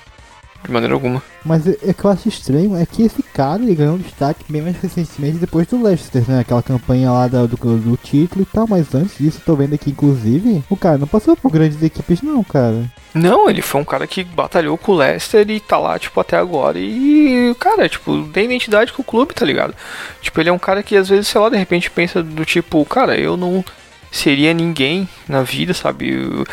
De 0.66 0.72
maneira 0.72 0.94
alguma. 0.94 1.22
Mas 1.44 1.64
o 1.66 1.70
o 1.70 1.94
que 1.94 2.04
eu 2.04 2.10
acho 2.10 2.28
estranho 2.28 2.76
é 2.76 2.84
que 2.84 3.02
esse 3.04 3.22
cara 3.22 3.62
ele 3.62 3.74
ganhou 3.74 3.96
destaque 3.96 4.44
bem 4.48 4.60
mais 4.62 4.76
recentemente 4.80 5.38
depois 5.38 5.66
do 5.68 5.80
Leicester, 5.82 6.24
né? 6.28 6.40
Aquela 6.40 6.62
campanha 6.62 7.10
lá 7.12 7.28
da- 7.28 7.46
do, 7.46 7.56
do 7.56 7.96
título 7.96 8.42
e 8.42 8.46
tal, 8.46 8.66
mas 8.68 8.92
antes 8.94 9.16
disso, 9.18 9.40
tô 9.46 9.54
vendo 9.54 9.74
aqui, 9.74 9.90
inclusive, 9.90 10.64
o 10.68 10.76
cara 10.76 10.98
não 10.98 11.06
passou 11.06 11.36
por 11.36 11.50
grandes 11.52 11.80
equipes, 11.82 12.20
não, 12.22 12.42
cara. 12.42 12.84
Não, 13.14 13.48
ele 13.48 13.62
foi 13.62 13.80
um 13.80 13.84
cara 13.84 14.06
que 14.06 14.24
batalhou 14.24 14.76
com 14.76 14.92
o 14.92 14.96
Leicester 14.96 15.48
e 15.48 15.60
tá 15.60 15.78
lá, 15.78 15.98
tipo, 15.98 16.18
até 16.20 16.36
agora. 16.36 16.78
E, 16.78 17.54
cara, 17.58 17.88
tipo, 17.88 18.24
tem 18.32 18.44
identidade 18.46 18.92
com 18.92 19.02
o 19.02 19.04
clube, 19.04 19.32
tá 19.32 19.44
ligado? 19.46 19.74
Tipo, 20.20 20.40
ele 20.40 20.48
é 20.50 20.52
um 20.52 20.58
cara 20.58 20.82
que 20.82 20.96
às 20.96 21.08
vezes, 21.08 21.28
sei 21.28 21.40
lá, 21.40 21.48
de 21.48 21.56
repente 21.56 21.90
pensa 21.90 22.22
do 22.22 22.44
tipo, 22.44 22.84
cara, 22.84 23.16
eu 23.18 23.36
não 23.36 23.64
seria 24.10 24.52
ninguém 24.54 25.08
na 25.28 25.42
vida, 25.42 25.74
sabe? 25.74 26.10
Eu- 26.10 26.44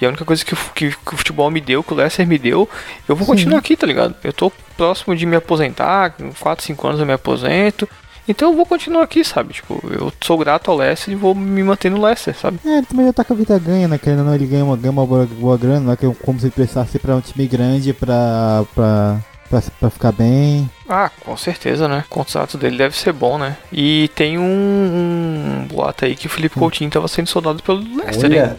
E 0.00 0.04
a 0.04 0.08
única 0.08 0.24
coisa 0.24 0.44
que, 0.44 0.56
que, 0.74 0.90
que 0.90 1.14
o 1.14 1.16
futebol 1.16 1.48
me 1.48 1.60
deu, 1.60 1.82
que 1.82 1.92
o 1.92 1.96
Leicester 1.96 2.26
me 2.26 2.36
deu, 2.36 2.68
eu 3.08 3.14
vou 3.14 3.24
continuar 3.24 3.58
aqui, 3.60 3.76
tá 3.76 3.86
ligado? 3.86 4.16
Eu 4.24 4.32
tô 4.32 4.50
próximo 4.76 5.14
de 5.14 5.24
me 5.24 5.36
aposentar, 5.36 6.10
com 6.10 6.32
4, 6.32 6.64
5 6.64 6.88
anos 6.88 6.98
eu 7.00 7.06
me 7.06 7.12
aposento. 7.12 7.88
Então 8.26 8.50
eu 8.50 8.56
vou 8.56 8.66
continuar 8.66 9.02
aqui, 9.04 9.22
sabe? 9.24 9.52
Tipo, 9.54 9.80
eu 9.90 10.12
sou 10.24 10.36
grato 10.38 10.70
ao 10.70 10.76
Leicester 10.76 11.12
e 11.12 11.16
vou 11.16 11.34
me 11.36 11.62
manter 11.62 11.88
no 11.90 12.00
Leicester, 12.04 12.36
sabe? 12.36 12.58
É, 12.64 12.78
ele 12.78 12.86
também 12.86 13.06
já 13.06 13.12
tá 13.12 13.24
com 13.24 13.32
a 13.32 13.36
vida 13.36 13.56
ganha, 13.60 13.86
né? 13.86 13.96
Querendo 13.98 14.20
ou 14.20 14.24
não, 14.26 14.34
ele 14.34 14.46
ganha 14.46 14.64
uma, 14.64 14.76
ganha 14.76 14.90
uma 14.92 15.06
boa, 15.06 15.24
boa 15.26 15.56
grana, 15.56 15.92
é 15.92 15.96
que- 15.96 16.14
como 16.24 16.40
se 16.40 16.50
precisasse 16.50 16.98
pra 16.98 17.14
um 17.16 17.20
time 17.20 17.46
grande 17.46 17.92
pra, 17.92 18.64
pra, 18.74 19.18
pra, 19.52 19.62
pra 19.78 19.90
ficar 19.90 20.12
bem. 20.12 20.68
Ah, 20.88 21.10
com 21.24 21.36
certeza, 21.36 21.86
né? 21.86 22.04
O 22.06 22.10
contrato 22.10 22.56
dele 22.56 22.78
deve 22.78 22.96
ser 22.96 23.12
bom, 23.12 23.36
né? 23.36 23.58
E 23.70 24.10
tem 24.14 24.38
um, 24.38 24.42
um 24.42 25.66
boato 25.66 26.06
aí 26.06 26.16
que 26.16 26.26
o 26.26 26.30
Felipe 26.30 26.58
Coutinho 26.58 26.90
tava 26.90 27.06
sendo 27.06 27.28
soldado 27.28 27.62
pelo 27.62 27.78
Leicester? 27.78 28.30
Olha, 28.30 28.58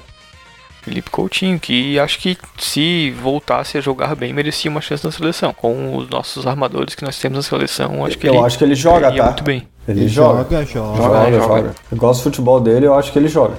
Felipe 0.84 1.10
Coutinho, 1.10 1.60
que 1.60 1.98
acho 1.98 2.20
que 2.20 2.38
se 2.60 3.12
voltasse 3.12 3.78
a 3.78 3.82
jogar 3.82 4.16
bem, 4.16 4.34
merecia 4.34 4.70
uma 4.70 4.82
chance 4.82 5.04
na 5.04 5.12
seleção. 5.12 5.54
Com 5.54 5.98
os 5.98 6.08
nossos 6.10 6.46
armadores 6.46 6.94
que 6.94 7.04
nós 7.04 7.18
temos 7.18 7.38
na 7.38 7.42
seleção, 7.42 8.06
acho 8.06 8.18
que 8.18 8.28
eu 8.28 8.36
ele 8.36 8.46
acho 8.46 8.58
que 8.58 8.64
ele 8.64 8.76
joga, 8.76 9.12
tá? 9.12 9.26
muito 9.26 9.44
bem. 9.44 9.68
Ele, 9.88 10.08
joga. 10.08 10.44
joga, 10.44 10.66
joga. 10.66 10.98
Joga, 10.98 11.32
joga. 11.32 11.40
joga. 11.40 11.76
Eu 11.92 11.98
gosto 11.98 12.20
do 12.20 12.24
futebol 12.24 12.60
dele, 12.60 12.86
eu 12.86 12.94
acho 12.94 13.12
que 13.12 13.18
ele 13.20 13.28
joga. 13.28 13.56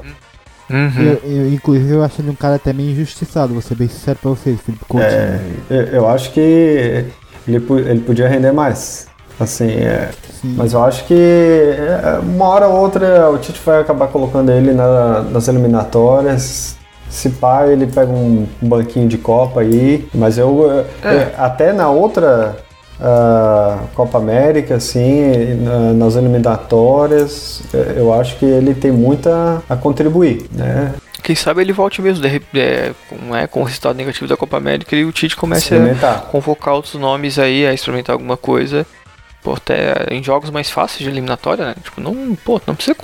Uhum. 0.71 1.03
Eu, 1.03 1.31
eu, 1.31 1.53
inclusive, 1.53 1.93
eu 1.93 2.03
acho 2.03 2.23
ele 2.23 2.31
um 2.31 2.35
cara 2.35 2.55
até 2.55 2.73
meio 2.73 2.93
injustiçado, 2.93 3.53
vou 3.53 3.61
ser 3.61 3.75
bem 3.75 3.89
sincero 3.89 4.19
pra 4.21 4.31
vocês, 4.31 4.61
Felipe 4.61 4.85
Coutinho. 4.87 5.11
É, 5.11 5.41
eu, 5.69 5.83
eu 5.87 6.09
acho 6.09 6.33
que 6.33 7.05
ele, 7.47 7.65
ele 7.89 8.01
podia 8.01 8.29
render 8.29 8.53
mais. 8.53 9.07
Assim, 9.39 9.67
é, 9.69 10.11
Sim. 10.41 10.55
mas 10.57 10.73
eu 10.75 10.85
acho 10.85 11.05
que 11.07 11.15
é, 11.15 12.21
uma 12.23 12.47
hora 12.47 12.69
ou 12.69 12.81
outra 12.81 13.29
o 13.31 13.39
Tite 13.39 13.61
vai 13.67 13.81
acabar 13.81 14.07
colocando 14.09 14.51
ele 14.53 14.73
na- 14.73 15.23
nas 15.23 15.49
eliminatórias. 15.49 16.77
Se 17.11 17.31
pá, 17.31 17.67
ele 17.67 17.87
pega 17.87 18.11
um 18.11 18.47
banquinho 18.63 19.09
de 19.09 19.19
Copa 19.19 19.61
aí. 19.61 20.07
Mas 20.15 20.39
eu, 20.39 20.85
É. 21.05 21.09
é, 21.15 21.35
até 21.37 21.73
na 21.73 21.89
outra 21.91 22.57
ah, 23.01 23.79
Copa 23.95 24.19
América, 24.19 24.77
assim, 24.77 25.55
na- 25.63 25.93
nas 25.93 26.15
eliminatórias, 26.15 27.61
é, 27.75 27.95
eu 27.97 28.13
acho 28.15 28.37
que 28.39 28.45
ele 28.45 28.73
tem 28.75 28.93
muita 28.93 29.61
a 29.69 29.75
contribuir, 29.77 30.47
né? 30.53 30.93
Quem 31.25 31.35
sabe 31.35 31.63
ele 31.63 31.73
volte 31.73 32.01
mesmo, 32.03 32.23
de, 32.23 32.29
rep- 32.29 32.55
é, 32.55 32.93
com, 33.09 33.35
é, 33.35 33.47
com 33.47 33.61
o 33.63 33.65
resultado 33.65 33.97
negativo 33.97 34.29
da 34.29 34.37
Copa 34.37 34.59
América 34.59 34.95
e 34.95 35.05
o 35.05 35.11
Tite 35.11 35.35
comece 35.35 35.75
a 35.75 36.15
convocar 36.31 36.75
outros 36.75 36.95
nomes 36.95 37.39
aí, 37.39 37.67
a 37.67 37.73
experimentar 37.73 38.13
alguma 38.13 38.37
coisa. 38.37 38.87
Pô, 39.43 39.55
até 39.55 40.07
em 40.11 40.23
jogos 40.23 40.51
mais 40.51 40.71
fáceis 40.71 41.01
de 41.01 41.09
eliminatória, 41.09 41.65
né? 41.67 41.75
Tipo, 41.83 42.01
não, 42.01 42.35
pô, 42.45 42.61
não 42.67 42.75
precisa 42.75 42.97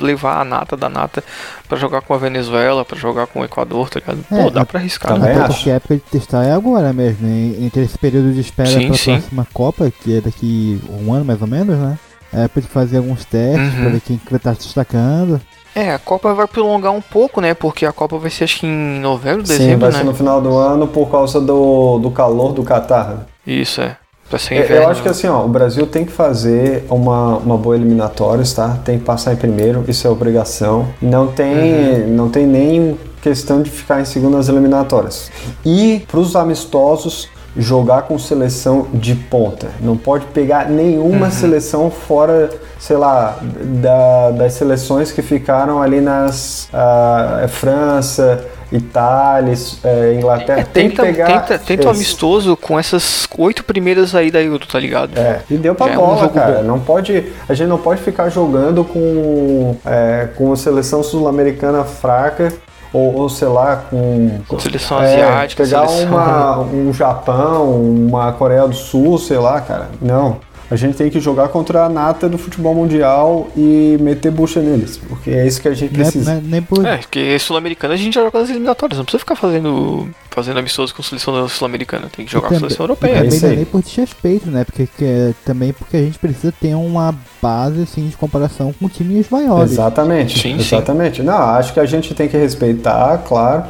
levar 0.00 0.40
a 0.40 0.44
nata 0.44 0.76
da 0.76 0.88
nata 0.88 1.22
pra 1.66 1.78
jogar 1.78 2.00
com 2.02 2.12
a 2.12 2.18
Venezuela, 2.18 2.84
pra 2.84 2.96
jogar 2.98 3.26
com 3.26 3.40
o 3.40 3.44
Equador, 3.44 3.88
tá 3.88 4.00
ligado? 4.00 4.24
Pô, 4.28 4.36
É, 4.36 4.50
dá 4.50 4.64
pra 4.66 4.80
arriscar, 4.80 5.12
também 5.14 5.28
né? 5.30 5.34
Até 5.36 5.44
acho. 5.44 5.54
porque 5.56 5.70
a 5.70 5.74
época 5.74 5.94
de 5.96 6.00
testar 6.02 6.44
é 6.44 6.52
agora 6.52 6.92
mesmo, 6.92 7.26
né? 7.26 7.54
Entre 7.60 7.82
esse 7.82 7.96
período 7.98 8.32
de 8.32 8.40
espera 8.40 8.68
Sim, 8.68 8.88
pra 8.88 8.96
sim. 8.96 9.12
próxima 9.18 9.46
Copa, 9.52 9.90
que 9.90 10.16
é 10.16 10.20
daqui 10.20 10.80
um 10.90 11.12
ano 11.12 11.24
mais 11.24 11.40
ou 11.40 11.46
menos, 11.48 11.76
né? 11.78 11.98
É 12.32 12.44
época 12.44 12.60
de 12.60 12.66
fazer 12.68 12.98
alguns 12.98 13.24
testes 13.24 13.74
Uhum. 13.74 13.80
pra 13.80 13.88
ver 13.90 14.00
quem 14.02 14.18
que 14.18 14.30
vai 14.30 14.36
estar 14.36 14.54
se 14.54 14.60
destacando. 14.64 15.40
É, 15.74 15.92
a 15.92 15.98
Copa 15.98 16.34
vai 16.34 16.46
prolongar 16.46 16.92
um 16.92 17.00
pouco, 17.00 17.40
né? 17.40 17.54
Porque 17.54 17.86
a 17.86 17.92
Copa 17.92 18.18
vai 18.18 18.30
ser 18.30 18.44
acho 18.44 18.60
que 18.60 18.66
em 18.66 18.98
novembro, 19.00 19.46
Sim, 19.46 19.58
dezembro, 19.58 19.78
vai 19.80 19.90
né? 19.92 19.98
ser 19.98 20.04
no 20.04 20.14
final 20.14 20.40
do 20.40 20.56
ano 20.56 20.88
por 20.88 21.08
causa 21.10 21.40
do, 21.40 21.98
do 21.98 22.10
calor 22.10 22.52
do 22.52 22.62
Catar. 22.62 23.26
Isso, 23.46 23.80
é. 23.80 23.96
Vai 24.30 24.38
ser 24.40 24.54
Eu- 24.58 24.64
inverno. 24.64 24.84
Eu 24.84 24.88
acho 24.90 25.02
que 25.02 25.08
assim, 25.08 25.26
ó, 25.26 25.44
o 25.44 25.48
Brasil 25.48 25.86
tem 25.86 26.04
que 26.04 26.12
fazer 26.12 26.84
uma, 26.90 27.36
uma 27.38 27.56
boa 27.56 27.76
eliminatórias, 27.76 28.52
tá? 28.52 28.78
Tem 28.84 28.98
que 28.98 29.04
passar 29.04 29.32
em 29.32 29.36
primeiro, 29.36 29.84
isso 29.88 30.06
é 30.06 30.10
obrigação. 30.10 30.86
Não 31.00 31.28
tem, 31.28 32.06
não 32.08 32.28
tem 32.28 32.46
nem 32.46 32.98
questão 33.22 33.62
de 33.62 33.70
ficar 33.70 34.00
em 34.00 34.04
segundo 34.04 34.36
nas 34.36 34.48
eliminatórias. 34.48 35.30
E 35.64 36.04
pros 36.08 36.36
amistosos 36.36 37.28
jogar 37.58 38.02
com 38.02 38.18
seleção 38.18 38.86
de 38.94 39.14
ponta. 39.14 39.66
Não 39.80 39.96
pode 39.96 40.24
pegar 40.26 40.68
nenhuma 40.70 41.28
seleção 41.30 41.90
fora, 41.90 42.48
sei 42.78 42.96
lá, 42.96 43.36
da- 43.42 44.30
das 44.30 44.54
seleções 44.54 45.10
que 45.10 45.20
ficaram 45.20 45.82
ali 45.82 46.00
nas 46.00 46.68
ah, 46.72 47.44
França, 47.48 48.44
Itália, 48.70 49.54
é, 49.82 50.14
Inglaterra. 50.14 50.60
É, 50.60 50.64
tem 50.64 50.90
que 50.90 50.96
tenta, 50.96 51.02
pegar 51.02 51.40
tenta, 51.40 51.58
tenta 51.58 51.86
um 51.88 51.90
amistoso 51.90 52.56
com 52.56 52.78
essas 52.78 53.26
oito 53.38 53.64
primeiras 53.64 54.14
aí 54.14 54.30
da 54.30 54.40
Euro, 54.42 54.66
tá 54.66 54.78
ligado? 54.78 55.18
é, 55.18 55.40
e 55.50 55.56
deu 55.56 55.74
pra 55.74 55.86
Já 55.88 55.92
é 55.94 55.96
um 55.98 56.00
bola, 56.00 56.28
cara. 56.28 56.52
bom. 56.58 56.62
Não 56.64 56.78
pode, 56.80 57.32
a 57.48 57.54
gente 57.54 57.68
não 57.68 57.78
pode 57.78 58.02
ficar 58.02 58.28
jogando 58.28 58.84
com, 58.84 59.74
é, 59.86 60.28
com 60.36 60.52
a 60.52 60.56
seleção 60.56 61.02
sul-americana 61.02 61.82
fraca 61.84 62.52
ou, 62.92 63.14
ou, 63.14 63.28
sei 63.28 63.48
lá, 63.48 63.76
com. 63.90 64.40
Com 64.48 64.58
seleção 64.58 65.00
é, 65.02 65.14
asiática, 65.14 65.62
Pegar 65.64 65.86
seleção- 65.88 66.08
uma, 66.16 66.58
um 66.60 66.92
Japão, 66.92 67.70
uma 67.80 68.32
Coreia 68.32 68.66
do 68.66 68.74
Sul, 68.74 69.18
sei 69.18 69.38
lá, 69.38 69.60
cara. 69.60 69.88
Não. 70.00 70.36
A 70.70 70.76
gente 70.76 70.96
tem 70.96 71.08
que 71.08 71.18
jogar 71.18 71.48
contra 71.48 71.84
a 71.84 71.88
nata 71.88 72.28
do 72.28 72.36
futebol 72.36 72.74
mundial 72.74 73.48
e 73.56 73.96
meter 74.00 74.30
bucha 74.30 74.60
neles, 74.60 74.98
porque 74.98 75.30
é 75.30 75.46
isso 75.46 75.62
que 75.62 75.68
a 75.68 75.72
gente 75.74 75.96
Né, 75.96 76.02
precisa. 76.04 76.34
né, 76.34 76.42
nem 76.44 76.60
por... 76.60 76.84
É, 76.84 76.98
porque 76.98 77.38
sul-americana 77.38 77.94
a 77.94 77.96
gente 77.96 78.14
já 78.14 78.22
joga 78.22 78.38
nas 78.40 78.50
eliminatórias, 78.50 78.98
não 78.98 79.04
precisa 79.06 79.18
ficar 79.20 79.34
fazendo, 79.34 80.08
fazendo 80.30 80.58
amistoso 80.58 80.94
com 80.94 81.02
seleção 81.02 81.48
sul-americana, 81.48 82.10
tem 82.14 82.26
que 82.26 82.30
jogar 82.32 82.48
com 82.48 82.54
também- 82.54 82.68
seleção 82.68 82.84
europeia. 82.84 83.12
É 83.12 83.22
também 83.22 83.40
é 83.42 83.46
aí. 83.46 83.56
nem 83.56 83.64
por 83.64 83.82
desrespeito, 83.82 84.50
né? 84.50 84.64
Porque 84.64 84.86
que 84.86 85.04
é- 85.06 85.32
também 85.44 85.72
porque 85.72 85.96
a 85.96 86.02
gente 86.02 86.18
precisa 86.18 86.52
ter 86.52 86.74
uma 86.74 87.14
base 87.40 87.82
assim 87.82 88.06
de 88.06 88.16
comparação 88.18 88.74
com 88.78 88.88
times 88.90 89.30
maiores. 89.30 89.72
Exatamente, 89.72 90.38
Sim, 90.38 90.58
sim. 90.58 90.76
exatamente. 90.76 91.22
Não, 91.22 91.34
acho 91.34 91.72
que 91.72 91.80
a 91.80 91.86
gente 91.86 92.14
tem 92.14 92.28
que 92.28 92.36
respeitar, 92.36 93.16
claro, 93.26 93.64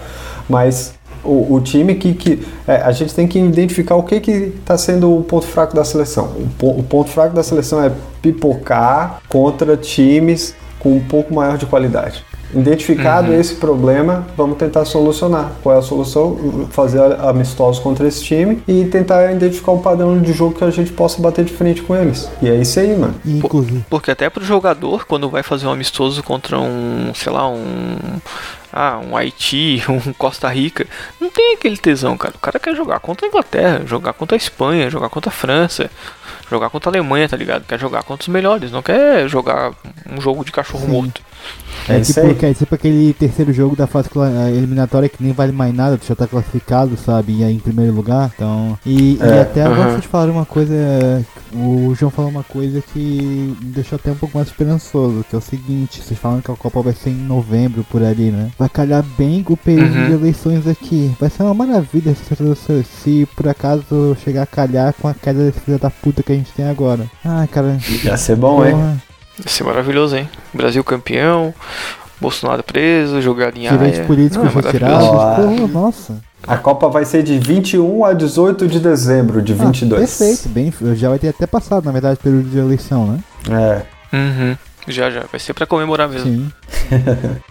mas 0.49 0.95
o, 1.25 1.55
o 1.55 1.61
time 1.61 1.95
que, 1.95 2.15
que 2.15 2.47
é, 2.67 2.77
a 2.77 2.93
gente 2.93 3.15
tem 3.15 3.27
que 3.27 3.39
identificar 3.39 3.97
o 3.97 4.03
que 4.03 4.21
que 4.21 4.31
está 4.31 4.77
sendo 4.79 5.17
o 5.17 5.23
ponto 5.23 5.47
fraco 5.47 5.75
da 5.75 5.85
seleção. 5.85 6.25
O, 6.37 6.49
po- 6.59 6.79
o 6.79 6.83
ponto 6.83 7.11
fraco 7.11 7.35
da 7.35 7.43
seleção 7.43 7.83
é 7.83 7.91
pipocar 8.21 9.21
contra 9.29 9.77
times 9.77 10.55
com 10.79 10.97
um 10.97 11.01
pouco 11.01 11.35
maior 11.35 11.59
de 11.59 11.67
qualidade. 11.67 12.25
Identificado 12.55 13.31
esse 13.35 13.57
problema, 13.57 14.27
vamos 14.35 14.57
tentar 14.57 14.87
solucionar. 14.87 15.53
Qual 15.63 15.75
é 15.75 15.79
a 15.79 15.83
solução? 15.83 16.67
Fazer 16.71 16.99
amistosos 17.21 17.79
contra 17.83 18.09
esse 18.09 18.25
time 18.25 18.63
e 18.67 18.87
tentar 18.87 19.31
identificar 19.33 19.73
um 19.73 19.79
padrão 19.83 20.19
de 20.19 20.33
jogo 20.33 20.55
que 20.55 20.65
a 20.65 20.71
gente 20.71 20.91
possa 20.93 21.21
bater 21.21 21.45
de 21.45 21.53
frente 21.53 21.83
com 21.83 21.95
eles. 21.95 22.27
E 22.41 22.49
é 22.49 22.55
isso 22.55 22.81
aí, 22.81 22.97
mano. 22.97 23.15
Inclusive, 23.27 23.85
Porque 23.91 24.11
até 24.11 24.31
pro 24.31 24.43
jogador, 24.43 25.05
quando 25.07 25.29
vai 25.29 25.43
fazer 25.43 25.67
um 25.67 25.71
amistoso 25.71 26.23
contra 26.23 26.59
um, 26.59 27.13
sei 27.15 27.31
lá, 27.31 27.47
um. 27.47 27.97
Ah, 28.81 29.01
um 29.01 29.17
Haiti, 29.17 29.83
um 29.91 30.13
Costa 30.13 30.49
Rica, 30.49 30.87
não 31.21 31.29
tem 31.29 31.55
aquele 31.55 31.77
tesão, 31.77 32.17
cara. 32.17 32.35
O 32.37 32.39
cara 32.39 32.61
quer 32.61 32.77
jogar 32.77 33.01
contra 33.01 33.27
a 33.27 33.29
Inglaterra, 33.29 33.83
jogar 33.85 34.13
contra 34.13 34.37
a 34.37 34.39
Espanha, 34.39 34.89
jogar 34.89 35.09
contra 35.09 35.31
a 35.31 35.33
França, 35.33 35.91
jogar 36.49 36.71
contra 36.71 36.89
a 36.89 36.93
Alemanha, 36.93 37.29
tá 37.29 37.37
ligado? 37.37 37.67
Quer 37.67 37.77
jogar 37.77 38.05
contra 38.05 38.23
os 38.23 38.29
melhores, 38.29 38.71
não 38.71 38.81
quer 38.81 39.27
jogar 39.29 39.73
um 40.09 40.21
jogo 40.21 40.45
de 40.45 40.53
cachorro 40.53 40.87
morto. 40.87 41.21
É, 41.89 41.97
É 41.97 42.01
isso 42.01 42.15
tipo, 42.21 42.45
é 42.47 42.55
tipo 42.55 42.75
aquele 42.75 43.13
terceiro 43.13 43.53
jogo 43.53 43.75
da 43.77 43.87
fase 43.87 44.09
eliminatória 44.55 45.09
que 45.09 45.23
nem 45.23 45.33
vale 45.33 45.53
mais 45.53 45.75
nada, 45.75 45.97
tu 45.99 46.07
já 46.07 46.15
tá 46.15 46.27
classificado, 46.27 46.97
sabe? 46.97 47.39
E 47.39 47.45
aí 47.45 47.55
em 47.55 47.59
primeiro 47.59 47.93
lugar. 47.93 48.31
Então. 48.35 48.79
E, 48.85 49.15
e 49.15 49.19
É, 49.21 49.41
até 49.43 49.63
agora 49.63 49.81
aham. 49.83 49.93
vocês 49.93 50.05
falaram 50.05 50.33
uma 50.33 50.45
coisa. 50.47 50.75
O 51.53 51.95
João 51.95 52.11
falou 52.11 52.31
uma 52.31 52.43
coisa 52.45 52.83
que 52.93 53.57
me 53.63 53.71
deixou 53.71 53.97
até 53.97 54.11
um 54.13 54.17
pouco 54.17 54.37
mais 54.37 54.49
esperançoso, 54.49 55.25
que 55.29 55.35
é 55.35 55.39
o 55.39 55.43
seguinte, 55.43 56.03
vocês 56.03 56.19
falam 56.21 56.41
que 56.43 56.51
a 56.51 56.55
Copa 56.55 56.83
vai 56.83 56.93
ser 56.93 57.09
em 57.11 57.15
novembro 57.15 57.85
por 57.91 58.03
ali, 58.03 58.31
né? 58.31 58.51
Vai 58.59 58.69
calhar 58.69 59.03
bem 59.17 59.45
o 59.49 59.57
período 59.57 59.89
Uhum. 59.95 60.07
de 60.09 60.13
eleições 60.13 60.67
aqui. 60.67 61.11
Vai 61.19 61.31
ser 61.31 61.43
uma 61.45 61.55
maravilha 61.55 62.15
se, 62.15 62.37
se, 62.37 62.85
se 63.03 63.29
por 63.35 63.49
acaso 63.49 64.15
chegar 64.23 64.43
a 64.43 64.47
calhar 64.47 64.93
com 65.01 65.09
a 65.09 65.15
queda 65.15 65.43
desse 65.45 65.61
filho 65.61 65.79
da 65.79 65.89
puta 65.89 66.23
que 66.23 66.33
a 66.33 66.35
gente 66.35 66.53
tem 66.53 66.69
agora. 66.69 67.07
Ah, 67.25 67.47
cara. 67.51 67.79
Ia 68.05 68.17
ser 68.19 68.37
bom, 68.37 68.65
hein? 68.65 68.75
Ia 69.45 69.49
ser 69.51 69.65
maravilhoso, 69.65 70.17
hein? 70.17 70.29
Brasil 70.53 70.83
campeão, 70.85 71.55
Bolsonaro 72.21 72.63
preso, 72.63 73.21
jogado 73.23 73.57
em 73.57 73.69
Direitos 73.69 74.01
políticos 74.07 74.53
Não, 74.55 74.61
retirados. 74.61 75.09
maravilhoso. 75.13 75.57
Porra, 75.69 75.69
nossa. 75.83 76.17
A 76.47 76.57
Copa 76.57 76.89
vai 76.89 77.05
ser 77.05 77.23
de 77.23 77.39
21 77.39 78.05
a 78.05 78.13
18 78.13 78.67
de 78.69 78.81
dezembro 78.81 79.43
de 79.43 79.53
Ah, 79.53 79.57
22. 79.67 80.01
perfeito, 80.19 80.49
bem, 80.49 80.73
já 80.95 81.09
vai 81.09 81.19
ter 81.19 81.29
até 81.29 81.47
passado, 81.47 81.85
na 81.85 81.93
verdade, 81.93 82.19
período 82.23 82.49
de 82.49 82.59
eleição, 82.59 83.07
né? 83.07 83.19
É. 83.51 84.17
Uhum. 84.17 84.57
Já, 84.87 85.11
já. 85.11 85.25
Vai 85.31 85.39
ser 85.39 85.53
pra 85.53 85.67
comemorar 85.67 86.09
mesmo. 86.09 86.31
Sim. 86.31 86.53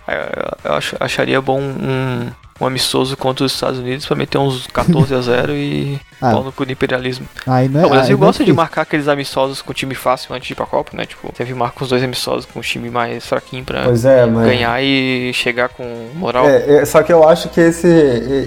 Eu, 0.08 0.72
eu 0.72 0.74
ach- 0.78 0.96
acharia 1.00 1.40
bom 1.40 1.60
um, 1.62 2.28
um 2.60 2.66
amistoso 2.66 3.16
contra 3.18 3.46
os 3.46 3.54
Estados 3.54 3.80
Unidos 3.80 4.06
pra 4.06 4.16
meter 4.16 4.38
uns 4.38 4.68
14 4.68 5.14
a 5.14 5.22
0 5.22 5.54
e 5.54 6.00
Ah. 6.20 6.32
pau 6.32 6.44
no 6.44 6.52
cu 6.52 6.66
do 6.66 6.72
imperialismo. 6.72 7.28
Aí 7.46 7.70
não 7.70 7.82
é, 7.82 7.86
o 7.86 7.90
Brasil 7.90 8.16
aí 8.16 8.20
não 8.20 8.26
é 8.26 8.28
gosta 8.28 8.44
de 8.44 8.46
difícil. 8.46 8.56
marcar 8.56 8.82
aqueles 8.82 9.08
amistosos 9.08 9.62
com 9.62 9.72
time 9.72 9.94
fácil 9.94 10.34
antes 10.34 10.48
de 10.48 10.54
ir 10.54 10.56
pra 10.56 10.66
Copa, 10.66 10.98
né? 10.98 11.06
Tipo, 11.06 11.32
teve 11.32 11.54
marca 11.54 11.84
uns 11.84 11.90
dois 11.90 12.04
amistosos 12.04 12.44
com 12.46 12.58
um 12.58 12.62
time 12.64 12.90
mais 12.90 13.24
fraquinho 13.28 13.64
pra 13.64 13.82
é, 13.82 14.26
mas. 14.26 14.48
ganhar 14.48 14.82
e 14.84 15.32
chegar 15.34 15.70
com 15.70 15.84
moral. 16.16 16.48
É, 16.48 16.78
é, 16.78 16.86
só 16.86 17.04
que 17.04 17.14
eu 17.14 17.28
acho 17.30 17.50
que 17.50 17.62
esse 17.62 17.88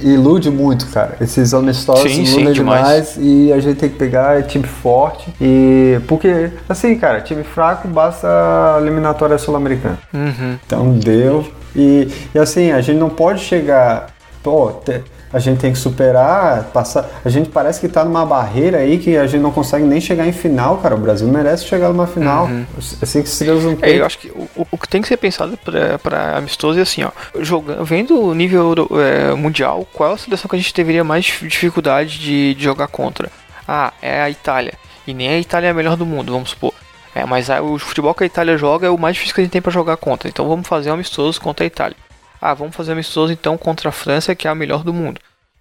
ilude 0.02 0.50
muito, 0.50 0.86
cara. 0.88 1.16
Esses 1.20 1.54
amistosos 1.54 2.10
Sim, 2.10 2.26
sim, 2.26 2.38
iludem 2.38 2.54
demais. 2.54 3.14
demais 3.14 3.16
e 3.20 3.52
a 3.52 3.60
gente 3.60 3.76
tem 3.78 3.88
que 3.88 3.96
pegar 3.96 4.42
time 4.42 4.66
forte. 4.66 5.32
E. 5.40 6.00
Porque, 6.08 6.50
assim, 6.68 6.98
cara, 6.98 7.20
time 7.20 7.44
fraco 7.44 7.86
basta 7.86 8.26
a 8.26 8.80
eliminatória 8.80 9.38
sul-americana. 9.38 9.98
Uhum. 10.12 10.58
Então 10.66 10.98
deu. 10.98 11.46
E, 11.74 12.08
e 12.34 12.38
assim, 12.38 12.70
a 12.72 12.80
gente 12.80 12.98
não 12.98 13.08
pode 13.10 13.40
chegar. 13.42 14.08
Pô, 14.42 14.70
te- 14.72 15.02
a 15.32 15.38
gente 15.38 15.60
tem 15.60 15.72
que 15.72 15.78
superar, 15.78 16.64
passar. 16.72 17.08
A 17.24 17.28
gente 17.28 17.50
parece 17.50 17.78
que 17.80 17.88
tá 17.88 18.04
numa 18.04 18.26
barreira 18.26 18.78
aí 18.78 18.98
que 18.98 19.16
a 19.16 19.26
gente 19.28 19.40
não 19.40 19.52
consegue 19.52 19.84
nem 19.84 20.00
chegar 20.00 20.26
em 20.26 20.32
final, 20.32 20.78
cara. 20.78 20.94
O 20.96 20.98
Brasil 20.98 21.28
merece 21.28 21.66
chegar 21.66 21.88
numa 21.90 22.06
final. 22.06 22.46
Uhum. 22.46 22.64
Assim 23.00 23.22
que 23.22 23.28
estrelas 23.28 23.62
no 23.62 23.72
É, 23.72 23.76
peito. 23.76 23.98
eu 24.00 24.06
acho 24.06 24.18
que 24.18 24.28
o, 24.30 24.48
o- 24.72 24.78
que 24.78 24.88
tem 24.88 25.00
que 25.00 25.06
ser 25.06 25.16
pensado 25.18 25.56
pra, 25.64 25.98
pra 26.00 26.36
amistoso 26.38 26.78
é 26.78 26.82
assim, 26.82 27.04
ó. 27.04 27.10
Jogando, 27.40 27.84
vendo 27.84 28.20
o 28.20 28.34
nível 28.34 28.74
é, 28.98 29.32
mundial, 29.34 29.86
qual 29.92 30.10
é 30.10 30.14
a 30.14 30.18
seleção 30.18 30.48
que 30.48 30.56
a 30.56 30.58
gente 30.58 30.74
teria 30.74 31.04
mais 31.04 31.26
dif- 31.26 31.46
dificuldade 31.46 32.18
de, 32.18 32.54
de 32.54 32.64
jogar 32.64 32.88
contra? 32.88 33.30
Ah, 33.68 33.92
é 34.02 34.22
a 34.22 34.28
Itália. 34.30 34.72
E 35.06 35.14
nem 35.14 35.28
a 35.28 35.38
Itália 35.38 35.68
é 35.68 35.70
a 35.70 35.74
melhor 35.74 35.96
do 35.96 36.04
mundo, 36.04 36.32
vamos 36.32 36.50
supor. 36.50 36.74
É, 37.14 37.24
mas 37.24 37.50
a- 37.50 37.60
o 37.60 37.78
futebol 37.78 38.14
que 38.14 38.22
a 38.22 38.26
Itália 38.26 38.56
joga 38.56 38.86
é 38.86 38.90
o 38.90 38.98
mais 38.98 39.14
difícil 39.14 39.34
que 39.34 39.40
a 39.40 39.44
gente 39.44 39.52
tem 39.52 39.62
pra 39.62 39.72
jogar 39.72 39.96
contra. 39.96 40.28
Então 40.28 40.48
vamos 40.48 40.66
fazer 40.68 40.90
um 40.90 40.94
amistoso 40.94 41.40
contra 41.40 41.64
a 41.64 41.66
Itália. 41.66 41.96
Ah, 42.40 42.54
vamos 42.54 42.74
fazer 42.74 42.90
um 42.90 42.94
amistoso 42.94 43.32
então 43.32 43.58
contra 43.58 43.88
a 43.88 43.92
França, 43.92 44.34
que 44.34 44.46
é 44.46 44.50
a 44.50 44.54
melhor 44.54 44.82
do 44.84 44.94
mundo. 44.94 45.20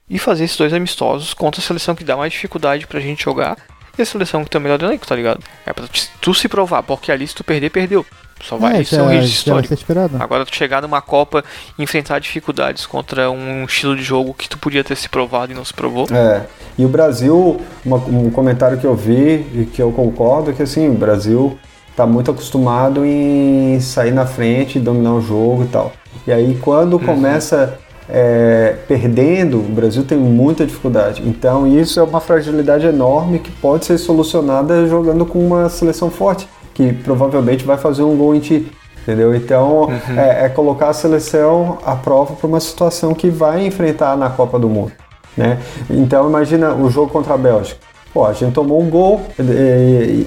E 0.10 0.18
fazer 0.18 0.46
esses 0.46 0.58
dois 0.58 0.74
amistosos 0.74 1.34
contra 1.34 1.60
a 1.62 1.64
seleção 1.64 1.96
que 1.96 2.04
dá 2.04 2.16
mais 2.16 2.32
dificuldade 2.34 2.88
pra 2.88 3.00
gente 3.00 3.24
jogar 3.24 3.58
e 3.98 4.02
a 4.02 4.06
seleção 4.06 4.44
que 4.44 4.50
tem 4.50 4.60
o 4.60 4.64
melhor 4.64 4.82
elenco, 4.82 5.06
tá 5.06 5.16
ligado? 5.16 5.44
É 5.66 5.74
pra 5.74 5.86
tu 6.22 6.34
se 6.34 6.48
provar, 6.48 6.82
porque 6.84 7.12
ali 7.12 7.28
se 7.28 7.36
tu 7.36 7.44
perder, 7.44 7.70
perdeu. 7.70 8.06
Só 8.42 8.58
vai 8.58 8.80
É, 8.82 8.84
ser 8.84 8.96
já, 8.98 9.04
um 9.04 9.08
registro 9.08 9.50
histórico. 9.52 9.74
esperado. 9.74 10.18
Agora 10.20 10.46
tu 10.46 10.56
chegar 10.56 10.82
numa 10.82 11.02
Copa 11.02 11.44
e 11.78 11.84
enfrentar 11.84 12.20
dificuldades 12.20 12.86
contra 12.86 13.30
um 13.30 13.66
estilo 13.66 13.96
de 13.96 14.02
jogo 14.04 14.34
que 14.34 14.48
tu 14.48 14.58
podia 14.58 14.84
ter 14.84 14.96
se 14.96 15.10
provado 15.10 15.52
e 15.52 15.56
não 15.56 15.66
se 15.66 15.74
provou. 15.74 16.06
É. 16.12 16.44
E 16.78 16.86
o 16.86 16.88
Brasil, 16.90 17.60
uma- 17.86 17.98
um 17.98 18.30
comentário 18.30 18.78
que 18.78 18.86
eu 18.88 18.96
vi 18.96 19.46
e 19.54 19.70
que 19.72 19.82
eu 19.82 19.92
concordo 19.92 20.52
é 20.52 20.54
que 20.54 20.64
assim, 20.64 20.88
o 20.90 20.94
Brasil 20.94 21.58
tá 21.96 22.06
muito 22.08 22.32
acostumado 22.32 23.04
em 23.06 23.78
sair 23.82 24.12
na 24.12 24.26
frente, 24.26 24.80
dominar 24.80 25.14
o 25.16 25.22
jogo 25.22 25.64
e 25.64 25.68
tal. 25.68 25.92
E 26.26 26.32
aí 26.32 26.58
quando 26.62 26.98
começa 27.00 27.78
é, 28.12 28.76
perdendo, 28.88 29.60
o 29.60 29.64
Brasil 29.70 30.04
tem 30.04 30.18
muita 30.18 30.66
dificuldade. 30.66 31.22
Então 31.28 31.68
isso 31.68 32.00
é 32.00 32.04
uma 32.04 32.20
fragilidade 32.20 32.88
enorme 32.88 33.38
que 33.38 33.52
pode 33.52 33.86
ser 33.86 34.00
solucionada 34.00 34.88
jogando 34.88 35.26
com 35.28 35.46
uma 35.46 35.70
seleção 35.70 36.10
forte, 36.10 36.48
que 36.80 36.94
provavelmente 36.94 37.66
vai 37.66 37.76
fazer 37.78 38.04
um 38.04 38.16
gol 38.16 38.34
em 38.34 38.40
ti. 38.40 38.72
Entendeu? 39.04 39.36
Então 39.36 39.90
é, 40.16 40.46
é 40.46 40.50
colocar 40.50 40.88
a 40.90 40.94
seleção 40.94 41.78
à 41.86 41.94
prova 41.94 42.36
para 42.36 42.48
uma 42.48 42.60
situação 42.62 43.14
que 43.14 43.30
vai 43.30 43.66
enfrentar 43.66 44.16
na 44.16 44.30
Copa 44.30 44.58
do 44.58 44.70
Mundo. 44.70 44.94
Né? 45.36 45.58
Então 45.90 46.30
imagina 46.30 46.74
o 46.74 46.90
jogo 46.90 47.12
contra 47.12 47.34
a 47.34 47.38
Bélgica. 47.38 47.80
Pô, 48.14 48.26
a 48.26 48.32
gente 48.34 48.54
tomou 48.54 48.82
um 48.82 48.90
gol 48.90 49.22
e, 49.38 49.44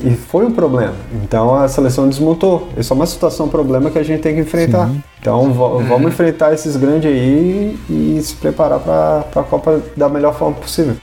e- 0.04 0.16
foi 0.28 0.44
um 0.44 0.52
problema. 0.52 0.94
Então 1.24 1.54
a 1.54 1.66
seleção 1.68 2.06
desmontou. 2.08 2.68
Isso 2.76 2.92
é 2.92 2.96
uma 2.96 3.06
situação, 3.06 3.46
um 3.46 3.48
problema 3.48 3.90
que 3.90 3.98
a 3.98 4.02
gente 4.02 4.20
tem 4.20 4.34
que 4.34 4.40
enfrentar. 4.40 4.88
Sim. 4.88 5.02
Então 5.20 5.52
vamos 5.52 6.12
enfrentar 6.12 6.52
esses 6.52 6.76
grandes 6.76 7.10
aí 7.10 7.78
e 7.88 8.20
se 8.22 8.34
preparar 8.34 8.78
para 8.78 9.24
a 9.40 9.42
Copa 9.44 9.80
da 9.96 10.08
melhor 10.08 10.34
forma 10.34 10.54
possível. 10.56 10.96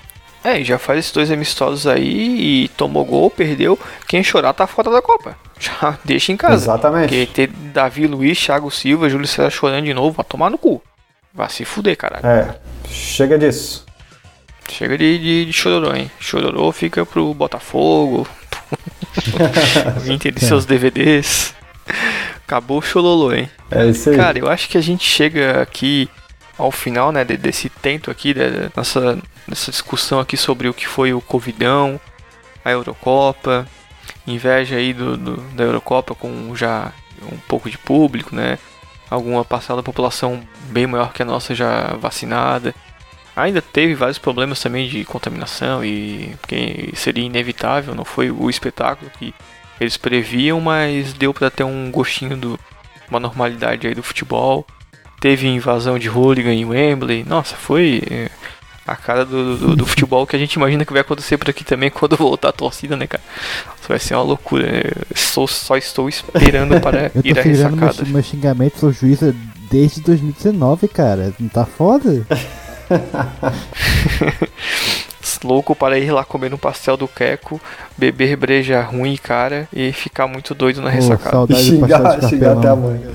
É, 0.43 0.59
e 0.59 0.63
já 0.63 0.77
faz 0.77 0.99
esses 0.99 1.11
dois 1.11 1.31
amistosos 1.31 1.85
aí 1.85 2.63
e 2.63 2.67
tomou 2.69 3.03
gol, 3.03 3.29
perdeu. 3.29 3.77
Quem 4.07 4.23
chorar 4.23 4.53
tá 4.53 4.65
fora 4.65 4.89
da 4.89 5.01
Copa. 5.01 5.35
Já 5.59 5.99
deixa 6.05 6.31
em 6.31 6.37
casa. 6.37 6.55
Exatamente. 6.55 7.09
Porque 7.09 7.25
ter 7.25 7.47
Davi 7.47 8.07
Luiz, 8.07 8.41
Thiago 8.41 8.71
Silva, 8.71 9.09
Júlio 9.09 9.27
César 9.27 9.49
chorando 9.49 9.83
de 9.83 9.93
novo, 9.93 10.15
vai 10.15 10.25
tomar 10.25 10.49
no 10.49 10.57
cu. 10.57 10.81
Vai 11.33 11.49
se 11.49 11.65
fuder, 11.65 11.97
caralho. 11.97 12.25
É, 12.25 12.55
chega 12.87 13.37
disso. 13.37 13.85
Chega 14.71 14.97
de, 14.97 15.17
de, 15.17 15.45
de 15.47 15.53
chororô, 15.53 15.93
hein? 15.93 16.09
Chororô 16.17 16.71
fica 16.71 17.05
pro 17.05 17.33
Botafogo. 17.33 18.25
Inter 20.07 20.31
de 20.31 20.45
seus 20.45 20.65
DVDs. 20.65 21.53
Acabou 22.45 22.77
o 22.77 22.81
chololô, 22.81 23.33
hein? 23.33 23.49
É 23.69 23.85
isso 23.85 24.09
aí. 24.09 24.15
Cara, 24.15 24.39
eu 24.39 24.47
acho 24.47 24.69
que 24.69 24.77
a 24.77 24.81
gente 24.81 25.03
chega 25.03 25.61
aqui 25.61 26.09
ao 26.59 26.71
final, 26.71 27.11
né, 27.11 27.23
de- 27.23 27.37
desse 27.37 27.69
tento 27.69 28.11
aqui, 28.11 28.33
né, 28.33 28.69
dessa, 28.75 29.17
discussão 29.71 30.19
aqui 30.19 30.37
sobre 30.37 30.67
o 30.69 30.73
que 30.73 30.87
foi 30.87 31.13
o 31.13 31.21
Covidão, 31.21 31.99
a 32.63 32.69
Eurocopa, 32.71 33.65
inveja 34.27 34.75
aí 34.75 34.93
do, 34.93 35.17
do- 35.17 35.37
da 35.55 35.63
Eurocopa 35.63 36.13
com 36.13 36.55
já 36.55 36.91
um 37.31 37.37
pouco 37.47 37.69
de 37.69 37.77
público, 37.77 38.35
né, 38.35 38.59
alguma 39.09 39.43
parcela 39.43 39.77
da 39.81 39.83
população 39.83 40.43
bem 40.69 40.85
maior 40.85 41.13
que 41.13 41.21
a 41.21 41.25
nossa 41.25 41.55
já 41.55 41.95
vacinada. 41.99 42.75
Ainda 43.35 43.61
teve 43.61 43.95
vários 43.95 44.17
problemas 44.17 44.59
também 44.59 44.87
de 44.89 45.05
contaminação 45.05 45.83
e 45.83 46.35
que 46.47 46.91
seria 46.93 47.23
inevitável, 47.25 47.95
não 47.95 48.03
foi 48.03 48.29
o 48.29 48.49
espetáculo 48.49 49.09
que 49.17 49.33
eles 49.79 49.95
previam, 49.95 50.59
mas 50.59 51.13
deu 51.13 51.33
para 51.33 51.49
ter 51.49 51.63
um 51.63 51.89
gostinho 51.89 52.35
do 52.35 52.59
uma 53.09 53.19
normalidade 53.19 53.87
aí 53.87 53.95
do 53.95 54.03
futebol. 54.03 54.67
Teve 55.19 55.47
invasão 55.47 55.99
de 55.99 56.09
hooligan 56.09 56.53
em 56.53 56.65
Wembley. 56.65 57.23
Nossa, 57.27 57.55
foi 57.55 58.01
é, 58.09 58.29
a 58.87 58.95
cara 58.95 59.25
do, 59.25 59.57
do, 59.57 59.75
do 59.75 59.85
futebol 59.85 60.25
que 60.25 60.35
a 60.35 60.39
gente 60.39 60.53
imagina 60.53 60.85
que 60.85 60.93
vai 60.93 61.01
acontecer 61.01 61.37
por 61.37 61.49
aqui 61.49 61.63
também 61.63 61.89
quando 61.91 62.15
voltar 62.15 62.49
a 62.49 62.53
torcida, 62.53 62.95
né, 62.95 63.05
cara? 63.07 63.21
Isso 63.79 63.87
vai 63.89 63.99
ser 63.99 64.15
uma 64.15 64.23
loucura. 64.23 64.65
Eu 64.67 65.17
sou- 65.17 65.47
só 65.47 65.75
estou 65.77 66.07
esperando 66.07 66.79
para 66.81 67.11
ir 67.23 67.37
à 67.37 67.43
segurando 67.43 67.75
meu, 67.75 67.87
ressacada. 67.87 68.09
meu 68.09 68.23
xingamento, 68.23 68.79
sou 68.79 68.91
juíza 68.91 69.35
desde 69.69 70.01
2019, 70.01 70.87
cara. 70.87 71.33
Não 71.39 71.49
tá 71.49 71.65
foda? 71.65 72.25
Louco 75.43 75.73
para 75.73 75.97
ir 75.97 76.11
lá 76.11 76.25
comer 76.25 76.53
um 76.53 76.57
pastel 76.57 76.97
do 76.97 77.07
Queco, 77.07 77.61
beber 77.97 78.35
breja 78.35 78.81
ruim, 78.81 79.15
cara, 79.15 79.69
e 79.71 79.93
ficar 79.93 80.27
muito 80.27 80.53
doido 80.53 80.81
na 80.81 80.89
Pô, 80.89 80.95
ressacada. 80.95 81.29
saudade 81.31 81.71
do 81.71 81.79
pastel 81.79 81.97
Xingar, 81.97 82.19
de 82.19 82.29
xingar 82.29 82.57
até 82.57 82.67
amanhã. 82.67 83.11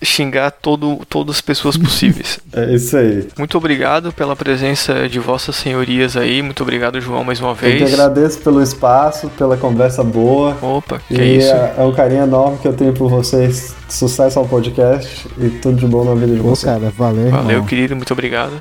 Xingar 0.00 0.50
todo, 0.52 1.00
todas 1.08 1.36
as 1.36 1.40
pessoas 1.40 1.76
possíveis. 1.76 2.38
É 2.52 2.74
isso 2.74 2.96
aí. 2.96 3.28
Muito 3.36 3.56
obrigado 3.58 4.12
pela 4.12 4.34
presença 4.34 5.08
de 5.08 5.18
vossas 5.18 5.54
senhorias 5.56 6.16
aí. 6.16 6.40
Muito 6.42 6.62
obrigado, 6.62 7.00
João, 7.00 7.22
mais 7.22 7.40
uma 7.40 7.50
Eu 7.50 7.56
que 7.56 7.64
vez. 7.68 7.92
agradeço 7.94 8.38
pelo 8.40 8.62
espaço, 8.62 9.28
pela 9.36 9.56
conversa 9.56 10.02
boa. 10.02 10.56
Opa, 10.62 10.98
que 11.06 11.14
e 11.14 11.38
isso. 11.38 11.48
É, 11.52 11.74
é 11.78 11.82
um 11.82 11.92
carinho 11.92 12.22
enorme 12.22 12.58
que 12.58 12.66
eu 12.66 12.72
tenho 12.72 12.92
por 12.94 13.08
vocês. 13.10 13.74
Sucesso 13.88 14.38
ao 14.38 14.46
podcast 14.48 15.28
e 15.38 15.50
tudo 15.50 15.76
de 15.76 15.86
bom 15.86 16.04
na 16.04 16.14
vida 16.14 16.34
de 16.34 16.40
Pô, 16.40 16.48
vocês. 16.50 16.64
cara, 16.72 16.90
valeu, 16.96 17.30
Valeu, 17.30 17.50
irmão. 17.50 17.66
querido, 17.66 17.94
muito 17.94 18.12
obrigado. 18.12 18.52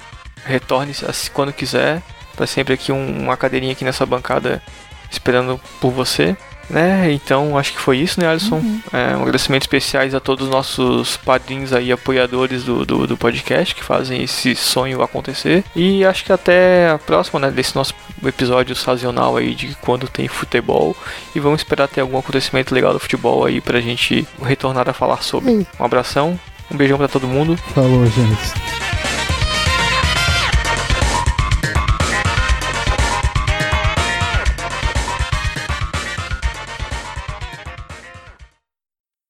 Retorne 0.45 0.91
quando 1.34 1.53
quiser. 1.53 2.02
Tá 2.36 2.45
sempre 2.45 2.74
aqui 2.74 2.91
um- 2.91 3.24
uma 3.24 3.36
cadeirinha 3.38 3.72
aqui 3.72 3.84
nessa 3.86 4.06
bancada 4.06 4.62
esperando 5.10 5.60
por 5.82 5.91
você. 5.91 6.36
Né? 6.69 7.11
Então 7.14 7.57
acho 7.57 7.73
que 7.73 7.80
foi 7.80 7.98
isso, 7.98 8.19
né, 8.19 8.27
Alisson? 8.27 8.61
É, 8.91 9.15
um 9.15 9.22
agradecimento 9.22 9.64
especiais 9.64 10.14
a 10.14 10.19
todos 10.19 10.45
os 10.45 10.52
nossos 10.52 11.18
padrinhos 11.18 11.72
aí, 11.73 11.91
apoiadores 11.91 12.64
do, 12.64 12.85
do, 12.85 13.07
do 13.07 13.18
podcast 13.18 13.73
que 13.73 13.84
fazem 13.84 14.22
esse 14.22 14.56
sonho 14.56 15.02
acontecer. 15.02 15.64
E 15.76 16.03
acho 16.03 16.26
que 16.26 16.34
até 16.34 16.89
a 16.89 16.98
próxima, 16.98 17.39
né, 17.39 17.52
desse 17.52 17.76
nosso 17.76 17.94
episódio 18.26 18.76
sazonal 18.76 19.38
aí 19.38 19.53
de 19.56 19.76
quando 19.81 20.07
tem 20.07 20.27
futebol. 20.27 20.95
E 21.35 21.39
vamos 21.39 21.61
esperar 21.61 21.88
ter 21.88 22.02
algum 22.02 22.18
acontecimento 22.18 22.73
legal 22.73 22.94
do 22.94 22.99
futebol 22.99 23.45
aí 23.45 23.61
pra 23.61 23.80
gente 23.80 24.27
retornar 24.41 24.89
a 24.89 24.94
falar 24.94 25.23
sobre. 25.23 25.52
Um 25.52 25.65
abração 25.80 26.39
Um 26.69 26.76
beijão 26.76 26.98
pra 26.98 27.07
todo 27.07 27.27
mundo. 27.27 27.56
Falou, 27.73 28.06
gente. 28.06 28.87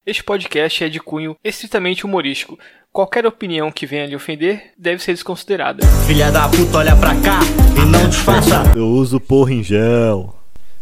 Este 0.07 0.23
podcast 0.23 0.85
é 0.85 0.87
de 0.87 1.01
cunho 1.01 1.35
estritamente 1.43 2.05
humorístico. 2.05 2.57
Qualquer 2.93 3.25
opinião 3.25 3.69
que 3.69 3.85
venha 3.85 4.05
lhe 4.05 4.15
ofender 4.15 4.71
deve 4.77 5.03
ser 5.03 5.11
desconsiderada. 5.11 5.85
Filha 6.07 6.31
da 6.31 6.47
puta, 6.47 6.77
olha 6.77 6.95
pra 6.95 7.13
cá 7.19 7.41
e 7.75 7.85
não 7.85 8.07
disfarça. 8.07 8.63
Eu 8.73 8.87
uso 8.87 9.19
porra 9.19 9.51
em 9.51 9.61
gel. 9.61 10.33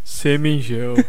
Semingel. 0.03 0.93